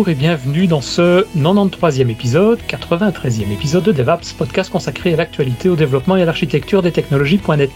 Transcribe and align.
bonjour 0.00 0.12
et 0.12 0.14
bienvenue 0.14 0.66
dans 0.66 0.80
ce 0.80 1.26
93e 1.36 2.08
épisode, 2.08 2.58
93e 2.66 3.52
épisode 3.52 3.84
de 3.84 3.92
DevApps, 3.92 4.32
podcast 4.32 4.72
consacré 4.72 5.12
à 5.12 5.16
l'actualité, 5.16 5.68
au 5.68 5.76
développement 5.76 6.16
et 6.16 6.22
à 6.22 6.24
l'architecture 6.24 6.80
des 6.80 6.90
technologies.net. 6.90 7.70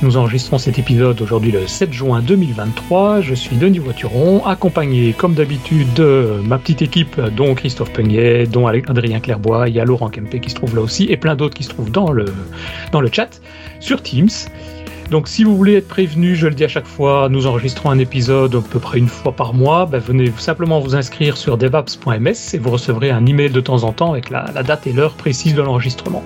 Nous 0.00 0.16
enregistrons 0.16 0.58
cet 0.58 0.78
épisode 0.78 1.20
aujourd'hui 1.20 1.50
le 1.50 1.66
7 1.66 1.92
juin 1.92 2.22
2023. 2.22 3.20
Je 3.20 3.34
suis 3.34 3.56
Denis 3.56 3.80
Voituron, 3.80 4.46
accompagné 4.46 5.12
comme 5.12 5.34
d'habitude 5.34 5.92
de 5.94 6.40
ma 6.44 6.58
petite 6.58 6.82
équipe, 6.82 7.20
dont 7.34 7.56
Christophe 7.56 7.92
Peignet, 7.92 8.46
dont 8.46 8.68
Adrien 8.68 9.18
Clairbois, 9.18 9.68
il 9.68 9.74
y 9.74 9.80
a 9.80 9.84
Laurent 9.84 10.08
Kempe 10.08 10.38
qui 10.40 10.50
se 10.50 10.54
trouve 10.54 10.76
là 10.76 10.82
aussi, 10.82 11.06
et 11.10 11.16
plein 11.16 11.34
d'autres 11.34 11.56
qui 11.56 11.64
se 11.64 11.70
trouvent 11.70 11.90
dans 11.90 12.12
le, 12.12 12.26
dans 12.92 13.00
le 13.00 13.10
chat 13.10 13.40
sur 13.80 14.04
Teams. 14.04 14.28
Donc 15.10 15.28
si 15.28 15.44
vous 15.44 15.56
voulez 15.56 15.74
être 15.74 15.88
prévenu, 15.88 16.34
je 16.34 16.48
le 16.48 16.54
dis 16.54 16.64
à 16.64 16.68
chaque 16.68 16.86
fois, 16.86 17.28
nous 17.30 17.46
enregistrons 17.46 17.90
un 17.90 17.98
épisode 17.98 18.56
à 18.56 18.60
peu 18.60 18.80
près 18.80 18.98
une 18.98 19.08
fois 19.08 19.32
par 19.32 19.54
mois. 19.54 19.86
Ben, 19.86 20.00
venez 20.00 20.32
simplement 20.36 20.80
vous 20.80 20.96
inscrire 20.96 21.36
sur 21.36 21.56
devaps.ms 21.56 22.54
et 22.54 22.58
vous 22.58 22.70
recevrez 22.70 23.10
un 23.10 23.24
email 23.24 23.50
de 23.50 23.60
temps 23.60 23.84
en 23.84 23.92
temps 23.92 24.12
avec 24.12 24.30
la, 24.30 24.44
date 24.62 24.86
et 24.86 24.92
l'heure 24.92 25.14
précise 25.14 25.54
de 25.54 25.62
l'enregistrement. 25.62 26.24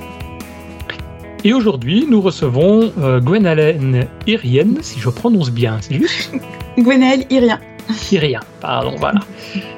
Et 1.45 1.53
aujourd'hui, 1.53 2.06
nous 2.09 2.20
recevons 2.20 2.93
euh, 3.01 3.20
Gwenaëlle 3.20 4.09
Irien, 4.27 4.66
si 4.83 5.01
je 5.01 5.09
prononce 5.09 5.51
bien, 5.51 5.78
c'est 5.81 5.95
juste? 5.95 6.33
Gwenaëlle 6.78 7.27
Irien. 7.31 7.59
Irien, 8.12 8.41
pardon, 8.61 8.95
voilà. 8.98 9.20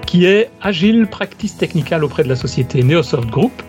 Qui 0.07 0.27
est 0.27 0.51
Agile 0.61 1.07
Practice 1.07 1.57
Technical 1.57 2.05
auprès 2.05 2.25
de 2.25 2.29
la 2.29 2.37
société 2.37 2.83
Neosoft 2.83 3.31
Group 3.31 3.63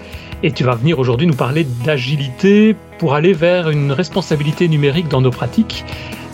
et 0.43 0.51
tu 0.51 0.63
vas 0.63 0.75
venir 0.75 0.99
aujourd'hui 0.99 1.25
nous 1.25 1.35
parler 1.35 1.65
d'agilité 1.85 2.75
pour 2.99 3.15
aller 3.15 3.33
vers 3.33 3.69
une 3.69 3.91
responsabilité 3.91 4.67
numérique 4.67 5.07
dans 5.07 5.21
nos 5.21 5.31
pratiques. 5.31 5.85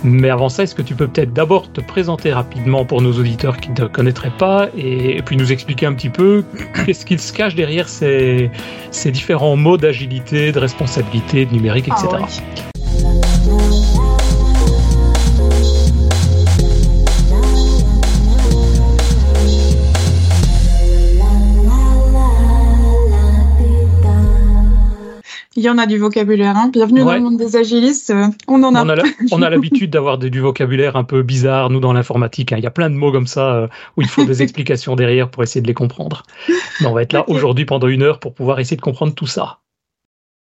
Mais 0.03 0.29
avant 0.29 0.49
ça, 0.49 0.63
est-ce 0.63 0.75
que 0.75 0.81
tu 0.81 0.95
peux 0.95 1.07
peut-être 1.07 1.33
d'abord 1.33 1.71
te 1.71 1.81
présenter 1.81 2.31
rapidement 2.31 2.85
pour 2.85 3.01
nos 3.01 3.11
auditeurs 3.13 3.57
qui 3.57 3.69
ne 3.69 3.75
te 3.75 3.83
connaîtraient 3.83 4.31
pas 4.37 4.69
et, 4.77 5.21
puis 5.21 5.35
nous 5.35 5.51
expliquer 5.51 5.85
un 5.85 5.93
petit 5.93 6.09
peu 6.09 6.43
qu'est-ce 6.85 7.05
qu'il 7.05 7.19
se 7.19 7.33
cache 7.33 7.53
derrière 7.53 7.89
ces, 7.89 8.49
ces 8.91 9.11
différents 9.11 9.57
mots 9.57 9.77
d'agilité, 9.77 10.51
de 10.51 10.59
responsabilité, 10.59 11.45
de 11.45 11.53
numérique, 11.53 11.89
etc. 11.89 12.23
Il 25.55 25.63
y 25.63 25.69
en 25.69 25.79
a 25.79 25.87
du 25.87 25.97
vocabulaire. 25.97 26.55
Hein. 26.55 26.69
Bienvenue 26.71 26.99
dans 26.99 27.13
le 27.13 27.21
monde 27.21 27.37
des 27.37 27.55
agilistes. 27.55 28.11
Euh, 28.11 28.27
on 28.47 28.61
en 28.61 28.75
a. 28.75 28.83
On 29.31 29.41
a 29.41 29.49
l'habitude 29.49 29.89
d'avoir 29.89 30.19
du 30.19 30.39
vocabulaire 30.39 30.95
un 30.95 31.03
peu 31.03 31.23
bizarre, 31.23 31.71
nous, 31.71 31.79
dans 31.79 31.91
l'informatique. 31.91 32.53
Hein. 32.53 32.57
Il 32.59 32.63
y 32.63 32.67
a 32.67 32.71
plein 32.71 32.91
de 32.91 32.95
mots 32.95 33.11
comme 33.11 33.25
ça 33.25 33.55
euh, 33.55 33.67
où 33.97 34.03
il 34.03 34.07
faut 34.07 34.25
des 34.25 34.41
explications 34.43 34.95
derrière 34.95 35.31
pour 35.31 35.41
essayer 35.41 35.61
de 35.61 35.67
les 35.67 35.73
comprendre. 35.73 36.21
Mais 36.81 36.85
on 36.85 36.93
va 36.93 37.01
être 37.01 37.13
là 37.13 37.27
aujourd'hui 37.27 37.65
pendant 37.65 37.87
une 37.87 38.03
heure 38.03 38.19
pour 38.19 38.35
pouvoir 38.35 38.59
essayer 38.59 38.77
de 38.77 38.81
comprendre 38.81 39.15
tout 39.15 39.25
ça. 39.25 39.57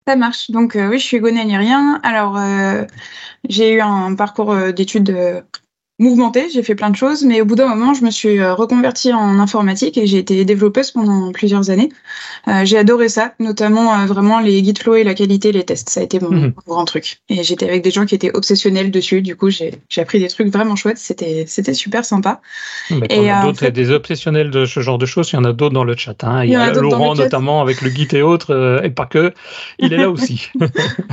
Ça 0.09 0.17
marche. 0.17 0.51
Donc, 0.51 0.75
euh, 0.75 0.89
oui, 0.89 0.99
je 0.99 1.05
suis 1.05 1.21
Nyrien. 1.21 2.01
Alors, 2.03 2.41
j'ai 3.49 3.75
eu 3.75 3.81
un 3.81 4.17
parcours 4.17 4.57
d'études 4.73 5.45
mouvementée, 5.99 6.49
j'ai 6.53 6.63
fait 6.63 6.75
plein 6.75 6.91
de 6.91 6.97
choses, 6.97 7.25
mais 7.25 7.41
au 7.41 7.47
bout 7.47 7.55
d'un 7.55 7.69
moment, 7.69 7.95
je 7.95 8.05
me 8.05 8.11
suis 8.11 8.39
euh, 8.39 8.55
reconvertie 8.55 9.15
en 9.15 9.39
informatique 9.39 9.97
et 9.97 10.07
j'ai 10.07 10.19
été 10.19 10.45
développeuse 10.45 10.91
pendant 10.91 11.33
plusieurs 11.33 11.71
années. 11.71 11.89
Euh, 12.49 12.67
j'ai 12.67 12.77
adoré 12.77 13.09
ça, 13.09 13.33
notamment 13.41 13.95
euh, 13.95 14.07
vraiment 14.07 14.41
les 14.41 14.61
guides 14.61 14.79
flow 14.79 14.97
et 14.97 15.05
la 15.05 15.15
qualité, 15.15 15.53
les 15.53 15.65
tests. 15.65 15.89
Ça 15.89 16.01
a 16.01 16.03
été 16.03 16.21
mon 16.21 16.31
mhm. 16.31 16.53
grand 16.67 16.85
truc. 16.85 17.21
Et 17.31 17.43
j'étais 17.43 17.67
avec 17.67 17.83
des 17.83 17.91
gens 17.91 18.05
qui 18.05 18.15
étaient 18.15 18.35
obsessionnels 18.35 18.91
dessus. 18.91 19.23
Du 19.23 19.37
coup, 19.37 19.49
j'ai 19.49 19.81
appris 19.97 20.21
des 20.21 20.29
trucs 20.29 20.49
vraiment 20.49 20.77
chouettes. 20.77 20.99
C'était 20.99 21.47
super 21.75 22.05
sympa. 22.05 22.43
et 22.91 23.17
il 23.17 23.23
y 23.25 23.31
a 23.31 23.43
d'autres, 23.43 23.67
des 23.69 23.91
obsessionnels 23.91 24.51
de 24.51 24.67
ce 24.67 24.81
genre 24.81 24.99
de 24.99 25.07
choses. 25.07 25.31
Il 25.33 25.37
y 25.37 25.39
en 25.39 25.45
a 25.45 25.55
d'autres 25.55 25.75
dans 25.75 25.85
le 25.85 25.97
chat. 25.97 26.23
Hein. 26.25 26.45
Il, 26.45 26.51
y, 26.51 26.57
a, 26.57 26.73
Laurent 26.73 27.15
notamment 27.15 27.63
avec 27.63 27.81
le 27.81 27.89
guide 27.89 28.13
et 28.13 28.23
autres, 28.23 28.81
et 28.85 28.91
pas 28.91 29.07
que. 29.07 29.33
Il 29.79 29.95
est 29.95 29.99
là 29.99 30.11
aussi. 30.11 30.51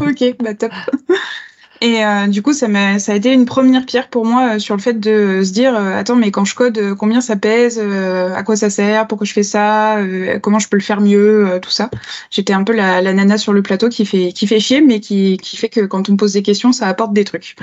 ok, 0.02 0.36
bah 0.44 0.54
top. 0.56 0.72
Et 1.82 2.06
euh, 2.06 2.28
du 2.28 2.42
coup, 2.42 2.54
ça, 2.54 2.68
a, 2.74 3.00
ça 3.00 3.16
été 3.16 3.34
une 3.34 3.46
première 3.46 3.86
pierre 3.86 4.08
pour 4.08 4.26
moi 4.26 4.56
euh, 4.56 4.60
sur 4.60 4.76
le 4.76 4.82
fait 4.82 5.00
de 5.00 5.44
se 5.44 5.52
dire 5.52 5.76
euh, 5.76 5.98
attends, 5.98 6.16
mais 6.16 6.32
quand 6.32 6.46
je 6.46 6.56
code, 6.56 6.96
combien 6.98 7.20
ça 7.20 7.36
pèse 7.36 7.78
À 7.80 8.44
quoi 8.44 8.56
ça 8.56 8.70
sert 8.70 9.08
Pourquoi 9.08 9.26
je 9.26 9.34
fais 9.34 9.44
ça 9.44 9.98
Comment 10.42 10.60
je 10.60 10.70
peux 10.70 10.78
le 10.78 10.84
faire 10.84 11.02
mieux 11.02 11.60
Tout 11.62 11.72
ça. 11.72 11.90
J'étais 12.30 12.54
un 12.54 12.64
peu 12.64 12.74
la, 12.74 13.02
la, 13.02 13.14
nana 13.14 13.38
sur 13.38 13.54
le 13.54 13.62
plateau 13.62 13.90
qui 13.90 14.06
fait, 14.06 14.32
qui 14.32 14.48
fait 14.48 14.60
chier, 14.60 14.82
mais 14.82 15.00
qui, 15.00 15.38
qui 15.38 15.58
fait 15.58 15.70
que 15.70 15.82
quand 15.82 16.10
on 16.10 16.14
me 16.14 16.18
pose 16.18 16.34
des 16.34 16.44
questions, 16.44 16.72
ça 16.72 16.88
apporte 16.88 17.14
des 17.14 17.24
trucs. 17.24 17.56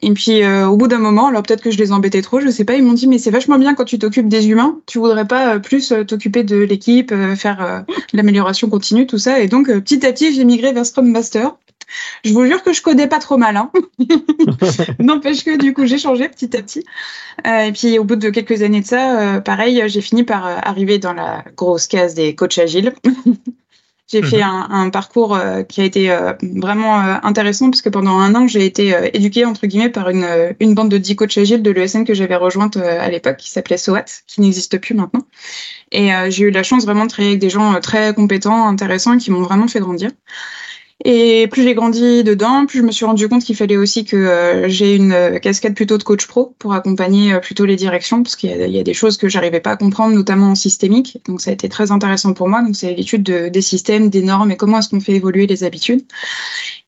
Et 0.00 0.10
puis 0.12 0.44
au 0.46 0.76
bout 0.76 0.88
d'un 0.88 0.98
moment, 0.98 1.28
alors 1.28 1.42
peut-être 1.42 1.62
que 1.62 1.70
je 1.70 1.78
les 1.78 1.92
embêtais 1.92 2.22
trop, 2.22 2.40
je 2.40 2.48
sais 2.48 2.64
pas, 2.64 2.74
ils 2.74 2.82
m'ont 2.82 2.92
dit 2.92 3.06
mais 3.06 3.18
c'est 3.18 3.30
vachement 3.30 3.58
bien 3.58 3.74
quand 3.74 3.84
tu 3.84 3.98
t'occupes 3.98 4.28
des 4.28 4.48
humains, 4.48 4.78
tu 4.86 4.98
voudrais 4.98 5.26
pas 5.26 5.60
plus 5.60 5.92
t'occuper 6.06 6.42
de 6.42 6.56
l'équipe, 6.56 7.14
faire 7.36 7.84
l'amélioration 8.12 8.68
continue, 8.68 9.06
tout 9.06 9.18
ça. 9.18 9.40
Et 9.40 9.48
donc 9.48 9.66
petit 9.66 10.04
à 10.06 10.12
petit, 10.12 10.34
j'ai 10.34 10.44
migré 10.44 10.72
vers 10.72 10.86
Scrum 10.86 11.10
Master. 11.10 11.54
Je 12.24 12.32
vous 12.32 12.46
jure 12.46 12.62
que 12.62 12.72
je 12.72 12.82
codais 12.82 13.06
pas 13.06 13.18
trop 13.18 13.36
mal. 13.36 13.56
Hein. 13.56 13.70
N'empêche 14.98 15.44
que 15.44 15.56
du 15.56 15.74
coup, 15.74 15.86
j'ai 15.86 15.98
changé 15.98 16.28
petit 16.28 16.56
à 16.56 16.62
petit. 16.62 16.84
Euh, 17.46 17.64
et 17.64 17.72
puis, 17.72 17.98
au 17.98 18.04
bout 18.04 18.16
de 18.16 18.30
quelques 18.30 18.62
années 18.62 18.80
de 18.80 18.86
ça, 18.86 19.20
euh, 19.20 19.40
pareil, 19.40 19.82
j'ai 19.86 20.00
fini 20.00 20.24
par 20.24 20.46
euh, 20.46 20.56
arriver 20.62 20.98
dans 20.98 21.12
la 21.12 21.44
grosse 21.56 21.86
case 21.86 22.14
des 22.14 22.34
coachs 22.34 22.58
agiles. 22.58 22.94
j'ai 24.08 24.22
fait 24.22 24.42
un, 24.42 24.90
parcours 24.90 25.38
qui 25.70 25.80
a 25.80 25.84
été 25.84 26.14
vraiment 26.42 26.96
intéressant 27.22 27.70
puisque 27.70 27.88
pendant 27.88 28.18
un 28.18 28.34
an, 28.34 28.46
j'ai 28.46 28.66
été 28.66 28.94
éduquée 29.14 29.46
entre 29.46 29.66
guillemets 29.66 29.88
par 29.88 30.10
une, 30.10 30.26
une 30.60 30.74
bande 30.74 30.90
de 30.90 30.98
10 30.98 31.16
coachs 31.16 31.38
agiles 31.38 31.62
de 31.62 31.70
l'ESN 31.70 32.04
que 32.04 32.12
j'avais 32.12 32.36
rejointe 32.36 32.76
à 32.76 33.08
l'époque 33.08 33.38
qui 33.38 33.48
s'appelait 33.48 33.78
SOAT, 33.78 34.04
qui 34.26 34.42
n'existe 34.42 34.76
plus 34.76 34.94
maintenant. 34.94 35.22
Et 35.92 36.10
j'ai 36.28 36.44
eu 36.44 36.50
la 36.50 36.62
chance 36.62 36.84
vraiment 36.84 37.04
de 37.04 37.08
travailler 37.08 37.30
avec 37.30 37.40
des 37.40 37.48
gens 37.48 37.80
très 37.80 38.12
compétents, 38.12 38.68
intéressants, 38.68 39.16
qui 39.16 39.30
m'ont 39.30 39.40
vraiment 39.40 39.66
fait 39.66 39.80
grandir. 39.80 40.10
Et 41.04 41.48
plus 41.48 41.64
j'ai 41.64 41.74
grandi 41.74 42.22
dedans, 42.22 42.64
plus 42.66 42.78
je 42.78 42.84
me 42.84 42.92
suis 42.92 43.04
rendu 43.04 43.28
compte 43.28 43.42
qu'il 43.42 43.56
fallait 43.56 43.76
aussi 43.76 44.04
que 44.04 44.16
euh, 44.16 44.68
j'ai 44.68 44.94
une 44.94 45.12
euh, 45.12 45.38
casquette 45.40 45.74
plutôt 45.74 45.98
de 45.98 46.04
coach 46.04 46.26
pro 46.28 46.54
pour 46.60 46.74
accompagner 46.74 47.34
euh, 47.34 47.40
plutôt 47.40 47.64
les 47.64 47.74
directions, 47.74 48.22
parce 48.22 48.36
qu'il 48.36 48.50
y, 48.50 48.78
a 48.78 48.82
des 48.84 48.94
choses 48.94 49.16
que 49.16 49.28
j'arrivais 49.28 49.58
pas 49.58 49.72
à 49.72 49.76
comprendre, 49.76 50.14
notamment 50.14 50.50
en 50.50 50.54
systémique. 50.54 51.18
Donc 51.26 51.40
ça 51.40 51.50
a 51.50 51.54
été 51.54 51.68
très 51.68 51.90
intéressant 51.90 52.34
pour 52.34 52.48
moi. 52.48 52.62
Donc 52.62 52.76
c'est 52.76 52.94
l'étude 52.94 53.24
de, 53.24 53.48
des 53.48 53.62
systèmes, 53.62 54.10
des 54.10 54.22
normes 54.22 54.52
et 54.52 54.56
comment 54.56 54.78
est-ce 54.78 54.90
qu'on 54.90 55.00
fait 55.00 55.14
évoluer 55.14 55.48
les 55.48 55.64
habitudes. 55.64 56.04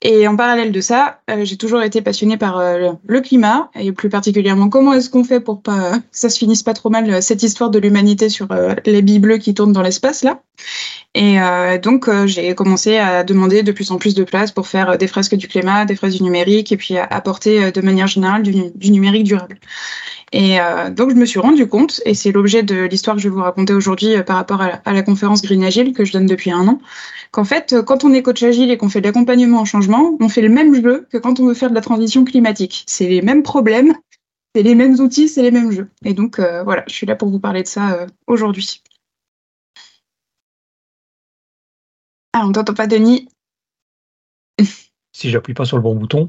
Et 0.06 0.28
en 0.28 0.36
parallèle 0.36 0.70
de 0.70 0.80
ça, 0.82 1.20
j'ai 1.42 1.56
toujours 1.56 1.82
été 1.82 2.02
passionnée 2.02 2.36
par 2.36 2.62
le 2.62 3.20
climat 3.22 3.70
et 3.74 3.90
plus 3.90 4.10
particulièrement 4.10 4.68
comment 4.68 4.92
est-ce 4.92 5.08
qu'on 5.08 5.24
fait 5.24 5.40
pour 5.40 5.62
pas 5.62 5.98
que 5.98 6.04
ça 6.12 6.28
se 6.28 6.38
finisse 6.38 6.62
pas 6.62 6.74
trop 6.74 6.90
mal 6.90 7.22
cette 7.22 7.42
histoire 7.42 7.70
de 7.70 7.78
l'humanité 7.78 8.28
sur 8.28 8.48
les 8.84 9.00
billes 9.00 9.18
bleues 9.18 9.38
qui 9.38 9.54
tournent 9.54 9.72
dans 9.72 9.80
l'espace 9.80 10.22
là. 10.22 10.42
Et 11.16 11.40
euh, 11.40 11.78
donc, 11.78 12.08
euh, 12.08 12.26
j'ai 12.26 12.54
commencé 12.54 12.96
à 12.96 13.22
demander 13.22 13.62
de 13.62 13.70
plus 13.70 13.92
en 13.92 13.98
plus 13.98 14.14
de 14.14 14.24
place 14.24 14.50
pour 14.50 14.66
faire 14.66 14.90
euh, 14.90 14.96
des 14.96 15.06
fresques 15.06 15.36
du 15.36 15.46
climat, 15.46 15.84
des 15.84 15.94
fresques 15.94 16.16
du 16.16 16.24
numérique, 16.24 16.72
et 16.72 16.76
puis 16.76 16.96
à 16.96 17.04
apporter 17.04 17.70
de 17.70 17.80
manière 17.80 18.08
générale 18.08 18.42
du, 18.42 18.90
numérique 18.90 19.24
durable. 19.24 19.58
Et 20.32 20.56
donc, 20.90 21.10
je 21.10 21.14
me 21.14 21.26
suis 21.26 21.38
rendu 21.38 21.68
compte, 21.68 22.00
et 22.04 22.14
c'est 22.14 22.32
l'objet 22.32 22.64
de 22.64 22.86
l'histoire 22.86 23.14
que 23.14 23.22
je 23.22 23.28
vais 23.28 23.34
vous 23.34 23.42
raconter 23.42 23.72
aujourd'hui 23.72 24.20
par 24.26 24.34
rapport 24.34 24.60
à 24.60 24.92
la, 24.92 25.02
conférence 25.02 25.42
Green 25.42 25.62
Agile 25.62 25.92
que 25.92 26.04
je 26.04 26.12
donne 26.12 26.26
depuis 26.26 26.50
un 26.50 26.66
an, 26.66 26.80
qu'en 27.30 27.44
fait, 27.44 27.76
quand 27.86 28.02
on 28.02 28.12
est 28.12 28.22
coach 28.22 28.42
agile 28.42 28.72
et 28.72 28.76
qu'on 28.76 28.88
fait 28.88 29.00
de 29.00 29.06
l'accompagnement 29.06 29.60
en 29.60 29.64
changement, 29.64 29.93
on 30.20 30.28
fait 30.28 30.42
le 30.42 30.48
même 30.48 30.74
jeu 30.74 31.06
que 31.10 31.18
quand 31.18 31.40
on 31.40 31.46
veut 31.46 31.54
faire 31.54 31.70
de 31.70 31.74
la 31.74 31.80
transition 31.80 32.24
climatique. 32.24 32.84
C'est 32.86 33.08
les 33.08 33.22
mêmes 33.22 33.42
problèmes, 33.42 33.94
c'est 34.54 34.62
les 34.62 34.74
mêmes 34.74 34.98
outils, 35.00 35.28
c'est 35.28 35.42
les 35.42 35.50
mêmes 35.50 35.70
jeux. 35.70 35.90
Et 36.04 36.14
donc, 36.14 36.38
voilà, 36.38 36.84
je 36.86 36.94
suis 36.94 37.06
là 37.06 37.16
pour 37.16 37.28
vous 37.28 37.40
parler 37.40 37.62
de 37.62 37.68
ça 37.68 38.06
aujourd'hui. 38.26 38.82
Ah, 42.36 42.44
on 42.44 42.50
t'entend 42.50 42.74
pas, 42.74 42.88
Denis 42.88 43.28
Si 45.12 45.30
j'appuie 45.30 45.54
pas 45.54 45.64
sur 45.64 45.76
le 45.76 45.82
bon 45.84 45.94
bouton, 45.94 46.28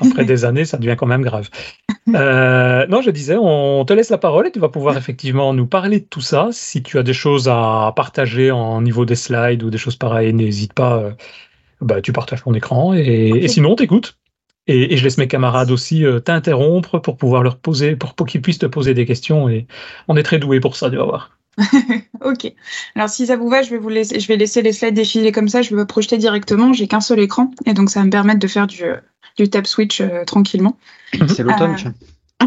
après 0.00 0.24
des 0.24 0.44
années, 0.44 0.64
ça 0.64 0.76
devient 0.76 0.96
quand 0.98 1.06
même 1.06 1.22
grave. 1.22 1.48
Euh, 2.08 2.84
non, 2.88 3.00
je 3.00 3.10
disais, 3.10 3.36
on 3.38 3.84
te 3.84 3.92
laisse 3.92 4.10
la 4.10 4.18
parole 4.18 4.48
et 4.48 4.50
tu 4.50 4.58
vas 4.58 4.68
pouvoir 4.68 4.96
effectivement 4.96 5.54
nous 5.54 5.68
parler 5.68 6.00
de 6.00 6.04
tout 6.04 6.20
ça. 6.20 6.48
Si 6.50 6.82
tu 6.82 6.98
as 6.98 7.04
des 7.04 7.12
choses 7.12 7.48
à 7.48 7.92
partager 7.94 8.50
en 8.50 8.82
niveau 8.82 9.04
des 9.04 9.14
slides 9.14 9.62
ou 9.62 9.70
des 9.70 9.78
choses 9.78 9.94
pareilles, 9.94 10.34
n'hésite 10.34 10.72
pas. 10.72 11.14
Euh, 11.84 11.86
bah, 11.86 12.00
tu 12.00 12.12
partages 12.12 12.42
ton 12.42 12.54
écran 12.54 12.94
et, 12.94 13.46
sinon, 13.48 13.72
on 13.72 13.76
t'écoute. 13.76 14.18
Et, 14.66 14.96
je 14.96 15.04
laisse 15.04 15.18
mes 15.18 15.28
camarades 15.28 15.70
aussi 15.70 16.04
euh, 16.04 16.20
t'interrompre 16.20 16.98
pour 16.98 17.16
pouvoir 17.16 17.42
leur 17.42 17.58
poser, 17.58 17.96
pour, 17.96 18.14
pour 18.14 18.26
qu'ils 18.26 18.42
puissent 18.42 18.58
te 18.58 18.66
poser 18.66 18.94
des 18.94 19.06
questions. 19.06 19.48
Et 19.48 19.66
on 20.08 20.16
est 20.16 20.22
très 20.22 20.38
doué 20.38 20.60
pour 20.60 20.76
ça, 20.76 20.90
tu 20.90 20.96
vas 20.96 21.04
voir. 21.04 21.30
ok. 22.24 22.52
Alors 22.96 23.08
si 23.08 23.26
ça 23.26 23.36
vous 23.36 23.48
va, 23.48 23.62
je 23.62 23.70
vais 23.70 23.78
vous 23.78 23.88
laisser, 23.88 24.18
je 24.18 24.26
vais 24.26 24.36
laisser 24.36 24.60
les 24.60 24.72
slides 24.72 24.94
défiler 24.94 25.30
comme 25.30 25.48
ça. 25.48 25.62
Je 25.62 25.70
vais 25.70 25.76
me 25.76 25.86
projeter 25.86 26.18
directement. 26.18 26.72
J'ai 26.72 26.88
qu'un 26.88 27.00
seul 27.00 27.20
écran 27.20 27.50
et 27.66 27.74
donc 27.74 27.90
ça 27.90 28.00
va 28.00 28.06
me 28.06 28.10
permettre 28.10 28.40
de 28.40 28.48
faire 28.48 28.66
du, 28.66 28.82
du 29.36 29.48
tap 29.48 29.66
switch 29.66 30.00
euh, 30.00 30.24
tranquillement. 30.24 30.76
C'est 31.28 31.42
l'automne. 31.42 31.76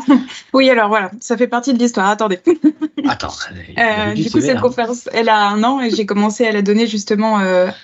Euh, 0.09 0.15
oui, 0.53 0.69
alors 0.69 0.89
voilà, 0.89 1.11
ça 1.19 1.37
fait 1.37 1.47
partie 1.47 1.73
de 1.73 1.79
l'histoire. 1.79 2.07
Attendez. 2.07 2.39
Attends. 3.07 3.33
Euh, 3.77 4.13
du 4.13 4.29
coup, 4.29 4.41
cette 4.41 4.59
conférence, 4.59 5.09
elle 5.13 5.29
a 5.29 5.47
un 5.47 5.63
an 5.63 5.81
et 5.81 5.89
j'ai 5.89 6.05
commencé 6.05 6.45
à 6.45 6.51
la 6.51 6.61
donner 6.61 6.87
justement 6.87 7.39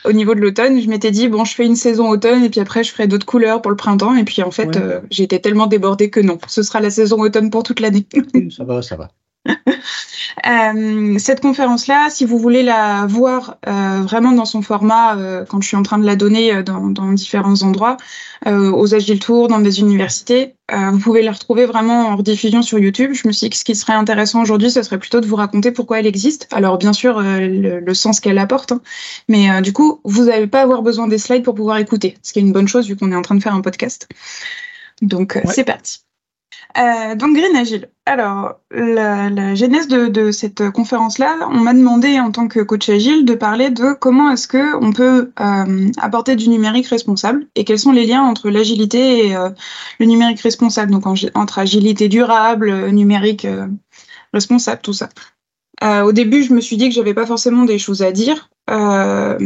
au 0.05 0.11
niveau 0.11 0.35
de 0.35 0.41
l'automne. 0.41 0.81
Je 0.81 0.89
m'étais 0.89 1.11
dit, 1.11 1.27
bon, 1.27 1.45
je 1.45 1.53
fais 1.55 1.65
une 1.65 1.75
saison 1.75 2.09
automne 2.09 2.43
et 2.43 2.49
puis 2.49 2.59
après, 2.59 2.83
je 2.83 2.91
ferai 2.91 3.07
d'autres 3.07 3.25
couleurs 3.25 3.61
pour 3.61 3.71
le 3.71 3.77
printemps. 3.77 4.15
Et 4.15 4.23
puis 4.23 4.43
en 4.43 4.51
fait, 4.51 4.79
j'ai 5.09 5.23
été 5.23 5.39
tellement 5.39 5.67
débordée 5.67 6.09
que 6.09 6.19
non, 6.19 6.37
ce 6.47 6.63
sera 6.63 6.79
la 6.79 6.89
saison 6.89 7.19
automne 7.19 7.49
pour 7.49 7.63
toute 7.63 7.79
l'année. 7.79 8.05
ça 8.55 8.63
va, 8.63 8.81
ça 8.81 8.95
va. 8.95 9.09
Euh, 10.47 11.19
cette 11.19 11.41
conférence-là, 11.41 12.09
si 12.09 12.25
vous 12.25 12.37
voulez 12.37 12.63
la 12.63 13.05
voir 13.07 13.57
euh, 13.67 14.01
vraiment 14.01 14.31
dans 14.31 14.45
son 14.45 14.61
format, 14.61 15.15
euh, 15.15 15.45
quand 15.45 15.61
je 15.61 15.67
suis 15.67 15.77
en 15.77 15.83
train 15.83 15.99
de 15.99 16.05
la 16.05 16.15
donner 16.15 16.63
dans, 16.63 16.87
dans, 16.87 17.11
différents 17.13 17.61
endroits, 17.61 17.97
aux 18.45 18.93
Agile 18.93 19.19
Tours, 19.19 19.47
dans 19.47 19.59
des 19.59 19.79
universités, 19.79 20.55
vous 20.69 20.99
pouvez 20.99 21.21
la 21.21 21.31
retrouver 21.31 21.65
vraiment 21.65 22.07
en 22.07 22.17
rediffusion 22.17 22.61
sur 22.61 22.77
YouTube. 22.77 23.11
Je 23.13 23.25
me 23.27 23.31
suis 23.31 23.45
dit 23.45 23.49
que 23.51 23.55
ce 23.55 23.63
qui 23.63 23.75
serait 23.75 23.93
intéressant 23.93 24.41
aujourd'hui, 24.41 24.69
ce 24.69 24.83
serait 24.83 24.97
plutôt 24.97 25.21
de 25.21 25.27
vous 25.27 25.37
raconter 25.37 25.71
pourquoi 25.71 25.99
elle 25.99 26.07
existe. 26.07 26.47
Alors 26.51 26.77
bien 26.77 26.91
sûr, 26.91 27.21
le, 27.21 27.79
le, 27.79 27.93
sens 27.93 28.19
qu'elle 28.19 28.37
apporte, 28.37 28.73
hein. 28.73 28.81
mais 29.29 29.61
du 29.61 29.71
coup, 29.71 30.01
vous 30.03 30.25
n'allez 30.25 30.47
pas 30.47 30.61
avoir 30.61 30.81
besoin 30.81 31.07
des 31.07 31.19
slides 31.19 31.43
pour 31.43 31.55
pouvoir 31.55 31.77
écouter, 31.77 32.17
ce 32.21 32.33
qui 32.33 32.39
est 32.39 32.41
une 32.41 32.53
bonne 32.53 32.67
chose 32.67 32.87
vu 32.87 32.97
qu'on 32.97 33.11
est 33.13 33.15
en 33.15 33.21
train 33.21 33.35
de 33.35 33.43
faire 33.43 33.55
un 33.55 33.61
podcast. 33.61 34.09
Donc 35.01 35.39
c'est 35.45 35.63
parti. 35.63 36.01
Euh, 36.77 37.15
donc 37.15 37.35
Green 37.35 37.55
Agile. 37.55 37.89
Alors, 38.05 38.55
la, 38.71 39.55
genèse 39.55 39.87
de, 39.87 40.31
cette 40.31 40.71
conférence-là, 40.71 41.47
on 41.51 41.59
m'a 41.59 41.73
demandé 41.73 42.19
en 42.19 42.31
tant 42.31 42.47
que 42.47 42.59
coach 42.59 42.89
agile 42.89 43.25
de 43.25 43.35
parler 43.35 43.69
de 43.69 43.93
comment 43.93 44.31
est-ce 44.31 44.47
que 44.47 44.75
on 44.83 44.91
peut 44.91 45.31
euh, 45.39 45.91
apporter 45.97 46.35
du 46.35 46.49
numérique 46.49 46.87
responsable 46.87 47.47
et 47.55 47.63
quels 47.63 47.79
sont 47.79 47.91
les 47.91 48.05
liens 48.05 48.23
entre 48.23 48.49
l'agilité 48.49 49.27
et 49.27 49.35
euh, 49.35 49.49
le 49.99 50.05
numérique 50.05 50.41
responsable. 50.41 50.91
Donc 50.91 51.05
entre 51.05 51.59
agilité 51.59 52.09
durable, 52.09 52.89
numérique 52.89 53.47
responsable, 54.33 54.81
tout 54.81 54.93
ça. 54.93 55.09
Au 55.81 56.13
début, 56.13 56.43
je 56.43 56.53
me 56.53 56.61
suis 56.61 56.77
dit 56.77 56.87
que 56.87 56.95
j'avais 56.95 57.13
pas 57.13 57.25
forcément 57.25 57.65
des 57.65 57.77
choses 57.77 58.03
à 58.03 58.11
dire. 58.11 58.49
Euh, 58.69 59.37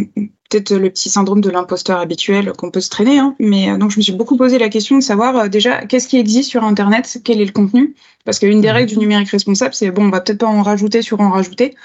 peut-être 0.49 0.71
le 0.75 0.89
petit 0.89 1.09
syndrome 1.09 1.41
de 1.41 1.49
l'imposteur 1.49 1.99
habituel 1.99 2.53
qu'on 2.57 2.71
peut 2.71 2.79
se 2.79 2.89
traîner, 2.89 3.19
hein. 3.19 3.35
mais 3.39 3.69
euh, 3.69 3.77
donc 3.77 3.91
je 3.91 3.97
me 3.97 4.01
suis 4.01 4.13
beaucoup 4.13 4.37
posé 4.37 4.57
la 4.57 4.69
question 4.69 4.97
de 4.97 5.03
savoir 5.03 5.35
euh, 5.37 5.47
déjà 5.47 5.85
qu'est-ce 5.85 6.07
qui 6.07 6.17
existe 6.17 6.49
sur 6.49 6.63
Internet, 6.63 7.19
quel 7.23 7.41
est 7.41 7.45
le 7.45 7.51
contenu, 7.51 7.95
parce 8.23 8.39
qu'une 8.39 8.61
des 8.61 8.69
mmh. 8.69 8.71
règles 8.71 8.89
du 8.89 8.97
numérique 8.97 9.29
responsable, 9.29 9.73
c'est 9.73 9.91
bon, 9.91 10.05
on 10.05 10.09
va 10.09 10.21
peut-être 10.21 10.39
pas 10.39 10.47
en 10.47 10.61
rajouter 10.61 11.01
sur 11.01 11.19
en 11.19 11.31
rajouter, 11.31 11.75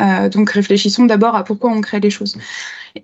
euh, 0.00 0.28
donc 0.28 0.50
réfléchissons 0.50 1.04
d'abord 1.04 1.36
à 1.36 1.44
pourquoi 1.44 1.70
on 1.70 1.80
crée 1.80 2.00
les 2.00 2.10
choses. 2.10 2.36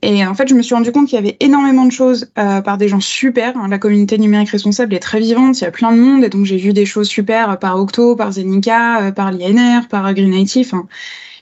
Et 0.02 0.26
en 0.26 0.34
fait, 0.34 0.48
je 0.48 0.54
me 0.54 0.62
suis 0.62 0.74
rendu 0.74 0.90
compte 0.90 1.06
qu'il 1.06 1.14
y 1.14 1.18
avait 1.18 1.36
énormément 1.38 1.84
de 1.84 1.92
choses 1.92 2.32
euh, 2.40 2.60
par 2.60 2.76
des 2.76 2.88
gens 2.88 2.98
super. 2.98 3.56
Hein. 3.56 3.68
La 3.68 3.78
communauté 3.78 4.18
numérique 4.18 4.50
responsable 4.50 4.92
est 4.94 4.98
très 4.98 5.20
vivante, 5.20 5.60
il 5.60 5.64
y 5.64 5.66
a 5.66 5.70
plein 5.70 5.92
de 5.92 6.00
monde, 6.00 6.24
et 6.24 6.28
donc 6.28 6.44
j'ai 6.44 6.56
vu 6.56 6.72
des 6.72 6.86
choses 6.86 7.06
super 7.06 7.56
par 7.60 7.78
Octo, 7.78 8.16
par 8.16 8.32
Zenica, 8.32 9.12
par 9.14 9.30
l'INR, 9.30 9.86
par 9.88 10.12
Green 10.12 10.32
Native. 10.32 10.70
Hein. 10.74 10.88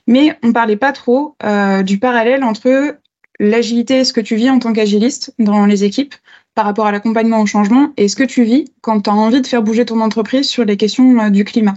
Mais 0.07 0.39
on 0.43 0.53
parlait 0.53 0.77
pas 0.77 0.93
trop 0.93 1.37
euh, 1.45 1.83
du 1.83 1.99
parallèle 1.99 2.45
entre 2.45 2.99
l'agilité, 3.41 4.05
ce 4.05 4.13
que 4.13 4.21
tu 4.21 4.37
vis 4.37 4.51
en 4.51 4.59
tant 4.59 4.73
qu'agiliste 4.73 5.35
dans 5.39 5.67
les 5.67 5.85
équipes 5.85 6.15
par 6.55 6.65
rapport 6.67 6.87
à 6.87 6.93
l'accompagnement 6.93 7.41
au 7.41 7.47
changement 7.47 7.93
et 7.97 8.07
ce 8.07 8.15
que 8.15 8.23
tu 8.23 8.45
vis 8.45 8.73
quand 8.81 9.01
tu 9.01 9.11
as 9.11 9.15
envie 9.15 9.41
de 9.41 9.47
faire 9.47 9.63
bouger 9.63 9.85
ton 9.85 10.01
entreprise 10.01 10.49
sur 10.49 10.65
les 10.65 10.77
questions 10.77 11.19
euh, 11.19 11.31
du 11.31 11.45
climat. 11.45 11.75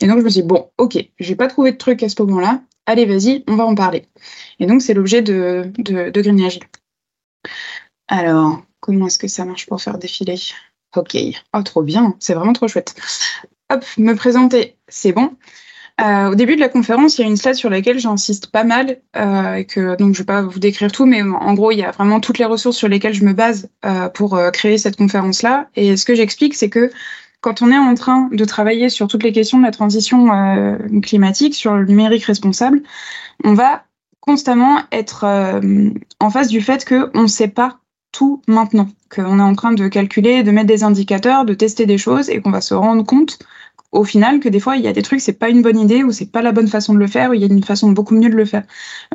Et 0.00 0.06
donc 0.06 0.18
je 0.18 0.24
me 0.24 0.28
suis 0.28 0.42
dit, 0.42 0.46
bon, 0.46 0.70
ok, 0.78 0.98
j'ai 1.18 1.36
pas 1.36 1.48
trouvé 1.48 1.72
de 1.72 1.76
truc 1.76 2.02
à 2.02 2.08
ce 2.08 2.22
moment-là, 2.22 2.62
allez 2.86 3.06
vas-y, 3.06 3.42
on 3.48 3.56
va 3.56 3.64
en 3.64 3.74
parler. 3.74 4.06
Et 4.60 4.66
donc 4.66 4.82
c'est 4.82 4.94
l'objet 4.94 5.22
de, 5.22 5.72
de, 5.78 6.10
de 6.10 6.20
Green 6.20 6.40
Agile. 6.44 6.64
Alors, 8.06 8.62
comment 8.80 9.06
est-ce 9.06 9.18
que 9.18 9.28
ça 9.28 9.44
marche 9.44 9.66
pour 9.66 9.80
faire 9.80 9.98
défiler? 9.98 10.36
Ok, 10.94 11.16
oh 11.52 11.62
trop 11.62 11.82
bien, 11.82 12.14
c'est 12.20 12.34
vraiment 12.34 12.52
trop 12.52 12.68
chouette. 12.68 12.94
Hop, 13.70 13.84
me 13.96 14.14
présenter, 14.14 14.76
c'est 14.86 15.12
bon? 15.12 15.34
Euh, 16.00 16.30
au 16.30 16.34
début 16.34 16.56
de 16.56 16.60
la 16.60 16.68
conférence, 16.68 17.18
il 17.18 17.22
y 17.22 17.24
a 17.24 17.28
une 17.28 17.36
slide 17.36 17.54
sur 17.54 17.70
laquelle 17.70 18.00
j'insiste 18.00 18.48
pas 18.48 18.64
mal, 18.64 18.98
euh, 19.16 19.54
et 19.54 19.64
que 19.64 19.96
donc 19.96 20.14
je 20.14 20.18
vais 20.18 20.24
pas 20.24 20.42
vous 20.42 20.58
décrire 20.58 20.90
tout, 20.90 21.06
mais 21.06 21.22
en 21.22 21.54
gros, 21.54 21.70
il 21.70 21.78
y 21.78 21.84
a 21.84 21.92
vraiment 21.92 22.18
toutes 22.18 22.38
les 22.38 22.44
ressources 22.44 22.76
sur 22.76 22.88
lesquelles 22.88 23.14
je 23.14 23.24
me 23.24 23.32
base 23.32 23.68
euh, 23.84 24.08
pour 24.08 24.38
créer 24.52 24.76
cette 24.76 24.96
conférence-là. 24.96 25.68
Et 25.76 25.96
ce 25.96 26.04
que 26.04 26.14
j'explique, 26.14 26.54
c'est 26.54 26.68
que 26.68 26.90
quand 27.40 27.62
on 27.62 27.70
est 27.70 27.78
en 27.78 27.94
train 27.94 28.28
de 28.32 28.44
travailler 28.44 28.88
sur 28.88 29.06
toutes 29.06 29.22
les 29.22 29.32
questions 29.32 29.58
de 29.58 29.64
la 29.64 29.70
transition 29.70 30.78
climatique, 31.02 31.54
sur 31.54 31.76
le 31.76 31.84
numérique 31.84 32.24
responsable, 32.24 32.82
on 33.44 33.52
va 33.52 33.84
constamment 34.20 34.80
être 34.90 35.26
en 36.20 36.30
face 36.30 36.48
du 36.48 36.62
fait 36.62 36.86
qu'on 36.86 37.22
ne 37.22 37.26
sait 37.26 37.48
pas 37.48 37.78
tout 38.12 38.40
maintenant, 38.48 38.88
qu'on 39.14 39.38
est 39.38 39.42
en 39.42 39.54
train 39.54 39.72
de 39.72 39.88
calculer, 39.88 40.42
de 40.42 40.50
mettre 40.52 40.68
des 40.68 40.84
indicateurs, 40.84 41.44
de 41.44 41.52
tester 41.52 41.84
des 41.84 41.98
choses 41.98 42.30
et 42.30 42.40
qu'on 42.40 42.50
va 42.50 42.62
se 42.62 42.72
rendre 42.72 43.04
compte 43.04 43.38
au 43.94 44.04
final 44.04 44.40
que 44.40 44.48
des 44.48 44.60
fois 44.60 44.76
il 44.76 44.84
y 44.84 44.88
a 44.88 44.92
des 44.92 45.02
trucs 45.02 45.20
c'est 45.20 45.38
pas 45.38 45.48
une 45.48 45.62
bonne 45.62 45.78
idée 45.78 46.02
ou 46.02 46.12
c'est 46.12 46.30
pas 46.30 46.42
la 46.42 46.52
bonne 46.52 46.68
façon 46.68 46.92
de 46.94 46.98
le 46.98 47.06
faire 47.06 47.30
ou 47.30 47.34
il 47.34 47.40
y 47.40 47.44
a 47.44 47.46
une 47.46 47.62
façon 47.62 47.90
beaucoup 47.92 48.14
mieux 48.14 48.28
de 48.28 48.36
le 48.36 48.44
faire. 48.44 48.64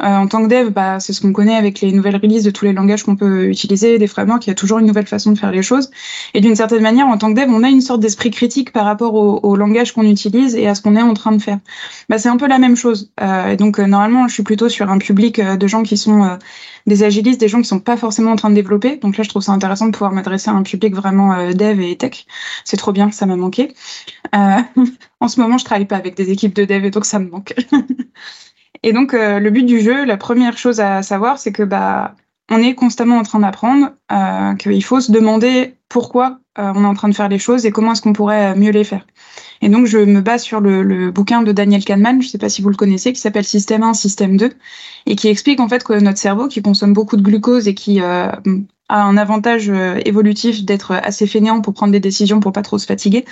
Euh, 0.01 0.07
en 0.07 0.27
tant 0.27 0.41
que 0.43 0.47
dev, 0.47 0.69
bah, 0.69 0.99
c'est 0.99 1.13
ce 1.13 1.21
qu'on 1.21 1.33
connaît 1.33 1.55
avec 1.55 1.81
les 1.81 1.91
nouvelles 1.91 2.15
releases 2.15 2.43
de 2.43 2.51
tous 2.51 2.65
les 2.65 2.73
langages 2.73 3.03
qu'on 3.03 3.15
peut 3.15 3.45
utiliser, 3.45 3.97
des 3.99 4.07
frameworks, 4.07 4.47
il 4.47 4.49
y 4.49 4.51
a 4.51 4.55
toujours 4.55 4.79
une 4.79 4.87
nouvelle 4.87 5.07
façon 5.07 5.31
de 5.31 5.37
faire 5.37 5.51
les 5.51 5.61
choses. 5.61 5.91
Et 6.33 6.41
d'une 6.41 6.55
certaine 6.55 6.81
manière, 6.81 7.07
en 7.07 7.17
tant 7.17 7.33
que 7.33 7.39
dev, 7.39 7.49
on 7.49 7.63
a 7.63 7.69
une 7.69 7.81
sorte 7.81 7.99
d'esprit 7.99 8.31
critique 8.31 8.71
par 8.71 8.85
rapport 8.85 9.13
au, 9.13 9.39
au 9.43 9.55
langage 9.55 9.91
qu'on 9.93 10.03
utilise 10.03 10.55
et 10.55 10.67
à 10.67 10.75
ce 10.75 10.81
qu'on 10.81 10.95
est 10.95 11.01
en 11.01 11.13
train 11.13 11.33
de 11.33 11.41
faire. 11.41 11.59
Bah, 12.07 12.17
c'est 12.17 12.29
un 12.29 12.37
peu 12.37 12.47
la 12.47 12.57
même 12.57 12.75
chose. 12.75 13.11
Euh, 13.21 13.51
et 13.51 13.57
donc 13.57 13.79
euh, 13.79 13.85
normalement, 13.85 14.27
je 14.27 14.33
suis 14.33 14.43
plutôt 14.43 14.69
sur 14.69 14.89
un 14.89 14.97
public 14.97 15.39
euh, 15.39 15.57
de 15.57 15.67
gens 15.67 15.83
qui 15.83 15.97
sont 15.97 16.23
euh, 16.23 16.35
des 16.85 17.03
agilistes, 17.03 17.39
des 17.39 17.47
gens 17.47 17.61
qui 17.61 17.67
sont 17.67 17.79
pas 17.79 17.97
forcément 17.97 18.31
en 18.31 18.35
train 18.35 18.49
de 18.49 18.55
développer. 18.55 18.97
Donc 18.97 19.17
là, 19.17 19.23
je 19.23 19.29
trouve 19.29 19.41
ça 19.41 19.51
intéressant 19.51 19.87
de 19.87 19.91
pouvoir 19.91 20.11
m'adresser 20.11 20.49
à 20.49 20.53
un 20.53 20.63
public 20.63 20.95
vraiment 20.95 21.51
dev 21.53 21.81
et 21.81 21.95
tech. 21.97 22.25
C'est 22.65 22.77
trop 22.77 22.91
bien, 22.91 23.11
ça 23.11 23.25
m'a 23.25 23.35
manqué. 23.35 23.73
en 24.33 25.27
ce 25.27 25.39
moment, 25.39 25.57
je 25.57 25.65
travaille 25.65 25.85
pas 25.85 25.97
avec 25.97 26.15
des 26.15 26.31
équipes 26.31 26.55
de 26.55 26.65
dev 26.65 26.85
et 26.85 26.91
donc 26.91 27.05
ça 27.05 27.19
me 27.19 27.29
manque. 27.29 27.53
et 28.83 28.93
donc, 28.93 29.13
euh, 29.13 29.39
le 29.39 29.49
but 29.49 29.63
du 29.63 29.81
jeu, 29.81 30.05
la 30.05 30.17
première 30.17 30.57
chose 30.57 30.79
à 30.79 31.03
savoir, 31.03 31.37
c'est 31.39 31.51
que 31.51 31.63
bah, 31.63 32.15
on 32.49 32.61
est 32.61 32.75
constamment 32.75 33.17
en 33.17 33.23
train 33.23 33.39
d'apprendre, 33.39 33.91
euh, 34.11 34.55
qu'il 34.55 34.83
faut 34.83 35.01
se 35.01 35.11
demander 35.11 35.75
pourquoi 35.87 36.39
euh, 36.57 36.71
on 36.75 36.83
est 36.83 36.87
en 36.87 36.93
train 36.93 37.09
de 37.09 37.15
faire 37.15 37.29
les 37.29 37.39
choses 37.39 37.65
et 37.65 37.71
comment 37.71 37.93
est-ce 37.93 38.01
qu'on 38.01 38.13
pourrait 38.13 38.55
mieux 38.55 38.71
les 38.71 38.83
faire. 38.83 39.05
Et 39.61 39.69
donc, 39.69 39.85
je 39.85 39.97
me 39.97 40.21
base 40.21 40.43
sur 40.43 40.61
le, 40.61 41.11
bouquin 41.11 41.43
de 41.43 41.51
Daniel 41.51 41.83
Kahneman, 41.83 42.21
je 42.21 42.27
ne 42.27 42.31
sais 42.31 42.37
pas 42.37 42.49
si 42.49 42.61
vous 42.61 42.69
le 42.69 42.75
connaissez, 42.75 43.13
qui 43.13 43.19
s'appelle 43.19 43.43
Système 43.43 43.83
1, 43.83 43.93
Système 43.93 44.37
2, 44.37 44.51
et 45.05 45.15
qui 45.15 45.27
explique 45.27 45.59
en 45.59 45.67
fait 45.67 45.83
que 45.83 45.93
notre 45.93 46.17
cerveau, 46.17 46.47
qui 46.47 46.61
consomme 46.61 46.93
beaucoup 46.93 47.17
de 47.17 47.21
glucose 47.21 47.67
et 47.67 47.73
qui 47.73 48.01
euh, 48.01 48.31
a 48.89 49.03
un 49.03 49.17
avantage 49.17 49.69
euh, 49.69 49.99
évolutif 50.05 50.65
d'être 50.65 50.91
assez 50.91 51.27
fainéant 51.27 51.61
pour 51.61 51.73
prendre 51.73 51.91
des 51.91 51.99
décisions 51.99 52.39
pour 52.39 52.51
pas 52.51 52.61
trop 52.61 52.77
se 52.77 52.85
fatiguer, 52.85 53.25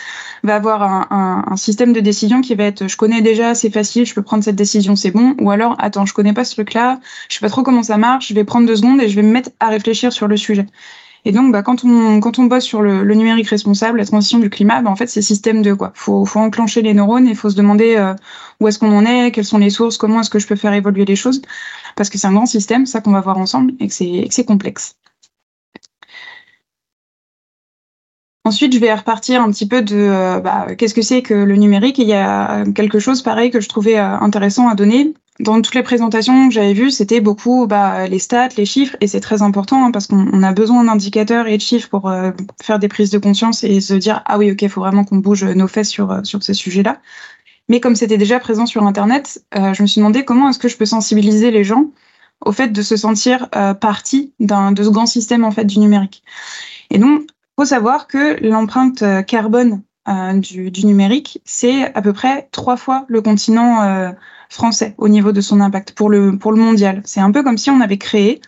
va 0.43 0.55
avoir 0.55 0.83
un, 0.83 1.07
un, 1.09 1.43
un, 1.51 1.57
système 1.57 1.93
de 1.93 1.99
décision 1.99 2.41
qui 2.41 2.55
va 2.55 2.63
être 2.65 2.87
je 2.87 2.95
connais 2.95 3.21
déjà, 3.21 3.55
c'est 3.55 3.71
facile, 3.71 4.05
je 4.05 4.13
peux 4.13 4.21
prendre 4.21 4.43
cette 4.43 4.55
décision, 4.55 4.95
c'est 4.95 5.11
bon, 5.11 5.35
ou 5.41 5.51
alors 5.51 5.75
attends, 5.79 6.05
je 6.05 6.13
connais 6.13 6.33
pas 6.33 6.45
ce 6.45 6.53
truc-là, 6.53 6.99
je 7.29 7.35
sais 7.35 7.41
pas 7.41 7.49
trop 7.49 7.63
comment 7.63 7.83
ça 7.83 7.97
marche, 7.97 8.29
je 8.29 8.33
vais 8.33 8.43
prendre 8.43 8.67
deux 8.67 8.77
secondes 8.77 9.01
et 9.01 9.09
je 9.09 9.15
vais 9.15 9.23
me 9.23 9.31
mettre 9.31 9.49
à 9.59 9.67
réfléchir 9.69 10.13
sur 10.13 10.27
le 10.27 10.37
sujet. 10.37 10.67
Et 11.25 11.33
donc, 11.33 11.51
bah, 11.51 11.61
quand 11.61 11.83
on 11.83 12.21
quand 12.21 12.39
on 12.39 12.45
bosse 12.45 12.63
sur 12.63 12.81
le, 12.81 13.03
le 13.03 13.13
numérique 13.13 13.49
responsable, 13.49 13.97
la 13.97 14.05
transition 14.05 14.39
du 14.39 14.49
climat, 14.49 14.81
bah, 14.81 14.89
en 14.89 14.95
fait, 14.95 15.07
c'est 15.07 15.21
système 15.21 15.61
2 15.61 15.75
quoi? 15.75 15.91
Faut 15.93 16.25
faut 16.25 16.39
enclencher 16.39 16.81
les 16.81 16.93
neurones 16.93 17.27
et 17.27 17.35
faut 17.35 17.49
se 17.49 17.55
demander 17.55 17.95
euh, 17.97 18.13
où 18.61 18.67
est-ce 18.67 18.79
qu'on 18.79 18.95
en 18.95 19.05
est, 19.05 19.31
quelles 19.31 19.43
sont 19.45 19.57
les 19.57 19.69
sources, 19.69 19.97
comment 19.97 20.21
est-ce 20.21 20.29
que 20.29 20.39
je 20.39 20.47
peux 20.47 20.55
faire 20.55 20.73
évoluer 20.73 21.03
les 21.03 21.17
choses, 21.17 21.41
parce 21.97 22.09
que 22.09 22.17
c'est 22.17 22.27
un 22.27 22.33
grand 22.33 22.45
système, 22.45 22.85
ça 22.85 23.01
qu'on 23.01 23.11
va 23.11 23.21
voir 23.21 23.37
ensemble, 23.37 23.73
et 23.79 23.87
que 23.87 23.93
c'est 23.93 24.45
complexe. 24.45 24.95
Ensuite, 28.47 28.73
je 28.73 28.79
vais 28.79 28.93
repartir 28.93 29.41
un 29.41 29.51
petit 29.51 29.67
peu 29.67 29.81
de 29.81 29.97
euh, 29.97 30.39
bah, 30.39 30.67
qu'est-ce 30.77 30.93
que 30.93 31.01
c'est 31.01 31.21
que 31.21 31.33
le 31.33 31.55
numérique. 31.57 31.97
Il 31.97 32.07
y 32.07 32.13
a 32.13 32.63
quelque 32.73 32.97
chose 32.97 33.21
pareil 33.21 33.51
que 33.51 33.59
je 33.59 33.67
trouvais 33.67 33.97
euh, 33.97 34.17
intéressant 34.19 34.69
à 34.69 34.75
donner. 34.75 35.13
Dans 35.39 35.61
toutes 35.61 35.75
les 35.75 35.83
présentations 35.83 36.47
que 36.47 36.53
j'avais 36.53 36.73
vues, 36.73 36.89
c'était 36.89 37.19
beaucoup 37.19 37.67
bah, 37.67 38.07
les 38.07 38.17
stats, 38.17 38.49
les 38.57 38.65
chiffres, 38.65 38.95
et 39.01 39.07
c'est 39.07 39.19
très 39.19 39.41
important 39.43 39.85
hein, 39.85 39.91
parce 39.91 40.07
qu'on 40.07 40.41
a 40.41 40.51
besoin 40.51 40.85
d'indicateurs 40.85 41.47
et 41.47 41.57
de 41.57 41.61
chiffres 41.61 41.89
pour 41.89 42.09
euh, 42.09 42.31
faire 42.63 42.79
des 42.79 42.87
prises 42.87 43.11
de 43.11 43.19
conscience 43.19 43.63
et 43.63 43.79
se 43.79 43.93
dire 43.93 44.23
ah 44.25 44.37
oui 44.39 44.51
ok, 44.51 44.63
il 44.63 44.69
faut 44.69 44.81
vraiment 44.81 45.03
qu'on 45.03 45.17
bouge 45.17 45.43
nos 45.43 45.67
fesses 45.67 45.89
sur 45.89 46.11
euh, 46.11 46.23
sur 46.23 46.41
ces 46.41 46.55
sujets-là. 46.55 46.99
Mais 47.69 47.79
comme 47.79 47.95
c'était 47.95 48.17
déjà 48.17 48.39
présent 48.39 48.65
sur 48.65 48.83
Internet, 48.83 49.43
euh, 49.55 49.73
je 49.73 49.83
me 49.83 49.87
suis 49.87 49.99
demandé 49.99 50.25
comment 50.25 50.49
est-ce 50.49 50.59
que 50.59 50.69
je 50.69 50.77
peux 50.77 50.85
sensibiliser 50.85 51.51
les 51.51 51.65
gens 51.65 51.91
au 52.43 52.51
fait 52.51 52.69
de 52.69 52.81
se 52.81 52.95
sentir 52.95 53.49
partie 53.81 54.31
d'un 54.39 54.71
de 54.71 54.83
ce 54.83 54.89
grand 54.89 55.07
système 55.07 55.43
en 55.43 55.51
fait 55.51 55.65
du 55.65 55.79
numérique. 55.79 56.23
Et 56.91 56.99
donc 56.99 57.23
faut 57.57 57.65
savoir 57.65 58.07
que 58.07 58.41
l'empreinte 58.45 59.01
euh, 59.01 59.23
carbone 59.23 59.81
euh, 60.07 60.33
du, 60.33 60.85
numérique, 60.85 61.41
c'est 61.43 61.93
à 61.95 62.01
peu 62.01 62.13
près 62.13 62.47
trois 62.51 62.77
fois 62.77 63.05
le 63.07 63.21
continent 63.21 63.81
euh, 63.81 64.11
français 64.49 64.93
au 64.97 65.09
niveau 65.09 65.31
de 65.31 65.41
son 65.41 65.59
impact 65.59 65.93
pour 65.93 66.09
le, 66.09 66.37
pour 66.37 66.51
le 66.51 66.59
mondial. 66.59 67.01
C'est 67.03 67.19
un 67.19 67.31
peu 67.31 67.43
comme 67.43 67.57
si 67.57 67.69
on 67.71 67.81
avait 67.81 67.97
créé 67.97 68.41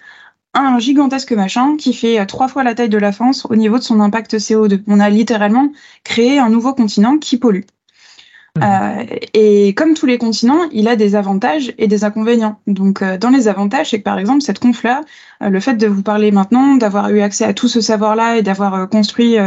un 0.53 0.79
gigantesque 0.79 1.31
machin 1.33 1.75
qui 1.77 1.93
fait 1.93 2.25
trois 2.27 2.47
fois 2.47 2.63
la 2.63 2.75
taille 2.75 2.89
de 2.89 2.97
la 2.97 3.11
France 3.11 3.45
au 3.49 3.55
niveau 3.55 3.77
de 3.77 3.83
son 3.83 3.99
impact 3.99 4.35
CO2. 4.37 4.83
On 4.87 4.99
a 4.99 5.09
littéralement 5.09 5.71
créé 6.03 6.39
un 6.39 6.49
nouveau 6.49 6.73
continent 6.73 7.17
qui 7.17 7.37
pollue. 7.37 7.65
Euh, 8.57 9.05
et 9.33 9.73
comme 9.75 9.93
tous 9.93 10.05
les 10.05 10.17
continents, 10.17 10.67
il 10.71 10.87
a 10.87 10.95
des 10.95 11.15
avantages 11.15 11.73
et 11.77 11.87
des 11.87 12.03
inconvénients. 12.03 12.59
Donc, 12.67 13.01
euh, 13.01 13.17
dans 13.17 13.29
les 13.29 13.47
avantages, 13.47 13.91
c'est 13.91 13.99
que 13.99 14.03
par 14.03 14.17
exemple, 14.17 14.41
cette 14.41 14.59
conf-là, 14.59 15.01
euh, 15.43 15.49
le 15.49 15.59
fait 15.59 15.75
de 15.75 15.87
vous 15.87 16.01
parler 16.01 16.31
maintenant, 16.31 16.75
d'avoir 16.75 17.09
eu 17.09 17.21
accès 17.21 17.45
à 17.45 17.53
tout 17.53 17.67
ce 17.67 17.79
savoir-là 17.79 18.37
et 18.37 18.41
d'avoir 18.41 18.89
construit 18.89 19.37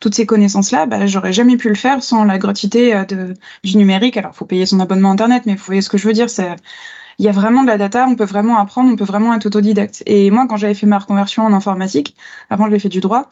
toutes 0.00 0.14
ces 0.14 0.26
connaissances-là, 0.26 0.86
bah, 0.86 1.06
j'aurais 1.06 1.32
jamais 1.32 1.56
pu 1.56 1.68
le 1.68 1.74
faire 1.74 2.02
sans 2.02 2.24
la 2.24 2.38
gratuité 2.38 2.94
du 3.64 3.76
numérique. 3.76 4.16
Alors, 4.16 4.34
faut 4.34 4.44
payer 4.44 4.66
son 4.66 4.80
abonnement 4.80 5.10
Internet, 5.10 5.44
mais 5.46 5.54
vous 5.54 5.64
voyez 5.64 5.82
ce 5.82 5.88
que 5.88 5.98
je 5.98 6.06
veux 6.06 6.14
dire, 6.14 6.28
il 7.18 7.24
y 7.24 7.28
a 7.28 7.32
vraiment 7.32 7.62
de 7.62 7.68
la 7.68 7.78
data, 7.78 8.06
on 8.08 8.16
peut 8.16 8.24
vraiment 8.24 8.58
apprendre, 8.58 8.90
on 8.92 8.96
peut 8.96 9.04
vraiment 9.04 9.34
être 9.34 9.46
autodidacte. 9.46 10.02
Et 10.06 10.30
moi, 10.30 10.46
quand 10.48 10.56
j'avais 10.56 10.74
fait 10.74 10.86
ma 10.86 10.98
reconversion 10.98 11.44
en 11.44 11.52
informatique, 11.52 12.16
avant 12.50 12.66
je 12.66 12.72
l'ai 12.72 12.78
fait 12.78 12.88
du 12.88 13.00
droit, 13.00 13.30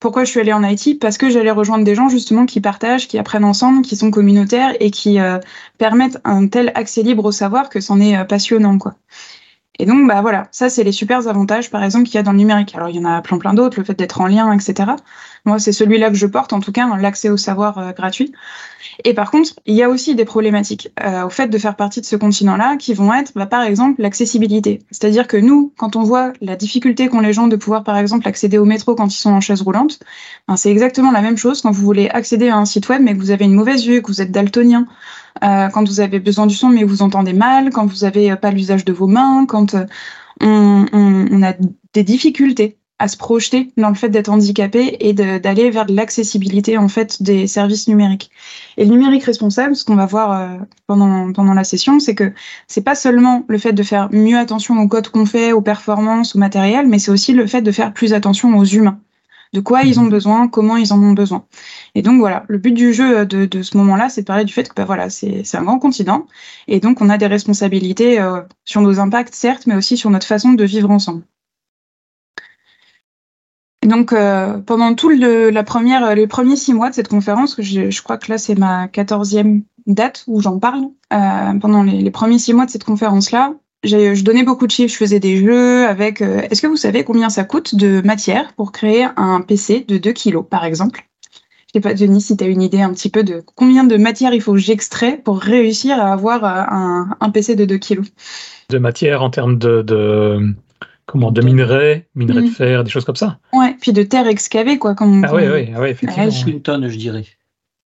Pourquoi 0.00 0.24
je 0.24 0.30
suis 0.30 0.40
allée 0.40 0.52
en 0.52 0.64
IT 0.64 0.98
Parce 0.98 1.18
que 1.18 1.30
j'allais 1.30 1.50
rejoindre 1.50 1.84
des 1.84 1.94
gens 1.94 2.08
justement 2.08 2.46
qui 2.46 2.60
partagent, 2.60 3.06
qui 3.06 3.18
apprennent 3.18 3.44
ensemble, 3.44 3.82
qui 3.82 3.96
sont 3.96 4.10
communautaires 4.10 4.74
et 4.80 4.90
qui 4.90 5.18
permettent 5.76 6.18
un 6.24 6.48
tel 6.48 6.72
accès 6.74 7.02
libre 7.02 7.26
au 7.26 7.32
savoir 7.32 7.68
que 7.68 7.80
c'en 7.80 8.00
est 8.00 8.24
passionnant, 8.24 8.78
quoi. 8.78 8.94
Et 9.80 9.86
donc, 9.86 10.06
bah 10.06 10.20
voilà, 10.20 10.46
ça, 10.50 10.68
c'est 10.68 10.84
les 10.84 10.92
super 10.92 11.26
avantages, 11.26 11.70
par 11.70 11.82
exemple, 11.82 12.04
qu'il 12.04 12.16
y 12.16 12.18
a 12.18 12.22
dans 12.22 12.32
le 12.32 12.36
numérique. 12.36 12.74
Alors, 12.74 12.90
il 12.90 12.96
y 12.96 12.98
en 12.98 13.06
a 13.06 13.22
plein, 13.22 13.38
plein 13.38 13.54
d'autres, 13.54 13.78
le 13.78 13.84
fait 13.84 13.94
d'être 13.94 14.20
en 14.20 14.26
lien, 14.26 14.52
etc. 14.52 14.92
Moi, 15.46 15.58
c'est 15.58 15.72
celui-là 15.72 16.10
que 16.10 16.16
je 16.16 16.26
porte, 16.26 16.52
en 16.52 16.60
tout 16.60 16.70
cas, 16.70 16.86
l'accès 16.98 17.30
au 17.30 17.38
savoir 17.38 17.78
euh, 17.78 17.92
gratuit. 17.92 18.30
Et 19.04 19.14
par 19.14 19.30
contre, 19.30 19.50
il 19.66 19.74
y 19.74 19.82
a 19.82 19.88
aussi 19.88 20.14
des 20.14 20.24
problématiques 20.24 20.90
euh, 21.04 21.26
au 21.26 21.30
fait 21.30 21.48
de 21.48 21.58
faire 21.58 21.76
partie 21.76 22.00
de 22.00 22.06
ce 22.06 22.16
continent-là, 22.16 22.76
qui 22.76 22.94
vont 22.94 23.12
être, 23.12 23.32
bah, 23.34 23.46
par 23.46 23.62
exemple, 23.62 24.00
l'accessibilité. 24.00 24.80
C'est-à-dire 24.90 25.26
que 25.26 25.36
nous, 25.36 25.72
quand 25.76 25.96
on 25.96 26.02
voit 26.02 26.32
la 26.40 26.56
difficulté 26.56 27.08
qu'ont 27.08 27.20
les 27.20 27.32
gens 27.32 27.48
de 27.48 27.56
pouvoir, 27.56 27.84
par 27.84 27.96
exemple, 27.96 28.26
accéder 28.26 28.58
au 28.58 28.64
métro 28.64 28.94
quand 28.94 29.12
ils 29.12 29.18
sont 29.18 29.32
en 29.32 29.40
chaise 29.40 29.62
roulante, 29.62 30.00
ben, 30.48 30.56
c'est 30.56 30.70
exactement 30.70 31.10
la 31.10 31.22
même 31.22 31.36
chose 31.36 31.62
quand 31.62 31.70
vous 31.70 31.84
voulez 31.84 32.08
accéder 32.08 32.48
à 32.48 32.56
un 32.56 32.64
site 32.64 32.88
web, 32.88 33.02
mais 33.02 33.14
que 33.14 33.20
vous 33.20 33.30
avez 33.30 33.44
une 33.44 33.54
mauvaise 33.54 33.84
vue, 33.86 34.02
que 34.02 34.08
vous 34.08 34.22
êtes 34.22 34.32
daltonien, 34.32 34.86
euh, 35.44 35.68
quand 35.68 35.86
vous 35.86 36.00
avez 36.00 36.20
besoin 36.20 36.46
du 36.46 36.54
son 36.54 36.68
mais 36.68 36.84
vous 36.84 37.02
entendez 37.02 37.32
mal, 37.32 37.70
quand 37.70 37.86
vous 37.86 38.04
n'avez 38.04 38.34
pas 38.36 38.50
l'usage 38.50 38.84
de 38.84 38.92
vos 38.92 39.06
mains, 39.06 39.46
quand 39.46 39.74
euh, 39.74 39.84
on, 40.42 41.42
a 41.42 41.54
des 41.92 42.02
difficultés 42.02 42.78
à 43.00 43.08
se 43.08 43.16
projeter 43.16 43.72
dans 43.78 43.88
le 43.88 43.94
fait 43.94 44.10
d'être 44.10 44.28
handicapé 44.28 44.98
et 45.00 45.14
d'aller 45.14 45.70
vers 45.70 45.86
de 45.86 45.96
l'accessibilité 45.96 46.76
en 46.76 46.88
fait 46.88 47.22
des 47.22 47.46
services 47.46 47.88
numériques. 47.88 48.30
Et 48.76 48.84
le 48.84 48.90
numérique 48.90 49.24
responsable, 49.24 49.74
ce 49.74 49.86
qu'on 49.86 49.96
va 49.96 50.04
voir 50.04 50.32
euh, 50.32 50.58
pendant, 50.86 51.32
pendant 51.32 51.54
la 51.54 51.64
session, 51.64 51.98
c'est 51.98 52.14
que 52.14 52.32
c'est 52.68 52.82
pas 52.82 52.94
seulement 52.94 53.44
le 53.48 53.56
fait 53.56 53.72
de 53.72 53.82
faire 53.82 54.10
mieux 54.12 54.38
attention 54.38 54.78
aux 54.78 54.86
codes 54.86 55.08
qu'on 55.08 55.24
fait, 55.24 55.52
aux 55.52 55.62
performances, 55.62 56.36
au 56.36 56.38
matériel, 56.38 56.86
mais 56.88 56.98
c'est 56.98 57.10
aussi 57.10 57.32
le 57.32 57.46
fait 57.46 57.62
de 57.62 57.72
faire 57.72 57.94
plus 57.94 58.12
attention 58.12 58.56
aux 58.56 58.64
humains 58.64 59.00
de 59.52 59.58
quoi 59.58 59.82
ils 59.82 59.98
ont 59.98 60.06
besoin, 60.06 60.46
comment 60.46 60.76
ils 60.76 60.92
en 60.92 61.02
ont 61.02 61.12
besoin. 61.12 61.44
Et 61.96 62.02
donc 62.02 62.20
voilà, 62.20 62.44
le 62.46 62.58
but 62.58 62.70
du 62.72 62.92
jeu 62.94 63.26
de, 63.26 63.46
de 63.46 63.62
ce 63.62 63.76
moment-là, 63.78 64.08
c'est 64.08 64.20
de 64.20 64.26
parler 64.26 64.44
du 64.44 64.52
fait 64.52 64.68
que 64.68 64.74
bah, 64.74 64.84
voilà, 64.84 65.10
c'est 65.10 65.54
un 65.54 65.64
grand 65.64 65.80
continent, 65.80 66.26
et 66.68 66.78
donc 66.78 67.00
on 67.00 67.08
a 67.08 67.18
des 67.18 67.26
responsabilités 67.26 68.20
euh, 68.20 68.42
sur 68.64 68.80
nos 68.80 69.00
impacts, 69.00 69.34
certes, 69.34 69.66
mais 69.66 69.74
aussi 69.74 69.96
sur 69.96 70.10
notre 70.10 70.26
façon 70.26 70.52
de 70.52 70.64
vivre 70.64 70.90
ensemble. 70.90 71.24
Donc 73.86 74.12
euh, 74.12 74.58
pendant 74.58 74.94
tout 74.94 75.08
le, 75.08 75.50
la 75.50 75.62
première, 75.64 76.14
les 76.14 76.26
premiers 76.26 76.56
six 76.56 76.74
mois 76.74 76.90
de 76.90 76.94
cette 76.94 77.08
conférence, 77.08 77.56
je, 77.58 77.90
je 77.90 78.02
crois 78.02 78.18
que 78.18 78.30
là 78.30 78.36
c'est 78.36 78.54
ma 78.54 78.88
quatorzième 78.88 79.62
date 79.86 80.24
où 80.26 80.40
j'en 80.40 80.58
parle, 80.58 80.84
euh, 81.12 81.58
pendant 81.60 81.82
les, 81.82 82.10
premiers 82.10 82.38
six 82.38 82.52
mois 82.52 82.66
de 82.66 82.70
cette 82.70 82.84
conférence-là, 82.84 83.54
je 83.82 84.22
donnais 84.22 84.44
beaucoup 84.44 84.66
de 84.66 84.70
chiffres, 84.70 84.92
je 84.92 84.98
faisais 84.98 85.20
des 85.20 85.38
jeux 85.38 85.86
avec. 85.86 86.20
Euh, 86.20 86.42
est-ce 86.50 86.60
que 86.62 86.66
vous 86.66 86.76
savez 86.76 87.04
combien 87.04 87.30
ça 87.30 87.44
coûte 87.44 87.74
de 87.74 88.02
matière 88.02 88.52
pour 88.54 88.72
créer 88.72 89.06
un 89.16 89.40
PC 89.40 89.84
de 89.88 89.96
2 89.96 90.12
kilos, 90.12 90.44
par 90.48 90.64
exemple? 90.64 91.06
Je 91.66 91.78
sais 91.78 91.80
pas, 91.80 91.94
Denis, 91.94 92.20
si 92.20 92.36
tu 92.36 92.44
as 92.44 92.48
une 92.48 92.62
idée 92.62 92.82
un 92.82 92.92
petit 92.92 93.10
peu 93.10 93.22
de 93.22 93.42
combien 93.54 93.84
de 93.84 93.96
matière 93.96 94.34
il 94.34 94.42
faut 94.42 94.52
que 94.52 94.58
j'extrais 94.58 95.16
pour 95.16 95.38
réussir 95.38 95.98
à 95.98 96.12
avoir 96.12 96.44
euh, 96.44 97.04
un, 97.20 97.30
PC 97.30 97.54
de 97.54 97.64
2 97.64 97.78
kilos? 97.78 98.06
De 98.68 98.78
matière 98.78 99.22
en 99.22 99.30
termes 99.30 99.56
de, 99.56 100.54
comment 101.10 101.32
de 101.32 101.42
minerais, 101.42 102.08
minerais 102.14 102.42
de 102.42 102.46
mm. 102.46 102.52
fer, 102.52 102.84
des 102.84 102.90
choses 102.90 103.04
comme 103.04 103.16
ça. 103.16 103.38
Ouais, 103.52 103.76
puis 103.80 103.92
de 103.92 104.02
terre 104.02 104.28
excavée 104.28 104.78
quoi. 104.78 104.94
Comme, 104.94 105.24
ah 105.24 105.34
oui, 105.34 105.42
oui, 105.52 105.72
ah 105.76 105.88
effectivement. 105.88 106.28
Presque 106.28 106.46
une 106.46 106.62
tonne, 106.62 106.88
je 106.88 106.96
dirais. 106.96 107.26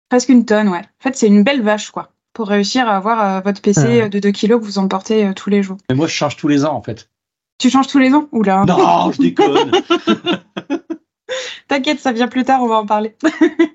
Presque 0.09 0.29
une 0.29 0.45
tonne, 0.45 0.69
ouais. 0.69 0.79
En 0.79 1.03
fait, 1.03 1.15
c'est 1.15 1.27
une 1.27 1.43
belle 1.43 1.61
vache 1.61 1.91
quoi 1.91 2.11
pour 2.35 2.49
réussir 2.49 2.87
à 2.87 2.97
avoir 2.97 3.37
euh, 3.37 3.39
votre 3.39 3.61
PC 3.61 4.01
euh, 4.01 4.09
de 4.09 4.19
2 4.19 4.29
kilos 4.31 4.59
que 4.59 4.65
vous 4.65 4.77
emportez 4.77 5.25
euh, 5.25 5.33
tous 5.33 5.49
les 5.49 5.63
jours. 5.63 5.77
Mais 5.89 5.95
moi, 5.95 6.05
je 6.05 6.13
change 6.13 6.35
tous 6.35 6.49
les 6.49 6.65
ans, 6.65 6.75
en 6.75 6.81
fait. 6.83 7.09
Tu 7.57 7.69
changes 7.69 7.87
tous 7.87 7.97
les 7.97 8.13
ans? 8.13 8.27
Oula. 8.33 8.65
Non, 8.65 9.11
je 9.13 9.21
déconne. 9.21 9.71
T'inquiète, 11.69 11.99
ça 11.99 12.11
vient 12.11 12.27
plus 12.27 12.43
tard, 12.43 12.61
on 12.61 12.67
va 12.67 12.75
en 12.75 12.85
parler. 12.85 13.15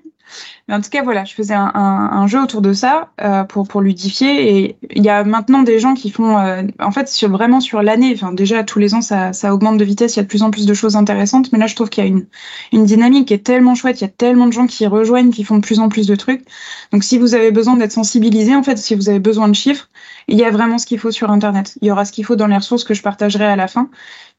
Mais 0.67 0.75
en 0.75 0.81
tout 0.81 0.89
cas, 0.89 1.03
voilà, 1.03 1.25
je 1.25 1.33
faisais 1.33 1.53
un, 1.53 1.71
un, 1.73 2.27
jeu 2.27 2.41
autour 2.41 2.61
de 2.61 2.73
ça 2.73 3.09
euh, 3.21 3.43
pour, 3.43 3.67
pour 3.67 3.81
ludifier. 3.81 4.59
Et 4.59 4.77
il 4.91 5.03
y 5.03 5.09
a 5.09 5.23
maintenant 5.23 5.63
des 5.63 5.79
gens 5.79 5.93
qui 5.93 6.11
font, 6.11 6.37
euh, 6.37 6.63
en 6.79 6.91
fait, 6.91 7.07
sur, 7.07 7.29
vraiment 7.29 7.59
sur 7.59 7.81
l'année, 7.81 8.11
enfin, 8.15 8.31
déjà 8.33 8.63
tous 8.63 8.79
les 8.79 8.93
ans, 8.93 9.01
ça, 9.01 9.33
ça 9.33 9.53
augmente 9.53 9.77
de 9.77 9.83
vitesse, 9.83 10.15
il 10.15 10.19
y 10.19 10.21
a 10.21 10.23
de 10.23 10.27
plus 10.27 10.43
en 10.43 10.51
plus 10.51 10.65
de 10.65 10.73
choses 10.73 10.95
intéressantes. 10.95 11.51
Mais 11.51 11.59
là, 11.59 11.67
je 11.67 11.75
trouve 11.75 11.89
qu'il 11.89 12.03
y 12.03 12.07
a 12.07 12.09
une, 12.09 12.25
une 12.71 12.85
dynamique 12.85 13.27
qui 13.27 13.33
est 13.33 13.45
tellement 13.45 13.75
chouette, 13.75 14.01
il 14.01 14.03
y 14.03 14.07
a 14.07 14.11
tellement 14.11 14.47
de 14.47 14.53
gens 14.53 14.67
qui 14.67 14.85
rejoignent, 14.87 15.31
qui 15.31 15.43
font 15.43 15.55
de 15.55 15.61
plus 15.61 15.79
en 15.79 15.89
plus 15.89 16.07
de 16.07 16.15
trucs. 16.15 16.45
Donc, 16.91 17.03
si 17.03 17.17
vous 17.17 17.35
avez 17.35 17.51
besoin 17.51 17.75
d'être 17.75 17.91
sensibilisé, 17.91 18.55
en 18.55 18.63
fait, 18.63 18.77
si 18.77 18.95
vous 18.95 19.09
avez 19.09 19.19
besoin 19.19 19.47
de 19.47 19.55
chiffres, 19.55 19.89
il 20.27 20.37
y 20.37 20.43
a 20.43 20.51
vraiment 20.51 20.77
ce 20.77 20.85
qu'il 20.85 20.99
faut 20.99 21.11
sur 21.11 21.31
Internet. 21.31 21.77
Il 21.81 21.87
y 21.87 21.91
aura 21.91 22.05
ce 22.05 22.11
qu'il 22.11 22.25
faut 22.25 22.35
dans 22.35 22.47
les 22.47 22.57
ressources 22.57 22.83
que 22.83 22.93
je 22.93 23.01
partagerai 23.01 23.45
à 23.45 23.55
la 23.55 23.67
fin. 23.67 23.89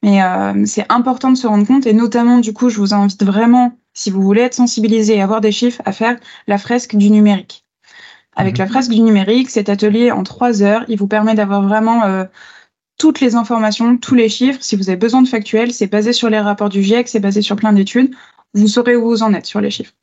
Mais 0.03 0.23
euh, 0.23 0.65
c'est 0.67 0.87
important 0.89 1.31
de 1.31 1.37
se 1.37 1.47
rendre 1.47 1.67
compte 1.67 1.87
et 1.87 1.93
notamment, 1.93 2.39
du 2.39 2.53
coup, 2.53 2.69
je 2.69 2.79
vous 2.79 2.95
invite 2.95 3.23
vraiment 3.25 3.77
si 3.95 4.11
vous 4.11 4.23
voulez 4.23 4.43
être 4.43 4.55
sensibilisé 4.55 5.17
et 5.17 5.23
avoir 5.23 5.41
des 5.41 5.53
chiffres, 5.53 5.83
à 5.85 5.93
faire 5.93 6.19
la 6.47 6.59
fresque 6.59 6.97
du 6.97 7.11
numérique. 7.11 7.65
Avec 8.35 8.59
la 8.59 8.65
mhm. 8.65 8.71
fresque 8.71 8.91
du 8.91 9.01
numérique, 9.01 9.51
cet 9.51 9.69
atelier 9.69 10.11
en 10.11 10.23
trois 10.23 10.63
heures, 10.63 10.85
il 10.89 10.99
vous 10.99 11.09
permet 11.09 11.35
d'avoir 11.35 11.63
vraiment 11.63 12.05
euh, 12.05 12.25
toutes 12.99 13.21
les 13.21 13.35
informations, 13.35 13.99
tous 13.99 14.15
les 14.15 14.29
chiffres. 14.29 14.63
Si 14.63 14.77
vous 14.77 14.89
avez 14.89 14.97
besoin 14.97 15.23
de 15.23 15.29
factuels, 15.29 15.73
c'est 15.73 15.87
basé 15.87 16.13
sur 16.13 16.31
les 16.31 16.41
rapports 16.41 16.71
du 16.71 16.83
GIEC, 16.83 17.09
c'est 17.09 17.21
basé 17.21 17.43
sur 17.43 17.57
plein 17.57 17.73
d'études. 17.73 18.15
Vous 18.55 18.69
saurez 18.69 18.97
où 18.97 19.09
vous 19.09 19.23
en 19.23 19.35
êtes 19.35 19.47
sur 19.47 19.61
les 19.61 19.71
chiffres. 19.71 19.95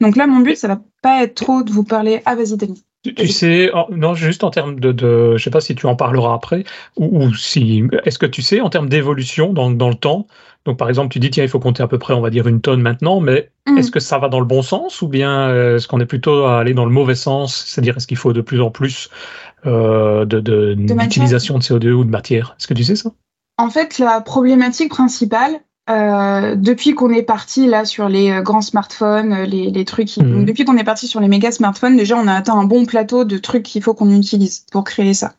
Donc 0.00 0.16
là, 0.16 0.26
mon 0.26 0.40
but, 0.40 0.56
ça 0.56 0.68
va 0.68 0.80
pas 1.02 1.22
être 1.22 1.34
trop 1.34 1.62
de 1.62 1.72
vous 1.72 1.84
parler. 1.84 2.22
Ah, 2.24 2.34
vas-y, 2.34 2.56
Denis. 2.56 2.84
Tu, 3.02 3.26
sais, 3.28 3.70
non, 3.90 4.14
juste 4.14 4.44
en 4.44 4.50
termes 4.50 4.78
de, 4.78 4.92
de, 4.92 5.36
je 5.36 5.42
sais 5.42 5.50
pas 5.50 5.60
si 5.60 5.74
tu 5.74 5.86
en 5.86 5.96
parleras 5.96 6.34
après, 6.34 6.62
ou, 6.96 7.34
si, 7.34 7.82
est-ce 8.04 8.18
que 8.18 8.26
tu 8.26 8.42
sais, 8.42 8.60
en 8.60 8.70
termes 8.70 8.88
d'évolution 8.88 9.52
dans, 9.52 9.70
dans 9.72 9.88
le 9.88 9.96
temps, 9.96 10.28
donc, 10.64 10.78
par 10.78 10.88
exemple, 10.88 11.12
tu 11.12 11.18
dis, 11.18 11.30
tiens, 11.30 11.42
il 11.42 11.50
faut 11.50 11.58
compter 11.58 11.82
à 11.82 11.88
peu 11.88 11.98
près, 11.98 12.14
on 12.14 12.20
va 12.20 12.30
dire, 12.30 12.46
une 12.46 12.60
tonne 12.60 12.80
maintenant, 12.80 13.20
mais 13.20 13.50
mm. 13.66 13.78
est-ce 13.78 13.90
que 13.90 13.98
ça 13.98 14.18
va 14.18 14.28
dans 14.28 14.38
le 14.38 14.46
bon 14.46 14.62
sens 14.62 15.02
ou 15.02 15.08
bien 15.08 15.48
euh, 15.48 15.76
est-ce 15.76 15.88
qu'on 15.88 16.00
est 16.00 16.06
plutôt 16.06 16.44
à 16.44 16.60
aller 16.60 16.74
dans 16.74 16.84
le 16.84 16.92
mauvais 16.92 17.16
sens 17.16 17.64
C'est-à-dire, 17.66 17.96
est-ce 17.96 18.06
qu'il 18.06 18.16
faut 18.16 18.32
de 18.32 18.40
plus 18.40 18.60
en 18.60 18.70
plus 18.70 19.10
euh, 19.66 20.24
d'utilisation 20.24 21.58
de, 21.58 21.60
de, 21.60 21.64
CO2 21.64 21.92
ou 21.92 22.04
de 22.04 22.10
matière? 22.10 22.54
Est-ce 22.58 22.68
que 22.68 22.74
tu 22.74 22.84
sais 22.84 22.96
ça? 22.96 23.10
En 23.58 23.70
fait, 23.70 23.98
la 23.98 24.20
problématique 24.20 24.90
principale, 24.90 25.60
euh, 25.90 26.54
depuis 26.54 26.94
qu'on 26.94 27.10
est 27.10 27.22
parti 27.22 27.66
là 27.66 27.84
sur 27.84 28.08
les 28.08 28.30
euh, 28.30 28.42
grands 28.42 28.60
smartphones, 28.60 29.42
les, 29.42 29.70
les 29.70 29.84
trucs, 29.84 30.16
mm. 30.16 30.44
depuis 30.44 30.64
qu'on 30.64 30.76
est 30.76 30.84
parti 30.84 31.06
sur 31.06 31.20
les 31.20 31.28
méga 31.28 31.50
smartphones, 31.50 31.96
déjà 31.96 32.16
on 32.16 32.26
a 32.26 32.34
atteint 32.34 32.56
un 32.56 32.64
bon 32.64 32.86
plateau 32.86 33.24
de 33.24 33.38
trucs 33.38 33.64
qu'il 33.64 33.82
faut 33.82 33.94
qu'on 33.94 34.10
utilise 34.10 34.64
pour 34.70 34.84
créer 34.84 35.14
ça. 35.14 35.34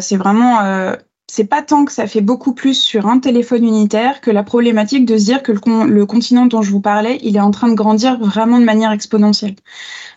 c'est 0.00 0.16
vraiment 0.16 0.96
c'est 1.34 1.44
pas 1.44 1.62
tant 1.62 1.86
que 1.86 1.92
ça 1.92 2.06
fait 2.06 2.20
beaucoup 2.20 2.52
plus 2.52 2.74
sur 2.74 3.06
un 3.06 3.18
téléphone 3.18 3.64
unitaire 3.64 4.20
que 4.20 4.30
la 4.30 4.42
problématique 4.42 5.06
de 5.06 5.16
se 5.16 5.24
dire 5.24 5.42
que 5.42 5.52
le, 5.52 6.04
continent 6.04 6.44
dont 6.44 6.60
je 6.60 6.70
vous 6.70 6.82
parlais, 6.82 7.18
il 7.22 7.36
est 7.36 7.40
en 7.40 7.50
train 7.50 7.68
de 7.68 7.74
grandir 7.74 8.18
vraiment 8.18 8.58
de 8.58 8.66
manière 8.66 8.92
exponentielle. 8.92 9.54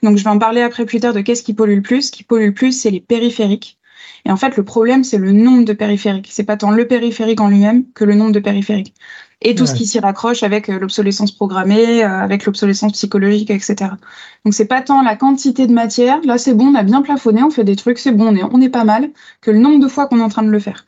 Donc 0.04 0.18
je 0.18 0.26
vais 0.26 0.30
en 0.30 0.40
parler 0.40 0.62
après 0.62 0.86
plus 0.86 1.00
tard 1.00 1.14
de 1.14 1.22
qu'est-ce 1.22 1.42
qui 1.42 1.54
pollue 1.54 1.76
le 1.76 1.82
plus. 1.82 2.08
Ce 2.08 2.12
qui 2.12 2.24
pollue 2.24 2.48
le 2.48 2.54
plus, 2.54 2.74
c'est 2.74 2.92
les 2.92 3.00
périphériques. 3.00 3.78
Et 4.26 4.32
en 4.32 4.36
fait, 4.36 4.58
le 4.58 4.66
problème, 4.66 5.06
c'est 5.06 5.18
le 5.18 5.32
nombre 5.32 5.64
de 5.64 5.72
périphériques. 5.72 6.28
C'est 6.32 6.44
pas 6.44 6.58
tant 6.58 6.72
le 6.72 6.86
périphérique 6.86 7.40
en 7.40 7.48
lui-même 7.48 7.86
que 7.94 8.04
le 8.04 8.16
nombre 8.16 8.34
de 8.34 8.40
périphériques. 8.40 8.94
Et 9.42 9.54
tout 9.54 9.66
ce 9.66 9.74
qui 9.74 9.86
s'y 9.86 10.00
raccroche 10.00 10.44
avec 10.44 10.70
euh, 10.70 10.80
l'obsolescence 10.80 11.32
programmée, 11.32 12.04
euh, 12.04 12.22
avec 12.22 12.46
l'obsolescence 12.46 12.94
psychologique, 12.94 13.50
etc. 13.50 13.92
Donc 14.44 14.54
c'est 14.54 14.68
pas 14.68 14.82
tant 14.82 15.04
la 15.04 15.16
quantité 15.16 15.68
de 15.68 15.74
matière, 15.74 16.20
là 16.24 16.38
c'est 16.38 16.54
bon, 16.54 16.68
on 16.68 16.76
a 16.76 16.84
bien 16.84 17.02
plafonné, 17.02 17.44
on 17.44 17.52
fait 17.52 17.64
des 17.64 17.76
trucs, 17.76 18.00
c'est 18.00 18.12
bon, 18.12 18.28
on 18.28 18.36
est, 18.36 18.44
on 18.44 18.62
est 18.62 18.70
pas 18.70 18.86
mal, 18.86 19.10
que 19.42 19.52
le 19.52 19.60
nombre 19.60 19.84
de 19.84 19.88
fois 19.88 20.08
qu'on 20.08 20.20
est 20.20 20.24
en 20.24 20.30
train 20.30 20.44
de 20.44 20.50
le 20.50 20.60
faire. 20.60 20.86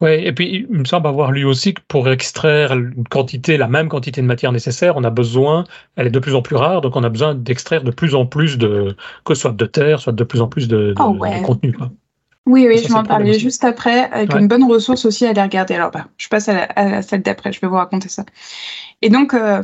Oui, 0.00 0.10
et 0.10 0.32
puis 0.32 0.66
il 0.70 0.78
me 0.78 0.84
semble 0.84 1.08
avoir 1.08 1.32
lu 1.32 1.44
aussi 1.44 1.74
que 1.74 1.80
pour 1.88 2.08
extraire 2.08 2.72
une 2.72 3.08
quantité, 3.08 3.56
la 3.56 3.66
même 3.66 3.88
quantité 3.88 4.20
de 4.20 4.26
matière 4.26 4.52
nécessaire, 4.52 4.96
on 4.96 5.02
a 5.02 5.10
besoin, 5.10 5.64
elle 5.96 6.06
est 6.06 6.10
de 6.10 6.20
plus 6.20 6.36
en 6.36 6.42
plus 6.42 6.54
rare, 6.54 6.82
donc 6.82 6.94
on 6.94 7.02
a 7.02 7.08
besoin 7.08 7.34
d'extraire 7.34 7.82
de 7.82 7.90
plus 7.90 8.14
en 8.14 8.24
plus 8.24 8.58
de, 8.58 8.94
que 9.24 9.34
ce 9.34 9.40
soit 9.40 9.52
de 9.52 9.66
terre, 9.66 9.98
soit 9.98 10.12
de 10.12 10.22
plus 10.22 10.40
en 10.40 10.46
plus 10.46 10.68
de, 10.68 10.94
oh, 11.00 11.18
contenu. 11.44 11.74
Oui, 12.48 12.66
oui, 12.66 12.82
je 12.82 12.90
m'en 12.90 13.04
parlais 13.04 13.38
juste 13.38 13.62
après, 13.62 14.10
avec 14.10 14.34
une 14.34 14.48
bonne 14.48 14.64
ressource 14.64 15.04
aussi 15.04 15.26
à 15.26 15.30
aller 15.30 15.42
regarder. 15.42 15.74
Alors, 15.74 15.90
bah, 15.90 16.06
je 16.16 16.28
passe 16.28 16.48
à, 16.48 16.66
la, 16.74 17.02
celle 17.02 17.20
d'après, 17.20 17.52
je 17.52 17.60
vais 17.60 17.66
vous 17.66 17.74
raconter 17.74 18.08
ça. 18.08 18.24
Et 19.02 19.10
donc, 19.10 19.34
euh, 19.34 19.62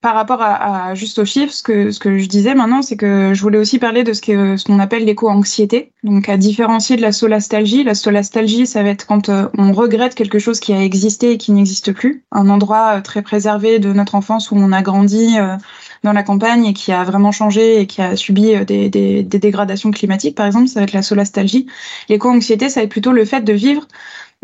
par 0.00 0.14
rapport 0.14 0.42
à, 0.42 0.94
juste 0.94 1.18
aux 1.18 1.24
chiffres, 1.24 1.52
ce 1.52 1.62
que, 1.62 1.90
ce 1.92 2.00
que 2.00 2.18
je 2.18 2.26
disais 2.28 2.54
maintenant, 2.54 2.82
c'est 2.82 2.96
que 2.96 3.34
je 3.34 3.42
voulais 3.42 3.58
aussi 3.58 3.78
parler 3.78 4.02
de 4.02 4.12
ce 4.12 4.20
qu'on 4.20 4.56
ce 4.56 4.64
qu'on 4.64 4.80
appelle 4.80 5.04
l'éco-anxiété. 5.04 5.92
Donc, 6.04 6.28
à 6.28 6.36
différencier 6.36 6.96
de 6.96 7.02
la 7.02 7.10
solastalgie. 7.12 7.84
La 7.84 7.94
solastalgie, 7.94 8.66
ça 8.66 8.82
va 8.82 8.90
être 8.90 9.06
quand 9.06 9.28
euh, 9.28 9.48
on 9.56 9.72
regrette 9.72 10.14
quelque 10.14 10.38
chose 10.38 10.58
qui 10.58 10.72
a 10.72 10.82
existé 10.82 11.32
et 11.32 11.38
qui 11.38 11.50
n'existe 11.52 11.92
plus. 11.92 12.24
Un 12.30 12.48
endroit 12.48 12.96
euh, 12.96 13.00
très 13.00 13.22
préservé 13.22 13.78
de 13.80 13.92
notre 13.92 14.16
enfance 14.16 14.52
où 14.52 14.56
on 14.56 14.70
a 14.70 14.82
grandi 14.82 15.36
euh, 15.38 15.56
dans 16.02 16.12
la 16.12 16.22
campagne 16.22 16.66
et 16.66 16.74
qui 16.74 16.92
a 16.92 17.04
vraiment 17.04 17.32
changé 17.32 17.80
et 17.80 17.86
qui 17.86 18.02
a 18.02 18.16
subi 18.16 18.54
des, 18.66 18.88
des, 18.88 19.22
dégradations 19.22 19.90
climatiques, 19.90 20.34
par 20.34 20.46
exemple, 20.46 20.68
ça 20.68 20.80
va 20.80 20.84
être 20.84 20.92
la 20.92 21.02
solastalgie. 21.02 21.66
L'éco-anxiété, 22.08 22.68
ça 22.68 22.80
va 22.80 22.84
être 22.84 22.90
plutôt 22.90 23.12
le 23.12 23.24
fait 23.24 23.42
de 23.42 23.52
vivre 23.52 23.86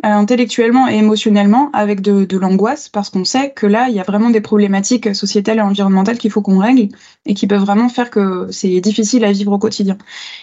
euh, 0.04 0.08
intellectuellement 0.08 0.88
et 0.88 0.96
émotionnellement 0.96 1.70
avec 1.72 2.00
de, 2.00 2.36
l'angoisse 2.36 2.88
parce 2.88 3.10
qu'on 3.10 3.24
sait 3.24 3.52
que 3.52 3.64
là, 3.64 3.86
il 3.88 3.94
y 3.94 4.00
a 4.00 4.02
vraiment 4.02 4.30
des 4.30 4.40
problématiques 4.40 5.14
sociétales 5.14 5.58
et 5.58 5.60
environnementales 5.60 6.18
qu'il 6.18 6.32
faut 6.32 6.42
qu'on 6.42 6.58
règle 6.58 6.88
et 7.26 7.34
qui 7.34 7.46
peuvent 7.46 7.60
vraiment 7.60 7.88
faire 7.88 8.10
que 8.10 8.48
c'est 8.50 8.80
difficile 8.80 9.24
à 9.24 9.30
vivre 9.30 9.52
au 9.52 9.58
quotidien. 9.58 9.96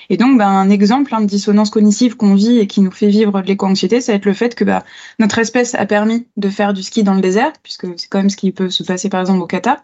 Et 0.10 0.16
donc, 0.16 0.38
ben, 0.38 0.48
un 0.48 0.70
exemple 0.70 1.14
hein, 1.14 1.20
de 1.20 1.26
dissonance 1.26 1.70
cognitive 1.70 2.16
qu'on 2.16 2.34
vit 2.34 2.60
et 2.60 2.66
qui 2.66 2.80
nous 2.80 2.92
fait 2.92 3.10
vivre 3.10 3.42
de 3.42 3.48
l'éco-anxiété, 3.48 4.00
ça 4.00 4.14
va 4.14 4.16
être 4.16 4.26
le 4.26 4.34
fait 4.34 4.56
que 4.56 4.64
bah, 4.64 4.86
notre 5.20 5.38
espèce 5.38 5.76
a 5.76 5.86
permis 5.86 6.26
de 6.38 6.50
faire 6.50 6.74
du 6.74 6.82
ski 6.82 7.04
dans 7.04 7.14
le 7.14 7.22
désert, 7.22 7.52
puisque 7.62 7.88
c'est 7.98 8.08
quand 8.08 8.20
même 8.20 8.30
ce 8.30 8.38
qui 8.38 8.54
peut 8.54 8.70
se 8.70 8.84
passer 8.84 9.10
par 9.10 9.20
exemple 9.20 9.42
au 9.42 9.48
Qatar. 9.48 9.84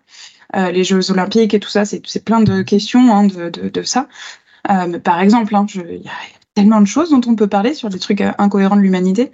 Euh, 0.55 0.71
les 0.71 0.83
Jeux 0.83 1.11
Olympiques 1.11 1.53
et 1.53 1.59
tout 1.59 1.69
ça, 1.69 1.85
c'est 1.85 2.23
plein 2.23 2.41
de 2.41 2.61
questions 2.61 3.13
hein, 3.13 3.25
de, 3.25 3.49
de, 3.49 3.69
de, 3.69 3.83
ça. 3.83 4.07
Euh, 4.69 4.99
par 4.99 5.19
exemple, 5.19 5.55
hein, 5.55 5.65
il 5.75 6.01
y 6.03 6.07
a 6.07 6.11
tellement 6.57 6.81
de 6.81 6.87
choses 6.87 7.11
dont 7.11 7.21
on 7.27 7.35
peut 7.35 7.47
parler 7.47 7.75
sur 7.75 7.89
des 7.89 7.99
trucs 7.99 8.19
euh, 8.21 8.31
incohérents 8.39 8.75
de 8.75 8.81
l'humanité. 8.81 9.31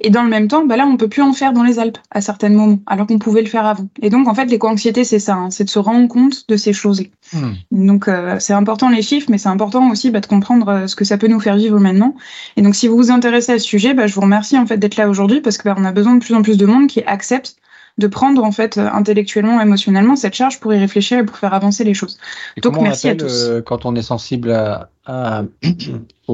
Et 0.00 0.10
dans 0.10 0.22
le 0.22 0.28
même 0.28 0.46
temps, 0.46 0.66
bah 0.66 0.76
là, 0.76 0.86
on 0.86 0.98
peut 0.98 1.08
plus 1.08 1.22
en 1.22 1.32
faire 1.32 1.54
dans 1.54 1.62
les 1.62 1.78
Alpes 1.78 1.96
à 2.10 2.20
certains 2.20 2.50
moments, 2.50 2.80
alors 2.86 3.06
qu'on 3.06 3.18
pouvait 3.18 3.40
le 3.40 3.48
faire 3.48 3.64
avant. 3.64 3.88
Et 4.02 4.10
donc, 4.10 4.28
en 4.28 4.34
fait, 4.34 4.44
l'éco-anxiété, 4.44 5.02
c'est 5.02 5.18
ça, 5.18 5.36
hein, 5.36 5.50
c'est 5.50 5.64
de 5.64 5.70
se 5.70 5.78
rendre 5.78 6.06
compte 6.06 6.46
de 6.48 6.56
ces 6.56 6.74
choses-là. 6.74 7.06
Hmm. 7.32 7.54
Donc, 7.70 8.08
euh, 8.08 8.36
c'est 8.40 8.52
important 8.52 8.90
les 8.90 9.00
chiffres, 9.00 9.28
mais 9.30 9.38
c'est 9.38 9.48
important 9.48 9.90
aussi 9.90 10.10
bah, 10.10 10.20
de 10.20 10.26
comprendre 10.26 10.84
ce 10.86 10.94
que 10.94 11.06
ça 11.06 11.16
peut 11.16 11.28
nous 11.28 11.40
faire 11.40 11.56
vivre 11.56 11.80
maintenant. 11.80 12.14
Et 12.58 12.62
donc, 12.62 12.74
si 12.74 12.88
vous 12.88 12.96
vous 12.96 13.10
intéressez 13.10 13.52
à 13.52 13.58
ce 13.58 13.64
sujet, 13.64 13.94
bah, 13.94 14.06
je 14.06 14.14
vous 14.14 14.20
remercie 14.20 14.58
en 14.58 14.66
fait 14.66 14.76
d'être 14.76 14.96
là 14.96 15.08
aujourd'hui 15.08 15.40
parce 15.40 15.56
que 15.56 15.64
bah, 15.64 15.76
a 15.82 15.92
besoin 15.92 16.14
de 16.14 16.20
plus 16.20 16.34
en 16.34 16.42
plus 16.42 16.58
de 16.58 16.66
monde 16.66 16.88
qui 16.88 17.02
accepte 17.04 17.56
de 17.98 18.06
prendre 18.06 18.44
en 18.44 18.52
fait 18.52 18.78
intellectuellement, 18.78 19.60
émotionnellement 19.60 20.16
cette 20.16 20.34
charge 20.34 20.60
pour 20.60 20.74
y 20.74 20.78
réfléchir 20.78 21.18
et 21.18 21.24
pour 21.24 21.36
faire 21.36 21.54
avancer 21.54 21.84
les 21.84 21.94
choses. 21.94 22.18
Et 22.56 22.60
Donc 22.60 22.80
merci 22.80 23.08
à 23.08 23.14
tous. 23.14 23.50
quand 23.64 23.86
on 23.86 23.94
est 23.94 24.02
sensible 24.02 24.50
à, 24.50 24.90
à 25.06 25.44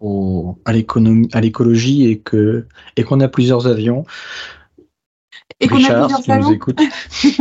au, 0.00 0.58
à 0.64 0.72
l'économie, 0.72 1.28
à 1.32 1.40
l'écologie 1.40 2.06
et 2.06 2.18
que 2.18 2.66
et 2.96 3.04
qu'on 3.04 3.20
a 3.20 3.28
plusieurs 3.28 3.66
avions? 3.66 4.04
Et 5.60 5.66
qu'on 5.66 5.76
a 5.76 6.06
plusieurs 6.06 6.30
avions. 6.30 6.48
Nous 6.48 6.54
écoute. 6.54 6.80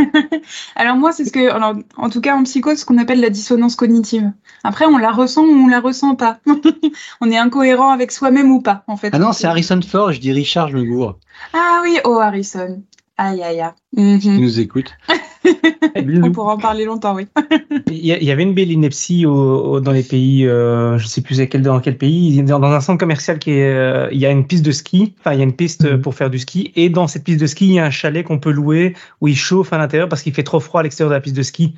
alors 0.75 0.95
moi, 0.95 1.11
c'est 1.11 1.25
ce 1.25 1.31
que, 1.31 1.51
alors, 1.51 1.75
en 1.97 2.09
tout 2.09 2.19
cas 2.19 2.35
en 2.35 2.43
psychose, 2.43 2.79
ce 2.79 2.85
qu'on 2.85 2.97
appelle 2.97 3.19
la 3.19 3.29
dissonance 3.29 3.75
cognitive. 3.75 4.31
Après, 4.63 4.85
on 4.85 4.97
la 4.97 5.11
ressent 5.11 5.43
ou 5.43 5.51
on 5.51 5.67
la 5.67 5.79
ressent 5.79 6.15
pas? 6.15 6.39
on 7.21 7.29
est 7.29 7.37
incohérent 7.37 7.91
avec 7.91 8.11
soi-même 8.11 8.51
ou 8.51 8.61
pas, 8.61 8.83
en 8.87 8.97
fait. 8.97 9.11
Ah 9.13 9.19
non, 9.19 9.33
c'est 9.33 9.45
Harrison 9.45 9.79
Ford. 9.81 10.11
Je 10.13 10.19
dis 10.19 10.31
Richard, 10.31 10.69
je 10.69 10.77
me 10.77 10.83
gourre. 10.83 11.19
Ah 11.53 11.81
oui, 11.83 11.99
oh 12.05 12.17
Harrison. 12.19 12.81
Aïe 13.17 13.41
aïe 13.41 13.61
aïe. 13.61 13.71
Mm 13.93 14.17
-hmm. 14.17 14.39
nous 14.39 14.59
écoute. 14.59 14.91
On 16.23 16.31
pourra 16.31 16.53
en 16.53 16.57
parler 16.57 16.85
longtemps, 16.85 17.15
oui. 17.15 17.27
Il 17.87 18.05
y, 18.05 18.31
avait 18.31 18.43
une 18.43 18.53
belle 18.53 18.71
ineptie 18.71 19.25
au, 19.25 19.79
dans 19.79 19.91
les 19.91 20.03
pays, 20.03 20.45
euh, 20.45 20.97
je 20.97 21.03
ne 21.03 21.07
sais 21.07 21.21
plus 21.21 21.45
quel, 21.47 21.61
dans 21.61 21.79
quel 21.79 21.97
pays, 21.97 22.43
dans 22.43 22.61
un 22.63 22.81
centre 22.81 22.99
commercial 22.99 23.39
qui 23.39 23.51
est, 23.51 23.73
euh, 23.73 24.09
il 24.11 24.19
y 24.19 24.25
a 24.25 24.31
une 24.31 24.45
piste 24.45 24.65
de 24.65 24.71
ski, 24.71 25.15
enfin 25.19 25.33
il 25.33 25.39
y 25.39 25.41
a 25.41 25.43
une 25.43 25.55
piste 25.55 25.85
mm. 25.85 26.01
pour 26.01 26.13
faire 26.13 26.29
du 26.29 26.39
ski, 26.39 26.71
et 26.75 26.89
dans 26.89 27.07
cette 27.07 27.23
piste 27.23 27.39
de 27.39 27.47
ski, 27.47 27.65
il 27.67 27.73
y 27.73 27.79
a 27.79 27.85
un 27.85 27.89
chalet 27.91 28.23
qu'on 28.25 28.39
peut 28.39 28.51
louer 28.51 28.93
où 29.21 29.27
il 29.27 29.37
chauffe 29.37 29.73
à 29.73 29.77
l'intérieur 29.77 30.09
parce 30.09 30.21
qu'il 30.21 30.33
fait 30.33 30.43
trop 30.43 30.59
froid 30.59 30.81
à 30.81 30.83
l'extérieur 30.83 31.09
de 31.09 31.15
la 31.15 31.21
piste 31.21 31.37
de 31.37 31.43
ski. 31.43 31.73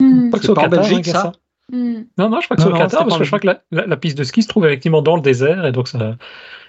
Mm. 0.00 0.30
Pas 0.30 0.38
que 0.38 0.44
c'est 0.44 0.50
au 0.50 0.54
Qatar, 0.54 0.70
Belgique, 0.70 1.06
ça. 1.06 1.22
ça. 1.22 1.32
Mm. 1.72 2.02
Non, 2.18 2.28
non, 2.28 2.40
je 2.40 2.46
crois 2.46 2.56
que 2.56 2.62
c'est 2.62 2.68
au 2.68 2.72
Qatar 2.72 3.04
parce 3.06 3.18
que 3.18 3.24
je 3.24 3.30
crois 3.30 3.40
que 3.40 3.46
la, 3.46 3.62
la, 3.70 3.86
la, 3.86 3.96
piste 3.96 4.18
de 4.18 4.24
ski 4.24 4.42
se 4.42 4.48
trouve 4.48 4.66
effectivement 4.66 5.02
dans 5.02 5.16
le 5.16 5.22
désert 5.22 5.64
et 5.66 5.72
donc 5.72 5.88
ça, 5.88 6.16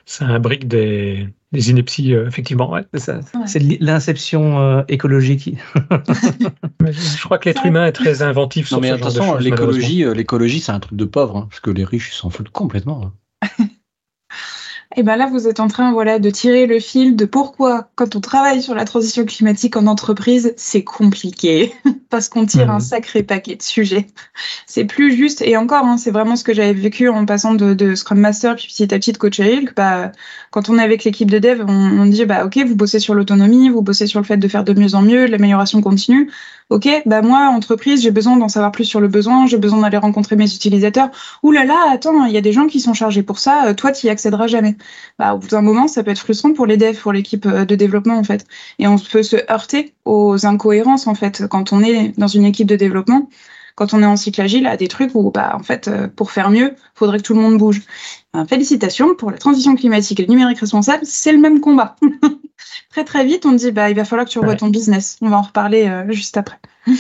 ça 0.06 0.26
imbrique 0.26 0.68
des, 0.68 1.28
des 1.52 1.70
inepties, 1.70 2.14
euh, 2.14 2.28
effectivement. 2.28 2.72
Ouais. 2.72 2.84
C'est 2.96 3.14
ouais. 3.14 3.78
l'inception 3.80 4.60
euh, 4.60 4.84
écologique. 4.88 5.56
je 6.82 7.24
crois 7.24 7.38
que 7.38 7.50
l'être 7.50 7.66
humain 7.66 7.86
est 7.86 7.94
très 7.94 8.22
inventif. 8.22 8.72
Non, 8.72 8.80
mais 8.80 8.90
attention, 8.90 9.38
l'écologie, 9.38 10.04
euh, 10.04 10.14
l'écologie, 10.14 10.60
c'est 10.60 10.72
un 10.72 10.80
truc 10.80 10.98
de 10.98 11.06
pauvre, 11.06 11.38
hein, 11.38 11.48
parce 11.50 11.60
que 11.60 11.70
les 11.70 11.86
riches 11.86 12.14
s'en 12.14 12.30
foutent 12.30 12.50
complètement. 12.50 13.12
Hein. 13.42 13.48
Et 14.96 15.04
bien 15.04 15.16
là, 15.16 15.28
vous 15.28 15.48
êtes 15.48 15.60
en 15.60 15.68
train 15.68 15.92
voilà, 15.92 16.20
de 16.20 16.30
tirer 16.30 16.68
le 16.68 16.80
fil 16.80 17.16
de 17.16 17.26
pourquoi, 17.26 17.90
quand 17.96 18.16
on 18.16 18.22
travaille 18.22 18.62
sur 18.62 18.76
la 18.76 18.86
transition 18.86 19.26
climatique 19.26 19.76
en 19.76 19.88
entreprise, 19.88 20.54
c'est 20.56 20.84
compliqué, 20.84 21.74
parce 22.10 22.30
qu'on 22.30 22.46
tire 22.46 22.68
mmh. 22.68 22.76
un 22.76 22.80
sacré 22.80 23.24
paquet 23.24 23.56
de 23.56 23.62
sujets. 23.62 24.08
C'est 24.68 24.86
plus 24.86 25.16
juste, 25.16 25.42
et 25.42 25.58
encore, 25.58 25.86
hein, 25.86 25.98
c'est 25.98 26.10
vraiment 26.10 26.36
ce 26.36 26.44
que 26.44 26.54
j'avais 26.54 26.74
vécu 26.74 27.08
en 27.08 27.26
passant 27.26 27.54
de, 27.54 27.74
de, 27.74 27.96
Scrum 27.96 28.20
Master, 28.20 28.56
puis 28.56 28.68
petit 28.68 28.94
à 28.94 28.98
petit 28.98 29.12
de 29.12 29.18
Coach 29.18 29.40
bah, 29.76 30.12
quand 30.52 30.70
on 30.70 30.80
est 30.80 30.82
avec 30.82 31.04
l'équipe 31.04 31.30
de 31.30 31.38
dev, 31.38 31.64
on, 31.68 32.00
on 32.00 32.06
dit, 32.06 32.26
bah, 32.26 32.46
OK, 32.46 32.58
vous 32.58 32.76
bossez 32.76 33.00
sur 33.00 33.14
l'autonomie, 33.14 33.70
vous 33.70 33.82
bossez 33.82 34.08
sur 34.08 34.20
le 34.20 34.26
fait 34.26 34.38
de 34.38 34.48
faire 34.48 34.64
de 34.64 34.74
mieux 34.74 34.96
en 34.96 35.02
mieux, 35.02 35.28
l'amélioration 35.28 35.82
continue. 35.82 36.32
OK, 36.70 36.88
bah 37.06 37.22
moi, 37.22 37.48
entreprise, 37.50 38.02
j'ai 38.02 38.12
besoin 38.12 38.38
d'en 38.38 38.48
savoir 38.50 38.72
plus 38.72 38.86
sur 38.86 39.00
le 39.00 39.08
besoin, 39.08 39.46
j'ai 39.48 39.58
besoin 39.58 39.82
d'aller 39.82 39.98
rencontrer 39.98 40.36
mes 40.36 40.54
utilisateurs. 40.54 41.10
Ouh 41.44 41.52
là 41.52 41.66
là, 41.66 41.92
attends, 41.92 42.26
il 42.26 42.34
y 42.34 42.38
a 42.38 42.42
des 42.42 42.54
gens 42.54 42.68
qui 42.68 42.80
sont 42.80 42.94
chargés 42.94 43.24
pour 43.24 43.40
ça, 43.40 43.68
euh, 43.68 43.74
toi, 43.74 43.92
tu 43.92 44.08
y 44.08 44.10
accéderas 44.10 44.48
jamais. 44.48 44.76
Bah, 45.20 45.34
au 45.34 45.38
bout 45.40 45.48
d'un 45.48 45.62
moment, 45.62 45.88
ça 45.88 46.04
peut 46.04 46.12
être 46.12 46.20
frustrant 46.20 46.54
pour 46.54 46.66
les 46.66 46.78
devs, 46.78 47.00
pour 47.00 47.14
l'équipe 47.14 47.46
euh, 47.46 47.66
de 47.66 47.76
développement, 47.76 48.18
en 48.18 48.24
fait. 48.24 48.46
Et 48.80 48.88
on 48.88 48.98
peut 48.98 49.24
se 49.24 49.38
heurter 49.52 49.94
aux 50.06 50.46
incohérences, 50.46 51.08
en 51.08 51.16
fait, 51.16 51.44
quand 51.48 51.74
on 51.74 51.82
est 51.82 52.18
dans 52.18 52.28
une 52.28 52.46
équipe 52.46 52.68
de 52.68 52.76
développement 52.76 53.30
quand 53.76 53.94
on 53.94 54.02
est 54.02 54.06
en 54.06 54.16
cycle 54.16 54.42
agile, 54.42 54.68
à 54.68 54.78
des 54.78 54.88
trucs 54.88 55.16
où, 55.16 55.32
bah, 55.32 55.56
en 55.56 55.64
fait, 55.64 55.88
euh, 55.88 56.08
pour 56.08 56.32
faire 56.32 56.50
mieux, 56.50 56.76
faudrait 56.96 57.18
que 57.18 57.24
tout 57.24 57.34
le 57.34 57.42
monde 57.42 57.58
bouge. 57.58 57.82
Félicitations 58.48 59.16
pour 59.16 59.32
la 59.32 59.38
transition 59.38 59.76
climatique 59.76 60.20
et 60.20 60.24
le 60.24 60.30
numérique 60.30 60.60
responsable, 60.60 61.06
c'est 61.06 61.32
le 61.32 61.38
même 61.38 61.60
combat. 61.60 61.96
très 62.90 63.04
très 63.04 63.26
vite, 63.26 63.46
on 63.46 63.52
dit 63.52 63.72
bah 63.72 63.90
il 63.90 63.96
va 63.96 64.06
falloir 64.06 64.26
que 64.26 64.32
tu 64.32 64.40
revoies 64.40 64.56
ton 64.56 64.70
business. 64.70 65.18
On 65.22 65.30
va 65.30 65.38
en 65.38 65.44
reparler 65.44 65.88
euh, 65.88 66.12
juste 66.12 66.38
après. 66.38 66.58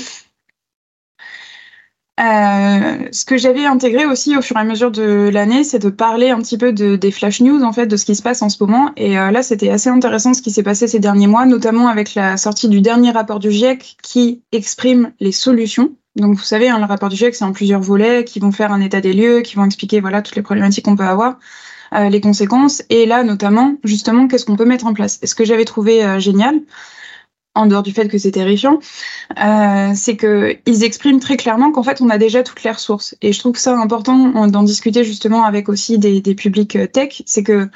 Euh, 2.19 3.07
ce 3.11 3.25
que 3.25 3.37
j'avais 3.37 3.65
intégré 3.65 4.05
aussi 4.05 4.37
au 4.37 4.41
fur 4.43 4.55
et 4.55 4.59
à 4.59 4.63
mesure 4.63 4.91
de 4.91 5.29
l'année, 5.33 5.63
c'est 5.63 5.79
de 5.79 5.89
parler 5.89 6.29
un 6.29 6.39
petit 6.39 6.59
peu 6.59 6.71
de, 6.71 6.95
des 6.95 7.09
flash 7.09 7.41
news 7.41 7.63
en 7.63 7.73
fait, 7.73 7.87
de 7.87 7.97
ce 7.97 8.05
qui 8.05 8.15
se 8.15 8.21
passe 8.21 8.43
en 8.43 8.49
ce 8.49 8.63
moment. 8.63 8.91
Et 8.97 9.17
euh, 9.17 9.31
là, 9.31 9.41
c'était 9.41 9.69
assez 9.69 9.89
intéressant 9.89 10.35
ce 10.35 10.43
qui 10.43 10.51
s'est 10.51 10.61
passé 10.61 10.87
ces 10.87 10.99
derniers 10.99 11.25
mois, 11.25 11.45
notamment 11.45 11.87
avec 11.87 12.13
la 12.13 12.37
sortie 12.37 12.69
du 12.69 12.81
dernier 12.81 13.11
rapport 13.11 13.39
du 13.39 13.51
GIEC 13.51 13.97
qui 14.03 14.43
exprime 14.51 15.11
les 15.19 15.31
solutions. 15.31 15.95
Donc, 16.15 16.35
vous 16.35 16.43
savez, 16.43 16.69
hein, 16.69 16.77
le 16.77 16.85
rapport 16.85 17.09
du 17.09 17.15
GIEC, 17.15 17.33
c'est 17.33 17.45
en 17.45 17.51
plusieurs 17.51 17.81
volets 17.81 18.23
qui 18.23 18.39
vont 18.39 18.51
faire 18.51 18.71
un 18.71 18.81
état 18.81 19.01
des 19.01 19.13
lieux, 19.13 19.41
qui 19.41 19.55
vont 19.55 19.65
expliquer 19.65 19.99
voilà 19.99 20.21
toutes 20.21 20.35
les 20.35 20.43
problématiques 20.43 20.85
qu'on 20.85 20.95
peut 20.95 21.03
avoir. 21.03 21.39
Euh, 21.95 22.09
les 22.09 22.21
conséquences, 22.21 22.83
et 22.89 23.05
là 23.07 23.23
notamment, 23.23 23.75
justement, 23.83 24.27
qu'est-ce 24.27 24.45
qu'on 24.45 24.55
peut 24.55 24.65
mettre 24.65 24.85
en 24.85 24.93
place? 24.93 25.19
Et 25.23 25.27
ce 25.27 25.35
que 25.35 25.45
j'avais 25.45 25.65
trouvé 25.65 26.19
génial, 26.19 26.59
en 27.55 27.67
dehors 27.67 27.83
du 27.83 27.91
fait 27.91 28.07
que 28.07 28.17
c'est 28.17 28.31
terrifiant, 28.31 28.79
euh, 29.39 29.91
c'est 29.95 30.17
qu'ils 30.17 30.83
expriment 30.83 31.19
très 31.19 31.37
clairement 31.37 31.71
qu'en 31.71 31.83
fait, 31.83 32.01
on 32.01 32.09
a 32.09 32.17
déjà 32.17 32.43
toutes 32.43 32.63
les 32.63 32.71
ressources. 32.71 33.15
Et 33.21 33.31
je 33.31 33.39
trouve 33.39 33.57
ça 33.57 33.77
important 33.77 34.47
d'en 34.47 34.63
discuter 34.63 35.03
justement 35.03 35.43
avec 35.43 35.69
aussi 35.69 35.99
des, 35.99 36.21
des 36.21 36.35
publics 36.35 36.77
tech, 36.91 37.21
c'est 37.25 37.43
que 37.43 37.69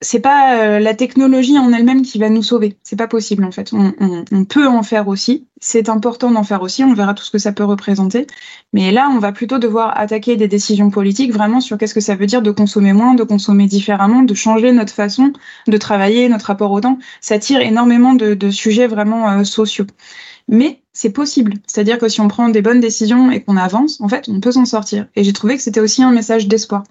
c'est 0.00 0.20
pas 0.20 0.58
euh, 0.58 0.78
la 0.78 0.94
technologie 0.94 1.58
en 1.58 1.72
elle-même 1.72 2.02
qui 2.02 2.18
va 2.18 2.28
nous 2.30 2.42
sauver. 2.42 2.76
C'est 2.84 2.96
pas 2.96 3.08
possible 3.08 3.44
en 3.44 3.50
fait. 3.50 3.72
On, 3.72 3.92
on, 3.98 4.24
on 4.30 4.44
peut 4.44 4.66
en 4.66 4.82
faire 4.82 5.08
aussi. 5.08 5.48
C'est 5.60 5.88
important 5.88 6.30
d'en 6.30 6.44
faire 6.44 6.62
aussi. 6.62 6.84
On 6.84 6.94
verra 6.94 7.14
tout 7.14 7.24
ce 7.24 7.32
que 7.32 7.38
ça 7.38 7.52
peut 7.52 7.64
représenter. 7.64 8.26
Mais 8.72 8.92
là, 8.92 9.10
on 9.12 9.18
va 9.18 9.32
plutôt 9.32 9.58
devoir 9.58 9.98
attaquer 9.98 10.36
des 10.36 10.46
décisions 10.46 10.90
politiques 10.90 11.32
vraiment 11.32 11.60
sur 11.60 11.78
qu'est-ce 11.78 11.94
que 11.94 12.00
ça 12.00 12.14
veut 12.14 12.26
dire 12.26 12.42
de 12.42 12.52
consommer 12.52 12.92
moins, 12.92 13.14
de 13.14 13.24
consommer 13.24 13.66
différemment, 13.66 14.22
de 14.22 14.34
changer 14.34 14.70
notre 14.72 14.92
façon 14.92 15.32
de 15.66 15.76
travailler, 15.76 16.28
notre 16.28 16.46
rapport 16.46 16.70
au 16.70 16.80
temps. 16.80 16.98
Ça 17.20 17.38
tire 17.38 17.60
énormément 17.60 18.14
de, 18.14 18.34
de 18.34 18.50
sujets 18.50 18.86
vraiment 18.86 19.28
euh, 19.30 19.44
sociaux. 19.44 19.86
Mais 20.46 20.82
c'est 20.92 21.10
possible. 21.10 21.54
C'est-à-dire 21.66 21.98
que 21.98 22.08
si 22.08 22.20
on 22.20 22.28
prend 22.28 22.48
des 22.48 22.62
bonnes 22.62 22.80
décisions 22.80 23.30
et 23.30 23.42
qu'on 23.42 23.56
avance, 23.56 24.00
en 24.00 24.08
fait, 24.08 24.28
on 24.28 24.40
peut 24.40 24.52
s'en 24.52 24.64
sortir. 24.64 25.06
Et 25.16 25.24
j'ai 25.24 25.32
trouvé 25.32 25.56
que 25.56 25.62
c'était 25.62 25.80
aussi 25.80 26.02
un 26.02 26.12
message 26.12 26.48
d'espoir 26.48 26.84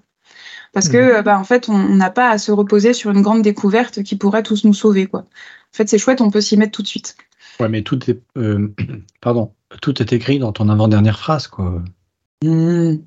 parce 0.73 0.89
que 0.89 1.17
mhm. 1.17 1.23
bah, 1.23 1.39
en 1.39 1.43
fait 1.43 1.69
on 1.69 1.77
n'a 1.77 2.10
pas 2.10 2.30
à 2.30 2.38
se 2.38 2.51
reposer 2.51 2.93
sur 2.93 3.12
une 3.12 3.21
grande 3.21 3.41
découverte 3.41 4.03
qui 4.03 4.15
pourrait 4.15 4.43
tous 4.43 4.63
nous 4.63 4.73
sauver 4.73 5.08
quoi. 5.08 5.21
En 5.21 5.75
fait 5.77 5.89
c'est 5.89 5.97
chouette, 5.97 6.21
on 6.21 6.32
peut 6.32 6.41
s'y 6.41 6.58
mettre 6.58 6.71
tout 6.71 6.82
de 6.82 6.88
suite. 6.88 7.15
Ouais 7.60 7.69
mais 7.69 7.82
tout 7.82 8.10
est 8.10 8.19
euh, 8.38 8.73
pardon 9.21 9.53
tout 9.82 10.01
est 10.01 10.13
écrit 10.13 10.39
dans 10.39 10.51
ton 10.51 10.69
avant 10.69 10.88
dernière 10.88 11.19
phrase 11.19 11.47
quoi. 11.47 11.82
Mmh. 12.43 12.97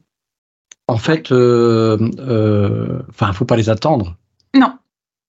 En 0.90 0.96
fait, 0.96 1.30
euh, 1.30 2.10
euh, 2.18 3.00
enfin, 3.10 3.32
faut 3.32 3.44
pas 3.44 3.54
les 3.54 3.70
attendre. 3.70 4.16
Non. 4.56 4.76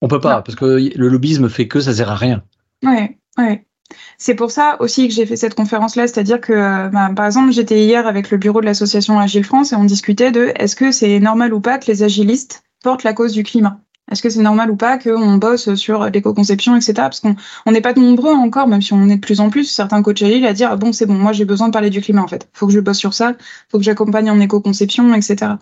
On 0.00 0.08
peut 0.08 0.18
pas, 0.18 0.36
non. 0.36 0.42
parce 0.42 0.56
que 0.56 0.64
le 0.64 1.08
lobbyisme 1.08 1.48
fait 1.48 1.68
que 1.68 1.78
ça 1.78 1.94
sert 1.94 2.10
à 2.10 2.16
rien. 2.16 2.42
Ouais, 2.82 3.16
ouais. 3.38 3.64
C'est 4.24 4.36
pour 4.36 4.52
ça 4.52 4.76
aussi 4.78 5.08
que 5.08 5.14
j'ai 5.14 5.26
fait 5.26 5.34
cette 5.34 5.56
conférence-là, 5.56 6.06
c'est-à-dire 6.06 6.40
que, 6.40 6.88
bah, 6.90 7.10
par 7.16 7.26
exemple, 7.26 7.50
j'étais 7.50 7.82
hier 7.82 8.06
avec 8.06 8.30
le 8.30 8.38
bureau 8.38 8.60
de 8.60 8.66
l'association 8.66 9.18
Agile 9.18 9.42
France 9.42 9.72
et 9.72 9.74
on 9.74 9.82
discutait 9.82 10.30
de 10.30 10.52
est-ce 10.54 10.76
que 10.76 10.92
c'est 10.92 11.18
normal 11.18 11.52
ou 11.52 11.58
pas 11.58 11.78
que 11.78 11.86
les 11.88 12.04
agilistes 12.04 12.62
portent 12.84 13.02
la 13.02 13.14
cause 13.14 13.32
du 13.32 13.42
climat? 13.42 13.80
Est-ce 14.12 14.22
que 14.22 14.30
c'est 14.30 14.42
normal 14.42 14.70
ou 14.70 14.76
pas 14.76 14.96
qu'on 14.96 15.38
bosse 15.38 15.74
sur 15.74 16.08
l'éco-conception, 16.08 16.76
etc. 16.76 16.92
Parce 16.94 17.18
qu'on 17.18 17.34
n'est 17.66 17.80
pas 17.80 17.94
nombreux 17.94 18.34
encore, 18.34 18.68
même 18.68 18.82
si 18.82 18.92
on 18.92 19.08
est 19.08 19.16
de 19.16 19.20
plus 19.20 19.40
en 19.40 19.50
plus, 19.50 19.64
certains 19.64 20.02
coachs 20.02 20.22
agiles 20.22 20.46
à 20.46 20.52
dire 20.52 20.68
ah 20.70 20.76
bon, 20.76 20.92
c'est 20.92 21.06
bon, 21.06 21.14
moi 21.14 21.32
j'ai 21.32 21.44
besoin 21.44 21.66
de 21.66 21.72
parler 21.72 21.90
du 21.90 22.00
climat 22.00 22.22
en 22.22 22.28
fait. 22.28 22.48
Faut 22.52 22.66
que 22.66 22.72
je 22.72 22.80
bosse 22.80 22.98
sur 22.98 23.14
ça, 23.14 23.32
faut 23.70 23.78
que 23.78 23.84
j'accompagne 23.84 24.30
en 24.30 24.38
éco-conception, 24.38 25.14
etc. 25.14 25.52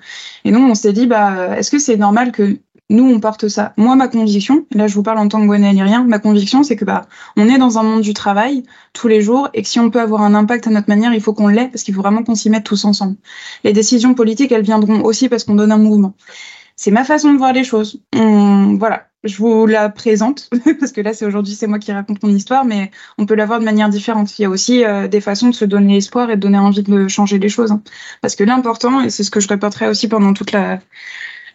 Et 0.45 0.53
donc 0.53 0.69
on 0.69 0.75
s'est 0.75 0.93
dit 0.93 1.07
bah 1.07 1.57
est-ce 1.57 1.71
que 1.71 1.79
c'est 1.79 1.97
normal 1.97 2.33
que 2.33 2.59
nous, 2.91 3.09
on 3.09 3.21
porte 3.21 3.47
ça. 3.47 3.73
Moi, 3.77 3.95
ma 3.95 4.09
conviction, 4.09 4.67
là, 4.73 4.89
je 4.89 4.95
vous 4.95 5.05
parle 5.05 5.19
en 5.19 5.29
tant 5.29 5.41
que 5.41 5.47
guanalyrien, 5.47 6.05
ma 6.05 6.19
conviction, 6.19 6.65
c'est 6.65 6.75
que 6.75 6.85
bah, 6.85 7.07
on 7.37 7.49
est 7.49 7.57
dans 7.57 7.79
un 7.79 7.85
monde 7.85 8.03
du 8.03 8.15
travail 8.15 8.65
tous 8.93 9.07
les 9.07 9.23
jours 9.23 9.49
et 9.55 9.63
que 9.63 9.69
si 9.69 9.79
on 9.79 9.91
peut 9.91 10.01
avoir 10.01 10.23
un 10.23 10.35
impact 10.35 10.67
à 10.67 10.71
notre 10.71 10.89
manière, 10.89 11.15
il 11.15 11.21
faut 11.21 11.33
qu'on 11.33 11.47
l'ait 11.47 11.69
parce 11.69 11.85
qu'il 11.85 11.95
faut 11.95 12.03
vraiment 12.03 12.25
qu'on 12.25 12.35
s'y 12.35 12.51
mette 12.51 12.65
tous 12.65 12.85
ensemble. 12.85 13.15
Les 13.63 13.73
décisions 13.73 14.15
politiques, 14.15 14.51
elles 14.51 14.65
viendront 14.65 15.05
aussi 15.05 15.29
parce 15.29 15.45
qu'on 15.45 15.55
donne 15.55 15.71
un 15.71 15.79
mouvement. 15.79 16.15
c'est 16.75 16.91
ma 16.91 17.05
façon 17.05 17.33
de 17.33 17.39
voir 17.39 17.53
les 17.53 17.63
choses. 17.63 18.03
voilà, 18.13 19.07
je 19.23 19.37
vous 19.37 19.67
la 19.67 19.89
présente 19.89 20.51
parce 20.81 20.91
que 20.91 21.01
là, 21.01 21.13
c'est 21.13 21.27
aujourd'hui, 21.27 21.55
c'est 21.55 21.69
moi 21.69 21.79
qui 21.79 21.93
raconte 21.93 22.21
mon 22.25 22.35
histoire, 22.35 22.65
mais 22.65 22.91
on 23.19 23.27
peut 23.27 23.37
la 23.37 23.47
voir 23.47 23.61
de 23.61 23.65
manière 23.65 23.89
différente. 23.89 24.37
Il 24.39 24.43
y 24.43 24.45
a 24.47 24.51
aussi 24.51 24.85
euh, 24.85 25.07
des 25.07 25.21
façons 25.21 25.49
de 25.51 25.55
se 25.55 25.65
donner 25.65 25.99
espoir 25.99 26.29
et 26.29 26.35
de 26.35 26.41
donner 26.41 26.59
envie 26.59 26.83
de 26.83 27.07
changer 27.07 27.39
les 27.39 27.49
choses. 27.49 27.71
Hein. 27.71 27.83
Parce 28.21 28.35
que 28.35 28.43
l'important, 28.43 29.01
et 29.01 29.11
c'est 29.11 29.23
ce 29.23 29.31
que 29.31 29.39
je 29.39 29.47
répéterai 29.47 29.89
aussi 29.89 30.09
pendant 30.09 30.33
toute 30.33 30.51
la, 30.51 30.81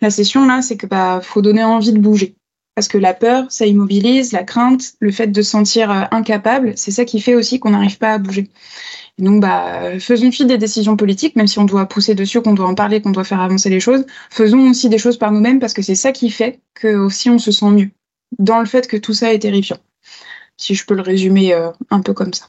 la 0.06 0.12
session 0.12 0.46
là, 0.46 0.62
c'est 0.62 0.78
que 0.78 0.88
bah 0.88 1.20
faut 1.22 1.42
donner 1.42 1.64
envie 1.64 1.94
de 1.94 2.00
bouger. 2.00 2.36
Parce 2.76 2.88
que 2.88 2.98
la 2.98 3.14
peur, 3.14 3.46
ça 3.50 3.66
immobilise, 3.66 4.34
la 4.34 4.44
crainte, 4.44 4.94
le 5.00 5.12
fait 5.12 5.28
de 5.28 5.42
se 5.42 5.50
sentir 5.50 5.90
euh, 5.92 6.04
incapable, 6.12 6.74
c'est 6.76 6.92
ça 6.92 7.06
qui 7.06 7.22
fait 7.22 7.34
aussi 7.34 7.60
qu'on 7.60 7.70
n'arrive 7.72 7.98
pas 7.98 8.14
à 8.14 8.18
bouger 8.18 8.50
donc, 9.18 9.42
bah, 9.42 9.98
faisons 10.00 10.32
fi 10.32 10.46
des 10.46 10.58
décisions 10.58 10.98
politiques, 10.98 11.36
même 11.36 11.48
si 11.48 11.58
on 11.58 11.64
doit 11.64 11.86
pousser 11.86 12.16
dessus, 12.16 12.42
qu'on 12.42 12.54
doit 12.54 12.68
en 12.68 12.76
parler, 12.76 13.02
qu'on 13.02 13.12
doit 13.12 13.24
faire 13.24 13.40
avancer 13.40 13.70
les 13.70 13.80
choses. 13.80 14.06
Faisons 14.30 14.70
aussi 14.70 14.90
des 14.90 14.98
choses 14.98 15.18
par 15.18 15.32
nous-mêmes 15.32 15.60
parce 15.60 15.74
que 15.74 15.82
c'est 15.82 15.96
ça 15.96 16.12
qui 16.12 16.30
fait 16.30 16.60
que 16.74 16.96
aussi 16.96 17.30
on 17.30 17.40
se 17.40 17.52
sent 17.52 17.72
mieux. 17.72 17.90
Dans 18.40 18.60
le 18.60 18.66
fait 18.66 18.88
que 18.88 18.98
tout 18.98 19.14
ça 19.14 19.34
est 19.34 19.40
terrifiant. 19.40 19.78
Si 20.58 20.76
je 20.76 20.86
peux 20.86 20.96
le 20.96 21.02
résumer 21.02 21.54
euh, 21.54 21.70
un 21.90 22.02
peu 22.02 22.14
comme 22.14 22.34
ça. 22.34 22.48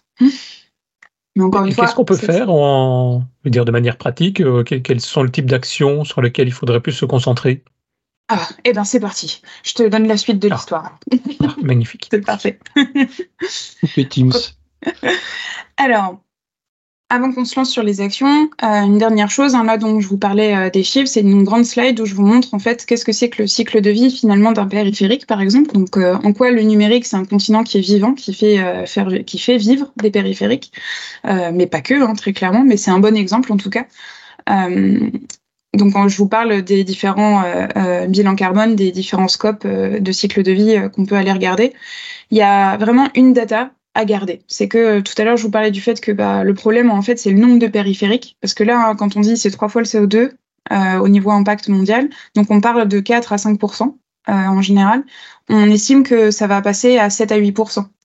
Mais 1.37 1.45
encore 1.45 1.65
une 1.65 1.73
fois. 1.73 1.85
Qu'est-ce 1.85 1.95
qu'on 1.95 2.05
peut 2.05 2.17
faire 2.17 2.51
en, 2.51 3.23
dire 3.45 3.65
de 3.65 3.71
manière 3.71 3.99
pratique 3.99 4.41
euh, 4.41 4.65
Quels 4.65 5.01
sont 5.01 5.23
le 5.23 5.31
type 5.31 5.47
d'actions 5.47 6.03
sur 6.03 6.23
lesquelles 6.23 6.49
il 6.49 6.53
faudrait 6.53 6.81
plus 6.81 6.93
se 6.93 7.05
concentrer? 7.05 7.63
Ah, 8.29 8.49
eh 8.65 8.73
ben 8.73 8.85
c'est 8.85 8.99
parti. 8.99 9.43
Je 9.63 9.75
te 9.75 9.83
donne 9.85 10.09
la 10.09 10.17
suite 10.17 10.41
de 10.41 10.49
ah. 10.51 10.55
l'histoire. 10.55 10.99
Ah, 11.45 11.55
magnifique. 11.63 12.09
c'est 12.11 12.25
parfait. 12.25 12.59
Teams. 14.11 14.33
Alors, 15.77 16.21
avant 17.09 17.33
qu'on 17.33 17.45
se 17.45 17.55
lance 17.55 17.71
sur 17.71 17.85
les 17.85 18.01
actions, 18.01 18.51
euh, 18.65 18.81
une 18.83 18.99
dernière 18.99 19.31
chose, 19.31 19.55
hein, 19.55 19.63
là 19.63 19.79
dont 19.79 20.01
je 20.01 20.09
vous 20.09 20.19
parlais 20.19 20.57
euh, 20.57 20.71
des 20.71 20.83
chiffres, 20.83 21.07
c'est 21.07 21.21
une 21.21 21.45
grande 21.45 21.65
slide 21.65 22.01
où 22.01 22.05
je 22.05 22.15
vous 22.15 22.27
montre 22.27 22.53
en 22.53 22.59
fait 22.59 22.85
qu'est-ce 22.85 23.05
que 23.05 23.13
c'est 23.13 23.31
que 23.31 23.43
le 23.43 23.47
cycle 23.47 23.81
de 23.81 23.91
vie 23.91 24.11
finalement 24.11 24.51
d'un 24.51 24.67
périphérique 24.67 25.27
par 25.27 25.41
exemple. 25.41 25.73
Donc 25.73 25.97
euh, 25.97 26.17
en 26.25 26.33
quoi 26.33 26.51
le 26.51 26.63
numérique 26.63 27.07
c'est 27.07 27.17
un 27.17 27.25
continent 27.25 27.63
qui 27.63 27.79
est 27.79 27.83
vivant, 27.83 28.15
qui 28.15 28.35
fait 28.35 28.87
faire, 28.87 29.09
qui 29.25 29.39
fait 29.39 29.57
vivre 29.57 29.93
des 29.97 30.11
périphériques, 30.11 30.73
mais 31.25 31.67
pas 31.67 31.81
que, 31.81 31.95
hein, 31.95 32.15
très 32.15 32.33
clairement, 32.33 32.65
mais 32.65 32.77
c'est 32.77 32.91
un 32.91 32.99
bon 32.99 33.17
exemple 33.17 33.53
en 33.53 33.57
tout 33.57 33.71
cas. 33.71 33.85
donc 34.49 35.93
quand 35.93 36.09
je 36.09 36.17
vous 36.17 36.29
parle 36.29 36.63
des 36.63 36.85
différents 36.85 37.45
bilans 38.09 38.35
carbone, 38.35 38.75
des 38.75 38.91
différents 38.91 39.29
scopes 39.29 39.67
de 39.67 40.13
cycle 40.13 40.43
de 40.43 40.53
vie 40.53 40.77
qu'on 40.95 41.07
peut 41.07 41.17
aller 41.17 41.33
regarder, 41.33 41.73
il 42.31 42.39
y 42.39 42.43
a 42.43 42.77
vraiment 42.77 43.09
une 43.15 43.33
data 43.33 43.71
garder. 44.05 44.43
C'est 44.47 44.69
que 44.69 44.79
euh, 44.79 45.03
tout 45.03 45.15
à 45.19 45.25
l'heure, 45.25 45.37
je 45.37 45.43
vous 45.43 45.51
parlais 45.51 45.71
du 45.71 45.81
fait 45.81 46.01
que 46.01 46.13
bah, 46.13 46.45
le 46.45 46.55
problème, 46.55 46.91
en 46.91 47.03
fait, 47.03 47.19
c'est 47.19 47.31
le 47.31 47.39
nombre 47.39 47.59
de 47.59 47.67
périphériques. 47.67 48.37
Parce 48.41 48.55
que 48.55 48.65
là, 48.65 48.89
hein, 48.89 48.97
quand 48.97 49.17
on 49.17 49.21
dit 49.21 49.37
c'est 49.37 49.51
trois 49.51 49.69
fois 49.69 49.83
le 49.83 49.87
CO2 49.87 50.33
euh, 50.73 50.99
au 50.99 51.09
niveau 51.09 51.31
impact 51.31 51.69
mondial, 51.69 52.09
donc 52.35 52.51
on 52.51 52.61
parle 52.61 52.89
de 52.89 53.01
4 53.01 53.33
à 53.33 53.37
5% 53.37 53.95
euh, 54.29 54.33
en 54.33 54.61
général, 54.61 55.05
on 55.49 55.71
estime 55.71 56.03
que 56.03 56.33
ça 56.33 56.49
va 56.49 56.61
passer 56.61 56.99
à 56.99 57.11
7 57.11 57.31
à 57.31 57.37
8 57.37 57.57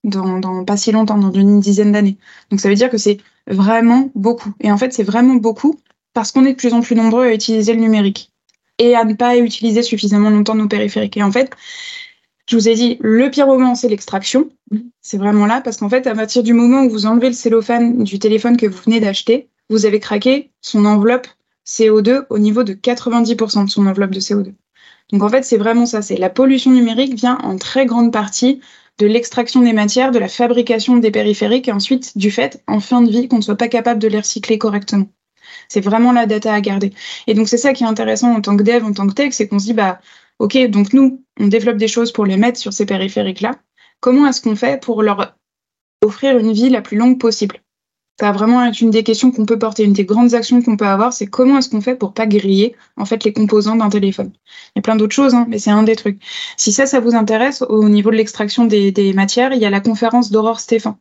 dans, 0.04 0.40
dans 0.40 0.64
pas 0.66 0.78
si 0.78 0.92
longtemps, 0.92 1.18
dans 1.18 1.32
une 1.32 1.60
dizaine 1.60 1.92
d'années. 1.92 2.18
Donc 2.52 2.60
ça 2.60 2.70
veut 2.70 2.76
dire 2.76 2.90
que 2.92 2.98
c'est 2.98 3.18
vraiment 3.48 4.12
beaucoup. 4.14 4.54
Et 4.60 4.72
en 4.72 4.78
fait, 4.78 4.94
c'est 4.94 5.04
vraiment 5.04 5.36
beaucoup 5.36 5.80
parce 6.14 6.32
qu'on 6.32 6.46
est 6.46 6.52
de 6.52 6.58
plus 6.58 6.74
en 6.74 6.82
plus 6.82 6.96
nombreux 6.96 7.26
à 7.26 7.34
utiliser 7.34 7.74
le 7.74 7.80
numérique 7.80 8.32
et 8.78 8.96
à 8.96 9.04
ne 9.04 9.14
pas 9.14 9.38
utiliser 9.38 9.84
suffisamment 9.84 10.30
longtemps 10.30 10.56
nos 10.56 10.68
périphériques. 10.68 11.18
Et 11.18 11.24
en 11.24 11.32
fait, 11.32 11.52
je 12.52 12.58
vous 12.58 12.68
ai 12.68 12.76
dit, 12.76 12.98
le 13.00 13.30
pire 13.30 13.48
moment, 13.48 13.76
c'est 13.76 13.88
l'extraction. 13.88 14.50
C'est 15.00 15.18
vraiment 15.18 15.46
là, 15.46 15.62
parce 15.62 15.78
qu'en 15.78 15.88
fait, 15.88 16.06
à 16.06 16.14
partir 16.14 16.44
du 16.44 16.52
moment 16.52 16.84
où 16.84 16.90
vous 16.90 17.06
enlevez 17.06 17.28
le 17.28 17.34
cellophane 17.34 18.04
du 18.04 18.20
téléphone 18.20 18.58
que 18.58 18.66
vous 18.66 18.78
venez 18.86 19.00
d'acheter, 19.00 19.48
vous 19.70 19.86
avez 19.86 20.02
craqué 20.02 20.52
son 20.60 20.84
enveloppe 20.84 21.28
CO2 21.66 22.26
au 22.30 22.40
niveau 22.40 22.64
de 22.64 22.74
90% 22.74 23.64
de 23.64 23.70
son 23.70 23.88
enveloppe 23.88 24.12
de 24.12 24.20
CO2. 24.20 24.54
Donc 25.14 25.24
en 25.24 25.30
fait, 25.30 25.44
c'est 25.44 25.56
vraiment 25.56 25.86
ça. 25.86 26.02
C'est 26.02 26.18
la 26.18 26.30
pollution 26.30 26.72
numérique 26.72 27.14
vient 27.14 27.38
en 27.38 27.56
très 27.56 27.86
grande 27.86 28.12
partie 28.12 28.60
de 28.98 29.08
l'extraction 29.08 29.62
des 29.62 29.72
matières, 29.72 30.12
de 30.12 30.20
la 30.20 30.28
fabrication 30.28 30.98
des 30.98 31.10
périphériques 31.10 31.70
et 31.70 31.72
ensuite 31.72 32.18
du 32.18 32.32
fait, 32.32 32.62
en 32.68 32.82
fin 32.82 33.02
de 33.02 33.10
vie, 33.10 33.30
qu'on 33.30 33.38
ne 33.38 33.42
soit 33.42 33.56
pas 33.56 33.70
capable 33.70 34.02
de 34.02 34.10
les 34.10 34.20
recycler 34.20 34.58
correctement. 34.58 35.08
C'est 35.70 35.80
vraiment 35.80 36.12
la 36.12 36.26
data 36.26 36.54
à 36.54 36.60
garder. 36.60 36.92
Et 37.28 37.34
donc 37.34 37.48
c'est 37.48 37.56
ça 37.56 37.72
qui 37.72 37.86
est 37.86 37.88
intéressant 37.88 38.36
en 38.36 38.42
tant 38.42 38.58
que 38.58 38.64
dev, 38.64 38.84
en 38.84 38.92
tant 38.92 39.08
que 39.08 39.14
tech, 39.14 39.32
c'est 39.32 39.48
qu'on 39.48 39.60
se 39.60 39.68
dit, 39.68 39.74
bah, 39.74 40.02
OK, 40.42 40.58
donc 40.70 40.92
nous, 40.94 41.24
on 41.40 41.46
développe 41.46 41.78
des 41.78 41.88
choses 41.88 42.12
pour 42.12 42.26
les 42.26 42.36
mettre 42.36 42.60
sur 42.60 42.74
ces 42.74 42.88
périphériques-là. 42.88 43.60
Comment 44.00 44.26
est-ce 44.26 44.42
qu'on 44.42 44.56
fait 44.56 44.82
pour 44.82 45.04
leur 45.04 45.36
offrir 46.04 46.36
une 46.40 46.52
vie 46.52 46.70
la 46.70 46.82
plus 46.82 46.98
longue 46.98 47.20
possible? 47.20 47.62
Ça 48.20 48.26
va 48.26 48.32
vraiment 48.32 48.66
être 48.66 48.82
une 48.82 48.90
des 48.90 49.04
questions 49.04 49.30
qu'on 49.30 49.46
peut 49.46 49.60
porter, 49.60 49.84
une 49.84 49.94
des 49.94 50.04
grandes 50.04 50.34
actions 50.34 50.64
qu'on 50.64 50.78
peut 50.78 50.88
avoir, 50.88 51.14
c'est 51.14 51.28
comment 51.28 51.60
est-ce 51.60 51.70
qu'on 51.70 51.80
fait 51.80 51.96
pour 51.96 52.16
pas 52.16 52.26
griller 52.26 52.76
en 52.98 53.06
fait 53.06 53.24
les 53.24 53.34
composants 53.34 53.76
d'un 53.76 53.90
téléphone? 53.90 54.32
Il 54.70 54.72
y 54.78 54.80
a 54.80 54.82
plein 54.82 54.96
d'autres 54.96 55.14
choses, 55.14 55.36
hein, 55.36 55.46
mais 55.48 55.60
c'est 55.60 55.70
un 55.70 55.84
des 55.84 55.96
trucs. 55.96 56.20
Si 56.58 56.72
ça, 56.72 56.88
ça 56.88 57.00
vous 57.00 57.14
intéresse, 57.14 57.62
au 57.62 57.88
niveau 57.88 58.10
de 58.10 58.16
l'extraction 58.16 58.66
des, 58.66 59.14
matières, 59.14 59.54
il 59.54 59.62
y 59.62 59.66
a 59.66 59.70
la 59.70 59.80
conférence 59.80 60.32
d'Aurore 60.32 60.60
Stéphane 60.60 60.98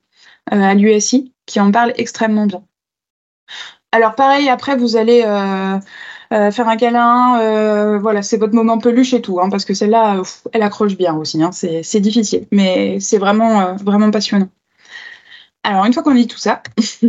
euh, 0.52 0.60
à 0.60 0.74
l'USI 0.74 1.32
qui 1.46 1.60
en 1.60 1.72
parle 1.72 1.94
extrêmement 1.96 2.44
bien. 2.44 2.62
Alors 3.90 4.14
pareil, 4.14 4.50
après, 4.50 4.76
vous 4.76 4.96
allez... 4.96 5.22
Euh, 5.24 5.78
euh, 6.32 6.52
faire 6.52 6.68
un 6.68 6.76
câlin, 6.76 7.40
euh, 7.40 7.98
voilà, 7.98 8.22
c'est 8.22 8.36
votre 8.36 8.54
moment 8.54 8.78
peluche 8.78 9.14
et 9.14 9.20
tout, 9.20 9.40
hein, 9.40 9.50
parce 9.50 9.64
que 9.64 9.74
celle-là, 9.74 10.22
elle 10.52 10.62
accroche 10.62 10.96
bien 10.96 11.14
aussi. 11.16 11.42
Hein, 11.42 11.50
c'est 11.52 12.00
difficile, 12.00 12.46
mais 12.52 13.00
c'est 13.00 13.18
vraiment, 13.18 13.60
euh, 13.60 13.72
vraiment 13.74 14.10
passionnant. 14.12 14.48
Alors, 15.64 15.84
une 15.84 15.92
fois 15.92 16.02
qu'on 16.04 16.14
dit 16.14 16.28
tout 16.28 16.38
ça, 16.38 16.62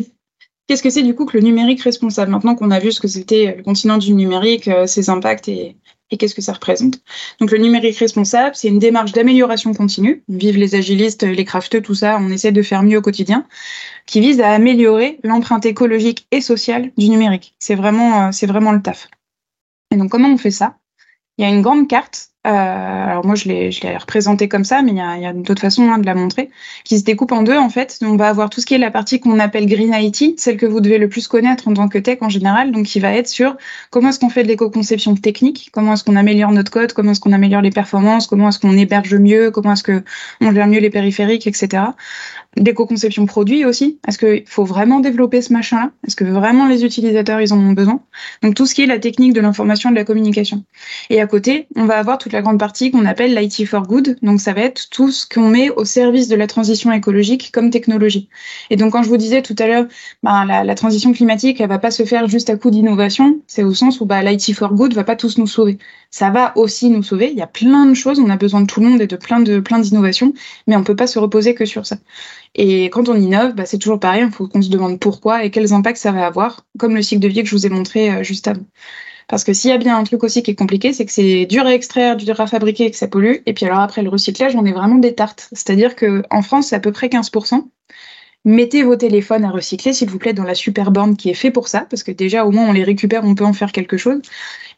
qu'est-ce 0.67 0.81
que 0.81 0.89
c'est 0.89 1.03
du 1.03 1.13
coup 1.13 1.25
que 1.25 1.37
le 1.37 1.43
numérique 1.43 1.81
responsable? 1.83 2.31
Maintenant 2.31 2.55
qu'on 2.55 2.71
a 2.71 2.79
vu 2.79 2.91
ce 2.91 2.99
que 2.99 3.07
c'était 3.07 3.55
le 3.57 3.63
continent 3.63 3.97
du 3.97 4.13
numérique, 4.13 4.69
ses 4.87 5.09
impacts 5.09 5.47
et, 5.47 5.77
et 6.11 6.17
qu'est-ce 6.17 6.35
que 6.35 6.41
ça 6.41 6.53
représente. 6.53 6.99
Donc 7.39 7.51
le 7.51 7.57
numérique 7.57 7.97
responsable, 7.97 8.55
c'est 8.55 8.67
une 8.67 8.79
démarche 8.79 9.13
d'amélioration 9.13 9.73
continue. 9.73 10.23
Vive 10.29 10.57
les 10.57 10.75
agilistes, 10.75 11.23
les 11.23 11.45
crafteux, 11.45 11.81
tout 11.81 11.95
ça, 11.95 12.17
on 12.19 12.29
essaie 12.29 12.51
de 12.51 12.61
faire 12.61 12.83
mieux 12.83 12.97
au 12.97 13.01
quotidien, 13.01 13.45
qui 14.05 14.19
vise 14.19 14.41
à 14.41 14.51
améliorer 14.51 15.19
l'empreinte 15.23 15.65
écologique 15.65 16.27
et 16.31 16.41
sociale 16.41 16.91
du 16.97 17.09
numérique. 17.09 17.55
C'est 17.59 17.75
vraiment, 17.75 18.27
euh, 18.27 18.31
c'est 18.31 18.47
vraiment 18.47 18.73
le 18.73 18.81
taf. 18.81 19.07
Et 19.91 19.97
donc 19.97 20.11
comment 20.11 20.29
on 20.29 20.37
fait 20.37 20.51
ça? 20.51 20.77
Il 21.41 21.43
y 21.43 21.47
a 21.47 21.49
une 21.49 21.63
grande 21.63 21.87
carte 21.87 22.31
euh, 22.47 22.49
alors 22.49 23.23
moi 23.23 23.35
je 23.35 23.47
l'ai 23.47 23.71
je 23.71 23.81
l'ai 23.81 23.95
représenté 23.95 24.47
comme 24.47 24.63
ça, 24.63 24.81
mais 24.81 24.91
il 24.91 24.97
y 24.97 25.01
a, 25.01 25.17
y 25.19 25.27
a 25.27 25.33
d'autres 25.33 25.61
façons 25.61 25.91
hein, 25.91 25.99
de 25.99 26.07
la 26.07 26.15
montrer, 26.15 26.49
qui 26.83 26.97
se 26.97 27.03
découpe 27.03 27.31
en 27.33 27.43
deux 27.43 27.57
en 27.57 27.69
fait. 27.69 27.99
On 28.01 28.15
va 28.15 28.29
avoir 28.29 28.49
tout 28.49 28.61
ce 28.61 28.65
qui 28.65 28.73
est 28.73 28.79
la 28.79 28.89
partie 28.89 29.19
qu'on 29.19 29.37
appelle 29.37 29.67
Green 29.67 29.93
IT, 29.93 30.39
celle 30.39 30.57
que 30.57 30.65
vous 30.65 30.81
devez 30.81 30.97
le 30.97 31.07
plus 31.07 31.27
connaître 31.27 31.67
en 31.67 31.75
tant 31.75 31.87
que 31.87 31.99
tech 31.99 32.17
en 32.21 32.29
général, 32.29 32.71
donc 32.71 32.87
qui 32.87 32.99
va 32.99 33.13
être 33.13 33.27
sur 33.27 33.57
comment 33.91 34.09
est-ce 34.09 34.19
qu'on 34.19 34.29
fait 34.29 34.41
de 34.41 34.47
l'éco-conception 34.47 35.15
technique, 35.15 35.69
comment 35.71 35.93
est-ce 35.93 36.03
qu'on 36.03 36.15
améliore 36.15 36.51
notre 36.51 36.71
code, 36.71 36.93
comment 36.93 37.11
est-ce 37.11 37.19
qu'on 37.19 37.31
améliore 37.31 37.61
les 37.61 37.69
performances, 37.69 38.25
comment 38.25 38.49
est-ce 38.49 38.57
qu'on 38.57 38.75
héberge 38.75 39.13
mieux, 39.13 39.51
comment 39.51 39.73
est-ce 39.73 39.83
que 39.83 40.03
on 40.41 40.51
gère 40.51 40.67
mieux 40.67 40.79
les 40.79 40.89
périphériques, 40.89 41.45
etc. 41.45 41.83
L'éco-conception 42.57 43.25
produit 43.25 43.63
aussi? 43.63 43.99
Est-ce 44.07 44.17
qu'il 44.17 44.43
faut 44.45 44.65
vraiment 44.65 44.99
développer 44.99 45.41
ce 45.41 45.53
machin-là? 45.53 45.91
Est-ce 46.05 46.17
que 46.17 46.25
vraiment 46.25 46.67
les 46.67 46.83
utilisateurs 46.83 47.39
ils 47.39 47.53
en 47.53 47.59
ont 47.59 47.71
besoin? 47.71 48.01
Donc 48.43 48.55
tout 48.55 48.65
ce 48.65 48.75
qui 48.75 48.81
est 48.81 48.87
la 48.87 48.99
technique 48.99 49.31
de 49.31 49.39
l'information 49.39 49.89
et 49.89 49.93
de 49.93 49.97
la 49.97 50.03
communication. 50.03 50.65
Et 51.09 51.21
à 51.21 51.27
côté, 51.27 51.67
on 51.77 51.85
va 51.85 51.97
avoir 51.97 52.17
toute 52.17 52.33
la 52.33 52.41
grande 52.41 52.59
partie 52.59 52.91
qu'on 52.91 53.05
appelle 53.05 53.33
l'IT 53.33 53.65
for 53.65 53.83
good. 53.83 54.17
Donc 54.21 54.41
ça 54.41 54.51
va 54.51 54.61
être 54.61 54.89
tout 54.89 55.11
ce 55.11 55.25
qu'on 55.25 55.49
met 55.49 55.69
au 55.69 55.85
service 55.85 56.27
de 56.27 56.35
la 56.35 56.45
transition 56.45 56.91
écologique 56.91 57.51
comme 57.53 57.69
technologie. 57.69 58.27
Et 58.69 58.75
donc 58.75 58.91
quand 58.91 59.03
je 59.03 59.09
vous 59.09 59.17
disais 59.17 59.41
tout 59.41 59.55
à 59.57 59.67
l'heure, 59.67 59.85
ben, 60.21 60.45
la, 60.45 60.75
transition 60.75 61.13
climatique, 61.13 61.61
elle 61.61 61.69
va 61.69 61.79
pas 61.79 61.91
se 61.91 62.03
faire 62.03 62.27
juste 62.27 62.49
à 62.49 62.57
coup 62.57 62.69
d'innovation. 62.69 63.39
C'est 63.47 63.63
au 63.63 63.73
sens 63.73 64.01
où 64.01 64.05
bah, 64.05 64.21
l'IT 64.23 64.53
for 64.53 64.73
good 64.73 64.93
va 64.93 65.05
pas 65.05 65.15
tous 65.15 65.37
nous 65.37 65.47
sauver. 65.47 65.77
Ça 66.09 66.31
va 66.31 66.51
aussi 66.57 66.89
nous 66.89 67.03
sauver. 67.03 67.29
Il 67.31 67.37
y 67.37 67.41
a 67.41 67.47
plein 67.47 67.85
de 67.85 67.93
choses. 67.93 68.19
On 68.19 68.29
a 68.29 68.35
besoin 68.35 68.59
de 68.59 68.67
tout 68.67 68.81
le 68.81 68.89
monde 68.89 69.01
et 69.01 69.07
de 69.07 69.15
plein 69.15 69.39
de 69.39 69.61
plein 69.61 69.79
d'innovations, 69.79 70.33
mais 70.67 70.75
on 70.75 70.83
peut 70.83 70.97
pas 70.97 71.07
se 71.07 71.17
reposer 71.17 71.55
que 71.55 71.63
sur 71.63 71.85
ça. 71.85 71.95
Et 72.55 72.85
quand 72.85 73.07
on 73.09 73.15
innove, 73.15 73.53
bah, 73.53 73.65
c'est 73.65 73.77
toujours 73.77 73.99
pareil, 73.99 74.23
il 74.25 74.31
faut 74.31 74.47
qu'on 74.47 74.61
se 74.61 74.69
demande 74.69 74.99
pourquoi 74.99 75.45
et 75.45 75.51
quels 75.51 75.73
impacts 75.73 75.97
ça 75.97 76.11
va 76.11 76.25
avoir, 76.25 76.65
comme 76.77 76.95
le 76.95 77.01
cycle 77.01 77.21
de 77.21 77.27
vie 77.27 77.43
que 77.43 77.49
je 77.49 77.55
vous 77.55 77.65
ai 77.65 77.69
montré 77.69 78.11
euh, 78.11 78.23
juste 78.23 78.47
avant. 78.47 78.65
Parce 79.27 79.45
que 79.45 79.53
s'il 79.53 79.69
y 79.69 79.73
a 79.73 79.77
bien 79.77 79.97
un 79.97 80.03
truc 80.03 80.23
aussi 80.25 80.43
qui 80.43 80.51
est 80.51 80.55
compliqué, 80.55 80.91
c'est 80.91 81.05
que 81.05 81.11
c'est 81.11 81.45
dur 81.45 81.65
à 81.65 81.73
extraire, 81.73 82.17
dur 82.17 82.39
à 82.41 82.47
fabriquer 82.47 82.85
et 82.85 82.91
que 82.91 82.97
ça 82.97 83.07
pollue. 83.07 83.35
Et 83.45 83.53
puis 83.53 83.65
alors 83.65 83.79
après 83.79 84.01
le 84.03 84.09
recyclage, 84.09 84.55
on 84.57 84.65
est 84.65 84.73
vraiment 84.73 84.95
des 84.95 85.15
tartes. 85.15 85.47
C'est-à-dire 85.53 85.95
qu'en 85.95 86.41
France, 86.41 86.67
c'est 86.67 86.75
à 86.75 86.81
peu 86.81 86.91
près 86.91 87.07
15%. 87.07 87.63
Mettez 88.43 88.81
vos 88.83 88.95
téléphones 88.95 89.45
à 89.45 89.51
recycler, 89.51 89.93
s'il 89.93 90.09
vous 90.09 90.17
plaît, 90.17 90.33
dans 90.33 90.43
la 90.43 90.55
super 90.55 90.89
borne 90.91 91.15
qui 91.15 91.29
est 91.29 91.35
fait 91.35 91.51
pour 91.51 91.67
ça, 91.67 91.81
parce 91.89 92.01
que 92.01 92.11
déjà, 92.11 92.43
au 92.43 92.51
moins, 92.51 92.67
on 92.67 92.73
les 92.73 92.83
récupère, 92.83 93.23
on 93.23 93.35
peut 93.35 93.45
en 93.45 93.53
faire 93.53 93.71
quelque 93.71 93.97
chose. 93.97 94.19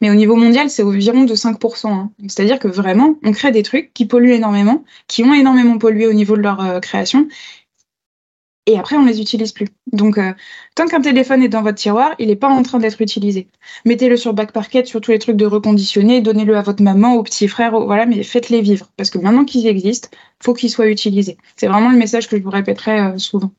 Mais 0.02 0.10
au 0.10 0.14
niveau 0.14 0.36
mondial, 0.36 0.68
c'est 0.68 0.82
environ 0.82 1.24
de 1.24 1.34
5%. 1.34 1.88
Hein. 1.88 2.12
C'est-à-dire 2.28 2.58
que 2.58 2.68
vraiment, 2.68 3.16
on 3.24 3.32
crée 3.32 3.52
des 3.52 3.62
trucs 3.62 3.94
qui 3.94 4.04
polluent 4.06 4.34
énormément, 4.34 4.84
qui 5.08 5.24
ont 5.24 5.32
énormément 5.32 5.78
pollué 5.78 6.06
au 6.06 6.12
niveau 6.12 6.36
de 6.36 6.42
leur 6.42 6.60
euh, 6.60 6.78
création, 6.78 7.26
et 8.66 8.78
après 8.78 8.96
on 8.96 9.04
les 9.04 9.20
utilise 9.20 9.52
plus. 9.52 9.68
Donc 9.92 10.18
euh, 10.18 10.32
tant 10.74 10.86
qu'un 10.86 11.00
téléphone 11.00 11.42
est 11.42 11.48
dans 11.48 11.62
votre 11.62 11.78
tiroir, 11.78 12.14
il 12.18 12.28
n'est 12.28 12.36
pas 12.36 12.48
en 12.48 12.62
train 12.62 12.78
d'être 12.78 13.00
utilisé. 13.00 13.48
Mettez-le 13.84 14.16
sur 14.16 14.34
back 14.34 14.52
parquet, 14.52 14.84
sur 14.84 15.00
tous 15.00 15.10
les 15.10 15.18
trucs 15.18 15.36
de 15.36 15.46
reconditionner, 15.46 16.20
donnez-le 16.20 16.56
à 16.56 16.62
votre 16.62 16.82
maman, 16.82 17.14
au 17.14 17.22
petit 17.22 17.48
frère, 17.48 17.78
voilà, 17.78 18.06
mais 18.06 18.22
faites-les 18.22 18.62
vivre 18.62 18.86
parce 18.96 19.10
que 19.10 19.18
maintenant 19.18 19.44
qu'ils 19.44 19.66
existent, 19.66 20.08
faut 20.42 20.54
qu'ils 20.54 20.70
soient 20.70 20.88
utilisés. 20.88 21.36
C'est 21.56 21.66
vraiment 21.66 21.90
le 21.90 21.98
message 21.98 22.28
que 22.28 22.36
je 22.36 22.42
vous 22.42 22.50
répéterai 22.50 23.00
euh, 23.00 23.18
souvent. 23.18 23.52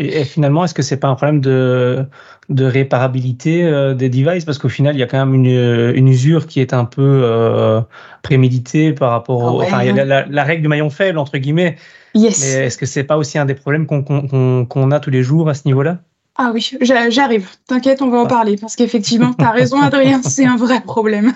Et, 0.00 0.24
finalement, 0.24 0.64
est-ce 0.64 0.74
que 0.74 0.82
c'est 0.82 0.98
pas 0.98 1.08
un 1.08 1.16
problème 1.16 1.40
de, 1.40 2.06
de 2.50 2.64
réparabilité 2.64 3.64
euh, 3.64 3.94
des 3.94 4.08
devices? 4.08 4.44
Parce 4.44 4.56
qu'au 4.56 4.68
final, 4.68 4.94
il 4.94 5.00
y 5.00 5.02
a 5.02 5.08
quand 5.08 5.18
même 5.18 5.34
une, 5.34 5.92
une 5.96 6.06
usure 6.06 6.46
qui 6.46 6.60
est 6.60 6.72
un 6.72 6.84
peu 6.84 7.82
préméditée 8.22 8.92
par 8.92 9.10
rapport 9.10 9.42
au. 9.42 9.60
Ah 9.60 9.64
enfin, 9.64 9.82
il 9.82 9.96
y 9.96 9.98
a 9.98 10.24
la, 10.24 10.44
règle 10.44 10.62
du 10.62 10.68
maillon 10.68 10.88
faible, 10.88 11.18
entre 11.18 11.36
guillemets. 11.38 11.74
Yes. 12.14 12.40
Mais 12.40 12.66
est-ce 12.66 12.78
que 12.78 12.86
c'est 12.86 13.04
pas 13.04 13.16
aussi 13.16 13.38
un 13.38 13.44
des 13.44 13.54
problèmes 13.54 13.86
qu'on 13.86 14.90
a 14.90 15.00
tous 15.00 15.10
les 15.10 15.22
jours 15.22 15.48
à 15.48 15.54
ce 15.54 15.62
niveau-là? 15.66 16.00
Ah 16.40 16.52
oui, 16.54 16.70
j'arrive. 16.80 17.50
T'inquiète, 17.66 18.00
on 18.00 18.10
va 18.10 18.18
en 18.18 18.24
ah. 18.24 18.28
parler. 18.28 18.56
Parce 18.56 18.76
qu'effectivement, 18.76 19.34
tu 19.34 19.44
as 19.44 19.50
raison, 19.50 19.80
Adrien, 19.80 20.22
c'est 20.22 20.46
un 20.46 20.56
vrai 20.56 20.80
problème. 20.80 21.32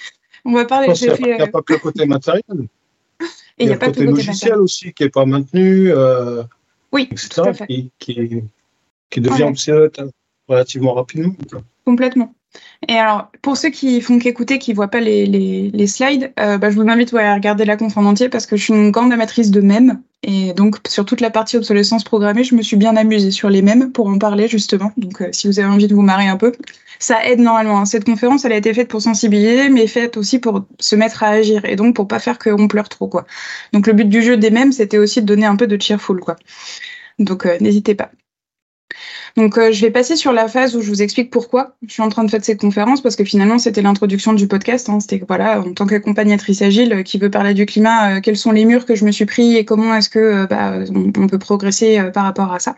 on 0.44 0.52
va 0.52 0.66
parler. 0.66 0.88
Il 0.94 1.24
n'y 1.24 1.32
a, 1.32 1.46
pas 1.46 1.62
que 1.62 1.72
le 1.72 1.78
côté 1.78 2.04
matériel. 2.04 2.42
Et 3.58 3.64
il 3.64 3.66
n'y 3.66 3.72
a, 3.72 3.78
pas 3.78 3.86
le 3.86 3.92
côté 3.92 4.06
logiciel 4.06 4.56
aussi 4.56 4.92
qui 4.92 5.04
n'est 5.04 5.10
pas 5.10 5.24
maintenu. 5.24 5.90
Euh, 5.90 6.42
oui, 6.92 7.08
tout 7.08 7.40
à 7.40 7.54
fait. 7.54 7.66
Qui, 7.66 7.90
qui, 9.10 9.20
devient 9.20 9.44
obsolète 9.44 10.00
relativement 10.48 10.94
rapidement. 10.94 11.34
Complètement. 11.86 12.34
Et 12.88 12.94
alors, 12.94 13.30
pour 13.40 13.56
ceux 13.56 13.70
qui 13.70 14.02
font 14.02 14.18
qu'écouter, 14.18 14.58
qui 14.58 14.72
ne 14.72 14.76
voient 14.76 14.88
pas 14.88 15.00
les, 15.00 15.24
les, 15.26 15.86
slides, 15.86 16.32
euh, 16.38 16.58
bah, 16.58 16.70
je 16.70 16.76
vous 16.76 16.88
invite 16.88 17.14
à 17.14 17.34
regarder 17.34 17.64
la 17.64 17.78
conf 17.78 17.96
en 17.96 18.04
entier 18.04 18.28
parce 18.28 18.44
que 18.44 18.56
je 18.56 18.64
suis 18.64 18.74
une 18.74 18.90
grande 18.90 19.12
amatrice 19.12 19.50
de 19.50 19.60
mèmes. 19.62 20.02
Et 20.24 20.52
donc, 20.54 20.76
sur 20.86 21.04
toute 21.04 21.20
la 21.20 21.30
partie 21.30 21.56
obsolescence 21.56 22.04
programmée, 22.04 22.44
je 22.44 22.54
me 22.54 22.62
suis 22.62 22.76
bien 22.76 22.96
amusée 22.96 23.32
sur 23.32 23.50
les 23.50 23.60
mèmes 23.60 23.90
pour 23.90 24.06
en 24.06 24.18
parler 24.18 24.46
justement. 24.46 24.92
Donc, 24.96 25.20
euh, 25.20 25.28
si 25.32 25.48
vous 25.48 25.58
avez 25.58 25.68
envie 25.68 25.88
de 25.88 25.94
vous 25.94 26.02
marrer 26.02 26.28
un 26.28 26.36
peu, 26.36 26.52
ça 27.00 27.26
aide 27.26 27.40
normalement. 27.40 27.80
Hein. 27.80 27.84
Cette 27.86 28.04
conférence, 28.04 28.44
elle 28.44 28.52
a 28.52 28.56
été 28.56 28.72
faite 28.72 28.88
pour 28.88 29.02
sensibiliser, 29.02 29.68
mais 29.68 29.88
faite 29.88 30.16
aussi 30.16 30.38
pour 30.38 30.64
se 30.78 30.94
mettre 30.94 31.24
à 31.24 31.28
agir 31.28 31.64
et 31.64 31.74
donc 31.74 31.96
pour 31.96 32.06
pas 32.06 32.20
faire 32.20 32.38
qu'on 32.38 32.68
pleure 32.68 32.88
trop, 32.88 33.08
quoi. 33.08 33.26
Donc, 33.72 33.88
le 33.88 33.94
but 33.94 34.08
du 34.08 34.22
jeu 34.22 34.36
des 34.36 34.50
mèmes, 34.50 34.70
c'était 34.72 34.98
aussi 34.98 35.20
de 35.22 35.26
donner 35.26 35.46
un 35.46 35.56
peu 35.56 35.66
de 35.66 35.80
cheerful, 35.80 36.20
quoi. 36.20 36.36
Donc, 37.18 37.46
euh, 37.46 37.58
n'hésitez 37.60 37.96
pas. 37.96 38.10
Donc, 39.36 39.56
euh, 39.56 39.72
je 39.72 39.80
vais 39.80 39.90
passer 39.90 40.16
sur 40.16 40.32
la 40.32 40.48
phase 40.48 40.76
où 40.76 40.82
je 40.82 40.88
vous 40.88 41.02
explique 41.02 41.30
pourquoi 41.30 41.74
je 41.86 41.92
suis 41.92 42.02
en 42.02 42.08
train 42.08 42.24
de 42.24 42.30
faire 42.30 42.44
cette 42.44 42.60
conférence, 42.60 43.00
parce 43.00 43.16
que 43.16 43.24
finalement, 43.24 43.58
c'était 43.58 43.82
l'introduction 43.82 44.32
du 44.32 44.46
podcast. 44.46 44.88
Hein. 44.88 45.00
C'était 45.00 45.22
voilà, 45.26 45.60
en 45.60 45.72
tant 45.72 45.86
qu'accompagnatrice 45.86 46.62
agile 46.62 46.92
euh, 46.92 47.02
qui 47.02 47.18
veut 47.18 47.30
parler 47.30 47.54
du 47.54 47.66
climat, 47.66 48.16
euh, 48.16 48.20
quels 48.20 48.36
sont 48.36 48.52
les 48.52 48.64
murs 48.64 48.84
que 48.84 48.94
je 48.94 49.04
me 49.04 49.12
suis 49.12 49.26
pris 49.26 49.56
et 49.56 49.64
comment 49.64 49.94
est-ce 49.94 50.10
que 50.10 50.46
bah, 50.46 50.74
on, 50.94 51.26
peut 51.26 51.38
progresser 51.38 52.10
par 52.12 52.24
rapport 52.24 52.52
à 52.52 52.58
ça. 52.58 52.76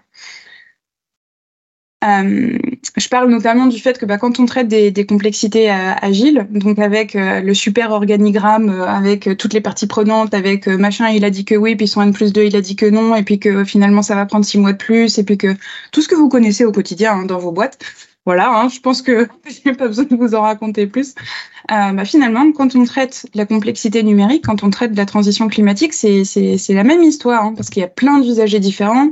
Euh, 2.04 2.58
je 2.96 3.08
parle 3.08 3.30
notamment 3.30 3.66
du 3.66 3.78
fait 3.78 3.98
que 3.98 4.04
bah, 4.04 4.18
quand 4.18 4.38
on 4.38 4.46
traite 4.46 4.68
des, 4.68 4.90
des 4.90 5.06
complexités 5.06 5.70
euh, 5.70 5.94
agiles, 6.02 6.46
donc 6.50 6.78
avec 6.78 7.16
euh, 7.16 7.40
le 7.40 7.54
super 7.54 7.92
organigramme, 7.92 8.68
avec 8.68 9.36
toutes 9.38 9.54
les 9.54 9.60
parties 9.60 9.86
prenantes, 9.86 10.34
avec 10.34 10.66
machin, 10.66 11.08
il 11.08 11.24
a 11.24 11.30
dit 11.30 11.44
que 11.44 11.54
oui, 11.54 11.76
puis 11.76 11.88
son 11.88 12.02
N 12.02 12.12
plus 12.12 12.32
2, 12.32 12.44
il 12.44 12.56
a 12.56 12.60
dit 12.60 12.76
que 12.76 12.86
non, 12.86 13.14
et 13.16 13.22
puis 13.22 13.38
que 13.38 13.64
finalement 13.64 14.02
ça 14.02 14.14
va 14.14 14.26
prendre 14.26 14.44
six 14.44 14.58
mois 14.58 14.72
de 14.72 14.78
plus, 14.78 15.18
et 15.18 15.24
puis 15.24 15.38
que 15.38 15.56
tout 15.92 16.02
ce 16.02 16.08
que 16.08 16.14
vous 16.14 16.28
connaissez 16.28 16.64
au 16.64 16.72
quotidien 16.72 17.14
hein, 17.14 17.24
dans 17.24 17.38
vos 17.38 17.52
boîtes, 17.52 17.78
voilà, 18.26 18.50
hein, 18.50 18.68
je 18.68 18.80
pense 18.80 19.00
que 19.00 19.26
j'ai 19.64 19.72
pas 19.72 19.88
besoin 19.88 20.04
de 20.04 20.16
vous 20.16 20.34
en 20.34 20.42
raconter 20.42 20.86
plus. 20.86 21.14
Bah, 21.68 22.04
finalement, 22.04 22.52
quand 22.52 22.76
on 22.76 22.84
traite 22.84 23.26
la 23.34 23.46
complexité 23.46 24.02
numérique, 24.02 24.44
quand 24.44 24.62
on 24.62 24.70
traite 24.70 24.92
de 24.92 24.96
la 24.98 25.06
transition 25.06 25.48
climatique, 25.48 25.94
c'est 25.94 26.58
la 26.68 26.84
même 26.84 27.02
histoire, 27.02 27.44
hein, 27.44 27.54
parce 27.56 27.70
qu'il 27.70 27.80
y 27.80 27.84
a 27.84 27.88
plein 27.88 28.20
d'usagers 28.20 28.60
différents. 28.60 29.08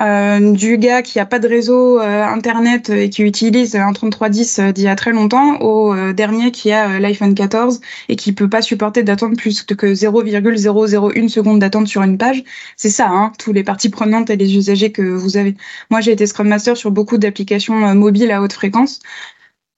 Euh, 0.00 0.52
du 0.52 0.78
gars 0.78 1.02
qui 1.02 1.20
a 1.20 1.26
pas 1.26 1.38
de 1.38 1.46
réseau 1.46 2.00
euh, 2.00 2.24
internet 2.24 2.88
et 2.90 3.10
qui 3.10 3.22
utilise 3.22 3.76
un 3.76 3.92
3310 3.92 4.60
d'il 4.74 4.84
y 4.84 4.88
a 4.88 4.96
très 4.96 5.12
longtemps, 5.12 5.60
au 5.60 6.12
dernier 6.12 6.50
qui 6.52 6.72
a 6.72 6.98
l'iPhone 6.98 7.34
14 7.34 7.80
et 8.08 8.16
qui 8.16 8.32
peut 8.32 8.48
pas 8.48 8.62
supporter 8.62 9.02
d'attendre 9.02 9.36
plus 9.36 9.62
que 9.62 9.94
0,001 9.94 11.28
seconde 11.28 11.58
d'attente 11.60 11.86
sur 11.86 12.02
une 12.02 12.18
page. 12.18 12.42
C'est 12.76 12.90
ça, 12.90 13.08
hein, 13.08 13.32
tous 13.38 13.52
les 13.52 13.64
parties 13.64 13.90
prenantes 13.90 14.30
et 14.30 14.36
les 14.36 14.56
usagers 14.56 14.92
que 14.92 15.02
vous 15.02 15.36
avez. 15.36 15.54
Moi, 15.90 16.00
j'ai 16.00 16.12
été 16.12 16.26
Scrum 16.26 16.48
Master 16.48 16.76
sur 16.76 16.90
beaucoup 16.90 17.18
d'applications 17.18 17.94
mobiles 17.94 18.30
à 18.30 18.42
haute 18.42 18.52
fréquence. 18.52 19.00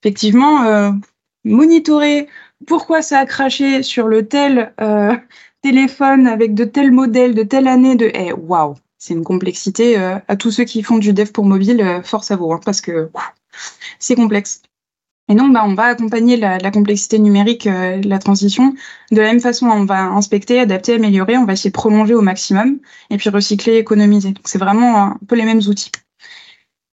Effectivement, 0.03 0.93
monitorer 1.43 2.27
pourquoi 2.67 3.01
ça 3.01 3.19
a 3.19 3.25
craché 3.25 3.83
sur 3.83 4.07
le 4.07 4.27
tel 4.27 4.73
euh, 4.79 5.15
téléphone 5.61 6.27
avec 6.27 6.53
de 6.53 6.65
tels 6.65 6.91
modèles, 6.91 7.35
de 7.35 7.43
telle 7.43 7.67
année, 7.67 7.95
de 7.95 8.11
eh, 8.13 8.33
waouh, 8.33 8.75
c'est 9.03 9.13
une 9.13 9.25
complexité 9.25 9.99
euh, 9.99 10.17
à 10.29 10.37
tous 10.37 10.51
ceux 10.51 10.63
qui 10.63 10.81
font 10.81 10.97
du 10.97 11.11
dev 11.11 11.29
pour 11.33 11.43
mobile, 11.43 11.81
euh, 11.81 12.01
force 12.03 12.31
à 12.31 12.37
vous, 12.37 12.53
hein, 12.53 12.61
parce 12.63 12.79
que 12.79 13.09
c'est 13.99 14.15
complexe. 14.15 14.61
Et 15.27 15.35
donc, 15.35 15.53
bah, 15.53 15.63
on 15.65 15.73
va 15.73 15.83
accompagner 15.83 16.37
la, 16.37 16.57
la 16.57 16.71
complexité 16.71 17.19
numérique, 17.19 17.65
la 17.65 18.19
transition. 18.19 18.73
De 19.11 19.17
la 19.17 19.23
même 19.23 19.39
façon, 19.39 19.67
on 19.67 19.85
va 19.85 20.03
inspecter, 20.03 20.59
adapter, 20.59 20.95
améliorer, 20.95 21.37
on 21.37 21.45
va 21.45 21.53
essayer 21.53 21.69
de 21.69 21.73
prolonger 21.73 22.13
au 22.13 22.21
maximum, 22.21 22.79
et 23.09 23.17
puis 23.17 23.29
recycler, 23.29 23.75
économiser. 23.75 24.31
Donc, 24.31 24.45
c'est 24.45 24.59
vraiment 24.59 25.01
un 25.01 25.17
peu 25.27 25.35
les 25.35 25.45
mêmes 25.45 25.61
outils. 25.67 25.91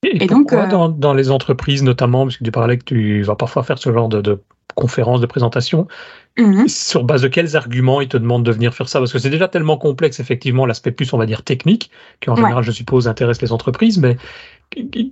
Et, 0.03 0.27
donc, 0.27 0.53
euh, 0.53 0.67
dans, 0.67 1.13
les 1.13 1.29
entreprises 1.29 1.83
notamment, 1.83 2.25
parce 2.25 2.37
que 2.37 2.43
tu 2.43 2.51
parlais 2.51 2.77
que 2.77 2.85
tu 2.85 3.21
vas 3.21 3.35
parfois 3.35 3.63
faire 3.63 3.77
ce 3.77 3.91
genre 3.91 4.09
de, 4.09 4.41
conférences, 4.75 5.21
de 5.21 5.25
présentations, 5.25 5.87
mhm. 6.37 6.67
sur 6.67 7.03
base 7.03 7.21
de 7.21 7.27
quels 7.27 7.55
arguments 7.55 8.01
ils 8.01 8.07
te 8.07 8.17
demandent 8.17 8.45
de 8.45 8.51
venir 8.51 8.73
faire 8.73 8.89
ça? 8.89 8.99
Parce 8.99 9.11
que 9.11 9.19
c'est 9.19 9.29
déjà 9.29 9.47
tellement 9.47 9.77
complexe, 9.77 10.19
effectivement, 10.19 10.65
l'aspect 10.65 10.91
plus, 10.91 11.11
on 11.13 11.17
va 11.17 11.25
dire, 11.25 11.43
technique, 11.43 11.91
qui 12.21 12.29
en 12.29 12.35
général, 12.35 12.63
je 12.63 12.71
suppose, 12.71 13.07
intéresse 13.07 13.41
les 13.41 13.51
entreprises, 13.51 13.97
mais 13.97 14.17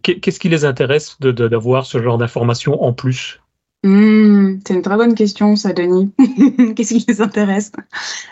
qu'est-ce 0.03 0.39
qui 0.39 0.49
les 0.49 0.65
intéresse 0.65 1.19
d'avoir 1.19 1.85
ce 1.85 2.01
genre 2.01 2.17
d'informations 2.17 2.83
en 2.83 2.93
plus? 2.93 3.39
Mmh, 3.83 4.59
c'est 4.67 4.73
une 4.73 4.81
très 4.81 4.97
bonne 4.97 5.13
question, 5.13 5.55
ça, 5.55 5.71
Denis. 5.71 6.11
Qu'est-ce 6.75 6.95
qui 6.95 7.05
les 7.07 7.21
intéresse? 7.21 7.71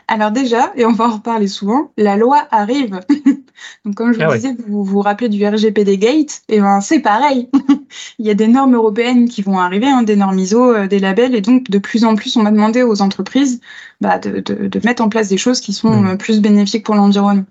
Alors 0.07 0.31
déjà, 0.31 0.73
et 0.75 0.85
on 0.85 0.91
va 0.91 1.05
en 1.05 1.15
reparler 1.17 1.47
souvent, 1.47 1.91
la 1.97 2.17
loi 2.17 2.47
arrive. 2.51 2.99
Donc 3.85 3.95
comme 3.95 4.11
je 4.11 4.17
vous 4.17 4.25
ah 4.27 4.35
disais, 4.35 4.55
vous 4.67 4.83
vous 4.83 5.01
rappelez 5.01 5.29
du 5.29 5.45
RGPD 5.45 5.97
Gate, 5.97 6.41
et 6.49 6.57
eh 6.57 6.61
ben 6.61 6.81
c'est 6.81 6.99
pareil. 6.99 7.49
Il 8.19 8.25
y 8.25 8.31
a 8.31 8.33
des 8.33 8.47
normes 8.47 8.75
européennes 8.75 9.29
qui 9.29 9.43
vont 9.43 9.59
arriver, 9.59 9.87
hein, 9.87 10.03
des 10.03 10.15
normes 10.15 10.37
ISO, 10.39 10.73
euh, 10.73 10.87
des 10.87 10.99
labels, 10.99 11.35
et 11.35 11.41
donc 11.41 11.69
de 11.69 11.77
plus 11.77 12.03
en 12.03 12.15
plus, 12.15 12.35
on 12.37 12.43
va 12.43 12.51
demander 12.51 12.83
aux 12.83 13.01
entreprises 13.01 13.61
bah, 14.01 14.17
de, 14.17 14.39
de, 14.39 14.67
de, 14.67 14.81
mettre 14.83 15.03
en 15.03 15.09
place 15.09 15.29
des 15.29 15.37
choses 15.37 15.61
qui 15.61 15.73
sont 15.73 16.01
mmh. 16.01 16.07
euh, 16.07 16.15
plus 16.17 16.41
bénéfiques 16.41 16.85
pour 16.85 16.95
l'environnement. 16.95 17.45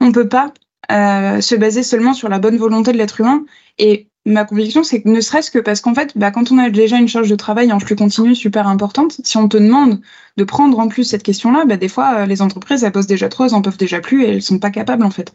On 0.00 0.06
ne 0.06 0.12
peut 0.12 0.28
pas 0.28 0.52
euh, 0.92 1.40
se 1.40 1.54
baser 1.54 1.82
seulement 1.82 2.14
sur 2.14 2.28
la 2.28 2.38
bonne 2.38 2.56
volonté 2.56 2.92
de 2.92 2.98
l'être 2.98 3.20
humain 3.20 3.44
et 3.78 4.08
ma 4.28 4.44
conviction, 4.44 4.82
c'est 4.84 5.02
que 5.02 5.08
ne 5.08 5.20
serait-ce 5.20 5.50
que 5.50 5.58
parce 5.58 5.80
qu'en 5.80 5.94
fait, 5.94 6.16
bah, 6.16 6.30
quand 6.30 6.52
on 6.52 6.58
a 6.58 6.70
déjà 6.70 6.98
une 6.98 7.08
charge 7.08 7.28
de 7.28 7.36
travail 7.36 7.72
en 7.72 7.80
flux 7.80 7.96
continu 7.96 8.34
super 8.34 8.68
importante, 8.68 9.20
si 9.24 9.36
on 9.36 9.48
te 9.48 9.56
demande 9.56 10.00
de 10.36 10.44
prendre 10.44 10.78
en 10.78 10.88
plus 10.88 11.04
cette 11.04 11.22
question-là, 11.22 11.64
bah, 11.66 11.76
des 11.76 11.88
fois, 11.88 12.20
euh, 12.20 12.26
les 12.26 12.42
entreprises, 12.42 12.84
elles 12.84 12.92
bossent 12.92 13.06
déjà 13.06 13.28
trop, 13.28 13.46
elles 13.46 13.54
en 13.54 13.62
peuvent 13.62 13.78
déjà 13.78 14.00
plus 14.00 14.24
et 14.24 14.28
elles 14.28 14.42
sont 14.42 14.58
pas 14.58 14.70
capables, 14.70 15.04
en 15.04 15.10
fait. 15.10 15.32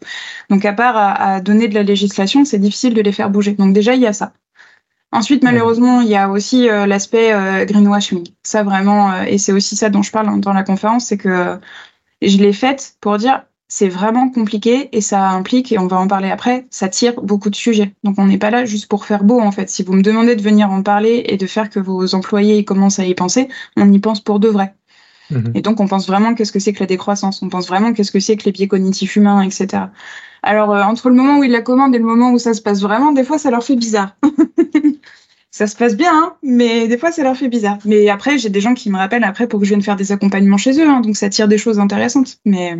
Donc, 0.50 0.64
à 0.64 0.72
part 0.72 0.96
à, 0.96 1.40
donner 1.40 1.68
de 1.68 1.74
la 1.74 1.82
législation, 1.82 2.44
c'est 2.44 2.58
difficile 2.58 2.94
de 2.94 3.02
les 3.02 3.12
faire 3.12 3.30
bouger. 3.30 3.52
Donc, 3.52 3.74
déjà, 3.74 3.94
il 3.94 4.00
y 4.00 4.06
a 4.06 4.12
ça. 4.12 4.32
Ensuite, 5.12 5.44
malheureusement, 5.44 6.00
il 6.00 6.08
y 6.08 6.16
a 6.16 6.28
aussi 6.28 6.68
euh, 6.68 6.86
l'aspect 6.86 7.32
euh, 7.32 7.64
greenwashing. 7.64 8.26
Ça, 8.42 8.62
vraiment, 8.62 9.22
et 9.22 9.38
c'est 9.38 9.52
aussi 9.52 9.76
ça 9.76 9.90
dont 9.90 10.02
je 10.02 10.10
parle 10.10 10.40
dans 10.40 10.52
la 10.52 10.64
conférence, 10.64 11.06
c'est 11.06 11.18
que 11.18 11.58
je 12.22 12.38
l'ai 12.38 12.52
faite 12.52 12.96
pour 13.00 13.18
dire 13.18 13.44
c'est 13.76 13.88
vraiment 13.88 14.28
compliqué 14.28 14.88
et 14.92 15.00
ça 15.00 15.30
implique, 15.30 15.72
et 15.72 15.80
on 15.80 15.88
va 15.88 15.98
en 15.98 16.06
parler 16.06 16.30
après, 16.30 16.64
ça 16.70 16.88
tire 16.88 17.20
beaucoup 17.20 17.50
de 17.50 17.56
sujets. 17.56 17.92
Donc 18.04 18.14
on 18.18 18.26
n'est 18.26 18.38
pas 18.38 18.52
là 18.52 18.64
juste 18.64 18.86
pour 18.86 19.04
faire 19.04 19.24
beau 19.24 19.40
en 19.40 19.50
fait. 19.50 19.68
Si 19.68 19.82
vous 19.82 19.94
me 19.94 20.00
demandez 20.00 20.36
de 20.36 20.42
venir 20.42 20.70
en 20.70 20.84
parler 20.84 21.24
et 21.26 21.36
de 21.36 21.46
faire 21.48 21.68
que 21.70 21.80
vos 21.80 22.14
employés 22.14 22.64
commencent 22.64 23.00
à 23.00 23.04
y 23.04 23.16
penser, 23.16 23.48
on 23.76 23.92
y 23.92 23.98
pense 23.98 24.20
pour 24.20 24.38
de 24.38 24.46
vrai. 24.46 24.76
Mhm. 25.32 25.50
Et 25.56 25.60
donc 25.60 25.80
on 25.80 25.88
pense 25.88 26.06
vraiment 26.06 26.34
qu'est-ce 26.36 26.52
que 26.52 26.60
c'est 26.60 26.72
que 26.72 26.78
la 26.78 26.86
décroissance, 26.86 27.42
on 27.42 27.48
pense 27.48 27.66
vraiment 27.66 27.92
qu'est-ce 27.92 28.12
que 28.12 28.20
c'est 28.20 28.36
que 28.36 28.44
les 28.44 28.52
biais 28.52 28.68
cognitifs 28.68 29.16
humains, 29.16 29.42
etc. 29.42 29.86
Alors 30.44 30.72
euh, 30.72 30.84
entre 30.84 31.08
le 31.08 31.16
moment 31.16 31.38
où 31.38 31.42
ils 31.42 31.50
la 31.50 31.60
commandent 31.60 31.96
et 31.96 31.98
le 31.98 32.04
moment 32.04 32.30
où 32.30 32.38
ça 32.38 32.54
se 32.54 32.62
passe 32.62 32.80
vraiment, 32.80 33.10
des 33.10 33.24
fois 33.24 33.38
ça 33.38 33.50
leur 33.50 33.64
fait 33.64 33.74
bizarre. 33.74 34.14
ça 35.54 35.68
se 35.68 35.76
passe 35.76 35.94
bien, 35.94 36.10
hein, 36.12 36.36
mais 36.42 36.88
des 36.88 36.98
fois 36.98 37.12
ça 37.12 37.22
leur 37.22 37.36
fait 37.36 37.46
bizarre. 37.46 37.78
Mais 37.84 38.08
après, 38.08 38.38
j'ai 38.38 38.48
des 38.50 38.60
gens 38.60 38.74
qui 38.74 38.90
me 38.90 38.96
rappellent 38.96 39.22
après 39.22 39.46
pour 39.46 39.60
que 39.60 39.64
je 39.64 39.70
vienne 39.70 39.82
faire 39.82 39.94
des 39.94 40.10
accompagnements 40.10 40.56
chez 40.56 40.80
eux, 40.80 40.88
hein, 40.88 41.00
donc 41.00 41.16
ça 41.16 41.28
tire 41.28 41.46
des 41.46 41.58
choses 41.58 41.78
intéressantes. 41.78 42.38
Mais 42.44 42.76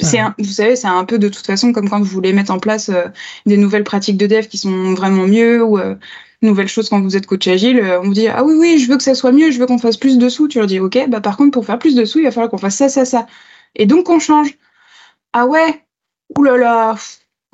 c'est, 0.00 0.18
vous 0.38 0.44
savez, 0.44 0.74
c'est 0.74 0.88
un 0.88 1.04
peu 1.04 1.20
de 1.20 1.28
toute 1.28 1.46
façon 1.46 1.72
comme 1.72 1.88
quand 1.88 2.00
vous 2.00 2.06
voulez 2.06 2.32
mettre 2.32 2.50
en 2.50 2.58
place 2.58 2.88
euh, 2.88 3.04
des 3.46 3.56
nouvelles 3.56 3.84
pratiques 3.84 4.16
de 4.16 4.26
dev 4.26 4.48
qui 4.48 4.58
sont 4.58 4.92
vraiment 4.94 5.28
mieux 5.28 5.62
ou 5.62 5.78
euh, 5.78 5.94
nouvelles 6.42 6.66
choses 6.66 6.88
quand 6.88 7.00
vous 7.00 7.16
êtes 7.16 7.28
coach 7.28 7.46
agile. 7.46 7.78
Euh, 7.78 8.00
on 8.00 8.06
vous 8.06 8.14
dit 8.14 8.26
ah 8.26 8.42
oui 8.42 8.54
oui, 8.58 8.78
je 8.78 8.90
veux 8.90 8.96
que 8.96 9.04
ça 9.04 9.14
soit 9.14 9.30
mieux, 9.30 9.52
je 9.52 9.60
veux 9.60 9.66
qu'on 9.66 9.78
fasse 9.78 9.96
plus 9.96 10.18
de 10.18 10.28
sous. 10.28 10.48
Tu 10.48 10.58
leur 10.58 10.66
dis 10.66 10.80
ok, 10.80 11.08
bah 11.08 11.20
par 11.20 11.36
contre 11.36 11.52
pour 11.52 11.64
faire 11.64 11.78
plus 11.78 11.94
de 11.94 12.04
sous, 12.04 12.18
il 12.18 12.24
va 12.24 12.32
falloir 12.32 12.50
qu'on 12.50 12.58
fasse 12.58 12.74
ça 12.74 12.88
ça 12.88 13.04
ça. 13.04 13.28
Et 13.76 13.86
donc 13.86 14.08
on 14.10 14.18
change. 14.18 14.58
Ah 15.32 15.46
ouais, 15.46 15.84
oulala, 16.36 16.96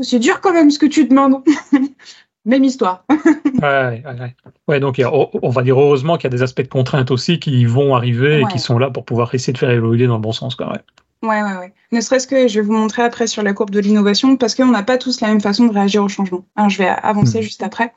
c'est 0.00 0.18
dur 0.18 0.40
quand 0.40 0.54
même 0.54 0.70
ce 0.70 0.78
que 0.78 0.86
tu 0.86 1.04
demandes. 1.04 1.44
même 2.46 2.64
histoire. 2.64 3.04
ouais, 3.10 4.02
ouais, 4.04 4.34
ouais. 4.68 4.80
donc 4.80 5.00
on 5.04 5.48
va 5.50 5.62
dire 5.62 5.78
heureusement 5.78 6.16
qu'il 6.16 6.24
y 6.24 6.32
a 6.32 6.36
des 6.36 6.42
aspects 6.42 6.62
de 6.62 6.68
contrainte 6.68 7.10
aussi 7.10 7.38
qui 7.38 7.66
vont 7.66 7.94
arriver 7.94 8.40
et 8.40 8.44
qui 8.46 8.58
sont 8.58 8.78
là 8.78 8.90
pour 8.90 9.04
pouvoir 9.04 9.34
essayer 9.34 9.52
de 9.52 9.58
faire 9.58 9.70
évoluer 9.70 10.06
dans 10.06 10.14
le 10.14 10.20
bon 10.20 10.32
sens. 10.32 10.54
Quoi, 10.54 10.68
ouais. 10.72 10.80
Ouais, 11.22 11.42
ouais, 11.42 11.56
ouais. 11.56 11.72
Ne 11.92 12.00
serait-ce 12.00 12.26
que 12.26 12.46
je 12.46 12.60
vais 12.60 12.66
vous 12.66 12.72
montrer 12.72 13.02
après 13.02 13.26
sur 13.26 13.42
la 13.42 13.52
courbe 13.52 13.70
de 13.70 13.80
l'innovation 13.80 14.36
parce 14.36 14.54
qu'on 14.54 14.66
n'a 14.66 14.82
pas 14.82 14.98
tous 14.98 15.20
la 15.20 15.28
même 15.28 15.40
façon 15.40 15.66
de 15.66 15.72
réagir 15.72 16.04
au 16.04 16.08
changement. 16.08 16.44
Alors, 16.56 16.70
je 16.70 16.78
vais 16.78 16.88
avancer 16.88 17.40
hmm. 17.40 17.42
juste 17.42 17.62
après. 17.62 17.92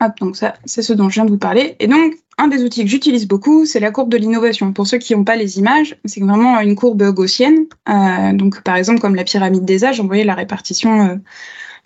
Hop, 0.00 0.12
donc 0.20 0.36
ça, 0.36 0.54
c'est 0.64 0.82
ce 0.82 0.92
dont 0.92 1.08
je 1.08 1.14
viens 1.14 1.24
de 1.24 1.30
vous 1.30 1.38
parler. 1.38 1.76
Et 1.78 1.86
donc, 1.86 2.14
un 2.38 2.48
des 2.48 2.64
outils 2.64 2.84
que 2.84 2.90
j'utilise 2.90 3.26
beaucoup, 3.26 3.66
c'est 3.66 3.80
la 3.80 3.90
courbe 3.90 4.10
de 4.10 4.16
l'innovation. 4.16 4.72
Pour 4.72 4.86
ceux 4.86 4.98
qui 4.98 5.14
n'ont 5.14 5.24
pas 5.24 5.36
les 5.36 5.58
images, 5.58 5.96
c'est 6.04 6.20
vraiment 6.20 6.58
une 6.60 6.74
courbe 6.74 7.02
gaussienne. 7.12 7.66
Euh, 7.88 8.32
donc, 8.32 8.62
par 8.62 8.76
exemple, 8.76 9.00
comme 9.00 9.14
la 9.14 9.24
pyramide 9.24 9.64
des 9.64 9.84
âges, 9.84 10.00
vous 10.00 10.06
voyez 10.06 10.24
la 10.24 10.34
répartition 10.34 11.08
euh, 11.08 11.16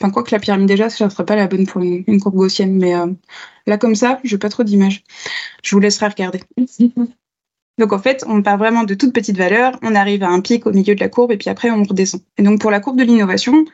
Enfin, 0.01 0.11
quoi 0.11 0.23
que 0.23 0.33
la 0.33 0.39
pyramide 0.39 0.69
déjà, 0.69 0.91
ça 0.91 1.07
ne 1.07 1.11
serait 1.11 1.25
pas 1.25 1.37
la 1.37 1.47
bonne 1.47 1.67
pour 1.67 1.81
une, 1.83 2.21
courbe 2.21 2.37
gaussienne. 2.37 2.77
Mais 2.77 2.95
euh, 2.95 3.07
là, 3.67 3.79
comme 3.79 3.95
ça, 3.95 4.21
je 4.25 4.35
n'ai 4.35 4.39
pas 4.39 4.49
trop 4.49 4.63
d'images. 4.63 5.03
Je 5.63 5.75
vous 5.75 5.81
laisserai 5.81 6.09
regarder. 6.09 6.43
Donc 7.79 7.93
en 7.93 7.99
fait, 7.99 8.25
on 8.27 8.43
part 8.43 8.57
vraiment 8.57 8.85
de 8.85 8.95
toutes 8.95 9.13
petites 9.13 9.37
valeurs, 9.37 9.79
on 9.83 9.95
arrive 9.95 10.23
à 10.23 10.29
un 10.29 10.41
pic 10.41 10.67
au 10.67 10.73
milieu 10.73 10.95
de 10.95 11.01
la 11.01 11.11
courbe 11.11 11.33
et 11.33 11.37
puis 11.37 11.51
après 11.51 11.71
on 11.71 11.83
redescend. 11.83 12.23
Et 12.39 12.43
donc 12.43 12.59
pour 12.59 12.71
la 12.71 12.81
courbe 12.81 12.99
de 12.99 13.05
l'innovation, 13.05 13.67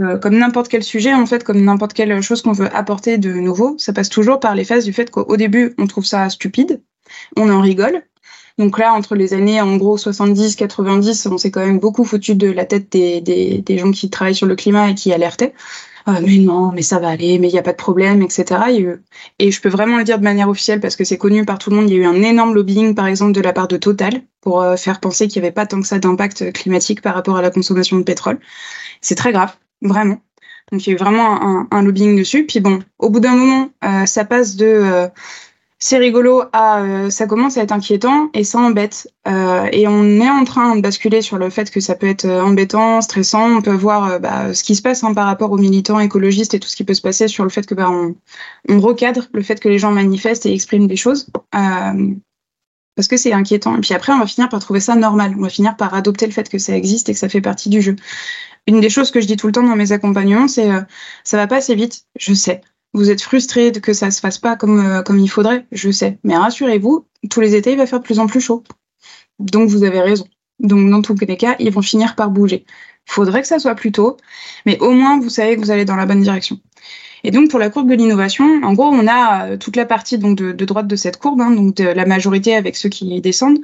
euh, 0.00 0.18
comme 0.18 0.36
n'importe 0.36 0.68
quel 0.68 0.84
sujet, 0.84 1.12
en 1.12 1.26
fait, 1.26 1.42
comme 1.42 1.60
n'importe 1.64 1.92
quelle 1.92 2.22
chose 2.22 2.42
qu'on 2.42 2.52
veut 2.52 2.74
apporter 2.74 3.18
de 3.18 3.32
nouveau, 3.32 3.76
ça 3.78 3.92
passe 3.92 4.08
toujours 4.08 4.38
par 4.38 4.54
les 4.54 4.64
phases 4.64 4.84
du 4.84 4.92
fait 4.92 5.10
qu'au 5.10 5.36
début, 5.36 5.74
on 5.78 5.86
trouve 5.86 6.04
ça 6.04 6.28
stupide, 6.30 6.80
on 7.36 7.50
en 7.50 7.60
rigole, 7.60 8.02
donc 8.60 8.78
là, 8.78 8.92
entre 8.92 9.14
les 9.14 9.32
années 9.32 9.58
en 9.58 9.78
gros 9.78 9.96
70-90, 9.96 11.28
on 11.32 11.38
s'est 11.38 11.50
quand 11.50 11.64
même 11.64 11.78
beaucoup 11.78 12.04
foutu 12.04 12.34
de 12.34 12.50
la 12.50 12.66
tête 12.66 12.90
des, 12.92 13.78
gens 13.78 13.90
qui 13.90 14.10
travaillent 14.10 14.34
sur 14.34 14.46
le 14.46 14.54
climat 14.54 14.90
et 14.90 14.94
qui 14.94 15.14
alertaient. 15.14 15.54
Euh, 16.08 16.12
mais 16.22 16.36
non, 16.36 16.70
mais 16.70 16.82
ça 16.82 16.98
va 16.98 17.08
aller, 17.08 17.38
mais 17.38 17.48
il 17.48 17.52
n'y 17.52 17.58
a 17.58 17.62
pas 17.62 17.72
de 17.72 17.78
problème, 17.78 18.20
etc. 18.20 18.98
Et, 19.38 19.50
je 19.50 19.60
peux 19.62 19.70
vraiment 19.70 19.96
le 19.96 20.04
dire 20.04 20.18
de 20.18 20.24
manière 20.24 20.50
officielle 20.50 20.78
parce 20.78 20.94
que 20.94 21.04
c'est 21.04 21.16
connu 21.16 21.46
par 21.46 21.58
tout 21.58 21.70
le 21.70 21.76
monde. 21.76 21.88
Il 21.88 21.96
y 21.96 21.98
a 21.98 22.02
eu 22.02 22.04
un 22.04 22.22
énorme 22.22 22.54
lobbying, 22.54 22.94
par 22.94 23.06
exemple, 23.06 23.32
de 23.32 23.40
la 23.40 23.54
part 23.54 23.66
de 23.66 23.78
Total 23.78 24.20
pour 24.42 24.60
euh, 24.60 24.76
faire 24.76 25.00
penser 25.00 25.26
qu'il 25.26 25.40
n'y 25.40 25.46
avait 25.46 25.54
pas 25.54 25.64
tant 25.64 25.80
que 25.80 25.86
ça 25.86 25.98
d'impact 25.98 26.52
climatique 26.52 27.00
par 27.00 27.14
rapport 27.14 27.38
à 27.38 27.42
la 27.42 27.50
consommation 27.50 27.96
de 27.96 28.02
pétrole. 28.02 28.40
C'est 29.00 29.14
très 29.14 29.32
grave, 29.32 29.54
vraiment. 29.80 30.20
Donc 30.70 30.86
il 30.86 30.90
y 30.90 30.92
a 30.92 30.96
eu 30.96 30.98
vraiment 30.98 31.66
un, 31.70 31.82
lobbying 31.82 32.14
dessus. 32.18 32.44
Puis 32.44 32.60
bon, 32.60 32.80
au 32.98 33.08
bout 33.08 33.20
d'un 33.20 33.34
moment, 33.34 33.70
euh, 33.84 34.04
ça 34.04 34.26
passe 34.26 34.56
de 34.56 35.08
c'est 35.82 35.96
rigolo, 35.96 36.42
ah, 36.52 36.82
euh, 36.82 37.08
ça 37.08 37.26
commence 37.26 37.56
à 37.56 37.62
être 37.62 37.72
inquiétant 37.72 38.28
et 38.34 38.44
ça 38.44 38.58
embête. 38.58 39.10
Euh, 39.26 39.66
et 39.72 39.88
on 39.88 40.20
est 40.20 40.28
en 40.28 40.44
train 40.44 40.76
de 40.76 40.82
basculer 40.82 41.22
sur 41.22 41.38
le 41.38 41.48
fait 41.48 41.70
que 41.70 41.80
ça 41.80 41.94
peut 41.94 42.06
être 42.06 42.26
euh, 42.26 42.42
embêtant, 42.42 43.00
stressant. 43.00 43.56
On 43.56 43.62
peut 43.62 43.72
voir 43.72 44.20
bah, 44.20 44.52
ce 44.52 44.62
qui 44.62 44.76
se 44.76 44.82
passe 44.82 45.02
hein, 45.04 45.14
par 45.14 45.24
rapport 45.26 45.50
aux 45.50 45.56
militants 45.56 45.98
écologistes 45.98 46.52
et 46.52 46.60
tout 46.60 46.68
ce 46.68 46.76
qui 46.76 46.84
peut 46.84 46.92
se 46.92 47.00
passer 47.00 47.28
sur 47.28 47.44
le 47.44 47.50
fait 47.50 47.66
que 47.66 47.74
bah, 47.74 47.90
on, 47.90 48.14
recadre 48.78 49.28
le 49.32 49.42
fait 49.42 49.58
que 49.58 49.70
les 49.70 49.78
gens 49.78 49.90
manifestent 49.90 50.44
et 50.44 50.52
expriment 50.52 50.86
des 50.86 50.96
choses. 50.96 51.30
parce 51.50 53.08
que 53.08 53.16
c'est 53.16 53.32
inquiétant. 53.32 53.74
Et 53.78 53.80
puis 53.80 53.94
après, 53.94 54.12
on 54.12 54.18
va 54.18 54.26
finir 54.26 54.50
par 54.50 54.60
trouver 54.60 54.80
ça 54.80 54.96
normal. 54.96 55.34
On 55.38 55.42
va 55.42 55.48
finir 55.48 55.76
par 55.78 55.94
adopter 55.94 56.26
le 56.26 56.32
fait 56.32 56.50
que 56.50 56.58
ça 56.58 56.76
existe 56.76 57.08
et 57.08 57.14
que 57.14 57.18
ça 57.18 57.30
fait 57.30 57.40
partie 57.40 57.70
du 57.70 57.80
jeu. 57.80 57.96
Une 58.66 58.80
des 58.80 58.90
choses 58.90 59.10
que 59.10 59.22
je 59.22 59.26
dis 59.26 59.36
tout 59.36 59.46
le 59.46 59.54
temps 59.54 59.62
dans 59.62 59.76
mes 59.76 59.92
accompagnements, 59.92 60.46
c'est 60.46 60.68
ça 61.24 61.38
va 61.38 61.46
pas 61.46 61.56
assez 61.56 61.74
vite, 61.74 62.04
je 62.18 62.34
sais. 62.34 62.60
Vous 62.92 63.10
êtes 63.10 63.22
frustré 63.22 63.72
que 63.72 63.92
ça 63.92 64.10
se 64.10 64.20
fasse 64.20 64.38
pas 64.38 64.56
comme, 64.56 64.80
euh, 64.80 65.02
comme 65.02 65.18
il 65.18 65.28
faudrait, 65.28 65.66
je 65.70 65.90
sais. 65.90 66.18
Mais 66.24 66.36
rassurez-vous, 66.36 67.06
tous 67.30 67.40
les 67.40 67.54
étés, 67.54 67.72
il 67.72 67.78
va 67.78 67.86
faire 67.86 68.00
de 68.00 68.04
plus 68.04 68.18
en 68.18 68.26
plus 68.26 68.40
chaud. 68.40 68.64
Donc 69.38 69.68
vous 69.68 69.84
avez 69.84 70.00
raison. 70.00 70.26
Donc 70.58 70.90
dans 70.90 71.00
tous 71.02 71.14
les 71.14 71.36
cas, 71.36 71.56
ils 71.58 71.70
vont 71.70 71.82
finir 71.82 72.14
par 72.14 72.30
bouger. 72.30 72.66
Faudrait 73.06 73.42
que 73.42 73.48
ça 73.48 73.58
soit 73.58 73.74
plus 73.74 73.92
tôt, 73.92 74.16
mais 74.66 74.78
au 74.78 74.92
moins 74.92 75.18
vous 75.18 75.30
savez 75.30 75.56
que 75.56 75.60
vous 75.60 75.70
allez 75.70 75.84
dans 75.84 75.96
la 75.96 76.06
bonne 76.06 76.22
direction. 76.22 76.60
Et 77.24 77.30
donc 77.30 77.50
pour 77.50 77.58
la 77.58 77.70
courbe 77.70 77.88
de 77.88 77.94
l'innovation, 77.94 78.60
en 78.62 78.72
gros, 78.72 78.86
on 78.86 79.06
a 79.06 79.46
euh, 79.46 79.56
toute 79.56 79.76
la 79.76 79.84
partie 79.84 80.18
donc 80.18 80.38
de, 80.38 80.52
droite 80.64 80.86
de 80.86 80.96
cette 80.96 81.18
courbe, 81.18 81.40
hein, 81.40 81.50
donc 81.50 81.78
la 81.78 82.06
majorité 82.06 82.54
avec 82.54 82.76
ceux 82.76 82.88
qui 82.88 83.20
descendent. 83.20 83.58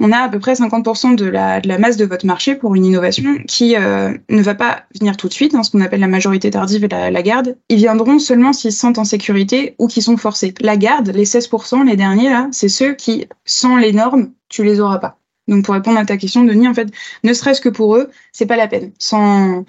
On 0.00 0.12
a 0.12 0.18
à 0.18 0.28
peu 0.28 0.38
près 0.38 0.54
50% 0.54 1.14
de 1.14 1.26
la, 1.26 1.60
de 1.60 1.68
la 1.68 1.78
masse 1.78 1.96
de 1.96 2.04
votre 2.04 2.26
marché 2.26 2.54
pour 2.54 2.74
une 2.74 2.84
innovation 2.84 3.36
qui 3.46 3.76
euh, 3.76 4.12
ne 4.28 4.42
va 4.42 4.54
pas 4.54 4.84
venir 4.98 5.16
tout 5.16 5.28
de 5.28 5.32
suite, 5.32 5.54
hein, 5.54 5.62
ce 5.62 5.70
qu'on 5.70 5.80
appelle 5.80 6.00
la 6.00 6.08
majorité 6.08 6.50
tardive 6.50 6.84
et 6.84 6.88
la, 6.88 7.22
garde. 7.22 7.56
Ils 7.68 7.76
viendront 7.76 8.18
seulement 8.18 8.52
s'ils 8.52 8.72
se 8.72 8.78
sentent 8.78 8.98
en 8.98 9.04
sécurité 9.04 9.74
ou 9.78 9.86
qui 9.86 10.02
sont 10.02 10.16
forcés. 10.16 10.54
La 10.60 10.76
garde, 10.76 11.08
les 11.08 11.24
16%, 11.24 11.84
les 11.84 11.96
derniers 11.96 12.30
là, 12.30 12.48
c'est 12.52 12.68
ceux 12.68 12.94
qui, 12.94 13.26
sans 13.44 13.76
les 13.76 13.92
normes, 13.92 14.32
tu 14.48 14.64
les 14.64 14.80
auras 14.80 14.98
pas. 14.98 15.18
Donc 15.48 15.64
pour 15.64 15.74
répondre 15.74 15.98
à 15.98 16.04
ta 16.04 16.16
question, 16.16 16.44
Denis, 16.44 16.68
en 16.68 16.74
fait, 16.74 16.88
ne 17.22 17.32
serait-ce 17.32 17.60
que 17.60 17.68
pour 17.68 17.96
eux, 17.96 18.10
c'est 18.32 18.46
pas 18.46 18.56
la 18.56 18.68
peine. 18.68 18.92
Sans, 18.98 19.64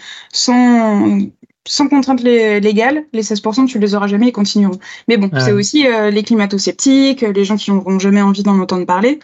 sans 1.67 1.87
contrainte 1.87 2.21
légale, 2.21 3.05
les 3.13 3.21
16%, 3.21 3.67
tu 3.67 3.79
les 3.79 3.95
auras 3.95 4.07
jamais, 4.07 4.27
ils 4.27 4.31
continueront. 4.31 4.79
Mais 5.07 5.17
bon, 5.17 5.29
c'est 5.39 5.51
aussi 5.51 5.87
euh, 5.87 6.09
les 6.09 6.23
climato-sceptiques, 6.23 7.21
les 7.21 7.45
gens 7.45 7.57
qui 7.57 7.71
n'auront 7.71 7.99
jamais 7.99 8.21
envie 8.21 8.43
d'en 8.43 8.59
entendre 8.59 8.85
parler. 8.85 9.19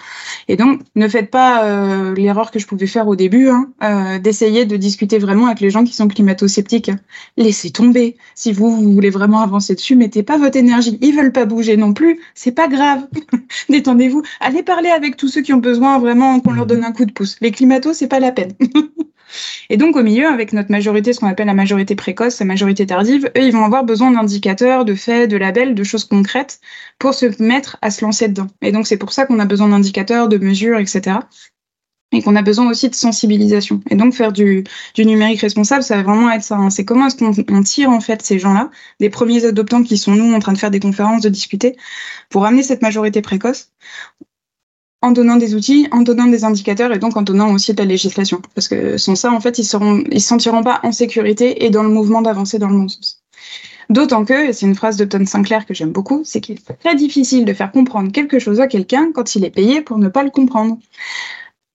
Et 0.48 0.56
donc, 0.56 0.82
ne 0.96 1.08
faites 1.08 1.32
pas 1.32 1.64
euh, 1.66 2.14
l'erreur 2.16 2.52
que 2.52 2.60
je 2.60 2.68
pouvais 2.68 2.88
faire 2.88 3.08
au 3.08 3.16
début, 3.16 3.50
hein, 3.50 3.70
euh, 3.84 4.20
d'essayer 4.20 4.66
de 4.66 4.78
discuter 4.78 5.18
vraiment 5.18 5.48
avec 5.48 5.62
les 5.62 5.70
gens 5.70 5.84
qui 5.84 5.94
sont 5.94 6.08
climato-sceptiques. 6.08 6.92
Laissez 7.38 7.72
tomber. 7.72 8.18
Si 8.36 8.52
vous, 8.52 8.70
vous 8.70 8.94
voulez 8.94 9.10
vraiment 9.10 9.42
avancer 9.42 9.76
dessus, 9.76 9.96
mettez 9.96 10.24
pas 10.24 10.38
votre 10.38 10.58
énergie. 10.58 10.98
Ils 11.02 11.16
veulent 11.16 11.32
pas 11.32 11.46
bouger 11.46 11.78
non 11.78 11.94
plus. 11.94 12.20
C'est 12.36 12.52
pas 12.52 12.68
grave. 12.68 13.08
Détendez-vous. 13.70 14.22
Allez 14.40 14.64
parler 14.64 14.90
avec 14.90 15.18
tous 15.18 15.30
ceux 15.30 15.42
qui 15.42 15.54
ont 15.54 15.58
besoin 15.58 16.00
vraiment 16.00 16.40
qu'on 16.40 16.52
leur 16.52 16.66
donne 16.66 16.84
un 16.84 16.92
coup 16.92 17.06
de 17.06 17.12
pouce. 17.12 17.38
Les 17.42 17.52
climatos, 17.52 17.98
c'est 17.98 18.08
pas 18.08 18.20
la 18.20 18.32
peine. 18.32 18.54
Et 19.70 19.78
donc 19.78 19.96
au 19.96 20.04
milieu, 20.04 20.28
avec 20.28 20.54
notre 20.54 20.72
majorité, 20.72 21.14
ce 21.14 21.20
qu'on 21.20 21.28
appelle 21.28 21.48
la 21.48 21.54
majorité 21.54 21.96
précoce, 21.96 22.40
la 22.40 22.46
majorité 22.46 22.86
tardive, 22.86 23.32
eux, 23.38 23.44
ils 23.44 23.52
vont 23.52 23.64
avoir 23.64 23.84
besoin 23.84 24.12
d'indicateurs, 24.12 24.86
de 24.86 24.96
faits, 24.96 25.30
de 25.30 25.38
labels, 25.38 25.76
de 25.76 25.84
choses 25.84 26.06
concrètes 26.06 26.60
pour 27.00 27.14
se 27.14 27.42
mettre 27.42 27.78
à 27.82 27.92
se 27.92 28.04
lancer 28.04 28.28
dedans. 28.28 28.48
Et 28.62 28.72
donc 28.72 28.88
c'est 28.88 28.98
pour 28.98 29.14
ça 29.14 29.26
qu'on 29.26 29.40
a 29.40 29.46
besoin 29.46 29.70
d'indicateurs, 29.70 30.28
de 30.28 30.38
mesures, 30.38 30.80
etc. 30.80 31.18
Et 32.12 32.22
qu'on 32.22 32.36
a 32.36 32.44
besoin 32.44 32.70
aussi 32.70 32.90
de 32.90 32.96
sensibilisation. 32.96 33.82
Et 33.90 33.96
donc 33.96 34.14
faire 34.14 34.32
du, 34.32 34.64
numérique 34.98 35.42
responsable, 35.42 35.84
ça 35.84 35.96
va 35.96 36.04
vraiment 36.04 36.30
être 36.30 36.44
ça. 36.44 36.58
Hein. 36.58 36.70
C'est 36.70 36.86
comment 36.86 37.08
est-ce 37.08 37.18
qu'on 37.18 37.64
tire 37.64 37.90
en 37.90 38.00
fait 38.00 38.22
ces 38.22 38.38
gens-là, 38.38 38.70
des 39.00 39.10
premiers 39.10 39.46
adoptants 39.46 39.82
qui 39.82 39.98
sont 39.98 40.12
nous 40.12 40.34
en 40.34 40.40
train 40.40 40.54
de 40.54 40.60
faire 40.60 40.72
des 40.72 40.80
conférences, 40.80 41.24
de 41.24 41.30
discuter, 41.30 41.76
pour 42.30 42.46
amener 42.46 42.62
cette 42.62 42.84
majorité 42.84 43.22
précoce 43.24 43.72
en 45.04 45.12
donnant 45.12 45.36
des 45.36 45.54
outils, 45.54 45.88
en 45.92 46.02
donnant 46.02 46.28
des 46.28 46.46
indicateurs 46.46 46.94
et 46.94 46.98
donc 46.98 47.18
en 47.18 47.22
donnant 47.22 47.54
aussi 47.54 47.74
de 47.74 47.78
la 47.78 47.86
législation. 47.86 48.42
Parce 48.56 48.70
que 48.70 48.98
sans 48.98 49.16
ça, 49.16 49.32
en 49.32 49.42
fait, 49.42 49.60
ils 49.60 49.66
seront, 49.66 50.02
ils 50.10 50.22
se 50.22 50.30
sentiront 50.30 50.64
pas 50.64 50.80
en 50.84 50.94
sécurité 50.94 51.66
et 51.66 51.70
dans 51.70 51.84
le 51.84 51.90
mouvement 51.90 52.22
d'avancer 52.22 52.58
dans 52.58 52.70
le 52.70 52.78
bon 52.78 52.88
sens. 52.88 53.22
D'autant 53.90 54.24
que, 54.24 54.50
et 54.50 54.54
c'est 54.54 54.66
une 54.66 54.76
phrase 54.76 54.96
de 54.96 55.04
Tom 55.04 55.26
Sinclair 55.26 55.66
que 55.66 55.74
j'aime 55.74 55.92
beaucoup, 55.92 56.22
c'est 56.24 56.40
qu'il 56.40 56.56
est 56.56 56.78
très 56.80 56.96
difficile 56.96 57.44
de 57.44 57.54
faire 57.54 57.74
comprendre 57.74 58.14
quelque 58.14 58.40
chose 58.40 58.62
à 58.62 58.68
quelqu'un 58.68 59.12
quand 59.14 59.36
il 59.36 59.44
est 59.44 59.50
payé 59.50 59.82
pour 59.82 59.98
ne 59.98 60.08
pas 60.08 60.24
le 60.24 60.30
comprendre 60.30 60.80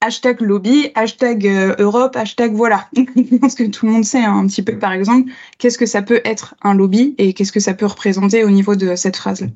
hashtag 0.00 0.40
lobby, 0.40 0.90
hashtag 0.94 1.46
euh, 1.46 1.74
Europe, 1.78 2.16
hashtag 2.16 2.52
voilà. 2.54 2.88
Je 2.96 3.36
pense 3.36 3.54
que 3.54 3.64
tout 3.64 3.86
le 3.86 3.92
monde 3.92 4.04
sait 4.04 4.22
hein, 4.22 4.36
un 4.36 4.46
petit 4.46 4.62
peu, 4.62 4.78
par 4.78 4.92
exemple, 4.92 5.30
qu'est-ce 5.58 5.78
que 5.78 5.86
ça 5.86 6.02
peut 6.02 6.20
être 6.24 6.54
un 6.62 6.74
lobby 6.74 7.14
et 7.18 7.32
qu'est-ce 7.32 7.52
que 7.52 7.60
ça 7.60 7.74
peut 7.74 7.86
représenter 7.86 8.44
au 8.44 8.50
niveau 8.50 8.76
de 8.76 8.96
cette 8.96 9.16
phrase-là. 9.16 9.48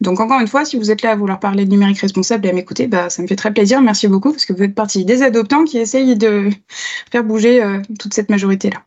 Donc 0.00 0.20
encore 0.20 0.40
une 0.40 0.48
fois, 0.48 0.64
si 0.64 0.76
vous 0.76 0.90
êtes 0.90 1.02
là 1.02 1.12
à 1.12 1.16
vouloir 1.16 1.40
parler 1.40 1.64
de 1.64 1.70
numérique 1.70 1.98
responsable 1.98 2.46
et 2.46 2.50
à 2.50 2.52
m'écouter, 2.52 2.86
bah, 2.86 3.10
ça 3.10 3.22
me 3.22 3.26
fait 3.26 3.36
très 3.36 3.52
plaisir. 3.52 3.80
Merci 3.82 4.08
beaucoup 4.08 4.30
parce 4.30 4.44
que 4.46 4.52
vous 4.52 4.62
êtes 4.62 4.74
partie 4.74 5.04
des 5.04 5.22
adoptants 5.22 5.64
qui 5.64 5.78
essayent 5.78 6.16
de 6.16 6.50
faire 7.10 7.24
bouger 7.24 7.62
euh, 7.62 7.80
toute 7.98 8.14
cette 8.14 8.30
majorité-là. 8.30 8.82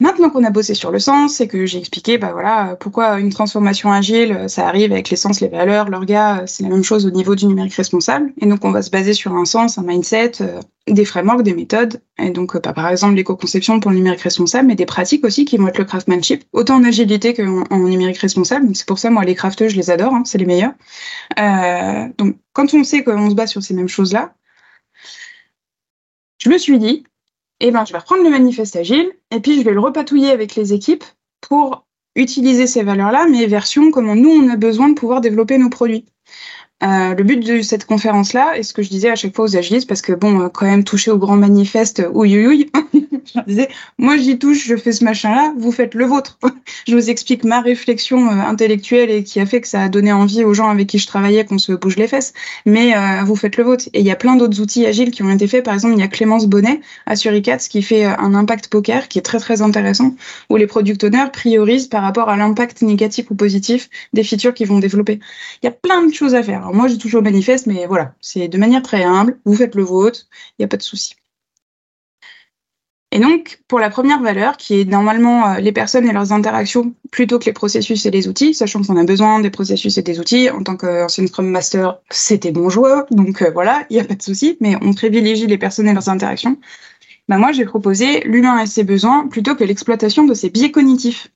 Maintenant 0.00 0.30
qu'on 0.30 0.44
a 0.44 0.50
bossé 0.50 0.74
sur 0.74 0.92
le 0.92 1.00
sens 1.00 1.40
et 1.40 1.48
que 1.48 1.66
j'ai 1.66 1.78
expliqué 1.78 2.18
bah 2.18 2.30
voilà, 2.32 2.76
pourquoi 2.78 3.18
une 3.18 3.30
transformation 3.30 3.90
agile, 3.90 4.44
ça 4.48 4.68
arrive 4.68 4.92
avec 4.92 5.10
les 5.10 5.16
sens, 5.16 5.40
les 5.40 5.48
valeurs, 5.48 5.90
l'orga, 5.90 6.44
c'est 6.46 6.62
la 6.62 6.68
même 6.68 6.84
chose 6.84 7.04
au 7.04 7.10
niveau 7.10 7.34
du 7.34 7.46
numérique 7.46 7.74
responsable. 7.74 8.32
Et 8.40 8.46
donc 8.46 8.64
on 8.64 8.70
va 8.70 8.82
se 8.82 8.90
baser 8.90 9.12
sur 9.12 9.34
un 9.34 9.44
sens, 9.44 9.76
un 9.76 9.82
mindset, 9.82 10.40
euh, 10.40 10.60
des 10.86 11.04
frameworks, 11.04 11.42
des 11.42 11.52
méthodes. 11.52 12.00
Et 12.16 12.30
donc 12.30 12.54
euh, 12.54 12.60
bah, 12.60 12.72
par 12.72 12.88
exemple 12.88 13.16
l'éco-conception 13.16 13.80
pour 13.80 13.90
le 13.90 13.96
numérique 13.96 14.20
responsable, 14.20 14.68
mais 14.68 14.76
des 14.76 14.86
pratiques 14.86 15.24
aussi 15.24 15.44
qui 15.44 15.56
vont 15.56 15.66
être 15.66 15.78
le 15.78 15.84
craftsmanship, 15.84 16.44
autant 16.52 16.76
en 16.76 16.84
agilité 16.84 17.34
qu'en 17.34 17.64
en 17.68 17.78
numérique 17.80 18.18
responsable. 18.18 18.68
C'est 18.76 18.86
pour 18.86 19.00
ça 19.00 19.10
moi 19.10 19.24
les 19.24 19.34
crafteux 19.34 19.68
je 19.68 19.74
les 19.74 19.90
adore, 19.90 20.14
hein, 20.14 20.22
c'est 20.24 20.38
les 20.38 20.46
meilleurs. 20.46 20.74
Euh, 21.40 22.06
donc 22.18 22.36
quand 22.52 22.72
on 22.72 22.84
sait 22.84 23.02
qu'on 23.02 23.30
se 23.30 23.34
base 23.34 23.50
sur 23.50 23.64
ces 23.64 23.74
mêmes 23.74 23.88
choses-là, 23.88 24.32
je 26.38 26.50
me 26.50 26.58
suis 26.58 26.78
dit, 26.78 27.02
eh 27.60 27.70
ben, 27.70 27.84
je 27.84 27.92
vais 27.92 27.98
reprendre 27.98 28.22
le 28.22 28.30
manifeste 28.30 28.76
agile 28.76 29.12
et 29.30 29.40
puis 29.40 29.58
je 29.58 29.64
vais 29.64 29.72
le 29.72 29.80
repatouiller 29.80 30.30
avec 30.30 30.54
les 30.54 30.72
équipes 30.72 31.04
pour 31.40 31.86
utiliser 32.14 32.66
ces 32.66 32.82
valeurs-là, 32.82 33.26
mais 33.28 33.46
version 33.46 33.90
comment 33.90 34.16
nous, 34.16 34.30
on 34.30 34.48
a 34.48 34.56
besoin 34.56 34.88
de 34.88 34.94
pouvoir 34.94 35.20
développer 35.20 35.58
nos 35.58 35.70
produits. 35.70 36.06
Euh, 36.84 37.14
le 37.14 37.24
but 37.24 37.44
de 37.44 37.60
cette 37.60 37.86
conférence-là, 37.86 38.56
et 38.56 38.62
ce 38.62 38.72
que 38.72 38.82
je 38.82 38.88
disais 38.88 39.10
à 39.10 39.16
chaque 39.16 39.34
fois 39.34 39.46
aux 39.46 39.56
agilistes, 39.56 39.88
parce 39.88 40.00
que 40.00 40.12
bon, 40.12 40.42
euh, 40.42 40.48
quand 40.48 40.64
même 40.64 40.84
toucher 40.84 41.10
au 41.10 41.18
grand 41.18 41.36
manifeste, 41.36 42.04
ouïouïouï, 42.12 42.70
je 42.94 43.40
disais, 43.48 43.68
moi 43.98 44.16
j'y 44.16 44.38
touche, 44.38 44.64
je 44.64 44.76
fais 44.76 44.92
ce 44.92 45.02
machin-là, 45.02 45.54
vous 45.58 45.72
faites 45.72 45.94
le 45.94 46.04
vôtre. 46.04 46.38
je 46.86 46.94
vous 46.94 47.10
explique 47.10 47.42
ma 47.42 47.60
réflexion 47.60 48.28
euh, 48.28 48.30
intellectuelle 48.30 49.10
et 49.10 49.24
qui 49.24 49.40
a 49.40 49.46
fait 49.46 49.60
que 49.60 49.66
ça 49.66 49.82
a 49.82 49.88
donné 49.88 50.12
envie 50.12 50.44
aux 50.44 50.54
gens 50.54 50.68
avec 50.68 50.86
qui 50.86 51.00
je 51.00 51.08
travaillais 51.08 51.44
qu'on 51.44 51.58
se 51.58 51.72
bouge 51.72 51.96
les 51.96 52.06
fesses, 52.06 52.32
mais 52.64 52.94
vous 53.24 53.34
faites 53.34 53.56
le 53.56 53.64
vôtre. 53.64 53.88
Et 53.92 54.00
il 54.00 54.06
y 54.06 54.10
a 54.10 54.16
plein 54.16 54.36
d'autres 54.36 54.60
outils 54.60 54.86
agiles 54.86 55.10
qui 55.10 55.22
ont 55.22 55.30
été 55.30 55.46
faits. 55.48 55.64
Par 55.64 55.74
exemple, 55.74 55.94
il 55.94 56.00
y 56.00 56.04
a 56.04 56.08
Clémence 56.08 56.46
Bonnet 56.46 56.80
à 57.06 57.16
Suricats 57.16 57.56
qui 57.56 57.82
fait 57.82 58.04
un 58.04 58.34
impact 58.34 58.68
poker 58.68 59.08
qui 59.08 59.18
est 59.18 59.22
très 59.22 59.38
très 59.38 59.62
intéressant, 59.62 60.14
où 60.48 60.56
les 60.56 60.66
product 60.66 61.02
owners 61.04 61.30
priorisent 61.32 61.88
par 61.88 62.02
rapport 62.02 62.28
à 62.28 62.36
l'impact 62.36 62.82
négatif 62.82 63.30
ou 63.30 63.34
positif 63.34 63.88
des 64.12 64.22
features 64.22 64.54
qu'ils 64.54 64.68
vont 64.68 64.78
développer. 64.78 65.18
Il 65.62 65.66
y 65.66 65.68
a 65.68 65.72
plein 65.72 66.02
de 66.06 66.12
choses 66.12 66.34
à 66.34 66.42
faire 66.42 66.67
moi, 66.72 66.88
j'ai 66.88 66.98
toujours 66.98 67.22
manifeste, 67.22 67.66
mais 67.66 67.86
voilà, 67.86 68.14
c'est 68.20 68.48
de 68.48 68.58
manière 68.58 68.82
très 68.82 69.04
humble. 69.04 69.38
Vous 69.44 69.54
faites 69.54 69.74
le 69.74 69.82
vôtre, 69.82 70.26
il 70.58 70.62
n'y 70.62 70.64
a 70.64 70.68
pas 70.68 70.76
de 70.76 70.82
souci. 70.82 71.14
Et 73.10 73.20
donc, 73.20 73.60
pour 73.68 73.78
la 73.78 73.88
première 73.88 74.20
valeur, 74.20 74.58
qui 74.58 74.80
est 74.80 74.84
normalement 74.84 75.54
euh, 75.54 75.60
les 75.60 75.72
personnes 75.72 76.06
et 76.06 76.12
leurs 76.12 76.32
interactions 76.32 76.94
plutôt 77.10 77.38
que 77.38 77.46
les 77.46 77.54
processus 77.54 78.04
et 78.04 78.10
les 78.10 78.28
outils, 78.28 78.52
sachant 78.52 78.82
qu'on 78.82 78.98
a 78.98 79.04
besoin 79.04 79.40
des 79.40 79.48
processus 79.48 79.96
et 79.96 80.02
des 80.02 80.20
outils, 80.20 80.50
en 80.50 80.62
tant 80.62 80.76
qu'ancienne 80.76 81.26
Scrum 81.26 81.48
Master, 81.48 81.98
c'était 82.10 82.52
bon 82.52 82.68
joueur, 82.68 83.06
donc 83.10 83.40
euh, 83.40 83.50
voilà, 83.50 83.86
il 83.88 83.94
n'y 83.94 84.00
a 84.00 84.04
pas 84.04 84.14
de 84.14 84.22
souci, 84.22 84.58
mais 84.60 84.76
on 84.82 84.92
privilégie 84.92 85.46
les 85.46 85.56
personnes 85.56 85.88
et 85.88 85.94
leurs 85.94 86.10
interactions. 86.10 86.58
bah 87.28 87.38
moi 87.38 87.52
j'ai 87.52 87.64
proposé 87.64 88.20
l'humain 88.24 88.60
et 88.60 88.66
ses 88.66 88.84
besoins 88.84 89.26
plutôt 89.28 89.54
que 89.56 89.64
l'exploitation 89.64 90.24
de 90.24 90.34
ses 90.34 90.50
biais 90.50 90.70
cognitifs. 90.70 91.28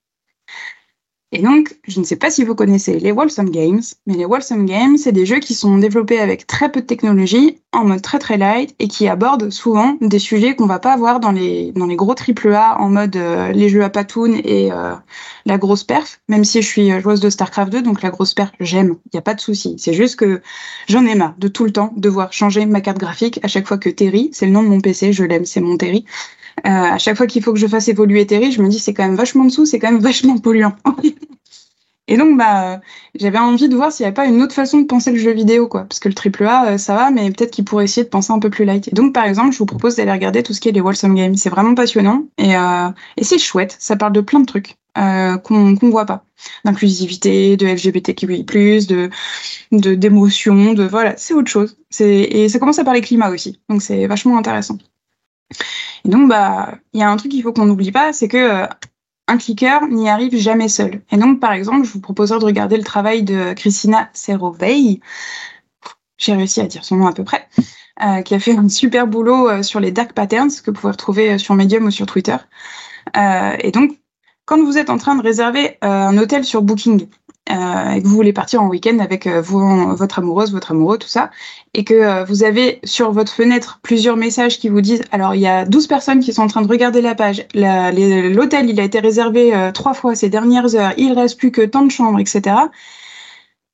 Et 1.35 1.41
donc, 1.41 1.79
je 1.89 1.99
ne 1.99 2.05
sais 2.05 2.17
pas 2.17 2.31
si 2.31 2.45
vous 2.45 2.55
connaissez 2.55 2.99
les 2.99 3.11
Wholesome 3.11 3.49
Games, 3.49 3.81
mais 4.07 4.15
les 4.15 4.27
Wholesome 4.27 4.67
Games, 4.67 4.99
c'est 4.99 5.13
des 5.13 5.25
jeux 5.25 5.39
qui 5.39 5.55
sont 5.55 5.79
développés 5.79 6.21
avec 6.21 6.47
très 6.47 6.71
peu 6.71 6.83
de 6.83 6.87
technologie, 6.87 7.59
en 7.73 7.87
mode 7.87 8.03
très 8.03 8.19
très 8.19 8.37
light, 8.37 8.75
et 8.79 8.87
qui 8.87 9.09
abordent 9.09 9.49
souvent 9.49 9.97
des 10.03 10.19
sujets 10.19 10.55
qu'on 10.55 10.67
va 10.67 10.79
pas 10.79 10.93
avoir 10.93 11.21
dans 11.21 11.33
les, 11.33 11.73
dans 11.73 11.87
les 11.87 11.97
gros 11.97 12.15
AAA, 12.15 12.79
en 12.79 12.91
mode 12.91 13.17
euh, 13.17 13.51
les 13.51 13.71
jeux 13.71 13.83
à 13.83 13.89
patoon 13.89 14.35
et 14.45 14.71
euh, 14.73 14.93
la 15.47 15.57
grosse 15.57 15.85
perf, 15.85 16.21
même 16.29 16.45
si 16.45 16.61
je 16.61 16.67
suis 16.67 17.01
joueuse 17.01 17.21
de 17.21 17.31
StarCraft 17.31 17.73
2, 17.73 17.81
donc 17.81 18.03
la 18.03 18.11
grosse 18.11 18.35
perf, 18.35 18.53
j'aime, 18.61 18.97
il 19.07 19.11
n'y 19.15 19.19
a 19.19 19.23
pas 19.23 19.35
de 19.35 19.41
souci. 19.41 19.77
C'est 19.79 19.95
juste 19.95 20.17
que 20.17 20.43
j'en 20.87 21.07
ai 21.07 21.15
marre 21.15 21.35
de 21.39 21.49
tout 21.49 21.65
le 21.65 21.73
temps 21.73 21.95
devoir 21.97 22.35
changer 22.35 22.67
ma 22.67 22.83
carte 22.83 22.99
graphique 22.99 23.41
à 23.43 23.49
chaque 23.49 23.67
fois 23.67 23.79
que 23.79 23.89
Terry, 23.89 24.29
c'est 24.35 24.45
le 24.45 24.53
nom 24.53 24.63
de 24.63 24.69
mon 24.69 24.83
PC, 24.83 25.15
je 25.15 25.25
l'aime, 25.25 25.47
c'est 25.47 25.63
mon 25.63 25.79
Terry, 25.79 26.05
euh, 26.05 26.42
à 26.65 26.99
chaque 26.99 27.17
fois 27.17 27.27
qu'il 27.27 27.43
faut 27.43 27.53
que 27.53 27.59
je 27.59 27.67
fasse 27.67 27.89
évoluer 27.89 28.27
Terry, 28.27 28.53
je 28.53 28.63
me 28.63 28.69
dis 28.69 28.79
c'est 28.79 28.95
quand 28.95 29.05
même 29.05 29.17
vachement 29.17 29.45
dessous, 29.45 29.67
c'est 29.67 29.79
quand 29.79 29.91
même 29.91 30.01
vachement 30.03 30.39
polluant. 30.39 30.75
Et 32.09 32.17
donc, 32.17 32.37
bah, 32.37 32.81
j'avais 33.15 33.39
envie 33.39 33.69
de 33.69 33.77
voir 33.77 33.93
s'il 33.93 34.05
n'y 34.05 34.09
avait 34.09 34.15
pas 34.15 34.27
une 34.27 34.43
autre 34.43 34.55
façon 34.55 34.81
de 34.81 34.87
penser 34.87 35.13
le 35.13 35.19
jeu 35.19 35.33
vidéo, 35.33 35.69
quoi. 35.69 35.85
Parce 35.85 36.01
que 36.01 36.09
le 36.09 36.15
triple 36.15 36.45
A, 36.45 36.73
euh, 36.73 36.79
ça 36.79 36.97
va, 36.97 37.11
mais 37.11 37.31
peut-être 37.31 37.53
qu'il 37.53 37.65
pourrait 37.65 37.85
essayer 37.85 38.03
de 38.03 38.09
penser 38.09 38.33
un 38.33 38.41
peu 38.41 38.51
plus 38.51 38.65
light. 38.65 38.89
Et 38.89 38.91
donc, 38.91 39.15
par 39.15 39.25
exemple, 39.25 39.53
je 39.53 39.59
vous 39.59 39.67
propose 39.67 39.97
d'aller 39.97 40.11
regarder 40.11 40.43
tout 40.43 40.53
ce 40.53 40.61
qui 40.61 40.69
est 40.69 40.73
les 40.73 40.81
Wholesome 40.81 41.15
Games. 41.15 41.37
C'est 41.37 41.49
vraiment 41.49 41.75
passionnant 41.75 42.25
et, 42.39 42.57
euh, 42.57 42.89
c'est 43.23 43.39
chouette. 43.39 43.77
Ça 43.79 43.97
parle 43.97 44.13
de 44.13 44.21
plein 44.21 44.41
de 44.41 44.47
trucs 44.47 44.77
euh, 44.99 45.39
qu'on 45.39 45.71
ne 45.71 45.91
voit 45.91 46.07
pas. 46.07 46.25
D'inclusivité, 46.65 47.57
de 47.57 47.67
LGBTQI+, 47.67 48.45
de 48.45 49.11
d'émotion, 49.71 50.75
de 50.75 50.85
voilà, 50.85 51.15
c'est 51.17 51.35
autre 51.35 51.51
chose. 51.51 51.79
Et 52.01 52.49
ça 52.49 52.59
commence 52.59 52.81
à 52.81 52.85
parler 52.85 53.01
climat 53.01 53.31
aussi. 53.31 53.61
Donc, 53.69 53.81
c'est 53.81 54.07
vachement 54.07 54.37
intéressant. 54.37 54.77
Et 56.05 56.09
donc, 56.09 56.29
bah, 56.29 56.79
il 56.93 57.01
y 57.01 57.03
a 57.03 57.11
un 57.11 57.17
truc 57.17 57.31
qu'il 57.31 57.43
faut 57.43 57.53
qu'on 57.53 57.67
n'oublie 57.67 57.93
pas, 57.93 58.13
c'est 58.13 58.29
que 58.29 58.37
euh, 58.37 58.67
un 59.29 59.37
clicker 59.39 59.87
n'y 59.89 60.09
arrive 60.09 60.37
jamais 60.37 60.69
seul. 60.69 61.03
Et 61.11 61.17
donc, 61.17 61.41
par 61.41 61.53
exemple, 61.53 61.87
je 61.87 61.93
vous 61.93 62.01
proposerai 62.01 62.39
de 62.39 62.45
regarder 62.45 62.77
le 62.77 62.85
travail 62.85 63.23
de 63.23 63.53
Christina 63.55 64.11
Serovey. 64.13 65.01
J'ai 66.19 66.35
réussi 66.35 66.61
à 66.61 66.67
dire 66.67 66.85
son 66.85 66.97
nom 66.97 67.07
à 67.07 67.13
peu 67.13 67.25
près. 67.25 67.49
Euh, 68.03 68.23
qui 68.23 68.35
a 68.35 68.41
fait 68.41 68.57
un 68.57 68.69
super 68.71 69.07
boulot 69.07 69.51
euh, 69.51 69.63
sur 69.63 69.79
les 69.79 69.93
dark 69.93 70.15
patterns 70.15 70.51
que 70.51 70.71
vous 70.71 70.81
pouvez 70.81 70.93
retrouver 70.93 71.37
sur 71.37 71.55
Medium 71.55 71.85
ou 71.85 71.91
sur 71.91 72.07
Twitter. 72.07 72.37
et 73.15 73.71
donc, 73.71 73.99
quand 74.45 74.63
vous 74.63 74.79
êtes 74.79 74.91
en 74.91 74.97
train 74.97 75.15
de 75.15 75.23
réserver 75.23 75.79
un 75.83 76.17
hôtel 76.19 76.45
sur 76.45 76.63
Booking, 76.63 77.07
euh, 77.51 77.91
et 77.91 78.03
que 78.03 78.07
vous 78.07 78.15
voulez 78.15 78.33
partir 78.33 78.63
en 78.63 78.69
week-end 78.69 78.99
avec 79.01 79.27
euh, 79.27 79.41
votre 79.41 80.21
amoureuse, 80.21 80.53
votre 80.53 80.71
amoureux, 80.71 80.97
tout 80.97 81.09
ça, 81.09 81.31
et 81.75 81.83
que 81.83 81.95
euh, 81.95 82.25
vous 82.25 82.45
avez 82.45 82.79
sur 82.85 83.11
votre 83.11 83.33
fenêtre 83.33 83.81
plusieurs 83.83 84.17
messages 84.17 84.61
qui 84.61 84.69
vous 84.69 84.81
disent, 84.81 85.03
alors 85.11 85.35
il 85.35 85.41
y 85.41 85.49
a 85.49 85.65
12 85.65 85.89
personnes 85.89 86.21
qui 86.21 86.33
sont 86.33 86.43
en 86.43 86.47
train 86.47 86.63
de 86.63 86.69
regarder 86.69 87.01
la 87.01 87.17
page, 87.17 87.45
l'hôtel 87.55 88.71
il 88.71 88.79
a 88.79 88.85
été 88.85 89.01
réservé 89.01 89.71
trois 89.75 89.93
fois 89.93 90.15
ces 90.15 90.29
dernières 90.29 90.77
heures, 90.77 90.93
il 90.97 91.13
reste 91.13 91.37
plus 91.39 91.51
que 91.51 91.63
tant 91.63 91.85
de 91.85 91.91
chambres, 91.91 92.21
etc. 92.21 92.57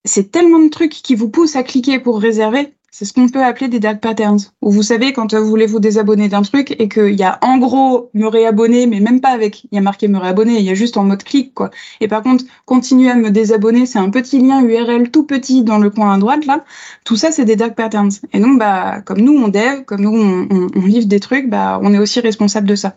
C'est 0.04 0.30
tellement 0.30 0.60
de 0.60 0.70
trucs 0.70 0.92
qui 0.92 1.14
vous 1.14 1.28
poussent 1.28 1.56
à 1.56 1.62
cliquer 1.62 1.98
pour 1.98 2.20
réserver 2.20 2.72
c'est 2.90 3.04
ce 3.04 3.12
qu'on 3.12 3.28
peut 3.28 3.44
appeler 3.44 3.68
des 3.68 3.80
dark 3.80 4.00
patterns. 4.00 4.40
Où 4.62 4.70
vous 4.70 4.82
savez, 4.82 5.12
quand 5.12 5.34
vous 5.34 5.46
voulez 5.46 5.66
vous 5.66 5.78
désabonner 5.78 6.28
d'un 6.28 6.42
truc 6.42 6.74
et 6.78 6.88
qu'il 6.88 7.14
y 7.14 7.22
a 7.22 7.38
en 7.42 7.58
gros 7.58 8.10
me 8.14 8.26
réabonner, 8.26 8.86
mais 8.86 9.00
même 9.00 9.20
pas 9.20 9.30
avec, 9.30 9.64
il 9.64 9.74
y 9.74 9.78
a 9.78 9.80
marqué 9.80 10.08
me 10.08 10.18
réabonner, 10.18 10.56
il 10.58 10.64
y 10.64 10.70
a 10.70 10.74
juste 10.74 10.96
en 10.96 11.04
mode 11.04 11.22
clic, 11.22 11.54
quoi. 11.54 11.70
Et 12.00 12.08
par 12.08 12.22
contre, 12.22 12.44
continuer 12.64 13.10
à 13.10 13.14
me 13.14 13.30
désabonner, 13.30 13.86
c'est 13.86 13.98
un 13.98 14.10
petit 14.10 14.38
lien 14.40 14.62
URL 14.62 15.10
tout 15.10 15.24
petit 15.24 15.62
dans 15.62 15.78
le 15.78 15.90
coin 15.90 16.14
à 16.14 16.18
droite, 16.18 16.46
là. 16.46 16.64
Tout 17.04 17.16
ça, 17.16 17.30
c'est 17.30 17.44
des 17.44 17.56
dark 17.56 17.74
patterns. 17.74 18.10
Et 18.32 18.40
donc, 18.40 18.58
bah, 18.58 19.02
comme 19.02 19.20
nous, 19.20 19.36
on 19.36 19.48
dev, 19.48 19.84
comme 19.84 20.00
nous, 20.00 20.48
on, 20.74 20.80
livre 20.86 21.06
des 21.06 21.20
trucs, 21.20 21.48
bah, 21.50 21.78
on 21.82 21.92
est 21.92 21.98
aussi 21.98 22.20
responsable 22.20 22.66
de 22.66 22.74
ça 22.74 22.96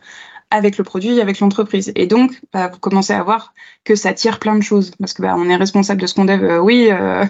avec 0.51 0.77
le 0.77 0.83
produit, 0.83 1.19
avec 1.21 1.39
l'entreprise. 1.39 1.91
Et 1.95 2.07
donc, 2.07 2.41
bah, 2.53 2.69
vous 2.71 2.79
commencez 2.79 3.13
à 3.13 3.23
voir 3.23 3.53
que 3.83 3.95
ça 3.95 4.13
tire 4.13 4.39
plein 4.39 4.55
de 4.55 4.63
choses. 4.63 4.91
Parce 4.99 5.13
que 5.13 5.21
bah, 5.21 5.35
on 5.37 5.49
est 5.49 5.55
responsable 5.55 6.01
de 6.01 6.07
ce 6.07 6.13
qu'on 6.13 6.25
dev. 6.25 6.43
Euh, 6.43 6.59
oui, 6.59 6.89
euh, 6.91 7.25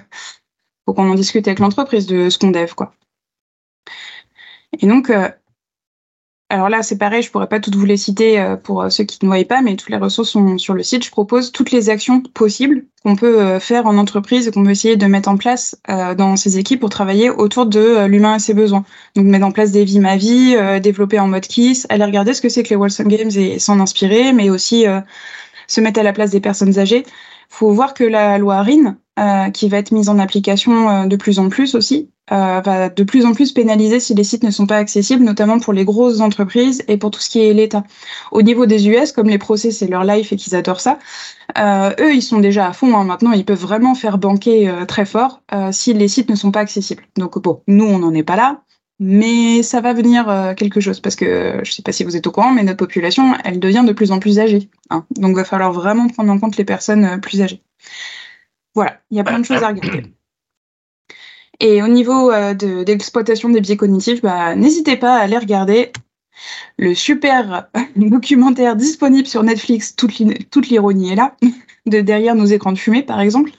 faut 0.85 0.93
qu'on 0.93 1.09
en 1.09 1.15
discute 1.15 1.47
avec 1.47 1.59
l'entreprise 1.59 2.07
de 2.07 2.29
ce 2.29 2.37
qu'on 2.37 2.51
dev, 2.51 2.73
quoi. 2.75 2.93
Et 4.79 4.87
donc, 4.87 5.09
euh, 5.09 5.29
alors 6.49 6.69
là, 6.69 6.83
c'est 6.83 6.97
pareil, 6.97 7.21
je 7.21 7.31
pourrais 7.31 7.47
pas 7.47 7.59
toutes 7.59 7.75
vous 7.75 7.85
les 7.85 7.97
citer 7.97 8.39
euh, 8.39 8.55
pour 8.57 8.81
euh, 8.81 8.89
ceux 8.89 9.03
qui 9.03 9.19
ne 9.21 9.29
voient 9.29 9.43
pas, 9.45 9.61
mais 9.61 9.75
toutes 9.75 9.89
les 9.89 9.97
ressources 9.97 10.29
sont 10.31 10.57
sur 10.57 10.73
le 10.73 10.83
site. 10.83 11.05
Je 11.05 11.11
propose 11.11 11.51
toutes 11.51 11.71
les 11.71 11.89
actions 11.89 12.21
possibles 12.21 12.85
qu'on 13.03 13.15
peut 13.15 13.57
faire 13.59 13.87
en 13.87 13.97
entreprise 13.97 14.47
et 14.47 14.51
qu'on 14.51 14.63
peut 14.63 14.71
essayer 14.71 14.95
de 14.95 15.05
mettre 15.07 15.29
en 15.29 15.37
place 15.37 15.75
dans 15.87 16.35
ces 16.35 16.59
équipes 16.59 16.81
pour 16.81 16.91
travailler 16.91 17.31
autour 17.31 17.65
de 17.65 18.05
l'humain 18.05 18.35
et 18.35 18.39
ses 18.39 18.53
besoins. 18.53 18.85
Donc, 19.15 19.25
mettre 19.25 19.45
en 19.45 19.51
place 19.51 19.71
des 19.71 19.85
vies 19.85 19.99
ma 19.99 20.17
vie, 20.17 20.55
développer 20.83 21.19
en 21.19 21.27
mode 21.27 21.47
KISS, 21.47 21.87
aller 21.89 22.05
regarder 22.05 22.35
ce 22.35 22.41
que 22.41 22.49
c'est 22.49 22.61
que 22.61 22.69
les 22.69 22.75
Wilson 22.75 23.05
Games 23.05 23.31
et 23.35 23.57
s'en 23.57 23.79
inspirer, 23.79 24.33
mais 24.33 24.51
aussi 24.51 24.85
se 25.65 25.81
mettre 25.81 25.99
à 25.99 26.03
la 26.03 26.13
place 26.13 26.29
des 26.29 26.41
personnes 26.41 26.77
âgées. 26.77 27.05
Faut 27.49 27.71
voir 27.71 27.93
que 27.93 28.03
la 28.03 28.37
loi 28.37 28.61
RIN, 28.61 28.85
euh, 28.85 28.91
qui 29.53 29.69
va 29.69 29.77
être 29.77 29.91
mise 29.91 30.09
en 30.09 30.19
application 30.19 30.89
euh, 30.89 31.05
de 31.05 31.15
plus 31.15 31.39
en 31.39 31.49
plus 31.49 31.75
aussi, 31.75 32.09
euh, 32.31 32.61
va 32.61 32.89
de 32.89 33.03
plus 33.03 33.25
en 33.25 33.33
plus 33.33 33.51
pénaliser 33.51 33.99
si 33.99 34.13
les 34.13 34.23
sites 34.23 34.43
ne 34.43 34.51
sont 34.51 34.65
pas 34.65 34.77
accessibles, 34.77 35.23
notamment 35.23 35.59
pour 35.59 35.73
les 35.73 35.85
grosses 35.85 36.21
entreprises 36.21 36.83
et 36.87 36.97
pour 36.97 37.11
tout 37.11 37.19
ce 37.19 37.29
qui 37.29 37.39
est 37.39 37.53
l'État. 37.53 37.83
Au 38.31 38.41
niveau 38.41 38.65
des 38.65 38.87
US, 38.87 39.11
comme 39.11 39.27
les 39.27 39.37
procès 39.37 39.71
c'est 39.71 39.87
leur 39.87 40.03
life 40.03 40.31
et 40.31 40.37
qu'ils 40.37 40.55
adorent 40.55 40.79
ça, 40.79 40.97
eux 41.57 42.13
ils 42.13 42.21
sont 42.21 42.39
déjà 42.39 42.67
à 42.67 42.73
fond. 42.73 42.95
Hein. 42.95 43.03
Maintenant 43.03 43.33
ils 43.33 43.45
peuvent 43.45 43.59
vraiment 43.59 43.95
faire 43.95 44.17
banquer 44.17 44.73
très 44.87 45.05
fort 45.05 45.41
si 45.71 45.93
les 45.93 46.07
sites 46.07 46.29
ne 46.29 46.35
sont 46.35 46.51
pas 46.51 46.61
accessibles. 46.61 47.03
Donc 47.17 47.37
bon, 47.41 47.61
nous 47.67 47.85
on 47.85 47.99
n'en 47.99 48.13
est 48.13 48.23
pas 48.23 48.37
là. 48.37 48.61
Mais 49.03 49.63
ça 49.63 49.81
va 49.81 49.93
venir 49.93 50.53
quelque 50.55 50.79
chose 50.79 50.99
parce 50.99 51.15
que 51.15 51.53
je 51.63 51.69
ne 51.69 51.73
sais 51.73 51.81
pas 51.81 51.91
si 51.91 52.03
vous 52.03 52.15
êtes 52.15 52.27
au 52.27 52.31
courant, 52.31 52.51
mais 52.51 52.61
notre 52.61 52.77
population, 52.77 53.33
elle 53.43 53.59
devient 53.59 53.83
de 53.85 53.93
plus 53.93 54.11
en 54.11 54.19
plus 54.19 54.39
âgée. 54.39 54.69
Hein. 54.91 55.05
Donc, 55.17 55.31
il 55.31 55.35
va 55.37 55.43
falloir 55.43 55.73
vraiment 55.73 56.07
prendre 56.07 56.31
en 56.31 56.37
compte 56.37 56.55
les 56.55 56.65
personnes 56.65 57.19
plus 57.19 57.41
âgées. 57.41 57.63
Voilà, 58.75 58.99
il 59.11 59.17
y 59.17 59.19
a 59.19 59.23
plein 59.23 59.39
de 59.39 59.45
choses 59.45 59.63
à 59.63 59.69
regarder. 59.69 60.03
Et 61.59 61.83
au 61.83 61.87
niveau 61.87 62.31
euh, 62.31 62.55
de, 62.55 62.83
des 62.83 63.61
biais 63.61 63.77
cognitifs, 63.77 64.21
bah, 64.21 64.55
n'hésitez 64.55 64.97
pas 64.97 65.17
à 65.17 65.19
aller 65.19 65.37
regarder 65.37 65.91
le 66.79 66.95
super 66.95 67.69
documentaire 67.95 68.75
disponible 68.75 69.27
sur 69.27 69.43
Netflix, 69.43 69.95
toute 69.95 70.17
l'ironie 70.69 71.11
est 71.11 71.15
là, 71.15 71.35
de 71.85 72.01
Derrière 72.01 72.35
nos 72.35 72.45
écrans 72.45 72.71
de 72.71 72.79
fumée, 72.79 73.03
par 73.03 73.21
exemple. 73.21 73.51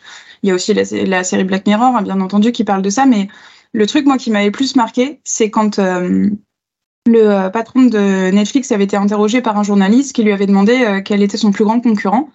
Il 0.43 0.49
y 0.49 0.51
a 0.51 0.55
aussi 0.57 0.75
la, 0.75 1.23
série 1.23 1.45
Black 1.45 1.65
Mirror, 1.67 1.97
hein, 1.97 2.03
bien 2.03 2.21
entendu, 2.21 2.51
qui 2.51 2.65
parle 2.65 2.83
de 2.83 2.91
ça, 2.91 3.07
mais 3.07 3.29
le 3.73 3.87
truc, 3.87 4.05
moi, 4.07 4.19
qui 4.19 4.33
m'avait 4.33 4.51
plus 4.51 4.75
marqué, 4.75 5.21
c'est 5.23 5.51
quand 5.51 5.79
euh, 5.79 6.29
le 7.07 7.31
euh, 7.31 7.51
patron 7.51 7.83
de 7.83 8.31
Netflix 8.33 8.73
avait 8.73 8.85
été 8.85 8.97
interrogé 8.97 9.41
par 9.41 9.57
un 9.57 9.63
journaliste 9.63 10.13
qui 10.13 10.25
lui 10.25 10.33
avait 10.33 10.47
demandé 10.47 11.01
quel 11.05 11.23
était 11.23 11.37
son 11.37 11.53
plus 11.53 11.65
grand 11.65 11.81
concurrent. 11.81 12.31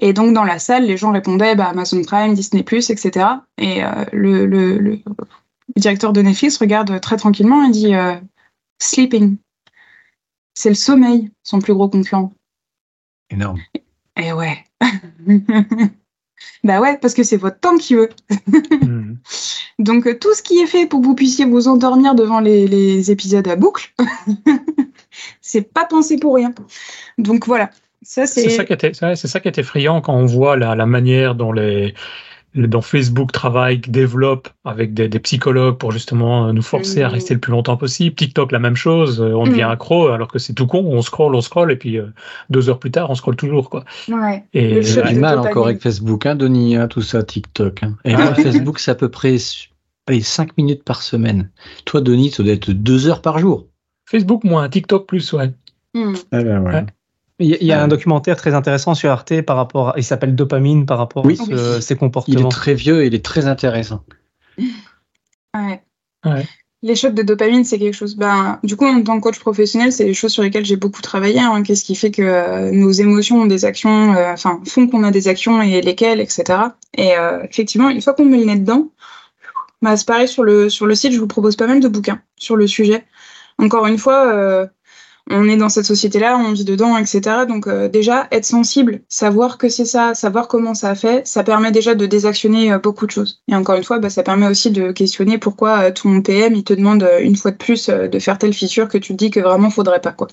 Et 0.00 0.12
donc 0.12 0.32
dans 0.32 0.44
la 0.44 0.58
salle, 0.58 0.86
les 0.86 0.96
gens 0.96 1.12
répondaient 1.12 1.56
bah, 1.56 1.66
Amazon 1.66 2.02
Prime, 2.02 2.34
Disney+, 2.34 2.62
etc. 2.62 3.26
Et 3.58 3.84
euh, 3.84 4.04
le, 4.12 4.46
le, 4.46 4.78
le, 4.78 4.98
directeur 5.76 6.12
de 6.12 6.22
Netflix 6.22 6.56
regarde 6.58 7.00
très 7.00 7.16
tranquillement 7.16 7.64
et 7.64 7.70
dit 7.70 7.94
euh, 7.94 8.14
Sleeping. 8.80 9.36
C'est 10.54 10.68
le 10.68 10.74
sommeil, 10.74 11.30
son 11.42 11.60
plus 11.60 11.74
gros 11.74 11.88
concurrent. 11.88 12.32
Énorme. 13.30 13.60
Et 14.16 14.32
ouais. 14.32 14.64
bah 16.64 16.80
ouais, 16.80 16.98
parce 16.98 17.14
que 17.14 17.22
c'est 17.22 17.36
votre 17.36 17.58
temps 17.58 17.76
qui 17.76 17.94
veut. 17.94 18.10
Hmm. 18.82 19.14
Donc 19.78 20.06
euh, 20.06 20.18
tout 20.18 20.34
ce 20.34 20.42
qui 20.42 20.58
est 20.58 20.66
fait 20.66 20.86
pour 20.86 21.00
que 21.00 21.06
vous 21.06 21.14
puissiez 21.14 21.44
vous 21.44 21.68
endormir 21.68 22.14
devant 22.14 22.40
les, 22.40 22.66
les 22.66 23.10
épisodes 23.10 23.46
à 23.46 23.54
boucle, 23.54 23.94
c'est 25.40 25.62
pas 25.62 25.84
pensé 25.84 26.18
pour 26.18 26.34
rien. 26.34 26.52
Donc 27.16 27.46
voilà, 27.46 27.70
c'est 28.02 28.26
ça 28.26 28.64
qui 28.64 28.72
était, 28.72 28.92
c'est 28.92 29.28
ça 29.28 29.40
qui 29.40 29.48
est 29.48 29.58
effrayant 29.58 30.00
quand 30.00 30.14
on 30.14 30.26
voit 30.26 30.56
la, 30.56 30.74
la 30.74 30.86
manière 30.86 31.34
dont 31.34 31.52
les 31.52 31.94
dont 32.54 32.80
Facebook 32.80 33.30
travaille, 33.30 33.78
développe 33.78 34.48
avec 34.64 34.94
des, 34.94 35.08
des, 35.08 35.18
psychologues 35.18 35.76
pour 35.76 35.92
justement 35.92 36.52
nous 36.52 36.62
forcer 36.62 37.02
à 37.02 37.08
mm. 37.08 37.12
rester 37.12 37.34
le 37.34 37.40
plus 37.40 37.52
longtemps 37.52 37.76
possible. 37.76 38.16
TikTok, 38.16 38.52
la 38.52 38.58
même 38.58 38.74
chose, 38.74 39.20
on 39.20 39.44
devient 39.44 39.64
mm. 39.64 39.70
accro 39.70 40.08
alors 40.08 40.28
que 40.28 40.38
c'est 40.38 40.54
tout 40.54 40.66
con, 40.66 40.84
on 40.84 41.02
scroll, 41.02 41.34
on 41.34 41.40
scroll 41.40 41.70
et 41.70 41.76
puis 41.76 41.98
euh, 41.98 42.06
deux 42.50 42.68
heures 42.68 42.78
plus 42.78 42.90
tard, 42.90 43.10
on 43.10 43.14
scroll 43.14 43.36
toujours. 43.36 43.70
Quoi. 43.70 43.84
Ouais. 44.08 44.44
Et 44.54 44.82
j'ai 44.82 45.02
du 45.02 45.16
mal 45.16 45.38
encore 45.38 45.66
avec 45.66 45.82
Facebook, 45.82 46.26
hein, 46.26 46.34
Denis, 46.34 46.76
hein, 46.76 46.88
tout 46.88 47.02
ça, 47.02 47.22
TikTok. 47.22 47.82
Hein. 47.82 47.96
Et 48.04 48.16
moi, 48.16 48.34
Facebook, 48.34 48.78
c'est 48.78 48.90
à 48.90 48.96
peu 48.96 49.10
près 49.10 49.36
allez, 50.06 50.22
5 50.22 50.56
minutes 50.56 50.84
par 50.84 51.02
semaine. 51.02 51.50
Toi, 51.84 52.00
Denis, 52.00 52.30
ça 52.30 52.42
doit 52.42 52.52
être 52.52 52.70
deux 52.70 53.08
heures 53.08 53.22
par 53.22 53.38
jour. 53.38 53.66
Facebook 54.06 54.42
moins, 54.44 54.68
TikTok 54.68 55.06
plus, 55.06 55.32
ouais. 55.34 55.52
Ah 55.94 56.42
ben, 56.42 56.62
ouais. 56.62 56.86
Il 57.40 57.56
y, 57.62 57.72
a 57.72 57.80
un 57.80 57.86
documentaire 57.86 58.36
très 58.36 58.52
intéressant 58.54 58.94
sur 58.94 59.10
Arte 59.10 59.42
par 59.42 59.56
rapport, 59.56 59.94
il 59.96 60.02
s'appelle 60.02 60.34
Dopamine 60.34 60.86
par 60.86 60.98
rapport 60.98 61.24
à 61.24 61.80
ses 61.80 61.94
comportements. 61.94 62.40
Il 62.40 62.46
est 62.46 62.50
très 62.50 62.74
vieux 62.74 63.04
et 63.04 63.06
il 63.06 63.14
est 63.14 63.24
très 63.24 63.46
intéressant. 63.46 64.04
Ouais. 66.24 66.44
Les 66.82 66.94
chocs 66.94 67.14
de 67.14 67.22
dopamine, 67.22 67.64
c'est 67.64 67.78
quelque 67.78 67.94
chose. 67.94 68.16
Ben, 68.16 68.60
du 68.62 68.76
coup, 68.76 68.86
en 68.86 69.02
tant 69.02 69.16
que 69.18 69.22
coach 69.22 69.40
professionnel, 69.40 69.92
c'est 69.92 70.04
des 70.04 70.14
choses 70.14 70.32
sur 70.32 70.44
lesquelles 70.44 70.64
j'ai 70.64 70.76
beaucoup 70.76 71.02
travaillé. 71.02 71.40
Hein. 71.40 71.62
Qu'est-ce 71.64 71.84
qui 71.84 71.96
fait 71.96 72.12
que 72.12 72.22
euh, 72.22 72.70
nos 72.70 72.92
émotions 72.92 73.40
ont 73.40 73.46
des 73.46 73.64
actions, 73.64 74.14
euh, 74.14 74.32
enfin, 74.32 74.60
font 74.64 74.86
qu'on 74.86 75.02
a 75.02 75.10
des 75.10 75.26
actions 75.26 75.60
et 75.60 75.80
lesquelles, 75.80 76.20
etc. 76.20 76.44
Et 76.96 77.16
euh, 77.16 77.42
effectivement, 77.42 77.88
une 77.88 78.00
fois 78.00 78.14
qu'on 78.14 78.26
met 78.26 78.38
le 78.38 78.44
nez 78.44 78.56
dedans, 78.56 78.90
bah, 79.82 79.96
c'est 79.96 80.06
pareil 80.06 80.28
sur 80.28 80.44
le, 80.44 80.70
sur 80.70 80.86
le 80.86 80.94
site, 80.94 81.12
je 81.12 81.18
vous 81.18 81.26
propose 81.26 81.56
pas 81.56 81.66
mal 81.66 81.80
de 81.80 81.88
bouquins 81.88 82.20
sur 82.36 82.54
le 82.54 82.68
sujet. 82.68 83.04
Encore 83.58 83.86
une 83.86 83.98
fois, 83.98 84.68
on 85.30 85.48
est 85.48 85.56
dans 85.56 85.68
cette 85.68 85.84
société-là, 85.84 86.38
on 86.38 86.52
vit 86.52 86.64
dedans, 86.64 86.96
etc. 86.96 87.20
Donc 87.48 87.66
euh, 87.66 87.88
déjà, 87.88 88.28
être 88.32 88.44
sensible, 88.44 89.00
savoir 89.08 89.58
que 89.58 89.68
c'est 89.68 89.84
ça, 89.84 90.14
savoir 90.14 90.48
comment 90.48 90.74
ça 90.74 90.90
a 90.90 90.94
fait, 90.94 91.26
ça 91.26 91.44
permet 91.44 91.70
déjà 91.70 91.94
de 91.94 92.06
désactionner 92.06 92.72
euh, 92.72 92.78
beaucoup 92.78 93.06
de 93.06 93.10
choses. 93.10 93.42
Et 93.48 93.54
encore 93.54 93.76
une 93.76 93.84
fois, 93.84 93.98
bah, 93.98 94.10
ça 94.10 94.22
permet 94.22 94.46
aussi 94.46 94.70
de 94.70 94.92
questionner 94.92 95.38
pourquoi 95.38 95.78
euh, 95.80 95.90
ton 95.90 96.22
PM, 96.22 96.54
il 96.54 96.64
te 96.64 96.72
demande 96.72 97.08
une 97.20 97.36
fois 97.36 97.50
de 97.50 97.56
plus 97.56 97.88
de 97.88 98.18
faire 98.18 98.38
telle 98.38 98.52
fissure 98.52 98.88
que 98.88 98.98
tu 98.98 99.12
te 99.12 99.18
dis 99.18 99.30
que 99.30 99.40
vraiment 99.40 99.70
faudrait 99.70 100.00
pas. 100.00 100.12
quoi. 100.12 100.28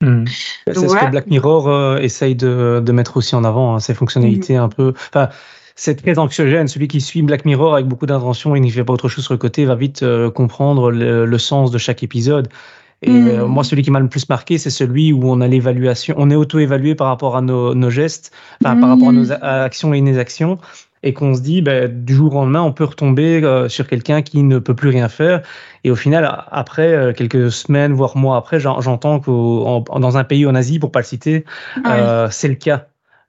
Hmm. 0.00 0.24
C'est 0.66 0.88
ce 0.88 0.94
que 0.94 1.10
Black 1.10 1.28
Mirror 1.28 1.98
essaye 1.98 2.34
de, 2.34 2.82
mettre 2.92 3.16
aussi 3.16 3.34
en 3.34 3.44
avant, 3.44 3.74
hein, 3.74 3.80
ces 3.80 3.94
fonctionnalités 3.94 4.56
un 4.56 4.68
peu... 4.68 4.92
Enfin, 5.08 5.28
c'est 5.76 5.96
très 5.96 6.18
anxiogène. 6.18 6.68
Celui 6.68 6.88
qui 6.88 7.00
suit 7.00 7.22
Black 7.22 7.44
Mirror 7.44 7.74
avec 7.74 7.86
beaucoup 7.86 8.06
d'intention 8.06 8.54
et 8.54 8.60
n'y 8.60 8.70
fait 8.70 8.84
pas 8.84 8.92
autre 8.92 9.08
chose 9.08 9.24
sur 9.24 9.34
le 9.34 9.38
côté 9.38 9.64
va 9.64 9.74
vite 9.74 10.04
comprendre 10.34 10.90
le, 10.90 11.38
sens 11.38 11.70
de 11.70 11.78
chaque 11.78 12.02
épisode. 12.02 12.48
Et 13.02 13.10
euh, 13.10 13.44
mm. 13.44 13.48
moi, 13.48 13.64
celui 13.64 13.82
qui 13.82 13.90
m'a 13.90 14.00
le 14.00 14.08
plus 14.08 14.28
marqué, 14.28 14.58
c'est 14.58 14.70
celui 14.70 15.12
où 15.12 15.22
on 15.24 15.40
a 15.40 15.48
l'évaluation, 15.48 16.14
on 16.18 16.30
est 16.30 16.34
auto-évalué 16.34 16.94
par 16.94 17.08
rapport 17.08 17.36
à 17.36 17.42
nos, 17.42 17.90
gestes, 17.90 18.32
par 18.62 18.80
rapport 18.80 19.08
à 19.08 19.12
nos 19.12 19.26
mm. 19.26 19.38
actions 19.42 19.94
et 19.94 19.98
inactions, 19.98 20.58
et 21.02 21.12
qu'on 21.12 21.34
se 21.34 21.42
dit, 21.42 21.60
ben, 21.60 22.04
du 22.04 22.14
jour 22.14 22.34
au 22.34 22.40
lendemain, 22.40 22.62
on 22.62 22.72
peut 22.72 22.84
retomber 22.84 23.42
euh, 23.42 23.68
sur 23.68 23.86
quelqu'un 23.86 24.22
qui 24.22 24.42
ne 24.42 24.58
peut 24.58 24.74
plus 24.74 24.88
rien 24.88 25.08
faire. 25.08 25.42
Et 25.84 25.90
au 25.90 25.96
final, 25.96 26.44
après, 26.50 26.94
euh, 26.94 27.12
quelques 27.12 27.52
semaines, 27.52 27.92
voire 27.92 28.16
mois 28.16 28.38
après, 28.38 28.58
j'entends 28.58 29.20
que 29.20 29.30
dans 30.00 30.16
un 30.16 30.24
pays 30.24 30.46
en 30.46 30.54
Asie, 30.54 30.78
pour 30.78 30.90
pas 30.90 31.00
le 31.00 31.04
citer, 31.04 31.44
c'est 32.30 32.48
le 32.48 32.54
cas 32.54 32.86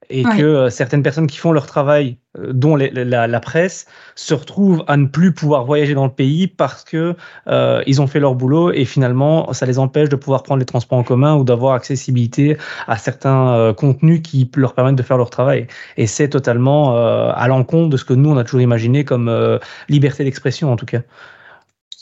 et 0.10 0.24
que 0.24 0.42
euh, 0.42 0.70
certaines 0.70 1.04
personnes 1.04 1.28
qui 1.28 1.38
font 1.38 1.52
leur 1.52 1.66
travail, 1.66 2.18
euh, 2.38 2.52
dont 2.54 2.76
la, 2.76 3.40
presse, 3.40 3.86
se 4.16 4.34
retrouvent 4.34 4.84
à 4.88 4.98
ne 4.98 5.06
plus 5.06 5.34
pouvoir 5.34 5.66
voyager 5.66 5.94
dans 5.94 6.06
le 6.06 6.12
pays 6.12 6.48
parce 6.48 6.84
que 6.84 7.16
euh, 7.48 7.84
ils 7.88 8.02
ont 8.02 8.08
fait 8.08 8.20
leur 8.20 8.36
boulot 8.36 8.72
et 8.72 8.86
finalement 8.86 9.52
ça 9.54 9.66
les 9.66 9.80
empêche 9.80 10.10
de 10.10 10.16
pouvoir 10.16 10.44
prendre 10.44 10.60
les 10.60 10.66
transports 10.66 10.98
en 10.98 11.04
commun 11.04 11.36
ou 11.36 11.44
d'avoir 11.44 11.74
accessibilité 11.74 12.58
à 12.88 12.98
certains 12.98 13.74
contenus 13.78 14.22
qui 14.24 14.50
leur 14.56 14.74
permettent 14.74 14.96
de 14.96 15.04
faire 15.04 15.18
leur 15.18 15.30
travail. 15.30 15.68
Et 15.98 16.08
c'est 16.08 16.30
totalement 16.30 16.96
à 16.96 17.48
l'encontre 17.48 17.90
de 17.90 17.98
ce 17.98 18.06
que 18.06 18.14
nous 18.14 18.32
on 18.32 18.38
a 18.38 18.44
toujours 18.44 18.62
imaginé 18.62 19.06
comme 19.06 19.60
liberté 19.90 20.24
d'expression 20.24 20.72
en 20.72 20.76
tout 20.76 20.86
cas. 20.86 21.02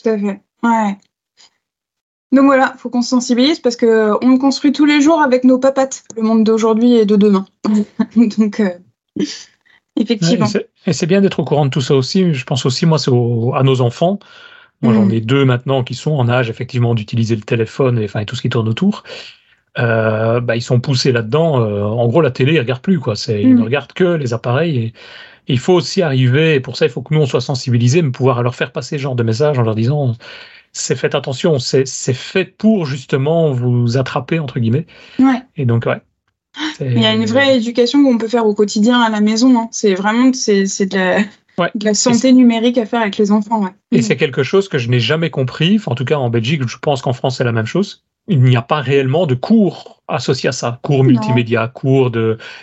Tout 0.02 0.08
à 0.08 0.18
fait. 0.18 0.40
Ouais. 0.62 0.96
Donc 2.34 2.46
voilà, 2.46 2.74
faut 2.78 2.90
qu'on 2.90 3.02
se 3.02 3.10
sensibilise 3.10 3.60
parce 3.60 3.76
que 3.76 4.12
on 4.24 4.30
le 4.30 4.38
construit 4.38 4.72
tous 4.72 4.84
les 4.84 5.00
jours 5.00 5.20
avec 5.20 5.44
nos 5.44 5.58
papates, 5.58 6.02
le 6.16 6.22
monde 6.22 6.42
d'aujourd'hui 6.42 6.94
et 6.94 7.06
de 7.06 7.14
demain. 7.14 7.46
Donc 8.38 8.60
euh, 8.60 8.70
effectivement. 9.96 10.46
et 10.86 10.92
c'est 10.92 11.06
bien 11.06 11.20
d'être 11.20 11.38
au 11.38 11.44
courant 11.44 11.66
de 11.66 11.70
tout 11.70 11.80
ça 11.80 11.94
aussi. 11.94 12.34
Je 12.34 12.44
pense 12.44 12.66
aussi 12.66 12.86
moi 12.86 12.98
c'est 12.98 13.12
à 13.12 13.62
nos 13.62 13.80
enfants. 13.80 14.18
Moi 14.82 14.92
j'en 14.92 15.06
mm. 15.06 15.12
ai 15.12 15.20
deux 15.20 15.44
maintenant 15.44 15.84
qui 15.84 15.94
sont 15.94 16.10
en 16.10 16.28
âge 16.28 16.50
effectivement 16.50 16.96
d'utiliser 16.96 17.36
le 17.36 17.42
téléphone 17.42 18.00
et 18.00 18.04
enfin 18.06 18.20
et 18.20 18.26
tout 18.26 18.34
ce 18.34 18.42
qui 18.42 18.48
tourne 18.48 18.68
autour. 18.68 19.04
Euh, 19.78 20.40
bah, 20.40 20.56
ils 20.56 20.62
sont 20.62 20.80
poussés 20.80 21.12
là-dedans. 21.12 21.60
Euh, 21.60 21.82
en 21.82 22.06
gros, 22.06 22.20
la 22.20 22.30
télé, 22.30 22.54
ils 22.54 22.60
regardent 22.60 22.80
plus, 22.80 23.00
quoi. 23.00 23.16
C'est, 23.16 23.42
Ils 23.42 23.54
mm. 23.54 23.58
ne 23.58 23.64
regardent 23.64 23.92
que 23.92 24.04
les 24.04 24.32
appareils. 24.32 24.78
Et, 24.78 24.92
il 25.46 25.58
faut 25.58 25.74
aussi 25.74 26.00
arriver, 26.00 26.54
et 26.54 26.60
pour 26.60 26.76
ça, 26.76 26.86
il 26.86 26.90
faut 26.90 27.02
que 27.02 27.12
nous, 27.12 27.20
on 27.20 27.26
soit 27.26 27.42
sensibilisés, 27.42 28.00
mais 28.00 28.12
pouvoir 28.12 28.42
leur 28.42 28.54
faire 28.54 28.72
passer 28.72 28.96
ce 28.96 29.02
genre 29.02 29.14
de 29.14 29.22
message 29.22 29.58
en 29.58 29.62
leur 29.62 29.74
disant 29.74 30.14
c'est 30.74 30.96
fait 30.96 31.14
attention, 31.14 31.58
c'est 31.58 31.86
fait 31.86 32.44
pour 32.44 32.84
justement 32.84 33.52
vous 33.52 33.96
attraper, 33.96 34.40
entre 34.40 34.58
guillemets. 34.58 34.86
Ouais. 35.20 35.40
Et 35.56 35.64
donc, 35.64 35.86
ouais. 35.86 36.02
Il 36.80 37.00
y 37.00 37.06
a 37.06 37.14
une 37.14 37.24
vraie 37.24 37.56
éducation 37.56 38.02
qu'on 38.04 38.18
peut 38.18 38.28
faire 38.28 38.44
au 38.44 38.54
quotidien 38.54 39.00
à 39.00 39.08
la 39.08 39.20
maison. 39.20 39.58
Hein. 39.58 39.68
C'est 39.70 39.94
vraiment 39.94 40.32
c'est 40.32 40.86
de 40.86 40.96
la, 40.96 41.20
de 41.74 41.84
la 41.84 41.94
santé 41.94 42.32
numérique 42.32 42.76
à 42.78 42.86
faire 42.86 43.00
avec 43.00 43.16
les 43.16 43.30
enfants. 43.30 43.62
Ouais. 43.62 43.70
Et 43.92 44.02
c'est 44.02 44.16
quelque 44.16 44.42
chose 44.42 44.68
que 44.68 44.78
je 44.78 44.88
n'ai 44.88 45.00
jamais 45.00 45.30
compris. 45.30 45.80
en 45.86 45.94
tout 45.94 46.04
cas, 46.04 46.16
en 46.16 46.28
Belgique, 46.28 46.66
je 46.66 46.78
pense 46.78 47.02
qu'en 47.02 47.12
France, 47.12 47.38
c'est 47.38 47.44
la 47.44 47.52
même 47.52 47.66
chose. 47.66 48.04
Il 48.26 48.42
n'y 48.42 48.56
a 48.56 48.62
pas 48.62 48.80
réellement 48.80 49.26
de 49.26 49.34
cours 49.34 50.02
associés 50.08 50.48
à 50.48 50.52
ça. 50.52 50.80
Cours 50.82 51.04
multimédia, 51.04 51.68
cours 51.68 52.10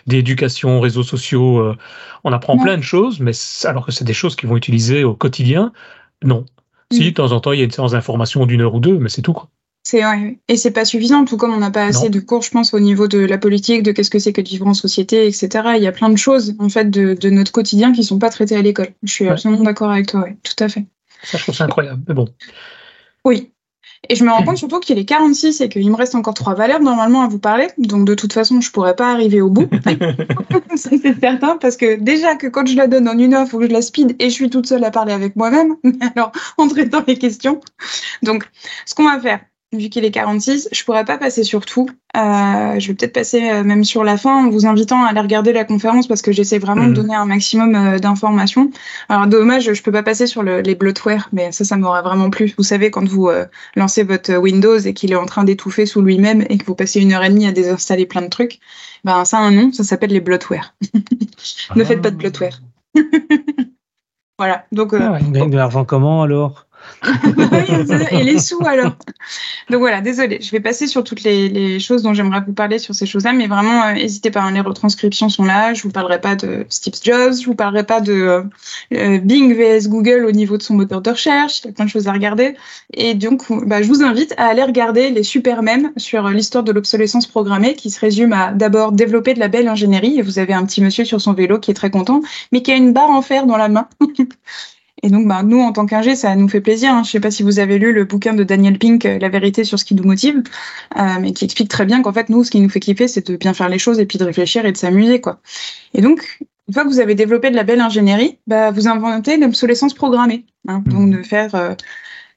d'éducation, 0.07 0.81
réseaux 0.81 1.03
sociaux. 1.03 1.59
Euh, 1.59 1.77
on 2.25 2.33
apprend 2.33 2.57
plein 2.57 2.77
de 2.77 2.83
choses, 2.83 3.19
mais 3.21 3.31
alors 3.63 3.85
que 3.85 3.91
c'est 3.91 4.05
des 4.05 4.13
choses 4.13 4.35
qu'ils 4.35 4.49
vont 4.49 4.57
utiliser 4.57 5.03
au 5.03 5.13
quotidien. 5.13 5.71
Non, 6.23 6.45
si, 6.91 7.05
de 7.05 7.09
temps 7.15 7.31
en 7.31 7.39
temps, 7.39 7.51
il 7.51 7.59
y 7.59 7.61
a 7.61 7.65
une 7.65 7.71
séance 7.71 7.91
d'information 7.91 8.45
d'une 8.45 8.61
heure 8.61 8.75
ou 8.75 8.79
deux, 8.79 8.97
mais 8.97 9.09
c'est 9.09 9.21
tout. 9.21 9.33
Quoi. 9.33 9.49
C'est 9.83 10.05
ouais. 10.05 10.39
Et 10.47 10.57
c'est 10.57 10.71
pas 10.71 10.85
suffisant, 10.85 11.25
tout 11.25 11.37
comme 11.37 11.53
on 11.53 11.57
n'a 11.59 11.71
pas 11.71 11.85
assez 11.85 12.09
de 12.09 12.19
cours, 12.19 12.43
je 12.43 12.51
pense, 12.51 12.73
au 12.73 12.79
niveau 12.79 13.07
de 13.07 13.19
la 13.19 13.37
politique, 13.37 13.83
de 13.83 13.91
qu'est-ce 13.91 14.11
que 14.11 14.19
c'est 14.19 14.33
que 14.33 14.41
de 14.41 14.47
vivre 14.47 14.67
en 14.67 14.73
société, 14.73 15.27
etc. 15.27 15.49
Il 15.75 15.83
y 15.83 15.87
a 15.87 15.91
plein 15.91 16.09
de 16.09 16.17
choses, 16.17 16.55
en 16.59 16.69
fait, 16.69 16.89
de, 16.89 17.13
de 17.13 17.29
notre 17.29 17.51
quotidien 17.51 17.91
qui 17.91 18.03
sont 18.03 18.19
pas 18.19 18.29
traitées 18.29 18.55
à 18.55 18.61
l'école. 18.61 18.89
Je 19.03 19.11
suis 19.11 19.27
absolument 19.27 19.63
d'accord 19.63 19.89
avec 19.89 20.07
toi, 20.07 20.21
ouais. 20.21 20.37
tout 20.43 20.63
à 20.63 20.69
fait. 20.69 20.85
Ça, 21.23 21.37
je 21.37 21.43
trouve 21.43 21.55
ça 21.55 21.65
incroyable, 21.65 22.01
mais 22.07 22.13
bon. 22.13 22.27
Oui. 23.25 23.51
Et 24.09 24.15
je 24.15 24.23
me 24.23 24.31
rends 24.31 24.43
compte 24.43 24.57
surtout 24.57 24.79
qu'il 24.79 24.97
est 24.97 25.05
46 25.05 25.61
et 25.61 25.69
qu'il 25.69 25.89
me 25.89 25.95
reste 25.95 26.15
encore 26.15 26.33
trois 26.33 26.55
valeurs 26.55 26.81
normalement 26.81 27.21
à 27.21 27.27
vous 27.27 27.39
parler. 27.39 27.67
Donc 27.77 28.05
de 28.05 28.15
toute 28.15 28.33
façon, 28.33 28.59
je 28.59 28.71
pourrais 28.71 28.95
pas 28.95 29.11
arriver 29.11 29.41
au 29.41 29.49
bout. 29.49 29.69
ça 30.75 30.89
c'est 31.01 31.19
certain 31.19 31.57
parce 31.57 31.77
que 31.77 31.95
déjà 31.97 32.35
que 32.35 32.47
quand 32.47 32.65
je 32.65 32.75
la 32.75 32.87
donne 32.87 33.07
en 33.07 33.17
une 33.17 33.33
heure, 33.33 33.47
faut 33.47 33.59
que 33.59 33.67
je 33.67 33.71
la 33.71 33.81
speed 33.81 34.15
et 34.19 34.25
je 34.25 34.33
suis 34.33 34.49
toute 34.49 34.65
seule 34.65 34.83
à 34.83 34.91
parler 34.91 35.13
avec 35.13 35.35
moi-même. 35.35 35.75
Alors, 36.15 36.31
entrer 36.57 36.85
dans 36.85 37.03
les 37.07 37.17
questions. 37.17 37.61
Donc, 38.23 38.49
ce 38.85 38.95
qu'on 38.95 39.05
va 39.05 39.19
faire, 39.19 39.39
vu 39.73 39.89
qu'il 39.89 40.03
est 40.03 40.11
46, 40.11 40.69
je 40.71 40.83
pourrais 40.83 41.05
pas 41.05 41.17
passer 41.17 41.43
sur 41.43 41.65
tout. 41.65 41.87
Euh, 42.17 42.79
je 42.79 42.87
vais 42.87 42.93
peut-être 42.93 43.13
passer 43.13 43.49
euh, 43.49 43.63
même 43.63 43.85
sur 43.85 44.03
la 44.03 44.17
fin 44.17 44.45
en 44.45 44.49
vous 44.49 44.65
invitant 44.65 45.05
à 45.05 45.09
aller 45.09 45.21
regarder 45.21 45.53
la 45.53 45.63
conférence 45.63 46.07
parce 46.07 46.21
que 46.21 46.33
j'essaie 46.33 46.59
vraiment 46.59 46.83
de 46.83 46.89
mhm. 46.89 46.95
donner 46.95 47.15
un 47.15 47.25
maximum 47.25 47.75
euh, 47.75 47.99
d'informations. 47.99 48.69
Alors 49.07 49.27
dommage, 49.27 49.71
je 49.71 49.81
peux 49.81 49.93
pas 49.93 50.03
passer 50.03 50.27
sur 50.27 50.43
le, 50.43 50.59
les 50.59 50.75
bloatware, 50.75 51.29
mais 51.31 51.53
ça, 51.53 51.63
ça 51.63 51.77
m'aurait 51.77 52.01
vraiment 52.01 52.29
plu. 52.29 52.53
Vous 52.57 52.63
savez, 52.63 52.91
quand 52.91 53.07
vous 53.07 53.29
lancez 53.75 54.03
votre 54.03 54.35
Windows 54.35 54.77
et 54.77 54.93
qu'il 54.93 55.11
est 55.11 55.15
en 55.15 55.25
train 55.25 55.43
d'étouffer 55.43 55.85
sous 55.85 56.01
lui-même 56.01 56.45
et 56.49 56.57
que 56.57 56.65
vous 56.65 56.75
passez 56.75 56.99
une 56.99 57.13
heure 57.13 57.23
et 57.23 57.29
demie 57.29 57.47
à 57.47 57.51
désinstaller 57.51 58.05
plein 58.05 58.21
de 58.21 58.27
trucs, 58.27 58.59
ben 59.03 59.23
ça 59.25 59.37
a 59.37 59.41
un 59.41 59.51
nom, 59.51 59.71
ça 59.71 59.83
s'appelle 59.83 60.11
les 60.11 60.19
bloatware. 60.19 60.75
ne 61.75 61.83
faites 61.83 62.01
pas 62.01 62.11
de 62.11 62.17
bloatware. 62.17 62.61
voilà. 64.37 64.65
Donc. 64.71 64.93
Ah 64.93 65.13
ouais, 65.13 65.21
de 65.21 65.55
l'argent 65.55 65.85
comment 65.85 66.23
alors? 66.23 66.67
Et 68.11 68.23
les 68.23 68.39
sous 68.39 68.63
alors. 68.65 68.95
Donc 69.69 69.79
voilà, 69.79 70.01
désolé, 70.01 70.39
je 70.41 70.51
vais 70.51 70.59
passer 70.59 70.87
sur 70.87 71.03
toutes 71.03 71.23
les, 71.23 71.79
choses 71.79 72.03
dont 72.03 72.13
j'aimerais 72.13 72.41
vous 72.45 72.53
parler 72.53 72.79
sur 72.79 72.93
ces 72.93 73.05
choses-là, 73.05 73.33
mais 73.33 73.47
vraiment, 73.47 73.93
n'hésitez 73.93 74.31
pas, 74.31 74.41
hein, 74.41 74.51
les 74.51 74.61
retranscriptions 74.61 75.29
sont 75.29 75.43
là. 75.43 75.73
Je 75.73 75.83
vous 75.83 75.91
parlerai 75.91 76.19
pas 76.19 76.35
de 76.35 76.65
Steve 76.69 76.93
Jobs, 77.01 77.33
je 77.39 77.45
vous 77.45 77.55
parlerai 77.55 77.85
pas 77.85 78.01
de 78.01 78.13
euh, 78.13 78.43
euh, 78.93 79.19
Bing 79.19 79.53
vs 79.53 79.87
Google 79.87 80.25
au 80.25 80.31
niveau 80.31 80.57
de 80.57 80.63
son 80.63 80.75
moteur 80.75 81.01
de 81.01 81.09
recherche. 81.09 81.61
Il 81.61 81.67
y 81.67 81.69
a 81.69 81.73
plein 81.73 81.85
de 81.85 81.89
choses 81.89 82.07
à 82.07 82.11
regarder. 82.11 82.55
Et 82.93 83.13
donc, 83.13 83.43
bah, 83.65 83.81
je 83.81 83.87
vous 83.87 84.03
invite 84.03 84.33
à 84.37 84.47
aller 84.47 84.63
regarder 84.63 85.09
les 85.09 85.23
super 85.23 85.63
mèmes 85.63 85.91
sur 85.97 86.27
l'histoire 86.29 86.63
de 86.63 86.71
l'obsolescence 86.71 87.27
programmée, 87.27 87.75
qui 87.75 87.89
se 87.89 87.99
résume 87.99 88.33
à 88.33 88.51
d'abord 88.51 88.91
développer 88.91 89.33
de 89.33 89.39
la 89.39 89.47
belle 89.47 89.67
ingénierie. 89.67 90.19
Et 90.19 90.21
vous 90.21 90.39
avez 90.39 90.53
un 90.53 90.65
petit 90.65 90.81
monsieur 90.81 91.05
sur 91.05 91.21
son 91.21 91.33
vélo 91.33 91.59
qui 91.59 91.71
est 91.71 91.75
très 91.75 91.91
content, 91.91 92.21
mais 92.51 92.61
qui 92.61 92.71
a 92.71 92.75
une 92.75 92.93
barre 92.93 93.09
en 93.09 93.21
fer 93.21 93.45
dans 93.45 93.57
la 93.57 93.69
main. 93.69 93.87
Et 95.03 95.09
donc, 95.09 95.27
bah, 95.27 95.41
nous, 95.43 95.59
en 95.59 95.71
tant 95.71 95.85
qu'ingé, 95.85 96.15
ça 96.15 96.35
nous 96.35 96.47
fait 96.47 96.61
plaisir. 96.61 96.91
Hein. 96.91 97.03
Je 97.03 97.09
ne 97.09 97.11
sais 97.11 97.19
pas 97.19 97.31
si 97.31 97.43
vous 97.43 97.59
avez 97.59 97.79
lu 97.79 97.91
le 97.91 98.05
bouquin 98.05 98.33
de 98.33 98.43
Daniel 98.43 98.77
Pink, 98.77 99.03
La 99.03 99.29
vérité 99.29 99.63
sur 99.63 99.79
ce 99.79 99.85
qui 99.85 99.95
nous 99.95 100.03
motive, 100.03 100.43
euh, 100.97 101.01
mais 101.19 101.33
qui 101.33 101.45
explique 101.45 101.69
très 101.69 101.85
bien 101.85 102.01
qu'en 102.01 102.13
fait, 102.13 102.29
nous, 102.29 102.43
ce 102.43 102.51
qui 102.51 102.61
nous 102.61 102.69
fait 102.69 102.79
kiffer, 102.79 103.07
c'est 103.07 103.27
de 103.27 103.35
bien 103.35 103.53
faire 103.53 103.69
les 103.69 103.79
choses 103.79 103.99
et 103.99 104.05
puis 104.05 104.17
de 104.17 104.25
réfléchir 104.25 104.65
et 104.65 104.71
de 104.71 104.77
s'amuser, 104.77 105.19
quoi. 105.19 105.39
Et 105.93 106.01
donc, 106.01 106.39
une 106.67 106.73
fois 106.73 106.83
que 106.83 106.89
vous 106.89 106.99
avez 106.99 107.15
développé 107.15 107.49
de 107.49 107.55
la 107.55 107.63
belle 107.63 107.81
ingénierie, 107.81 108.37
bah, 108.47 108.71
vous 108.71 108.87
inventez 108.87 109.37
l'obsolescence 109.37 109.93
programmée. 109.93 110.45
Hein. 110.67 110.83
Mmh. 110.85 110.91
Donc, 110.91 111.11
de 111.11 111.23
faire 111.23 111.55
euh, 111.55 111.73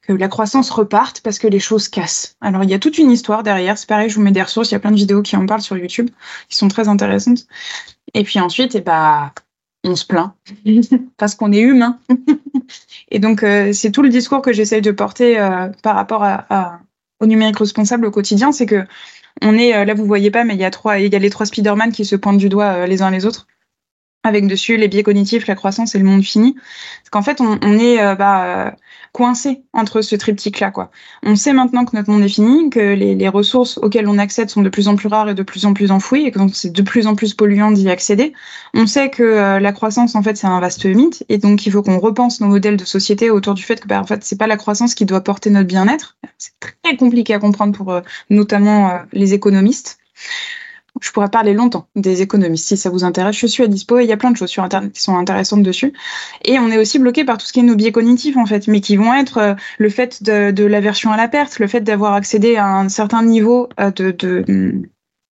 que 0.07 0.13
la 0.13 0.27
croissance 0.27 0.69
reparte 0.69 1.21
parce 1.21 1.39
que 1.39 1.47
les 1.47 1.59
choses 1.59 1.87
cassent. 1.87 2.35
Alors, 2.41 2.63
il 2.63 2.69
y 2.69 2.73
a 2.73 2.79
toute 2.79 2.97
une 2.97 3.11
histoire 3.11 3.43
derrière. 3.43 3.77
C'est 3.77 3.87
pareil, 3.87 4.09
je 4.09 4.15
vous 4.15 4.21
mets 4.21 4.31
des 4.31 4.41
ressources. 4.41 4.71
Il 4.71 4.73
y 4.73 4.77
a 4.77 4.79
plein 4.79 4.91
de 4.91 4.97
vidéos 4.97 5.21
qui 5.21 5.35
en 5.35 5.45
parlent 5.45 5.61
sur 5.61 5.77
YouTube, 5.77 6.09
qui 6.49 6.57
sont 6.57 6.67
très 6.67 6.87
intéressantes. 6.87 7.45
Et 8.13 8.23
puis 8.23 8.39
ensuite, 8.39 8.75
et 8.75 8.79
eh 8.79 8.81
bah, 8.81 9.33
on 9.85 9.95
se 9.95 10.05
plaint 10.05 10.33
parce 11.17 11.35
qu'on 11.35 11.51
est 11.51 11.61
humain. 11.61 11.99
et 13.11 13.19
donc, 13.19 13.43
euh, 13.43 13.71
c'est 13.73 13.91
tout 13.91 14.01
le 14.01 14.09
discours 14.09 14.41
que 14.41 14.53
j'essaye 14.53 14.81
de 14.81 14.91
porter 14.91 15.39
euh, 15.39 15.69
par 15.83 15.95
rapport 15.95 16.25
au 17.19 17.25
numérique 17.25 17.59
responsable 17.59 18.05
au 18.05 18.11
quotidien, 18.11 18.51
c'est 18.51 18.65
que 18.65 18.83
on 19.41 19.57
est, 19.57 19.75
euh, 19.75 19.85
là 19.85 19.93
vous 19.93 20.05
voyez 20.05 20.31
pas, 20.31 20.43
mais 20.43 20.55
il 20.55 20.59
y 20.59 20.65
a 20.65 20.71
trois, 20.71 20.99
il 20.99 21.11
y 21.11 21.15
a 21.15 21.19
les 21.19 21.29
trois 21.29 21.45
Spider-Man 21.45 21.91
qui 21.91 22.05
se 22.05 22.15
pointent 22.15 22.37
du 22.37 22.49
doigt 22.49 22.87
les 22.87 23.01
uns 23.01 23.11
les 23.11 23.25
autres 23.25 23.47
avec 24.25 24.47
dessus 24.47 24.75
les 24.75 24.87
biais 24.87 25.03
cognitifs, 25.03 25.45
la 25.45 25.53
croissance 25.53 25.93
et 25.93 25.99
le 25.99 26.03
monde 26.03 26.23
fini. 26.23 26.55
Parce 26.55 27.09
qu'en 27.11 27.21
fait, 27.21 27.39
on, 27.41 27.77
est 27.77 28.01
euh, 28.01 28.15
bah, 28.15 28.75
coincé 29.11 29.61
entre 29.71 30.01
ce 30.01 30.15
triptyque-là. 30.15 30.71
Quoi. 30.71 30.89
On 31.21 31.35
sait 31.35 31.53
maintenant 31.53 31.85
que 31.85 31.95
notre 31.95 32.09
monde 32.09 32.23
est 32.23 32.29
fini, 32.29 32.71
que 32.71 32.79
les, 32.79 33.29
ressources 33.29 33.77
auxquelles 33.77 34.07
on 34.07 34.17
accède 34.17 34.49
sont 34.49 34.63
de 34.63 34.69
plus 34.69 34.87
en 34.87 34.95
plus 34.95 35.07
rares 35.09 35.29
et 35.29 35.35
de 35.35 35.43
plus 35.43 35.65
en 35.65 35.73
plus 35.73 35.91
enfouies, 35.91 36.25
et 36.25 36.31
que 36.31 36.39
c'est 36.53 36.71
de 36.71 36.81
plus 36.81 37.05
en 37.05 37.13
plus 37.13 37.35
polluant 37.35 37.69
d'y 37.69 37.87
accéder. 37.87 38.33
On 38.73 38.87
sait 38.87 39.11
que 39.11 39.21
euh, 39.21 39.59
la 39.59 39.71
croissance, 39.71 40.15
en 40.15 40.23
fait, 40.23 40.37
c'est 40.37 40.47
un 40.47 40.59
vaste 40.59 40.85
mythe, 40.85 41.23
et 41.29 41.37
donc 41.37 41.67
il 41.67 41.71
faut 41.71 41.83
qu'on 41.83 41.99
repense 41.99 42.41
nos 42.41 42.47
modèles 42.47 42.77
de 42.77 42.85
société 42.85 43.29
autour 43.29 43.53
du 43.53 43.61
fait 43.61 43.79
que, 43.79 43.87
bah, 43.87 43.99
en 43.99 44.05
fait, 44.05 44.23
c'est 44.23 44.39
pas 44.39 44.47
la 44.47 44.57
croissance 44.57 44.95
qui 44.95 45.05
doit 45.05 45.21
porter 45.21 45.51
notre 45.51 45.67
bien-être. 45.67 46.17
C'est 46.39 46.53
très 46.59 46.97
compliqué 46.97 47.35
à 47.35 47.39
comprendre 47.39 47.77
pour 47.77 47.91
euh, 47.91 48.01
notamment 48.31 49.01
les 49.13 49.35
économistes. 49.35 49.99
Je 51.01 51.11
pourrais 51.11 51.29
parler 51.29 51.53
longtemps 51.53 51.87
des 51.95 52.21
économistes. 52.21 52.67
Si 52.67 52.77
ça 52.77 52.89
vous 52.89 53.03
intéresse, 53.03 53.37
je 53.37 53.47
suis 53.47 53.63
à 53.63 53.67
dispo 53.67 53.99
et 53.99 54.03
il 54.03 54.09
y 54.09 54.13
a 54.13 54.17
plein 54.17 54.31
de 54.31 54.37
choses 54.37 54.49
sur 54.49 54.63
Internet 54.63 54.93
qui 54.93 55.01
sont 55.01 55.17
intéressantes 55.17 55.63
dessus. 55.63 55.93
Et 56.43 56.57
on 56.59 56.69
est 56.69 56.77
aussi 56.77 56.99
bloqué 56.99 57.25
par 57.25 57.37
tout 57.37 57.45
ce 57.45 57.53
qui 57.53 57.59
est 57.59 57.63
nos 57.63 57.75
biais 57.75 57.91
cognitifs, 57.91 58.37
en 58.37 58.45
fait, 58.45 58.67
mais 58.67 58.81
qui 58.81 58.95
vont 58.95 59.13
être 59.13 59.37
euh, 59.37 59.53
le 59.77 59.89
fait 59.89 60.23
de, 60.23 60.65
l'aversion 60.65 61.11
à 61.11 61.17
la 61.17 61.27
perte, 61.27 61.59
le 61.59 61.67
fait 61.67 61.81
d'avoir 61.81 62.13
accédé 62.13 62.55
à 62.55 62.67
un 62.67 62.89
certain 62.89 63.23
niveau 63.23 63.67
euh, 63.79 63.91
de, 63.91 64.11
de, 64.11 64.81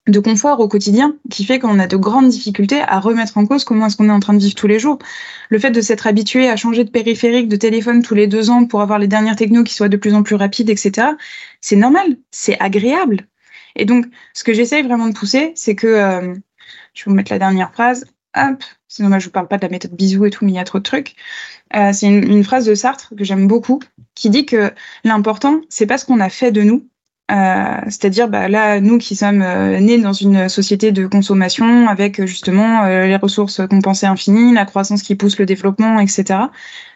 de 0.06 0.20
confort 0.20 0.60
au 0.60 0.68
quotidien, 0.68 1.16
qui 1.30 1.44
fait 1.44 1.58
qu'on 1.58 1.78
a 1.78 1.86
de 1.86 1.96
grandes 1.96 2.28
difficultés 2.28 2.80
à 2.80 3.00
remettre 3.00 3.38
en 3.38 3.46
cause 3.46 3.64
comment 3.64 3.86
est-ce 3.86 3.96
qu'on 3.96 4.08
est 4.08 4.12
en 4.12 4.20
train 4.20 4.34
de 4.34 4.38
vivre 4.38 4.54
tous 4.54 4.68
les 4.68 4.78
jours. 4.78 4.98
Le 5.48 5.58
fait 5.58 5.70
de 5.70 5.80
s'être 5.80 6.06
habitué 6.06 6.48
à 6.48 6.56
changer 6.56 6.84
de 6.84 6.90
périphérique, 6.90 7.48
de 7.48 7.56
téléphone 7.56 8.02
tous 8.02 8.14
les 8.14 8.26
deux 8.26 8.50
ans 8.50 8.66
pour 8.66 8.82
avoir 8.82 8.98
les 8.98 9.08
dernières 9.08 9.36
technos 9.36 9.64
qui 9.64 9.74
soient 9.74 9.88
de 9.88 9.96
plus 9.96 10.14
en 10.14 10.22
plus 10.22 10.36
rapides, 10.36 10.70
etc., 10.70 11.08
c'est 11.60 11.76
normal, 11.76 12.16
c'est 12.30 12.58
agréable 12.60 13.26
et 13.76 13.84
donc, 13.84 14.06
ce 14.34 14.44
que 14.44 14.52
j'essaye 14.52 14.82
vraiment 14.82 15.08
de 15.08 15.14
pousser, 15.14 15.52
c'est 15.54 15.74
que, 15.74 15.86
euh, 15.86 16.34
je 16.94 17.04
vais 17.04 17.10
vous 17.10 17.14
mettre 17.14 17.32
la 17.32 17.38
dernière 17.38 17.72
phrase, 17.72 18.06
hop, 18.36 18.62
c'est 18.88 19.02
dommage, 19.02 19.22
je 19.22 19.28
vous 19.28 19.32
parle 19.32 19.48
pas 19.48 19.58
de 19.58 19.62
la 19.62 19.68
méthode 19.68 19.92
bisou 19.92 20.24
et 20.24 20.30
tout, 20.30 20.44
mais 20.44 20.52
il 20.52 20.56
y 20.56 20.58
a 20.58 20.64
trop 20.64 20.78
de 20.78 20.82
trucs. 20.82 21.14
Euh, 21.74 21.92
c'est 21.92 22.06
une, 22.06 22.24
une, 22.24 22.44
phrase 22.44 22.66
de 22.66 22.74
Sartre 22.74 23.14
que 23.16 23.24
j'aime 23.24 23.46
beaucoup, 23.46 23.80
qui 24.14 24.30
dit 24.30 24.46
que 24.46 24.72
l'important, 25.04 25.60
c'est 25.68 25.86
pas 25.86 25.98
ce 25.98 26.04
qu'on 26.04 26.20
a 26.20 26.30
fait 26.30 26.52
de 26.52 26.62
nous, 26.62 26.88
euh, 27.32 27.80
c'est-à-dire 27.86 28.28
bah, 28.28 28.48
là, 28.48 28.80
nous 28.80 28.98
qui 28.98 29.16
sommes 29.16 29.42
euh, 29.42 29.80
nés 29.80 29.98
dans 29.98 30.12
une 30.12 30.48
société 30.48 30.92
de 30.92 31.08
consommation 31.08 31.88
avec 31.88 32.20
euh, 32.20 32.26
justement 32.26 32.84
les 32.86 33.16
ressources 33.16 33.60
pensait 33.82 34.06
infinies, 34.06 34.52
la 34.54 34.64
croissance 34.64 35.02
qui 35.02 35.16
pousse 35.16 35.38
le 35.38 35.46
développement, 35.46 35.98
etc. 35.98 36.38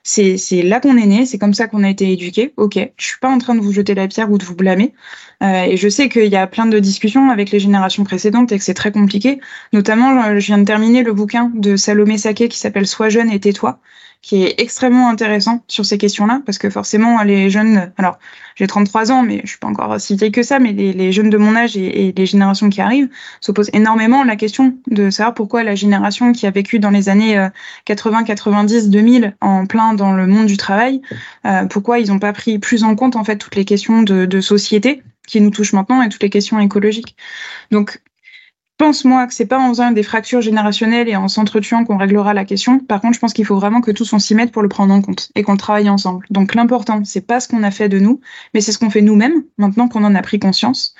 C'est, 0.04 0.36
c'est 0.38 0.62
là 0.62 0.80
qu'on 0.80 0.96
est 0.96 1.06
né, 1.06 1.26
c'est 1.26 1.38
comme 1.38 1.52
ça 1.52 1.66
qu'on 1.66 1.82
a 1.82 1.90
été 1.90 2.12
éduqué. 2.12 2.54
Ok, 2.56 2.78
je 2.96 3.06
suis 3.06 3.18
pas 3.18 3.28
en 3.28 3.38
train 3.38 3.54
de 3.54 3.60
vous 3.60 3.72
jeter 3.72 3.94
la 3.94 4.06
pierre 4.08 4.30
ou 4.30 4.38
de 4.38 4.44
vous 4.44 4.54
blâmer. 4.54 4.94
et 5.42 5.76
je 5.76 5.88
sais 5.88 6.08
qu'il 6.08 6.26
y 6.26 6.36
a 6.36 6.46
plein 6.46 6.66
de 6.66 6.78
discussions 6.78 7.30
avec 7.30 7.50
les 7.50 7.58
générations 7.58 8.04
précédentes 8.04 8.52
et 8.52 8.58
que 8.58 8.64
c'est 8.64 8.74
très 8.74 8.92
compliqué. 8.92 9.40
Notamment, 9.72 10.38
je 10.38 10.46
viens 10.46 10.58
de 10.58 10.64
terminer 10.64 11.02
le 11.02 11.12
bouquin 11.12 11.50
de 11.54 11.76
Salomé 11.76 12.18
Saké 12.18 12.48
qui 12.48 12.58
s'appelle 12.58 12.86
Sois 12.86 13.08
jeune 13.08 13.30
et 13.30 13.40
tais-toi 13.40 13.80
qui 14.22 14.42
est 14.42 14.60
extrêmement 14.60 15.08
intéressant 15.08 15.64
sur 15.66 15.86
ces 15.86 15.96
questions-là, 15.96 16.42
parce 16.44 16.58
que 16.58 16.68
forcément, 16.68 17.22
les 17.22 17.48
jeunes, 17.48 17.90
alors 17.96 18.18
j'ai 18.54 18.66
33 18.66 19.12
ans, 19.12 19.22
mais 19.22 19.40
je 19.44 19.50
suis 19.50 19.58
pas 19.58 19.68
encore 19.68 19.96
vieille 19.96 20.30
que 20.30 20.42
ça, 20.42 20.58
mais 20.58 20.72
les, 20.72 21.12
jeunes 21.12 21.30
de 21.30 21.38
mon 21.38 21.56
âge 21.56 21.76
et, 21.76 22.08
et, 22.08 22.12
les 22.14 22.26
générations 22.26 22.68
qui 22.68 22.80
arrivent 22.82 23.08
se 23.40 23.50
posent 23.50 23.70
énormément 23.72 24.22
la 24.22 24.36
question 24.36 24.74
de 24.88 25.08
savoir 25.08 25.34
pourquoi 25.34 25.62
la 25.62 25.74
génération 25.74 26.32
qui 26.32 26.46
a 26.46 26.50
vécu 26.50 26.78
dans 26.78 26.90
les 26.90 27.08
années 27.08 27.48
80, 27.86 28.24
90, 28.24 28.90
2000 28.90 29.36
en 29.40 29.66
plein 29.66 29.94
dans 29.94 30.12
le 30.12 30.26
monde 30.26 30.46
du 30.46 30.56
travail, 30.56 31.00
euh, 31.46 31.64
pourquoi 31.66 31.98
ils 31.98 32.08
n'ont 32.08 32.18
pas 32.18 32.32
pris 32.32 32.58
plus 32.58 32.84
en 32.84 32.94
compte 32.94 33.16
en 33.16 33.24
fait 33.24 33.36
toutes 33.36 33.56
les 33.56 33.64
questions 33.64 34.02
de, 34.02 34.26
de 34.26 34.40
société 34.40 35.02
qui 35.26 35.40
nous 35.40 35.50
touchent 35.50 35.72
maintenant 35.72 36.02
et 36.02 36.08
toutes 36.08 36.22
les 36.22 36.30
questions 36.30 36.58
écologiques. 36.58 37.16
Donc 37.70 38.00
pense 38.80 39.04
moi 39.04 39.26
que 39.26 39.34
c'est 39.34 39.44
pas 39.44 39.58
en 39.58 39.68
faisant 39.68 39.90
des 39.90 40.02
fractures 40.02 40.40
générationnelles 40.40 41.06
et 41.06 41.14
en 41.14 41.28
s'entretuant 41.28 41.84
qu'on 41.84 41.98
réglera 41.98 42.32
la 42.32 42.46
question. 42.46 42.78
Par 42.78 43.02
contre, 43.02 43.14
je 43.14 43.20
pense 43.20 43.34
qu'il 43.34 43.44
faut 43.44 43.56
vraiment 43.56 43.82
que 43.82 43.90
tous 43.90 44.10
on 44.14 44.18
s'y 44.18 44.34
mette 44.34 44.52
pour 44.52 44.62
le 44.62 44.70
prendre 44.70 44.94
en 44.94 45.02
compte 45.02 45.30
et 45.34 45.42
qu'on 45.42 45.58
travaille 45.58 45.90
ensemble. 45.90 46.24
Donc 46.30 46.54
l'important, 46.54 47.04
c'est 47.04 47.26
pas 47.26 47.40
ce 47.40 47.48
qu'on 47.48 47.62
a 47.62 47.70
fait 47.70 47.90
de 47.90 47.98
nous, 47.98 48.22
mais 48.54 48.62
c'est 48.62 48.72
ce 48.72 48.78
qu'on 48.78 48.88
fait 48.88 49.02
nous-mêmes 49.02 49.44
maintenant 49.58 49.86
qu'on 49.86 50.02
en 50.02 50.14
a 50.14 50.22
pris 50.22 50.38
conscience 50.38 50.94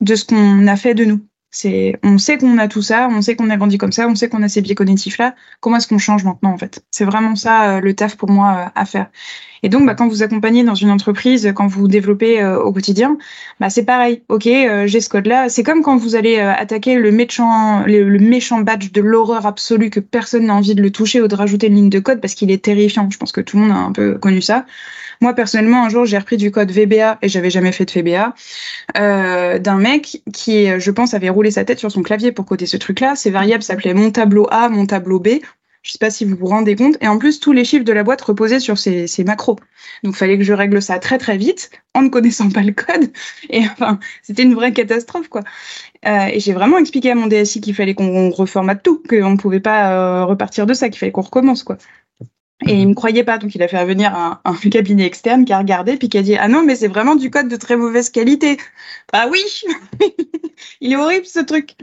de 0.00 0.14
ce 0.14 0.24
qu'on 0.24 0.68
a 0.68 0.76
fait 0.76 0.94
de 0.94 1.04
nous. 1.04 1.26
C'est, 1.56 1.96
on 2.02 2.18
sait 2.18 2.36
qu'on 2.36 2.58
a 2.58 2.66
tout 2.66 2.82
ça, 2.82 3.06
on 3.08 3.22
sait 3.22 3.36
qu'on 3.36 3.48
a 3.48 3.56
grandi 3.56 3.78
comme 3.78 3.92
ça, 3.92 4.08
on 4.08 4.16
sait 4.16 4.28
qu'on 4.28 4.42
a 4.42 4.48
ces 4.48 4.60
biais 4.60 4.74
cognitifs 4.74 5.18
là. 5.18 5.36
Comment 5.60 5.76
est-ce 5.76 5.86
qu'on 5.86 5.98
change 5.98 6.24
maintenant 6.24 6.50
en 6.50 6.58
fait? 6.58 6.84
C'est 6.90 7.04
vraiment 7.04 7.36
ça 7.36 7.76
euh, 7.76 7.80
le 7.80 7.94
taf 7.94 8.16
pour 8.16 8.28
moi 8.28 8.56
euh, 8.56 8.68
à 8.74 8.84
faire. 8.84 9.06
Et 9.62 9.68
donc, 9.68 9.86
bah, 9.86 9.94
quand 9.94 10.08
vous 10.08 10.24
accompagnez 10.24 10.64
dans 10.64 10.74
une 10.74 10.90
entreprise, 10.90 11.52
quand 11.54 11.68
vous 11.68 11.86
développez 11.86 12.42
euh, 12.42 12.58
au 12.60 12.72
quotidien, 12.72 13.18
bah, 13.60 13.70
c'est 13.70 13.84
pareil. 13.84 14.24
Ok, 14.28 14.48
j'ai 14.86 15.00
ce 15.00 15.08
code-là. 15.08 15.48
C'est 15.48 15.62
comme 15.62 15.82
quand 15.82 15.96
vous 15.96 16.16
allez 16.16 16.40
attaquer 16.40 16.96
le 16.96 17.12
méchant, 17.12 17.84
le 17.86 18.18
méchant 18.18 18.60
badge 18.60 18.90
de 18.90 19.00
l'horreur 19.00 19.46
absolue 19.46 19.90
que 19.90 20.00
personne 20.00 20.46
n'a 20.46 20.56
envie 20.56 20.74
de 20.74 20.82
le 20.82 20.90
toucher 20.90 21.22
ou 21.22 21.28
de 21.28 21.36
rajouter 21.36 21.68
une 21.68 21.76
ligne 21.76 21.88
de 21.88 22.00
code 22.00 22.20
parce 22.20 22.34
qu'il 22.34 22.50
est 22.50 22.64
terrifiant. 22.64 23.08
Je 23.10 23.16
pense 23.16 23.30
que 23.30 23.40
tout 23.40 23.58
le 23.58 23.62
monde 23.62 23.72
a 23.72 23.80
un 23.80 23.92
peu 23.92 24.18
connu 24.18 24.42
ça. 24.42 24.66
Moi, 25.20 25.34
personnellement, 25.34 25.84
un 25.84 25.88
jour, 25.88 26.04
j'ai 26.04 26.18
repris 26.18 26.36
du 26.36 26.50
code 26.50 26.70
VBA 26.70 27.18
et 27.22 27.28
j'avais 27.28 27.50
jamais 27.50 27.72
fait 27.72 27.84
de 27.84 27.92
VBA 27.92 28.34
euh, 28.98 29.58
d'un 29.58 29.78
mec 29.78 30.22
qui, 30.32 30.66
je 30.78 30.90
pense, 30.90 31.14
avait 31.14 31.28
roulé 31.28 31.50
sa 31.50 31.64
tête 31.64 31.78
sur 31.78 31.90
son 31.90 32.02
clavier 32.02 32.32
pour 32.32 32.46
coder 32.46 32.66
ce 32.66 32.76
truc-là. 32.76 33.16
Ces 33.16 33.30
variables 33.30 33.62
s'appelaient 33.62 33.94
mon 33.94 34.10
tableau 34.10 34.46
A, 34.50 34.68
mon 34.68 34.86
tableau 34.86 35.20
B. 35.20 35.40
Je 35.84 35.92
sais 35.92 35.98
pas 35.98 36.10
si 36.10 36.24
vous 36.24 36.34
vous 36.34 36.46
rendez 36.46 36.76
compte. 36.76 36.96
Et 37.02 37.08
en 37.08 37.18
plus, 37.18 37.40
tous 37.40 37.52
les 37.52 37.64
chiffres 37.64 37.84
de 37.84 37.92
la 37.92 38.02
boîte 38.02 38.22
reposaient 38.22 38.58
sur 38.58 38.78
ces, 38.78 39.06
macros. 39.24 39.58
Donc, 40.02 40.16
fallait 40.16 40.38
que 40.38 40.44
je 40.44 40.54
règle 40.54 40.80
ça 40.80 40.98
très 40.98 41.18
très 41.18 41.36
vite 41.36 41.70
en 41.92 42.00
ne 42.00 42.08
connaissant 42.08 42.48
pas 42.48 42.62
le 42.62 42.72
code. 42.72 43.12
Et 43.50 43.60
enfin, 43.60 44.00
c'était 44.22 44.44
une 44.44 44.54
vraie 44.54 44.72
catastrophe, 44.72 45.28
quoi. 45.28 45.42
Euh, 46.06 46.26
et 46.32 46.40
j'ai 46.40 46.54
vraiment 46.54 46.78
expliqué 46.78 47.10
à 47.10 47.14
mon 47.14 47.26
DSI 47.26 47.60
qu'il 47.60 47.74
fallait 47.74 47.94
qu'on 47.94 48.30
reformate 48.30 48.82
tout, 48.82 49.02
qu'on 49.08 49.30
ne 49.30 49.36
pouvait 49.36 49.60
pas 49.60 49.92
euh, 49.92 50.24
repartir 50.24 50.64
de 50.64 50.72
ça, 50.72 50.88
qu'il 50.88 50.98
fallait 50.98 51.12
qu'on 51.12 51.20
recommence, 51.20 51.62
quoi. 51.62 51.76
Et 52.66 52.80
il 52.80 52.88
me 52.88 52.94
croyait 52.94 53.24
pas, 53.24 53.38
donc 53.38 53.54
il 53.54 53.62
a 53.62 53.68
fait 53.68 53.84
venir 53.84 54.14
un, 54.14 54.40
cabinet 54.70 55.04
externe 55.04 55.44
qui 55.44 55.52
a 55.52 55.58
regardé 55.58 55.96
puis 55.96 56.08
qui 56.08 56.18
a 56.18 56.22
dit 56.22 56.36
ah 56.36 56.48
non 56.48 56.62
mais 56.64 56.76
c'est 56.76 56.88
vraiment 56.88 57.16
du 57.16 57.30
code 57.30 57.48
de 57.48 57.56
très 57.56 57.76
mauvaise 57.76 58.10
qualité. 58.10 58.58
Bah 59.12 59.26
oui, 59.30 59.42
il 60.80 60.92
est 60.92 60.96
horrible 60.96 61.26
ce 61.26 61.40
truc. 61.40 61.74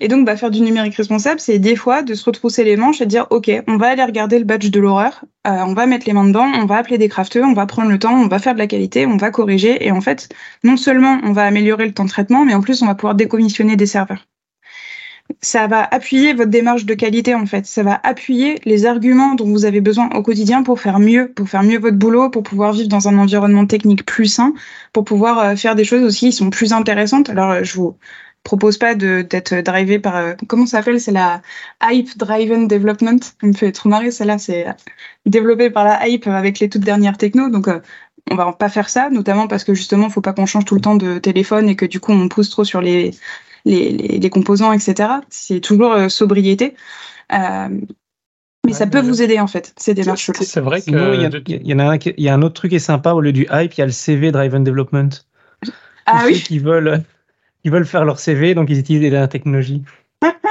Et 0.00 0.08
donc 0.08 0.24
bah 0.24 0.36
faire 0.36 0.50
du 0.50 0.60
numérique 0.60 0.94
responsable, 0.94 1.40
c'est 1.40 1.58
des 1.58 1.76
fois 1.76 2.02
de 2.02 2.14
se 2.14 2.24
retrousser 2.24 2.64
les 2.64 2.76
manches 2.76 3.00
et 3.00 3.06
de 3.06 3.10
dire 3.10 3.26
ok, 3.30 3.50
on 3.66 3.76
va 3.76 3.88
aller 3.88 4.04
regarder 4.04 4.38
le 4.38 4.44
badge 4.44 4.70
de 4.70 4.80
l'horreur, 4.80 5.24
euh, 5.46 5.50
on 5.66 5.74
va 5.74 5.86
mettre 5.86 6.06
les 6.06 6.12
mains 6.12 6.26
dedans, 6.26 6.50
on 6.54 6.66
va 6.66 6.76
appeler 6.76 6.96
des 6.96 7.08
crafteux, 7.08 7.44
on 7.44 7.52
va 7.52 7.66
prendre 7.66 7.90
le 7.90 7.98
temps, 7.98 8.14
on 8.14 8.28
va 8.28 8.38
faire 8.38 8.54
de 8.54 8.58
la 8.58 8.66
qualité, 8.68 9.06
on 9.06 9.16
va 9.16 9.30
corriger 9.30 9.84
et 9.84 9.90
en 9.90 10.00
fait 10.00 10.28
non 10.62 10.76
seulement 10.76 11.20
on 11.24 11.32
va 11.32 11.44
améliorer 11.44 11.86
le 11.86 11.92
temps 11.92 12.04
de 12.04 12.10
traitement, 12.10 12.44
mais 12.44 12.54
en 12.54 12.60
plus 12.60 12.82
on 12.82 12.86
va 12.86 12.94
pouvoir 12.94 13.14
décommissionner 13.16 13.76
des 13.76 13.86
serveurs 13.86 14.24
ça 15.40 15.66
va 15.66 15.82
appuyer 15.82 16.34
votre 16.34 16.50
démarche 16.50 16.84
de 16.84 16.94
qualité 16.94 17.34
en 17.34 17.46
fait. 17.46 17.66
Ça 17.66 17.82
va 17.82 18.00
appuyer 18.02 18.60
les 18.64 18.86
arguments 18.86 19.34
dont 19.34 19.46
vous 19.46 19.64
avez 19.64 19.80
besoin 19.80 20.08
au 20.10 20.22
quotidien 20.22 20.62
pour 20.62 20.80
faire 20.80 20.98
mieux, 20.98 21.28
pour 21.32 21.48
faire 21.48 21.62
mieux 21.62 21.78
votre 21.78 21.96
boulot, 21.96 22.30
pour 22.30 22.42
pouvoir 22.42 22.72
vivre 22.72 22.88
dans 22.88 23.08
un 23.08 23.18
environnement 23.18 23.66
technique 23.66 24.04
plus 24.04 24.26
sain, 24.26 24.54
pour 24.92 25.04
pouvoir 25.04 25.38
euh, 25.38 25.56
faire 25.56 25.74
des 25.74 25.84
choses 25.84 26.02
aussi 26.02 26.26
qui 26.26 26.32
sont 26.32 26.50
plus 26.50 26.72
intéressantes. 26.72 27.30
Alors 27.30 27.50
euh, 27.52 27.64
je 27.64 27.74
vous 27.74 27.96
propose 28.42 28.76
pas 28.78 28.94
d'être 28.94 29.54
drivé 29.62 29.98
par 29.98 30.16
euh, 30.16 30.34
comment 30.48 30.66
ça 30.66 30.78
s'appelle? 30.78 31.00
C'est 31.00 31.12
la 31.12 31.42
hype 31.82 32.16
driven 32.18 32.68
development 32.68 33.18
ça 33.22 33.46
me 33.46 33.52
fait 33.54 33.72
trop 33.72 33.88
marrer 33.88 34.10
celle-là 34.10 34.38
c'est 34.38 34.66
développé 35.26 35.70
par 35.70 35.84
la 35.84 36.06
hype 36.08 36.26
avec 36.26 36.58
les 36.60 36.68
toutes 36.68 36.82
dernières 36.82 37.16
techno 37.16 37.48
donc 37.48 37.68
on 38.30 38.34
va 38.34 38.52
pas 38.52 38.68
faire 38.68 38.90
ça 38.90 39.08
notamment 39.10 39.48
parce 39.48 39.64
que 39.64 39.72
justement 39.74 40.10
faut 40.10 40.20
pas 40.20 40.34
qu'on 40.34 40.46
change 40.46 40.66
tout 40.66 40.74
le 40.74 40.82
temps 40.82 40.96
de 40.96 41.18
téléphone 41.18 41.68
et 41.70 41.76
que 41.76 41.86
du 41.86 42.00
coup 42.00 42.12
on 42.12 42.28
pousse 42.28 42.50
trop 42.50 42.64
sur 42.64 42.82
les 42.82 43.12
les, 43.64 43.90
les, 43.90 44.18
les 44.18 44.30
composants, 44.30 44.72
etc. 44.72 45.08
C'est 45.30 45.60
toujours 45.60 45.92
euh, 45.92 46.08
sobriété. 46.08 46.74
Euh, 47.32 47.68
mais 48.64 48.72
ouais, 48.72 48.78
ça 48.78 48.86
peut 48.86 49.00
vous 49.00 49.22
aider 49.22 49.38
en 49.40 49.46
fait, 49.46 49.74
ces 49.76 49.94
démarches. 49.94 50.30
C'est 50.40 50.60
vrai 50.60 50.80
qu'il 50.80 50.94
y, 50.94 50.96
y, 50.96 51.74
en 51.74 51.78
a 51.78 51.94
un, 51.94 51.96
il 51.96 52.24
y 52.24 52.28
a 52.28 52.34
un 52.34 52.42
autre 52.42 52.54
truc 52.54 52.70
qui 52.70 52.76
est 52.76 52.80
sympa 52.80 53.12
au 53.12 53.20
lieu 53.20 53.32
du 53.32 53.46
hype, 53.50 53.74
il 53.74 53.80
y 53.80 53.82
a 53.82 53.86
le 53.86 53.92
CV 53.92 54.32
Driven 54.32 54.64
Development. 54.64 55.10
Ah 56.06 56.22
oui. 56.26 56.42
Qui 56.42 56.58
veulent, 56.58 57.02
qui 57.62 57.70
veulent 57.70 57.86
faire 57.86 58.04
leur 58.04 58.18
CV, 58.18 58.54
donc 58.54 58.70
ils 58.70 58.78
utilisent 58.78 59.12
la 59.12 59.28
technologie. 59.28 59.82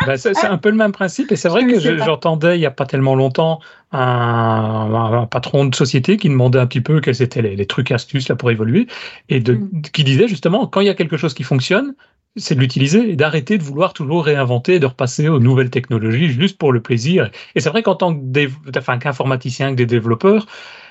Bah, 0.05 0.17
c'est 0.17 0.45
un 0.45 0.57
peu 0.57 0.69
le 0.69 0.75
même 0.75 0.91
principe 0.91 1.31
et 1.31 1.35
c'est 1.35 1.49
vrai 1.49 1.65
que 1.65 1.79
j'entendais 1.79 2.57
il 2.57 2.59
n'y 2.59 2.65
a 2.65 2.71
pas 2.71 2.85
tellement 2.85 3.15
longtemps 3.15 3.59
un, 3.91 4.89
un, 4.93 5.25
patron 5.25 5.65
de 5.65 5.75
société 5.75 6.17
qui 6.17 6.29
demandait 6.29 6.59
un 6.59 6.67
petit 6.67 6.81
peu 6.81 6.99
quels 7.01 7.21
étaient 7.21 7.41
les, 7.41 7.55
les 7.55 7.65
trucs 7.65 7.91
astuces 7.91 8.29
là 8.29 8.35
pour 8.35 8.51
évoluer 8.51 8.87
et 9.29 9.39
de, 9.39 9.53
mm. 9.53 9.81
qui 9.93 10.03
disait 10.03 10.27
justement 10.27 10.67
quand 10.67 10.81
il 10.81 10.87
y 10.87 10.89
a 10.89 10.95
quelque 10.95 11.17
chose 11.17 11.33
qui 11.33 11.43
fonctionne 11.43 11.95
c'est 12.35 12.55
de 12.55 12.59
l'utiliser 12.59 13.11
et 13.11 13.15
d'arrêter 13.15 13.57
de 13.57 13.63
vouloir 13.63 13.93
toujours 13.93 14.25
réinventer, 14.25 14.79
de 14.79 14.85
repasser 14.85 15.27
aux 15.27 15.39
nouvelles 15.39 15.69
technologies 15.69 16.29
juste 16.29 16.57
pour 16.57 16.71
le 16.71 16.81
plaisir. 16.81 17.29
Et 17.55 17.59
c'est 17.59 17.69
vrai 17.69 17.83
qu'en 17.83 17.95
tant 17.95 18.13
qu'informaticien, 18.13 19.67
enfin, 19.67 19.73
que 19.73 19.77
des 19.77 19.85
développeurs, 19.85 20.47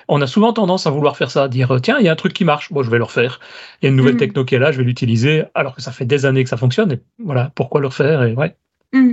on 0.08 0.20
a 0.20 0.26
souvent 0.26 0.52
tendance 0.52 0.86
à 0.86 0.90
vouloir 0.90 1.16
faire 1.16 1.30
ça, 1.30 1.44
à 1.44 1.48
dire 1.48 1.76
tiens, 1.82 1.96
il 1.98 2.06
y 2.06 2.08
a 2.08 2.12
un 2.12 2.16
truc 2.16 2.32
qui 2.32 2.44
marche, 2.44 2.72
bon, 2.72 2.82
je 2.82 2.90
vais 2.90 2.98
le 2.98 3.04
refaire. 3.04 3.40
Il 3.80 3.86
y 3.86 3.88
a 3.88 3.90
une 3.90 3.96
nouvelle 3.96 4.14
mmh. 4.14 4.18
techno 4.18 4.44
qui 4.44 4.54
est 4.54 4.58
là, 4.58 4.72
je 4.72 4.78
vais 4.78 4.84
l'utiliser, 4.84 5.44
alors 5.54 5.74
que 5.74 5.82
ça 5.82 5.92
fait 5.92 6.04
des 6.04 6.26
années 6.26 6.44
que 6.44 6.50
ça 6.50 6.56
fonctionne. 6.56 6.92
Et 6.92 7.00
voilà, 7.18 7.50
pourquoi 7.54 7.80
le 7.80 7.88
refaire 7.88 8.22
et 8.22 8.34
ouais. 8.34 8.56
Mmh. 8.92 9.12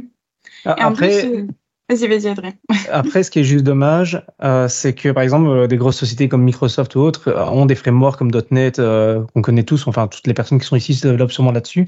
Après, 0.66 1.22
plus, 1.22 1.48
Vas-y, 1.90 2.08
vas-y, 2.08 2.28
Adrien. 2.28 2.54
Après, 2.92 3.24
ce 3.24 3.32
qui 3.32 3.40
est 3.40 3.44
juste 3.44 3.66
dommage, 3.66 4.24
euh, 4.44 4.68
c'est 4.68 4.94
que, 4.94 5.10
par 5.10 5.24
exemple, 5.24 5.50
euh, 5.50 5.66
des 5.66 5.78
grosses 5.78 5.98
sociétés 5.98 6.30
comme 6.30 6.44
Microsoft 6.44 6.96
ou 6.96 7.00
autres 7.00 7.30
euh, 7.30 7.44
ont 7.46 7.66
des 7.66 7.74
frameworks 7.74 8.20
comme 8.20 8.32
.NET, 8.52 8.78
euh, 8.78 9.24
qu'on 9.34 9.42
connaît 9.42 9.64
tous, 9.64 9.88
enfin, 9.88 10.08
toutes 10.08 10.28
les 10.28 10.36
personnes 10.36 10.60
qui 10.60 10.68
sont 10.68 10.76
ici 10.76 10.94
se 10.94 11.08
développent 11.08 11.32
sûrement 11.32 11.52
là-dessus, 11.52 11.86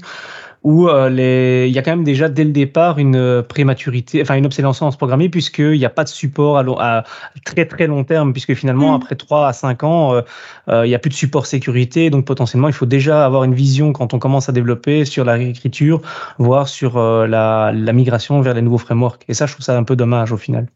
où 0.64 0.88
euh, 0.88 1.08
les... 1.08 1.66
il 1.68 1.74
y 1.74 1.78
a 1.78 1.82
quand 1.82 1.90
même 1.90 2.04
déjà, 2.04 2.28
dès 2.28 2.44
le 2.44 2.52
départ, 2.52 2.98
une 2.98 3.42
prématurité, 3.42 4.22
enfin, 4.22 4.36
une 4.36 4.46
obsolescence 4.46 4.96
programmée, 4.96 5.28
puisqu'il 5.28 5.78
n'y 5.78 5.84
a 5.84 5.90
pas 5.90 6.04
de 6.04 6.08
support 6.08 6.58
à, 6.58 6.62
long, 6.62 6.76
à, 6.78 7.04
très, 7.44 7.66
très 7.66 7.86
long 7.86 8.04
terme, 8.04 8.32
puisque 8.32 8.54
finalement, 8.54 8.92
mmh. 8.92 9.02
après 9.02 9.14
3 9.16 9.48
à 9.48 9.52
5 9.52 9.84
ans, 9.84 10.22
il 10.68 10.82
n'y 10.82 10.94
a 10.94 10.98
plus 10.98 11.10
de 11.10 11.14
support 11.14 11.46
sécurité, 11.46 12.10
donc 12.10 12.24
potentiellement, 12.24 12.68
il 12.68 12.74
faut 12.74 12.86
déjà 12.86 13.24
avoir 13.26 13.44
une 13.44 13.54
vision 13.54 13.92
quand 13.92 14.14
on 14.14 14.18
commence 14.18 14.48
à 14.48 14.52
développer 14.52 15.04
sur 15.04 15.24
la 15.24 15.34
réécriture, 15.34 16.00
voire 16.38 16.68
sur 16.68 16.98
la, 16.98 17.72
la 17.74 17.92
migration 17.92 18.40
vers 18.40 18.54
les 18.54 18.62
nouveaux 18.62 18.78
frameworks. 18.78 19.22
Et 19.28 19.34
ça, 19.34 19.46
je 19.46 19.52
trouve 19.52 19.64
ça 19.64 19.76
un 19.76 19.84
peu 19.84 19.96
dommage 19.96 20.32
au 20.32 20.36
final. 20.36 20.66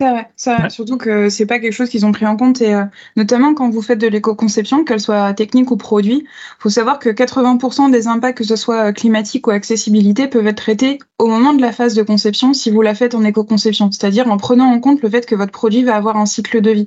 C'est 0.00 0.08
vrai, 0.10 0.30
ça, 0.36 0.68
surtout 0.70 0.96
que 0.96 1.28
c'est 1.28 1.44
pas 1.44 1.58
quelque 1.58 1.72
chose 1.72 1.88
qu'ils 1.88 2.06
ont 2.06 2.12
pris 2.12 2.24
en 2.24 2.36
compte 2.36 2.60
et 2.60 2.72
euh, 2.72 2.84
notamment 3.16 3.52
quand 3.52 3.68
vous 3.68 3.82
faites 3.82 3.98
de 3.98 4.06
l'éco-conception, 4.06 4.84
qu'elle 4.84 5.00
soit 5.00 5.34
technique 5.34 5.72
ou 5.72 5.76
produit, 5.76 6.24
faut 6.60 6.68
savoir 6.68 7.00
que 7.00 7.08
80% 7.08 7.90
des 7.90 8.06
impacts, 8.06 8.38
que 8.38 8.44
ce 8.44 8.54
soit 8.54 8.92
climatique 8.92 9.48
ou 9.48 9.50
accessibilité, 9.50 10.28
peuvent 10.28 10.46
être 10.46 10.58
traités 10.58 11.00
au 11.18 11.26
moment 11.26 11.52
de 11.52 11.60
la 11.60 11.72
phase 11.72 11.94
de 11.94 12.04
conception 12.04 12.52
si 12.54 12.70
vous 12.70 12.80
la 12.80 12.94
faites 12.94 13.16
en 13.16 13.24
éco-conception, 13.24 13.90
c'est-à-dire 13.90 14.30
en 14.30 14.36
prenant 14.36 14.66
en 14.72 14.78
compte 14.78 15.02
le 15.02 15.10
fait 15.10 15.26
que 15.26 15.34
votre 15.34 15.50
produit 15.50 15.82
va 15.82 15.96
avoir 15.96 16.16
un 16.16 16.26
cycle 16.26 16.60
de 16.60 16.70
vie. 16.70 16.86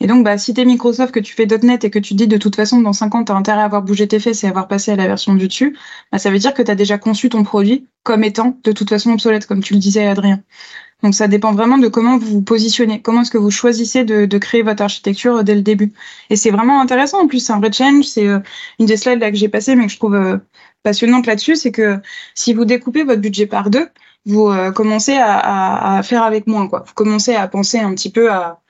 Et 0.00 0.08
donc, 0.08 0.24
bah, 0.24 0.36
si 0.36 0.52
t'es 0.52 0.64
Microsoft, 0.64 1.14
que 1.14 1.20
tu 1.20 1.34
fais 1.34 1.46
.NET 1.46 1.84
et 1.84 1.90
que 1.90 2.00
tu 2.00 2.14
dis 2.14 2.26
de 2.26 2.36
toute 2.38 2.56
façon 2.56 2.80
dans 2.80 2.92
5 2.92 3.14
ans, 3.14 3.22
t'as 3.22 3.34
intérêt 3.34 3.60
à 3.60 3.64
avoir 3.66 3.82
bougé 3.82 4.08
tes 4.08 4.18
fesses 4.18 4.42
et 4.42 4.48
avoir 4.48 4.66
passé 4.66 4.90
à 4.90 4.96
la 4.96 5.06
version 5.06 5.36
du 5.36 5.46
dessus, 5.46 5.76
bah, 6.10 6.18
ça 6.18 6.28
veut 6.30 6.38
dire 6.40 6.54
que 6.54 6.62
tu 6.62 6.70
as 6.72 6.74
déjà 6.74 6.98
conçu 6.98 7.28
ton 7.28 7.44
produit 7.44 7.86
comme 8.02 8.24
étant 8.24 8.58
de 8.64 8.72
toute 8.72 8.88
façon 8.88 9.12
obsolète, 9.12 9.46
comme 9.46 9.62
tu 9.62 9.74
le 9.74 9.80
disais, 9.80 10.06
Adrien. 10.06 10.42
Donc 11.02 11.14
ça 11.14 11.28
dépend 11.28 11.52
vraiment 11.52 11.78
de 11.78 11.86
comment 11.88 12.18
vous 12.18 12.26
vous 12.26 12.42
positionnez, 12.42 13.00
comment 13.00 13.22
est-ce 13.22 13.30
que 13.30 13.38
vous 13.38 13.52
choisissez 13.52 14.04
de, 14.04 14.38
créer 14.38 14.62
votre 14.62 14.82
architecture 14.82 15.36
euh, 15.36 15.42
dès 15.42 15.54
le 15.54 15.62
début. 15.62 15.92
Et 16.30 16.36
c'est 16.36 16.50
vraiment 16.50 16.80
intéressant. 16.80 17.22
En 17.22 17.28
plus, 17.28 17.40
c'est 17.40 17.52
un 17.52 17.60
vrai 17.60 17.72
challenge. 17.72 18.04
C'est 18.04 18.26
euh, 18.26 18.40
une 18.80 18.86
des 18.86 18.96
slides 18.96 19.20
que 19.20 19.36
j'ai 19.36 19.48
passées, 19.48 19.76
mais 19.76 19.86
que 19.86 19.92
je 19.92 19.96
trouve 19.96 20.16
euh, 20.16 20.38
passionnante 20.82 21.26
là-dessus, 21.26 21.56
c'est 21.56 21.72
que 21.72 21.98
si 22.34 22.52
vous 22.52 22.64
découpez 22.64 23.04
votre 23.04 23.20
budget 23.20 23.46
par 23.46 23.70
deux, 23.70 23.88
vous 24.26 24.52
commencez 24.74 25.16
à, 25.16 25.38
à, 25.38 25.98
à, 25.98 26.02
faire 26.02 26.22
avec 26.22 26.46
moins. 26.46 26.68
Quoi. 26.68 26.84
Vous 26.86 26.92
commencez 26.94 27.34
à 27.34 27.48
penser 27.48 27.78
un 27.78 27.94
petit 27.94 28.10
peu 28.10 28.30
à, 28.30 28.60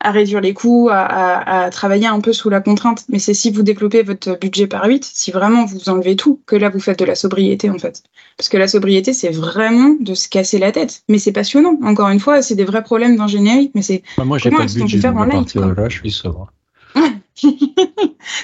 à 0.00 0.10
réduire 0.10 0.40
les 0.40 0.54
coûts, 0.54 0.88
à, 0.90 1.64
à, 1.64 1.70
travailler 1.70 2.06
un 2.06 2.20
peu 2.20 2.32
sous 2.32 2.50
la 2.50 2.60
contrainte. 2.60 3.04
Mais 3.08 3.18
c'est 3.18 3.34
si 3.34 3.50
vous 3.50 3.62
développez 3.62 4.02
votre 4.02 4.38
budget 4.38 4.66
par 4.66 4.86
8, 4.86 5.04
si 5.04 5.30
vraiment 5.30 5.64
vous 5.64 5.88
enlevez 5.88 6.16
tout, 6.16 6.40
que 6.46 6.56
là 6.56 6.68
vous 6.68 6.80
faites 6.80 6.98
de 6.98 7.04
la 7.04 7.14
sobriété 7.14 7.70
en 7.70 7.78
fait. 7.78 8.02
Parce 8.36 8.48
que 8.48 8.56
la 8.56 8.68
sobriété, 8.68 9.12
c'est 9.12 9.30
vraiment 9.30 9.96
de 9.98 10.14
se 10.14 10.28
casser 10.28 10.58
la 10.58 10.72
tête. 10.72 11.02
Mais 11.08 11.18
c'est 11.18 11.32
passionnant. 11.32 11.78
Encore 11.82 12.08
une 12.08 12.20
fois, 12.20 12.42
c'est 12.42 12.54
des 12.54 12.64
vrais 12.64 12.82
problèmes 12.82 13.16
d'ingénierie. 13.16 13.70
Mais 13.74 13.82
c'est 13.82 14.02
bah, 14.16 14.24
moi 14.24 14.38
j'ai 14.38 14.50
pas 14.50 14.66
de 14.66 14.72
budget. 14.72 14.98
Faire 14.98 15.16
en 15.16 15.24
là, 15.24 15.88
je 15.88 15.98
suis 15.98 16.10
sobre. 16.10 16.52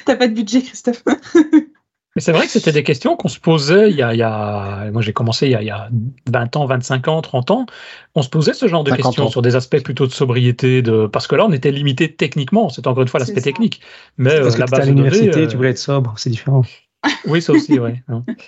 T'as 0.04 0.16
pas 0.16 0.28
de 0.28 0.34
budget, 0.34 0.62
Christophe. 0.62 1.02
Mais 2.14 2.22
c'est 2.22 2.32
vrai 2.32 2.46
que 2.46 2.52
c'était 2.52 2.72
des 2.72 2.84
questions 2.84 3.16
qu'on 3.16 3.28
se 3.28 3.40
posait 3.40 3.90
il 3.90 3.96
y 3.96 4.02
a, 4.02 4.14
il 4.14 4.18
y 4.18 4.22
a 4.22 4.90
moi 4.92 5.02
j'ai 5.02 5.12
commencé 5.12 5.46
il 5.46 5.52
y, 5.52 5.54
a, 5.56 5.62
il 5.62 5.66
y, 5.66 5.70
a, 5.70 5.88
20 6.30 6.56
ans, 6.56 6.66
25 6.66 7.08
ans, 7.08 7.20
30 7.20 7.50
ans. 7.50 7.66
On 8.14 8.22
se 8.22 8.28
posait 8.28 8.54
ce 8.54 8.68
genre 8.68 8.84
de 8.84 8.92
questions 8.92 9.28
sur 9.28 9.42
des 9.42 9.56
aspects 9.56 9.82
plutôt 9.82 10.06
de 10.06 10.12
sobriété, 10.12 10.82
de 10.82 11.06
parce 11.06 11.26
que 11.26 11.34
là 11.34 11.44
on 11.46 11.52
était 11.52 11.72
limité 11.72 12.12
techniquement. 12.12 12.68
C'est 12.68 12.86
encore 12.86 13.02
une 13.02 13.08
fois 13.08 13.18
l'aspect 13.20 13.40
technique. 13.40 13.80
Mais 14.16 14.40
parce 14.40 14.54
euh, 14.54 14.64
que 14.64 14.70
la 14.70 14.82
à 14.82 14.84
l'université, 14.84 15.40
euh... 15.40 15.46
tu 15.46 15.56
voulais 15.56 15.70
être 15.70 15.78
sobre, 15.78 16.14
c'est 16.16 16.30
différent. 16.30 16.62
oui, 17.26 17.42
ça 17.42 17.52
aussi, 17.52 17.78
oui. 17.78 17.90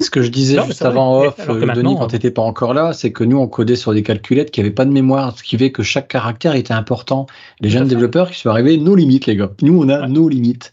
Ce 0.00 0.10
que 0.10 0.22
je 0.22 0.28
disais 0.28 0.62
juste 0.64 0.82
avant 0.82 1.20
off, 1.20 1.34
euh, 1.48 1.66
Denis, 1.74 1.96
quand 1.98 2.08
tu 2.08 2.14
n'étais 2.14 2.30
pas 2.30 2.42
encore 2.42 2.74
là, 2.74 2.92
c'est 2.92 3.12
que 3.12 3.24
nous, 3.24 3.38
on 3.38 3.48
codait 3.48 3.76
sur 3.76 3.92
des 3.92 4.02
calculettes 4.02 4.50
qui 4.50 4.60
n'avaient 4.60 4.72
pas 4.72 4.84
de 4.84 4.92
mémoire, 4.92 5.36
ce 5.36 5.42
qui 5.42 5.58
fait 5.58 5.72
que 5.72 5.82
chaque 5.82 6.08
caractère 6.08 6.54
était 6.54 6.72
important. 6.72 7.26
Les 7.60 7.68
jeunes 7.68 7.88
développeurs 7.88 8.30
qui 8.30 8.40
sont 8.40 8.50
arrivés, 8.50 8.78
nos 8.78 8.94
limites, 8.94 9.26
les 9.26 9.36
gars. 9.36 9.50
Nous, 9.62 9.78
on 9.78 9.88
a 9.88 10.06
nos 10.08 10.28
limites. 10.28 10.72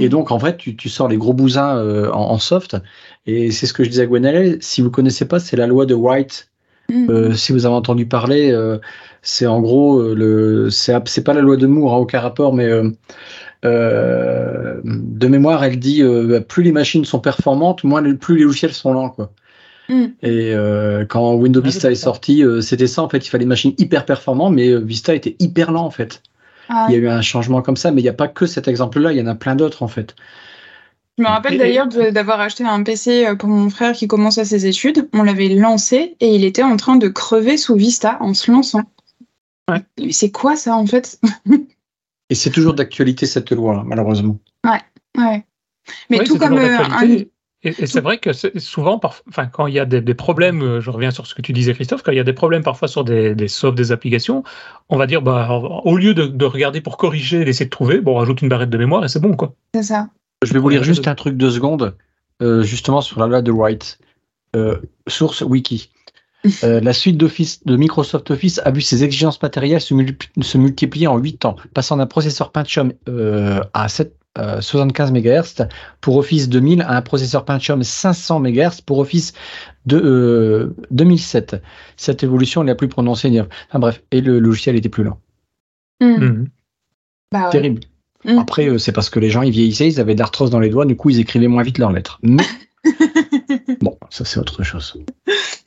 Et 0.00 0.08
donc, 0.08 0.30
en 0.30 0.38
fait, 0.38 0.56
tu, 0.56 0.76
tu 0.76 0.88
sors 0.88 1.08
les 1.08 1.16
gros 1.16 1.32
bousins 1.32 1.76
euh, 1.76 2.10
en, 2.12 2.30
en, 2.30 2.38
soft. 2.38 2.76
Et 3.26 3.50
c'est 3.50 3.66
ce 3.66 3.72
que 3.72 3.82
je 3.82 3.88
disais 3.88 4.02
à 4.02 4.06
Gwenelle. 4.06 4.58
Si 4.60 4.80
vous 4.80 4.90
connaissez 4.90 5.24
pas, 5.24 5.40
c'est 5.40 5.56
la 5.56 5.66
loi 5.66 5.86
de 5.86 5.94
White. 5.94 6.52
Mm. 6.92 7.10
Euh, 7.10 7.32
si 7.34 7.52
vous 7.52 7.66
avez 7.66 7.74
entendu 7.74 8.06
parler, 8.06 8.50
euh, 8.52 8.78
c'est 9.22 9.46
en 9.46 9.60
gros 9.60 9.98
euh, 9.98 10.14
le, 10.14 10.70
c'est 10.70 11.24
pas 11.24 11.32
la 11.32 11.40
loi 11.40 11.56
de 11.56 11.66
Moore, 11.66 11.94
hein, 11.94 11.98
aucun 11.98 12.20
rapport, 12.20 12.52
mais 12.52 12.68
de 13.62 15.26
mémoire, 15.28 15.64
elle 15.64 15.78
dit 15.78 16.02
plus 16.48 16.62
les 16.62 16.72
machines 16.72 17.04
sont 17.04 17.20
performantes, 17.20 17.84
moins 17.84 18.02
plus 18.14 18.36
les 18.38 18.44
logiciels 18.44 18.72
sont 18.72 18.92
lents, 18.92 19.10
quoi. 19.10 19.32
Mm. 19.88 20.04
Et 20.22 20.54
quand 21.08 21.34
Windows 21.34 21.60
ah, 21.62 21.66
Vista 21.66 21.90
est 21.90 21.96
sorti, 21.96 22.44
c'était 22.60 22.86
ça 22.86 23.02
en 23.02 23.08
fait. 23.08 23.24
Il 23.26 23.30
fallait 23.30 23.44
des 23.44 23.48
machines 23.48 23.74
hyper 23.78 24.04
performantes, 24.04 24.52
mais 24.52 24.76
Vista 24.80 25.14
était 25.14 25.36
hyper 25.38 25.72
lent 25.72 25.84
en 25.84 25.90
fait. 25.90 26.22
Ah 26.74 26.86
il 26.88 26.94
y 26.94 26.96
a 26.96 27.00
eu 27.00 27.08
un 27.08 27.20
changement 27.20 27.60
comme 27.60 27.76
ça, 27.76 27.90
mais 27.90 28.00
il 28.00 28.04
n'y 28.04 28.10
a 28.10 28.14
pas 28.14 28.28
que 28.28 28.46
cet 28.46 28.66
exemple-là, 28.66 29.12
il 29.12 29.18
y 29.18 29.22
en 29.22 29.26
a 29.26 29.34
plein 29.34 29.54
d'autres 29.54 29.82
en 29.82 29.88
fait. 29.88 30.16
Je 31.18 31.22
me 31.22 31.28
rappelle 31.28 31.58
d'ailleurs 31.58 31.86
d'avoir 31.88 32.40
acheté 32.40 32.64
un 32.64 32.82
PC 32.82 33.26
euh, 33.26 33.34
pour 33.34 33.50
mon 33.50 33.68
frère 33.68 33.92
qui 33.92 34.08
commence 34.08 34.38
à 34.38 34.46
ses 34.46 34.64
études. 34.64 35.06
On 35.12 35.22
l'avait 35.22 35.50
lancé 35.50 36.16
et 36.20 36.34
il 36.34 36.44
était 36.44 36.62
en 36.62 36.78
train 36.78 36.96
de 36.96 37.08
crever 37.08 37.58
sous 37.58 37.74
Vista 37.74 38.16
en 38.20 38.32
se 38.32 38.50
lançant. 38.50 38.84
Ouais. 39.70 39.82
C'est 40.10 40.30
quoi 40.30 40.56
ça 40.56 40.74
en 40.74 40.86
fait? 40.86 41.20
Et 42.30 42.34
c'est 42.34 42.50
toujours 42.50 42.72
d'actualité 42.72 43.26
cette 43.26 43.50
loi, 43.52 43.82
malheureusement. 43.86 44.38
Ouais, 44.64 44.80
ouais. 45.18 45.44
Mais 46.08 46.24
tout 46.24 46.38
comme 46.38 46.56
euh, 46.56 46.78
un, 46.78 47.18
et, 47.64 47.86
c'est 47.86 48.00
vrai 48.00 48.18
que 48.18 48.30
souvent, 48.58 49.00
enfin, 49.04 49.46
quand 49.46 49.68
il 49.68 49.74
y 49.74 49.78
a 49.78 49.84
des, 49.84 50.14
problèmes, 50.14 50.62
euh, 50.62 50.80
je 50.80 50.90
reviens 50.90 51.12
sur 51.12 51.28
ce 51.28 51.34
que 51.34 51.42
tu 51.42 51.52
disais, 51.52 51.74
Christophe, 51.74 52.02
quand 52.02 52.10
il 52.10 52.16
y 52.16 52.20
a 52.20 52.24
des 52.24 52.32
problèmes 52.32 52.64
parfois 52.64 52.88
sur 52.88 53.04
des, 53.04 53.36
des 53.36 53.46
des 53.74 53.92
applications, 53.92 54.42
on 54.88 54.96
va 54.96 55.06
dire, 55.06 55.22
bah, 55.22 55.48
au 55.50 55.96
lieu 55.96 56.12
de, 56.12 56.44
regarder 56.44 56.80
pour 56.80 56.96
corriger, 56.96 57.44
d'essayer 57.44 57.66
de 57.66 57.70
trouver, 57.70 58.00
bon, 58.00 58.16
on 58.16 58.18
rajoute 58.18 58.42
une 58.42 58.48
barrette 58.48 58.70
de 58.70 58.78
mémoire 58.78 59.04
et 59.04 59.08
c'est 59.08 59.20
bon, 59.20 59.36
quoi. 59.36 59.54
C'est 59.74 59.84
ça. 59.84 60.08
Je 60.44 60.52
vais 60.52 60.58
vous 60.58 60.68
lire 60.70 60.82
juste 60.82 61.06
un 61.06 61.14
truc 61.14 61.36
de 61.36 61.50
secondes, 61.50 61.94
euh, 62.42 62.64
justement 62.64 63.00
sur 63.00 63.20
la 63.20 63.28
loi 63.28 63.42
de 63.42 63.52
Wright. 63.52 63.98
Euh, 64.56 64.78
source 65.06 65.42
wiki. 65.42 65.90
la 66.62 66.92
suite 66.92 67.16
d'Office 67.16 67.64
de 67.64 67.76
Microsoft 67.76 68.32
Office 68.32 68.60
a 68.64 68.72
vu 68.72 68.80
ses 68.80 69.04
exigences 69.04 69.40
matérielles 69.40 69.80
se, 69.80 69.94
se 70.40 70.58
multiplier 70.58 71.06
en 71.06 71.16
8 71.16 71.44
ans, 71.44 71.54
passant 71.72 71.96
d'un 71.96 72.06
processeur 72.06 72.50
Pentium 72.50 72.92
à 73.72 73.88
7 73.88 74.12
75 74.36 75.12
MHz 75.12 75.68
pour 76.00 76.16
Office 76.16 76.48
2000 76.48 76.82
à 76.82 76.96
un 76.96 77.02
processeur 77.02 77.44
Pentium 77.44 77.82
500 77.82 78.40
MHz 78.40 78.80
pour 78.84 78.98
Office 78.98 79.34
de, 79.86 80.74
2007. 80.90 81.54
Euh, 81.54 81.58
Cette 81.96 82.22
évolution 82.22 82.62
est 82.62 82.66
la 82.66 82.74
plus 82.74 82.88
prononcée. 82.88 83.28
Enfin 83.68 83.78
bref, 83.78 84.02
et 84.10 84.20
le 84.20 84.38
logiciel 84.38 84.76
était 84.76 84.88
plus 84.88 85.04
lent. 85.04 85.18
Hmm. 86.00 86.24
Hmm. 86.24 86.48
Bah 87.30 87.48
Terrible. 87.50 87.80
Hmm. 88.24 88.38
Après, 88.38 88.68
euh, 88.68 88.78
c'est 88.78 88.92
parce 88.92 89.10
que 89.10 89.18
les 89.18 89.30
gens 89.30 89.42
ils 89.42 89.50
vieillissaient, 89.50 89.88
ils 89.88 90.00
avaient 90.00 90.14
de 90.14 90.20
l'arthrose 90.20 90.50
dans 90.50 90.60
les 90.60 90.70
doigts, 90.70 90.86
du 90.86 90.96
coup 90.96 91.10
ils 91.10 91.20
écrivaient 91.20 91.48
moins 91.48 91.62
vite 91.62 91.78
leurs 91.78 91.92
lettres. 91.92 92.18
Mais 92.22 92.44
bon, 93.80 93.98
ça 94.10 94.24
c'est 94.24 94.38
autre 94.38 94.62
chose. 94.62 94.96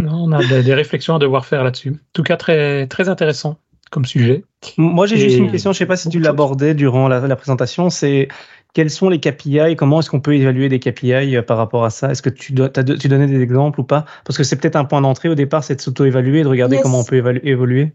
Non, 0.01 0.26
on 0.26 0.32
a 0.32 0.61
des, 0.61 0.74
réflexions 0.74 1.16
à 1.16 1.20
devoir 1.20 1.45
faire 1.45 1.63
là-dessus. 1.63 1.91
En 1.91 2.13
tout 2.13 2.24
cas, 2.24 2.38
très, 2.38 2.88
très 2.88 3.09
intéressant 3.09 3.57
comme 3.91 4.05
sujet. 4.05 4.43
Moi, 4.78 5.05
j'ai 5.05 5.18
juste 5.18 5.38
une 5.38 5.51
question, 5.51 5.72
je 5.72 5.78
ne 5.78 5.80
sais 5.80 5.86
pas 5.86 5.95
si 5.95 6.09
tu 6.09 6.20
l'abordais 6.20 6.74
durant 6.74 7.07
la, 7.07 7.20
la 7.22 7.36
présentation, 7.36 7.89
c'est 7.89 8.28
quels 8.76 8.91
sont 8.91 9.09
les 9.09 9.19
KPI 9.19 9.76
Comment 9.78 10.01
est-ce 10.01 10.09
qu'on 10.11 10.19
peut 10.19 10.36
évaluer 10.36 10.69
des 10.69 10.80
KPI 10.80 11.38
euh, 11.38 11.41
par 11.41 11.57
rapport 11.57 11.86
à 11.86 11.89
ça? 11.89 12.11
Est-ce 12.11 12.21
que 12.21 12.30
tu, 12.30 12.53
tu 12.53 13.07
donnais 13.07 13.28
des 13.28 13.41
exemples 13.41 13.80
ou 13.80 13.84
pas? 13.84 14.05
Parce 14.26 14.38
que 14.38 14.43
c'est 14.43 14.57
peut-être 14.57 14.76
un 14.76 14.84
point 14.84 15.01
d'entrée 15.01 15.30
au 15.30 15.36
départ, 15.36 15.63
c'est 15.63 15.76
de 15.76 15.82
s'auto-évaluer, 15.82 16.43
de 16.43 16.49
regarder 16.49 16.80
comment 16.84 16.99
on 16.99 17.03
peut 17.05 17.39
évoluer. 17.43 17.93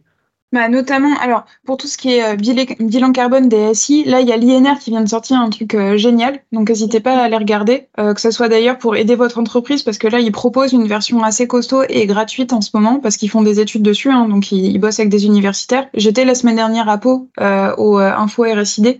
Bah, 0.52 0.68
notamment, 0.68 1.16
alors 1.20 1.44
pour 1.64 1.76
tout 1.76 1.86
ce 1.86 1.96
qui 1.96 2.14
est 2.14 2.24
euh, 2.24 2.74
bilan 2.80 3.12
carbone 3.12 3.48
des 3.48 3.72
SI, 3.72 4.02
là 4.04 4.20
il 4.20 4.26
y 4.26 4.32
a 4.32 4.36
l'INR 4.36 4.80
qui 4.80 4.90
vient 4.90 5.02
de 5.02 5.08
sortir 5.08 5.38
un 5.38 5.48
truc 5.48 5.74
euh, 5.74 5.96
génial, 5.96 6.40
donc 6.50 6.70
n'hésitez 6.70 6.98
pas 6.98 7.12
à 7.12 7.22
aller 7.24 7.36
regarder, 7.36 7.86
que 7.96 8.20
ce 8.20 8.32
soit 8.32 8.48
d'ailleurs 8.48 8.76
pour 8.78 8.96
aider 8.96 9.14
votre 9.14 9.38
entreprise, 9.38 9.84
parce 9.84 9.96
que 9.96 10.08
là 10.08 10.18
ils 10.18 10.32
proposent 10.32 10.72
une 10.72 10.88
version 10.88 11.22
assez 11.22 11.46
costaud 11.46 11.84
et 11.88 12.06
gratuite 12.06 12.52
en 12.52 12.62
ce 12.62 12.70
moment, 12.74 12.98
parce 12.98 13.16
qu'ils 13.16 13.30
font 13.30 13.42
des 13.42 13.60
études 13.60 13.82
dessus, 13.82 14.10
hein, 14.10 14.28
donc 14.28 14.50
ils, 14.50 14.76
bossent 14.78 14.98
avec 14.98 15.10
des 15.10 15.24
universitaires. 15.24 15.86
J'étais 15.94 16.24
la 16.24 16.34
semaine 16.34 16.56
dernière 16.56 16.88
à 16.88 16.98
Pau 16.98 17.28
au 17.38 17.98
Info 17.98 18.42
RSID, 18.42 18.98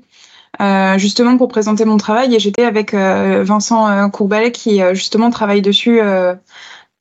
justement 0.99 1.37
pour 1.37 1.49
présenter 1.49 1.85
mon 1.85 1.97
travail 1.97 2.35
et 2.35 2.39
j'étais 2.39 2.65
avec 2.65 2.95
euh, 2.95 3.43
Vincent 3.45 3.89
euh, 3.89 4.09
Courbalet 4.09 4.53
qui 4.53 4.81
justement 4.93 5.31
travaille 5.31 5.63
dessus 5.63 6.01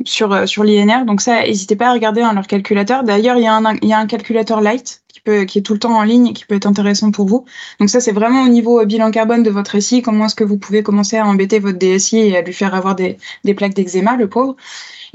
sur, 0.06 0.48
sur 0.48 0.64
l'INR. 0.64 1.06
Donc 1.06 1.22
ça, 1.22 1.42
n'hésitez 1.42 1.76
pas 1.76 1.90
à 1.90 1.94
regarder 1.94 2.22
hein, 2.22 2.34
leur 2.34 2.48
calculateur. 2.48 3.04
D'ailleurs, 3.04 3.38
il 3.38 3.44
y, 3.44 3.48
a 3.48 3.54
un, 3.54 3.76
il 3.82 3.90
y 3.90 3.94
a 3.94 4.00
un 4.00 4.08
calculateur 4.08 4.62
light 4.62 5.02
qui, 5.08 5.22
peut, 5.22 5.44
qui 5.44 5.60
est 5.60 5.62
tout 5.62 5.74
le 5.74 5.80
temps 5.80 5.98
en 5.98 6.04
ligne 6.04 6.28
et 6.28 6.34
qui 6.34 6.46
peut 6.46 6.56
être 6.56 6.68
intéressant 6.68 7.12
pour 7.12 7.28
vous. 7.28 7.46
Donc 7.80 7.90
ça, 7.90 8.00
c'est 8.00 8.14
vraiment 8.14 8.44
au 8.44 8.48
niveau 8.48 8.86
bilan 8.86 9.12
carbone 9.12 9.44
de 9.44 9.50
votre 9.50 9.80
SI, 9.80 10.02
comment 10.02 10.26
est-ce 10.26 10.36
que 10.36 10.46
vous 10.46 10.58
pouvez 10.58 10.84
commencer 10.84 11.18
à 11.18 11.26
embêter 11.26 11.60
votre 11.60 11.78
DSI 11.78 12.18
et 12.18 12.38
à 12.38 12.42
lui 12.42 12.54
faire 12.54 12.74
avoir 12.76 12.96
des, 12.96 13.18
des 13.44 13.54
plaques 13.54 13.74
d'eczéma, 13.74 14.16
le 14.16 14.30
pauvre. 14.30 14.56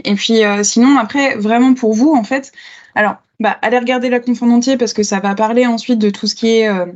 Et 0.05 0.15
puis 0.15 0.43
sinon, 0.63 0.99
après, 0.99 1.37
vraiment 1.37 1.73
pour 1.73 1.95
vous, 1.95 2.13
en 2.13 2.25
fait, 2.25 2.53
alors, 2.95 3.17
bah, 3.41 3.59
allez 3.63 3.79
regarder 3.79 4.09
la 4.11 4.21
conf 4.21 4.41
parce 4.79 4.93
que 4.93 5.03
ça 5.03 5.21
va 5.21 5.35
parler 5.35 5.67
ensuite 5.67 5.99
de 5.99 6.11
tout 6.11 6.27
ce 6.27 6.35
qui 6.35 6.59
est 6.59 6.69
euh, 6.69 6.87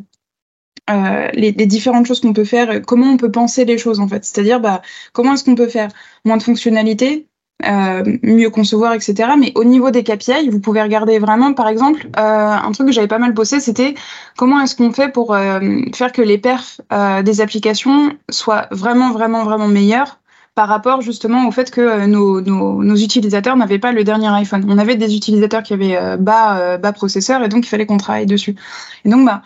les, 0.89 1.53
différentes 1.53 2.07
choses 2.07 2.21
qu'on 2.21 2.33
peut 2.33 2.45
faire, 2.45 2.83
comment 2.83 3.07
on 3.07 3.17
peut 3.17 3.31
penser 3.31 3.65
les 3.65 3.79
choses 3.79 4.01
en 4.01 4.09
fait. 4.09 4.25
C'est-à-dire, 4.25 4.61
bah, 4.61 4.83
comment 5.13 5.35
est-ce 5.35 5.45
qu'on 5.45 5.55
peut 5.55 5.69
faire 5.69 5.89
moins 6.25 6.37
de 6.37 6.43
fonctionnalités, 6.43 7.27
euh, 7.67 8.05
mieux 8.23 8.51
concevoir, 8.51 8.93
etc. 8.93 9.31
Mais 9.39 9.53
au 9.57 9.65
niveau 9.65 9.91
des 9.91 10.05
KPI, 10.05 10.49
vous 10.49 10.61
pouvez 10.61 10.81
regarder 10.81 11.19
vraiment, 11.19 11.55
par 11.55 11.69
exemple, 11.69 12.09
euh, 12.17 12.21
un 12.21 12.71
truc 12.73 12.87
que 12.87 12.93
j'avais 12.93 13.09
pas 13.09 13.19
mal 13.19 13.33
bossé, 13.33 13.59
c'était 13.59 13.95
comment 14.37 14.61
est-ce 14.61 14.77
qu'on 14.77 14.93
fait 14.93 15.13
pour 15.13 15.35
faire 15.35 16.13
que 16.13 16.23
les 16.23 16.39
perfs 16.39 16.81
des 17.25 17.41
applications 17.41 18.13
soient 18.31 18.69
vraiment, 18.71 19.11
vraiment, 19.11 19.45
vraiment 19.45 19.69
meilleurs 19.69 20.21
par 20.55 20.69
rapport 20.69 21.03
justement 21.03 21.47
au 21.47 21.53
fait 21.53 21.71
que 21.71 22.07
nos, 22.07 22.41
nos, 22.41 22.83
nos 22.83 22.97
utilisateurs 22.97 23.57
n'avaient 23.57 23.79
pas 23.79 23.93
le 23.93 24.03
dernier 24.03 24.29
iPhone. 24.29 24.65
On 24.69 24.79
avait 24.79 24.97
des 24.97 25.17
utilisateurs 25.17 25.63
qui 25.63 25.73
avaient 25.73 26.17
bas, 26.17 26.79
bas 26.79 26.93
processeur 26.93 27.43
et 27.43 27.49
donc 27.49 27.67
il 27.67 27.69
fallait 27.69 27.87
qu'on 27.87 27.97
travaille 27.97 28.27
dessus. 28.27 28.57
Et 29.05 29.09
donc, 29.09 29.25
bah, 29.27 29.43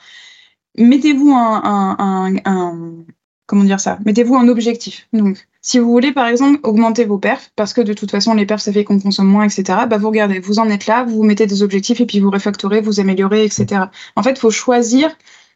mettez-vous 0.78 1.30
un, 1.30 1.96
un, 1.98 2.36
un, 2.44 3.04
comment 3.46 3.64
dire 3.64 3.80
ça? 3.80 3.98
Mettez-vous 4.04 4.36
un 4.36 4.48
objectif. 4.48 5.08
Donc, 5.12 5.46
si 5.60 5.78
vous 5.78 5.90
voulez, 5.90 6.12
par 6.12 6.26
exemple, 6.26 6.58
augmenter 6.62 7.04
vos 7.04 7.18
perfs, 7.18 7.52
parce 7.56 7.72
que 7.72 7.80
de 7.80 7.92
toute 7.92 8.10
façon, 8.10 8.34
les 8.34 8.46
perfs, 8.46 8.62
ça 8.62 8.72
fait 8.72 8.84
qu'on 8.84 8.98
consomme 8.98 9.28
moins, 9.28 9.44
etc., 9.44 9.80
bah, 9.88 9.98
vous 9.98 10.08
regardez, 10.08 10.40
vous 10.40 10.58
en 10.58 10.68
êtes 10.68 10.86
là, 10.86 11.04
vous 11.04 11.22
mettez 11.22 11.46
des 11.46 11.62
objectifs 11.62 12.00
et 12.00 12.06
puis 12.06 12.20
vous 12.20 12.30
refactorez, 12.30 12.80
vous 12.80 13.00
améliorez, 13.00 13.44
etc. 13.44 13.82
En 14.16 14.22
fait, 14.22 14.38
faut 14.38 14.50
choisir 14.50 15.10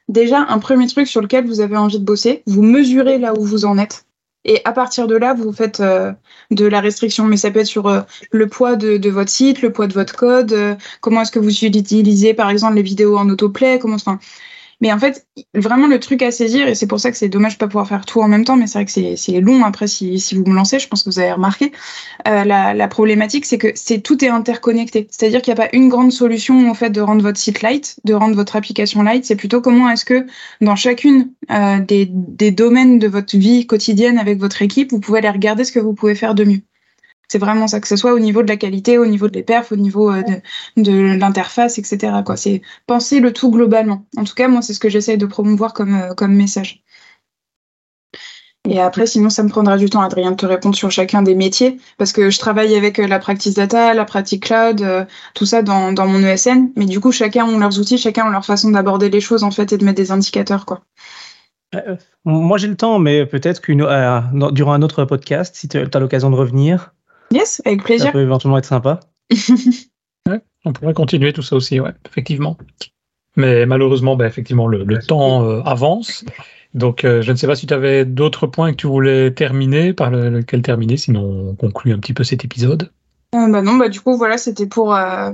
déjà 0.08 0.46
un 0.48 0.58
premier 0.58 0.86
truc 0.86 1.08
sur 1.08 1.20
lequel 1.20 1.46
vous 1.46 1.60
avez 1.60 1.76
envie 1.76 1.98
de 1.98 2.04
bosser, 2.04 2.42
vous 2.46 2.62
mesurez 2.62 3.18
là 3.18 3.34
où 3.34 3.44
vous 3.44 3.64
en 3.64 3.78
êtes. 3.78 4.06
Et 4.48 4.60
à 4.64 4.70
partir 4.70 5.08
de 5.08 5.16
là, 5.16 5.34
vous 5.34 5.52
faites 5.52 5.80
euh, 5.80 6.12
de 6.52 6.66
la 6.66 6.80
restriction. 6.80 7.24
Mais 7.24 7.36
ça 7.36 7.50
peut 7.50 7.58
être 7.58 7.66
sur 7.66 7.88
euh, 7.88 8.02
le 8.30 8.46
poids 8.46 8.76
de, 8.76 8.96
de, 8.96 9.10
votre 9.10 9.30
site, 9.30 9.60
le 9.60 9.72
poids 9.72 9.88
de 9.88 9.92
votre 9.92 10.14
code, 10.14 10.52
euh, 10.52 10.76
comment 11.00 11.22
est-ce 11.22 11.32
que 11.32 11.40
vous 11.40 11.64
utilisez 11.64 12.32
par 12.32 12.48
exemple 12.48 12.74
les 12.76 12.82
vidéos 12.82 13.18
en 13.18 13.28
autoplay, 13.28 13.80
comment, 13.80 13.96
enfin, 13.96 14.20
mais 14.80 14.92
en 14.92 14.98
fait, 14.98 15.26
vraiment 15.54 15.86
le 15.86 15.98
truc 15.98 16.20
à 16.22 16.30
saisir, 16.30 16.68
et 16.68 16.74
c'est 16.74 16.86
pour 16.86 17.00
ça 17.00 17.10
que 17.10 17.16
c'est 17.16 17.28
dommage 17.28 17.54
de 17.54 17.58
pas 17.58 17.66
pouvoir 17.66 17.88
faire 17.88 18.04
tout 18.04 18.20
en 18.20 18.28
même 18.28 18.44
temps, 18.44 18.56
mais 18.56 18.66
c'est 18.66 18.78
vrai 18.78 18.84
que 18.84 19.16
c'est 19.16 19.40
long 19.40 19.64
après 19.64 19.86
si, 19.86 20.20
si, 20.20 20.34
vous 20.34 20.44
me 20.44 20.54
lancez, 20.54 20.78
je 20.78 20.86
pense 20.86 21.02
que 21.02 21.08
vous 21.08 21.18
avez 21.18 21.32
remarqué. 21.32 21.72
Euh, 22.28 22.44
la, 22.44 22.74
la, 22.74 22.88
problématique, 22.88 23.46
c'est 23.46 23.56
que 23.56 23.68
c'est 23.74 24.00
tout 24.00 24.22
est 24.22 24.28
interconnecté. 24.28 25.08
C'est-à-dire 25.10 25.40
qu'il 25.40 25.54
n'y 25.54 25.60
a 25.60 25.64
pas 25.64 25.70
une 25.72 25.88
grande 25.88 26.12
solution 26.12 26.70
au 26.70 26.74
fait 26.74 26.90
de 26.90 27.00
rendre 27.00 27.22
votre 27.22 27.38
site 27.38 27.62
light, 27.62 27.96
de 28.04 28.12
rendre 28.12 28.36
votre 28.36 28.54
application 28.54 29.02
light. 29.02 29.24
C'est 29.24 29.36
plutôt 29.36 29.62
comment 29.62 29.88
est-ce 29.88 30.04
que 30.04 30.26
dans 30.60 30.76
chacune 30.76 31.30
euh, 31.50 31.80
des, 31.80 32.06
des 32.10 32.50
domaines 32.50 32.98
de 32.98 33.08
votre 33.08 33.36
vie 33.36 33.66
quotidienne 33.66 34.18
avec 34.18 34.38
votre 34.38 34.60
équipe, 34.60 34.90
vous 34.90 35.00
pouvez 35.00 35.18
aller 35.18 35.30
regarder 35.30 35.64
ce 35.64 35.72
que 35.72 35.80
vous 35.80 35.94
pouvez 35.94 36.14
faire 36.14 36.34
de 36.34 36.44
mieux. 36.44 36.60
C'est 37.28 37.38
vraiment 37.38 37.66
ça, 37.66 37.80
que 37.80 37.88
ce 37.88 37.96
soit 37.96 38.12
au 38.12 38.18
niveau 38.20 38.42
de 38.42 38.48
la 38.48 38.56
qualité, 38.56 38.98
au 38.98 39.06
niveau 39.06 39.28
de 39.28 39.34
les 39.34 39.42
perfs, 39.42 39.72
au 39.72 39.76
niveau 39.76 40.12
euh, 40.12 40.22
de, 40.76 41.16
l'interface, 41.18 41.78
etc. 41.78 42.12
C'est 42.36 42.62
penser 42.86 43.20
le 43.20 43.32
tout 43.32 43.50
globalement. 43.50 44.06
En 44.16 44.24
tout 44.24 44.34
cas, 44.34 44.48
moi, 44.48 44.62
c'est 44.62 44.74
ce 44.74 44.80
que 44.80 44.88
j'essaye 44.88 45.18
de 45.18 45.26
promouvoir 45.26 45.74
comme, 45.74 45.94
euh, 45.94 46.14
comme 46.14 46.34
message. 46.34 46.82
Et 48.68 48.80
après, 48.80 49.06
sinon, 49.06 49.30
ça 49.30 49.44
me 49.44 49.48
prendra 49.48 49.76
du 49.76 49.88
temps, 49.90 50.02
Adrien, 50.02 50.32
de 50.32 50.36
te 50.36 50.46
répondre 50.46 50.74
sur 50.74 50.90
chacun 50.90 51.22
des 51.22 51.36
métiers, 51.36 51.78
parce 51.98 52.12
que 52.12 52.30
je 52.30 52.38
travaille 52.38 52.74
avec 52.76 52.98
euh, 52.98 53.06
la 53.06 53.18
practice 53.18 53.54
data, 53.54 53.94
la 53.94 54.04
pratique 54.04 54.44
cloud, 54.44 54.84
tout 55.34 55.46
ça 55.46 55.62
dans, 55.62 55.92
mon 55.92 56.20
ESN. 56.20 56.72
Mais 56.76 56.86
du 56.86 57.00
coup, 57.00 57.12
chacun 57.12 57.44
ont 57.46 57.58
leurs 57.58 57.78
outils, 57.78 57.98
chacun 57.98 58.26
ont 58.26 58.30
leur 58.30 58.44
façon 58.44 58.70
d'aborder 58.70 59.08
les 59.08 59.20
choses, 59.20 59.44
en 59.44 59.50
fait, 59.50 59.72
et 59.72 59.78
de 59.78 59.84
mettre 59.84 59.96
des 59.96 60.10
indicateurs, 60.12 60.64
moi, 62.24 62.58
j'ai 62.58 62.68
le 62.68 62.76
temps, 62.76 62.98
mais 62.98 63.26
peut-être 63.26 63.60
qu'une 63.60 63.86
durant 64.52 64.72
un 64.72 64.82
autre 64.82 65.04
podcast, 65.04 65.54
si 65.56 65.68
tu 65.68 65.78
as 65.78 66.00
l'occasion 66.00 66.30
de 66.30 66.36
revenir, 66.36 66.94
Yes, 67.32 67.62
avec 67.64 67.82
plaisir. 67.82 68.06
Ça 68.06 68.12
peut 68.12 68.22
éventuellement 68.22 68.58
être 68.58 68.64
sympa. 68.64 69.00
ouais, 70.28 70.40
on 70.64 70.72
pourrait 70.72 70.94
continuer 70.94 71.32
tout 71.32 71.42
ça 71.42 71.56
aussi, 71.56 71.80
ouais, 71.80 71.92
effectivement. 72.06 72.56
Mais 73.36 73.66
malheureusement, 73.66 74.16
bah, 74.16 74.26
effectivement, 74.26 74.66
le, 74.66 74.84
le 74.84 74.98
temps 74.98 75.44
euh, 75.44 75.60
avance. 75.62 76.24
Donc, 76.74 77.04
euh, 77.04 77.22
je 77.22 77.32
ne 77.32 77.36
sais 77.36 77.46
pas 77.46 77.54
si 77.54 77.66
tu 77.66 77.74
avais 77.74 78.04
d'autres 78.04 78.46
points 78.46 78.70
que 78.72 78.76
tu 78.76 78.86
voulais 78.86 79.30
terminer, 79.32 79.92
par 79.92 80.10
le, 80.10 80.28
lequel 80.28 80.62
terminer, 80.62 80.96
sinon 80.96 81.50
on 81.50 81.54
conclut 81.54 81.92
un 81.92 81.98
petit 81.98 82.12
peu 82.12 82.24
cet 82.24 82.44
épisode. 82.44 82.90
Euh, 83.34 83.50
bah 83.50 83.62
non, 83.62 83.76
bah 83.76 83.88
du 83.88 84.00
coup, 84.00 84.16
voilà, 84.16 84.38
c'était 84.38 84.66
pour 84.66 84.94
euh, 84.94 85.30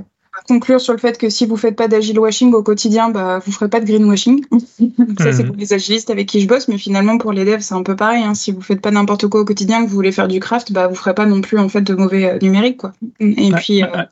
conclure 0.47 0.81
sur 0.81 0.93
le 0.93 0.99
fait 0.99 1.17
que 1.17 1.29
si 1.29 1.45
vous 1.45 1.57
faites 1.57 1.75
pas 1.75 1.87
d'agile 1.87 2.19
washing 2.19 2.53
au 2.53 2.63
quotidien, 2.63 3.09
bah, 3.09 3.39
vous 3.45 3.51
ferez 3.51 3.69
pas 3.69 3.79
de 3.79 3.85
greenwashing. 3.85 4.43
ça, 5.19 5.31
c'est 5.33 5.43
pour 5.45 5.55
les 5.55 5.73
agilistes 5.73 6.09
avec 6.09 6.27
qui 6.27 6.41
je 6.41 6.47
bosse, 6.47 6.67
mais 6.67 6.77
finalement, 6.77 7.17
pour 7.17 7.31
les 7.31 7.45
devs, 7.45 7.61
c'est 7.61 7.75
un 7.75 7.83
peu 7.83 7.95
pareil. 7.95 8.23
Hein. 8.23 8.33
Si 8.33 8.51
vous 8.51 8.61
faites 8.61 8.81
pas 8.81 8.91
n'importe 8.91 9.27
quoi 9.27 9.41
au 9.41 9.45
quotidien, 9.45 9.83
que 9.83 9.89
vous 9.89 9.95
voulez 9.95 10.11
faire 10.11 10.27
du 10.27 10.39
craft, 10.39 10.71
bah, 10.71 10.87
vous 10.87 10.95
ferez 10.95 11.13
pas 11.13 11.25
non 11.25 11.41
plus, 11.41 11.59
en 11.59 11.69
fait, 11.69 11.81
de 11.81 11.93
mauvais 11.93 12.25
euh, 12.31 12.39
numérique, 12.41 12.77
quoi. 12.77 12.93
Et 13.19 13.51
Ouais, 13.51 13.59
puis, 13.59 13.83
euh, 13.83 13.87
ouais. 13.87 14.05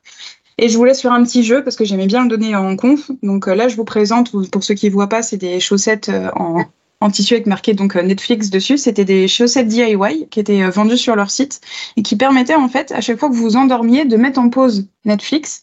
et 0.57 0.69
je 0.69 0.77
vous 0.77 0.85
laisse 0.85 1.01
faire 1.01 1.13
un 1.13 1.23
petit 1.23 1.43
jeu 1.43 1.63
parce 1.63 1.75
que 1.75 1.85
j'aimais 1.85 2.07
bien 2.07 2.23
le 2.23 2.29
donner 2.29 2.55
en 2.55 2.75
conf. 2.75 3.09
Donc 3.23 3.47
euh, 3.47 3.55
là, 3.55 3.67
je 3.67 3.75
vous 3.75 3.85
présente, 3.85 4.33
ou 4.33 4.43
pour 4.47 4.63
ceux 4.63 4.75
qui 4.75 4.89
voient 4.89 5.09
pas, 5.09 5.21
c'est 5.23 5.37
des 5.37 5.59
chaussettes 5.59 6.09
euh, 6.09 6.29
en, 6.35 6.63
en 6.99 7.09
tissu 7.09 7.33
avec 7.33 7.47
marqué 7.47 7.73
donc 7.73 7.95
Netflix 7.95 8.49
dessus. 8.51 8.77
C'était 8.77 9.05
des 9.05 9.27
chaussettes 9.27 9.67
DIY 9.67 10.27
qui 10.29 10.39
étaient 10.39 10.69
vendues 10.69 10.97
sur 10.97 11.15
leur 11.15 11.31
site 11.31 11.61
et 11.97 12.03
qui 12.03 12.15
permettaient 12.15 12.53
en 12.55 12.69
fait 12.69 12.91
à 12.91 13.01
chaque 13.01 13.19
fois 13.19 13.29
que 13.29 13.33
vous 13.33 13.41
vous 13.41 13.55
endormiez 13.55 14.05
de 14.05 14.17
mettre 14.17 14.39
en 14.39 14.49
pause 14.49 14.87
Netflix 15.05 15.61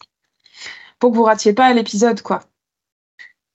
pour 0.99 1.11
que 1.11 1.17
vous 1.17 1.23
ratiez 1.23 1.53
pas 1.53 1.73
l'épisode 1.73 2.23
quoi. 2.23 2.41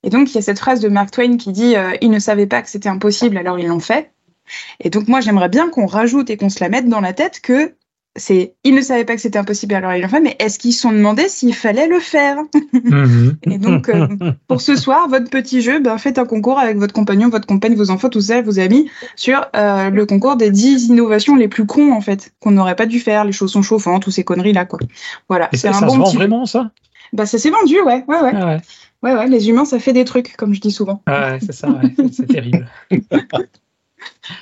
Et 0.04 0.10
donc 0.10 0.32
il 0.32 0.36
y 0.36 0.38
a 0.38 0.41
cette 0.41 0.60
phrase 0.60 0.80
de 0.80 0.89
Mark 0.89 1.12
Twain 1.12 1.38
qui 1.38 1.52
dit 1.52 1.76
euh, 1.76 1.96
ils 2.02 2.12
ne 2.12 2.20
savaient 2.20 2.48
pas 2.48 2.62
que 2.62 2.70
c'était 2.70 2.89
impossible 2.89 3.38
alors 3.38 3.60
ils 3.60 3.68
l'ont 3.68 3.80
fait. 3.80 4.12
Et 4.80 4.89
donc 4.89 5.08
moi 5.08 5.22
j'aimerais 5.22 5.50
bien 5.50 5.70
qu'on 5.70 5.86
rajoute 5.86 6.30
et 6.30 6.38
qu'on 6.38 6.50
se 6.50 6.60
la 6.60 6.70
mette 6.70 6.88
dans 6.88 7.00
la 7.00 7.14
tête 7.14 7.39
que 7.41 7.76
c'est 8.16 8.54
ils 8.64 8.76
ne 8.76 8.82
savaient 8.82 9.06
pas 9.06 9.16
que 9.16 9.22
c'était 9.22 9.39
impossible 9.39 9.74
alors 9.74 9.94
ils 9.94 10.02
l'ont 10.02 10.10
fait 10.10 10.20
mais 10.20 10.36
est-ce 10.39 10.60
qu'ils 10.60 10.74
se 10.74 10.82
sont 10.82 10.91
demandé 10.91 11.28
s'il 11.30 11.56
fallait 11.56 11.88
le 11.88 12.00
faire? 12.00 12.38
Mhm. 12.74 13.38
Et 13.44 13.58
donc 13.58 13.89
euh, 13.89 14.08
pour 14.48 14.62
ce 14.62 14.76
soir, 14.76 15.08
votre 15.08 15.30
petit 15.30 15.62
jeu, 15.62 15.80
ben, 15.80 15.98
faites 15.98 16.20
un 16.20 16.26
concours 16.26 16.60
avec 16.60 16.78
votre 16.78 16.94
compagnon, 16.94 17.30
votre 17.30 17.48
compagne, 17.48 17.76
vos 17.76 17.89
enfants, 17.89 18.10
tout 18.10 18.22
ça, 18.22 18.41
vos 18.41 18.60
amis, 18.60 18.89
sur 19.16 19.46
euh, 19.56 19.89
le 19.89 20.06
concours 20.06 20.36
des 20.36 20.52
10 20.52 20.89
innovations 20.89 21.36
les 21.36 21.48
plus 21.48 21.66
cons, 21.66 21.94
en 21.94 22.02
fait, 22.02 22.34
qu'on 22.39 22.52
n'aurait 22.52 22.76
pas 22.76 22.86
dû 22.86 23.00
faire, 23.00 23.26
les 23.26 23.32
chaussons 23.32 23.62
chauffants, 23.62 24.00
toutes 24.00 24.14
ces 24.14 24.24
conneries-là, 24.24 24.66
quoi. 24.66 24.80
Voilà, 25.30 25.50
Et 25.54 25.58
c'est 25.58 25.70
ça, 25.72 25.78
un 25.78 25.80
ça 25.80 25.80
se 25.80 25.86
bon 25.86 26.00
vend 26.00 26.06
petit... 26.06 26.18
vraiment, 26.18 26.46
ça? 26.46 26.72
Bah, 27.14 27.26
ça 27.26 27.38
s'est 27.38 27.49
vendu, 27.51 27.80
ouais, 27.82 28.03
ouais, 28.07 28.22
ouais, 28.22 28.32
Ah 28.36 28.45
ouais, 28.47 28.61
ouais, 29.03 29.14
ouais, 29.18 29.28
les 29.28 29.47
humains, 29.49 29.66
ça 29.66 29.80
fait 29.80 29.93
des 29.93 30.03
trucs, 30.03 30.36
comme 30.36 30.53
je 30.53 30.59
dis 30.59 30.72
souvent. 30.72 31.01
Ah 31.05 31.32
ouais, 31.34 31.39
c'est 31.39 31.51
ça, 31.53 31.70
ouais. 31.70 31.93
C'est- 32.11 32.26
terrible. 32.26 32.68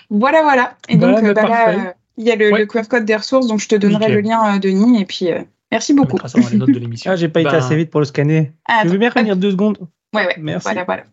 Voilà, 0.10 0.42
voilà. 0.44 0.76
Et 0.90 0.98
Voilà, 0.98 1.22
donc, 1.22 1.24
euh, 1.30 1.34
bah, 1.34 1.48
là, 1.48 1.70
euh, 1.70 1.92
il 2.18 2.26
y 2.26 2.32
a 2.32 2.36
le, 2.36 2.52
Ouais. 2.52 2.60
le 2.60 2.66
QR 2.66 2.84
code 2.90 3.06
des 3.06 3.16
ressources, 3.16 3.48
donc 3.48 3.60
je 3.60 3.68
te 3.68 3.76
donnerai 3.76 4.06
Nickel. 4.08 4.16
le 4.16 4.22
lien, 4.22 4.56
euh, 4.56 4.60
Denis, 4.60 5.02
et 5.02 5.06
puis, 5.06 5.32
euh, 5.32 5.42
merci 5.72 5.94
On 5.94 5.98
beaucoup. 5.98 6.14
mettra 6.14 6.28
ça 6.30 6.40
dans 6.42 6.50
les 6.50 6.58
notes 6.58 6.72
de 6.72 6.80
l'émission. 6.80 7.12
Ah, 7.12 7.16
j'ai 7.16 7.30
pas 7.30 7.42
été 7.42 7.52
Ben, 7.52 7.58
assez 7.58 7.76
vite 7.76 7.92
pour 7.92 8.00
le 8.02 8.06
scanner. 8.06 8.52
Ah, 8.68 8.82
je 8.86 8.90
veux 8.90 8.98
bien 8.98 9.10
revenir 9.10 9.36
deux 9.38 9.52
secondes? 9.52 9.78
Ouais, 10.14 10.26
ouais, 10.26 10.36
Merci. 10.40 10.64
voilà, 10.66 10.84
voilà. 10.86 11.04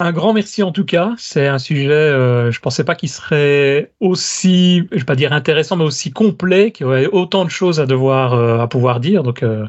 Un 0.00 0.10
grand 0.10 0.32
merci 0.32 0.64
en 0.64 0.72
tout 0.72 0.84
cas. 0.84 1.14
C'est 1.18 1.46
un 1.46 1.58
sujet, 1.60 1.88
euh, 1.92 2.50
je 2.50 2.58
pensais 2.58 2.82
pas 2.82 2.96
qu'il 2.96 3.08
serait 3.08 3.92
aussi, 4.00 4.88
je 4.90 4.98
vais 4.98 5.04
pas 5.04 5.14
dire 5.14 5.32
intéressant, 5.32 5.76
mais 5.76 5.84
aussi 5.84 6.10
complet, 6.10 6.72
qu'il 6.72 6.84
y 6.84 6.88
aurait 6.88 7.06
autant 7.06 7.44
de 7.44 7.50
choses 7.50 7.78
à 7.78 7.86
devoir, 7.86 8.34
euh, 8.34 8.58
à 8.58 8.66
pouvoir 8.66 8.98
dire. 8.98 9.22
Donc, 9.22 9.44
euh, 9.44 9.66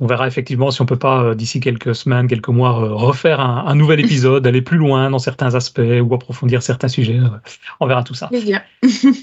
on 0.00 0.06
verra 0.06 0.26
effectivement 0.28 0.70
si 0.70 0.80
on 0.80 0.86
peut 0.86 0.98
pas 0.98 1.22
euh, 1.22 1.34
d'ici 1.34 1.60
quelques 1.60 1.94
semaines, 1.94 2.26
quelques 2.26 2.48
mois, 2.48 2.82
euh, 2.82 2.94
refaire 2.94 3.38
un, 3.40 3.66
un 3.66 3.74
nouvel 3.74 4.00
épisode, 4.04 4.46
aller 4.46 4.62
plus 4.62 4.78
loin 4.78 5.10
dans 5.10 5.18
certains 5.18 5.54
aspects 5.54 5.82
ou 6.02 6.14
approfondir 6.14 6.62
certains 6.62 6.88
sujets. 6.88 7.18
Euh, 7.18 7.28
on 7.78 7.86
verra 7.86 8.02
tout 8.02 8.14
ça. 8.14 8.28
Plaisir. 8.28 8.62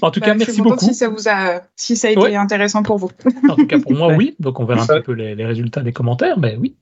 En 0.02 0.12
tout 0.12 0.20
Bah, 0.20 0.26
cas, 0.26 0.32
je 0.34 0.38
merci 0.38 0.62
beaucoup. 0.62 0.78
Si 0.84 0.94
ça 0.94 1.08
vous 1.08 1.28
a, 1.28 1.62
si 1.74 1.96
ça 1.96 2.06
a 2.06 2.10
été 2.12 2.20
Ouais. 2.20 2.36
intéressant 2.36 2.84
pour 2.84 2.98
vous. 2.98 3.10
En 3.48 3.56
tout 3.56 3.66
cas, 3.66 3.80
pour 3.80 3.92
moi, 3.92 4.06
Ouais. 4.06 4.14
oui. 4.18 4.36
Donc, 4.38 4.60
on 4.60 4.66
verra 4.66 4.84
un 4.84 4.86
petit 4.86 5.02
peu 5.02 5.12
les, 5.14 5.34
les 5.34 5.44
résultats 5.46 5.80
des 5.82 5.92
commentaires, 5.92 6.38
mais 6.38 6.56
oui. 6.60 6.76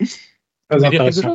Très 0.00 0.78
voulez 0.78 0.88
dire 0.88 0.90
quelque 1.04 1.18
intéressant. 1.18 1.34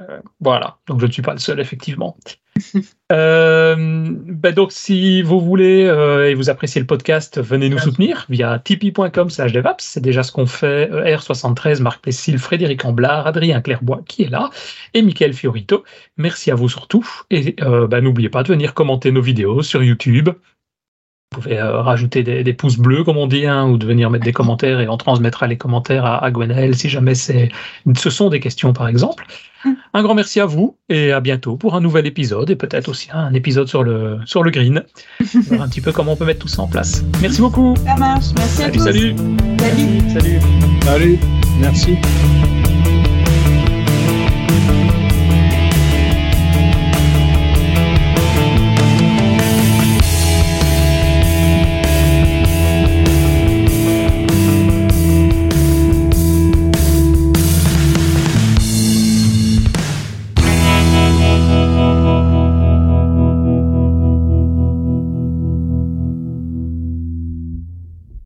Euh, 0.00 0.20
voilà. 0.40 0.78
Donc 0.86 1.00
je 1.00 1.06
ne 1.06 1.10
suis 1.12 1.22
pas 1.22 1.32
le 1.32 1.38
seul, 1.38 1.60
effectivement. 1.60 2.16
Euh, 3.12 3.76
ben 3.76 4.54
donc, 4.54 4.72
si 4.72 5.22
vous 5.22 5.38
voulez 5.38 5.84
euh, 5.84 6.28
et 6.28 6.34
vous 6.34 6.50
appréciez 6.50 6.80
le 6.80 6.86
podcast, 6.86 7.40
venez 7.40 7.68
nous 7.68 7.78
soutenir 7.78 8.26
via 8.28 8.58
tipeee.com 8.58 9.28
slash 9.30 9.52
devaps. 9.52 9.84
C'est 9.84 10.00
déjà 10.00 10.22
ce 10.22 10.32
qu'on 10.32 10.46
fait. 10.46 10.90
euh, 10.90 11.16
R73, 11.16 11.80
Marc 11.82 12.02
Plessil, 12.02 12.38
Frédéric 12.38 12.84
Amblard, 12.84 13.26
Adrien 13.26 13.60
Clairbois 13.60 14.00
qui 14.08 14.22
est 14.22 14.30
là 14.30 14.50
et 14.94 15.02
Michael 15.02 15.34
Fiorito. 15.34 15.84
Merci 16.16 16.50
à 16.50 16.54
vous 16.54 16.68
surtout. 16.68 17.06
Et 17.30 17.54
ben, 17.60 18.00
n'oubliez 18.00 18.30
pas 18.30 18.42
de 18.42 18.48
venir 18.48 18.74
commenter 18.74 19.12
nos 19.12 19.22
vidéos 19.22 19.62
sur 19.62 19.82
YouTube. 19.82 20.30
Vous 21.34 21.40
pouvez 21.42 21.58
euh, 21.58 21.80
rajouter 21.82 22.22
des, 22.22 22.44
des 22.44 22.52
pouces 22.52 22.76
bleus, 22.78 23.04
comme 23.04 23.16
on 23.16 23.26
dit, 23.26 23.46
hein, 23.46 23.66
ou 23.68 23.76
de 23.76 23.86
venir 23.86 24.10
mettre 24.10 24.24
des 24.24 24.32
commentaires 24.32 24.80
et 24.80 24.88
on 24.88 24.96
transmettra 24.96 25.46
les 25.46 25.56
commentaires 25.56 26.04
à, 26.04 26.24
à 26.24 26.30
Gwenaël 26.30 26.74
si 26.76 26.88
jamais 26.88 27.14
c'est, 27.14 27.48
ce 27.96 28.10
sont 28.10 28.28
des 28.30 28.40
questions, 28.40 28.72
par 28.72 28.88
exemple. 28.88 29.26
Un 29.94 30.02
grand 30.02 30.14
merci 30.14 30.40
à 30.40 30.46
vous 30.46 30.76
et 30.90 31.10
à 31.12 31.20
bientôt 31.20 31.56
pour 31.56 31.74
un 31.74 31.80
nouvel 31.80 32.06
épisode 32.06 32.50
et 32.50 32.56
peut-être 32.56 32.88
aussi 32.88 33.08
un 33.12 33.32
épisode 33.32 33.66
sur 33.66 33.82
le, 33.82 34.18
sur 34.26 34.42
le 34.42 34.50
green. 34.50 34.82
Verra 35.48 35.64
un 35.64 35.68
petit 35.68 35.80
peu 35.80 35.90
comment 35.90 36.12
on 36.12 36.16
peut 36.16 36.26
mettre 36.26 36.40
tout 36.40 36.48
ça 36.48 36.62
en 36.62 36.68
place. 36.68 37.02
Merci 37.22 37.40
beaucoup. 37.40 37.74
Ça 37.86 37.96
marche. 37.96 38.26
Merci 38.36 38.62
à 38.62 38.66
Salut, 38.66 38.78
tous. 38.78 38.84
salut. 38.84 39.14
Salut. 39.58 40.10
Salut. 40.12 40.40
Salut, 40.84 41.18
merci. 41.60 41.96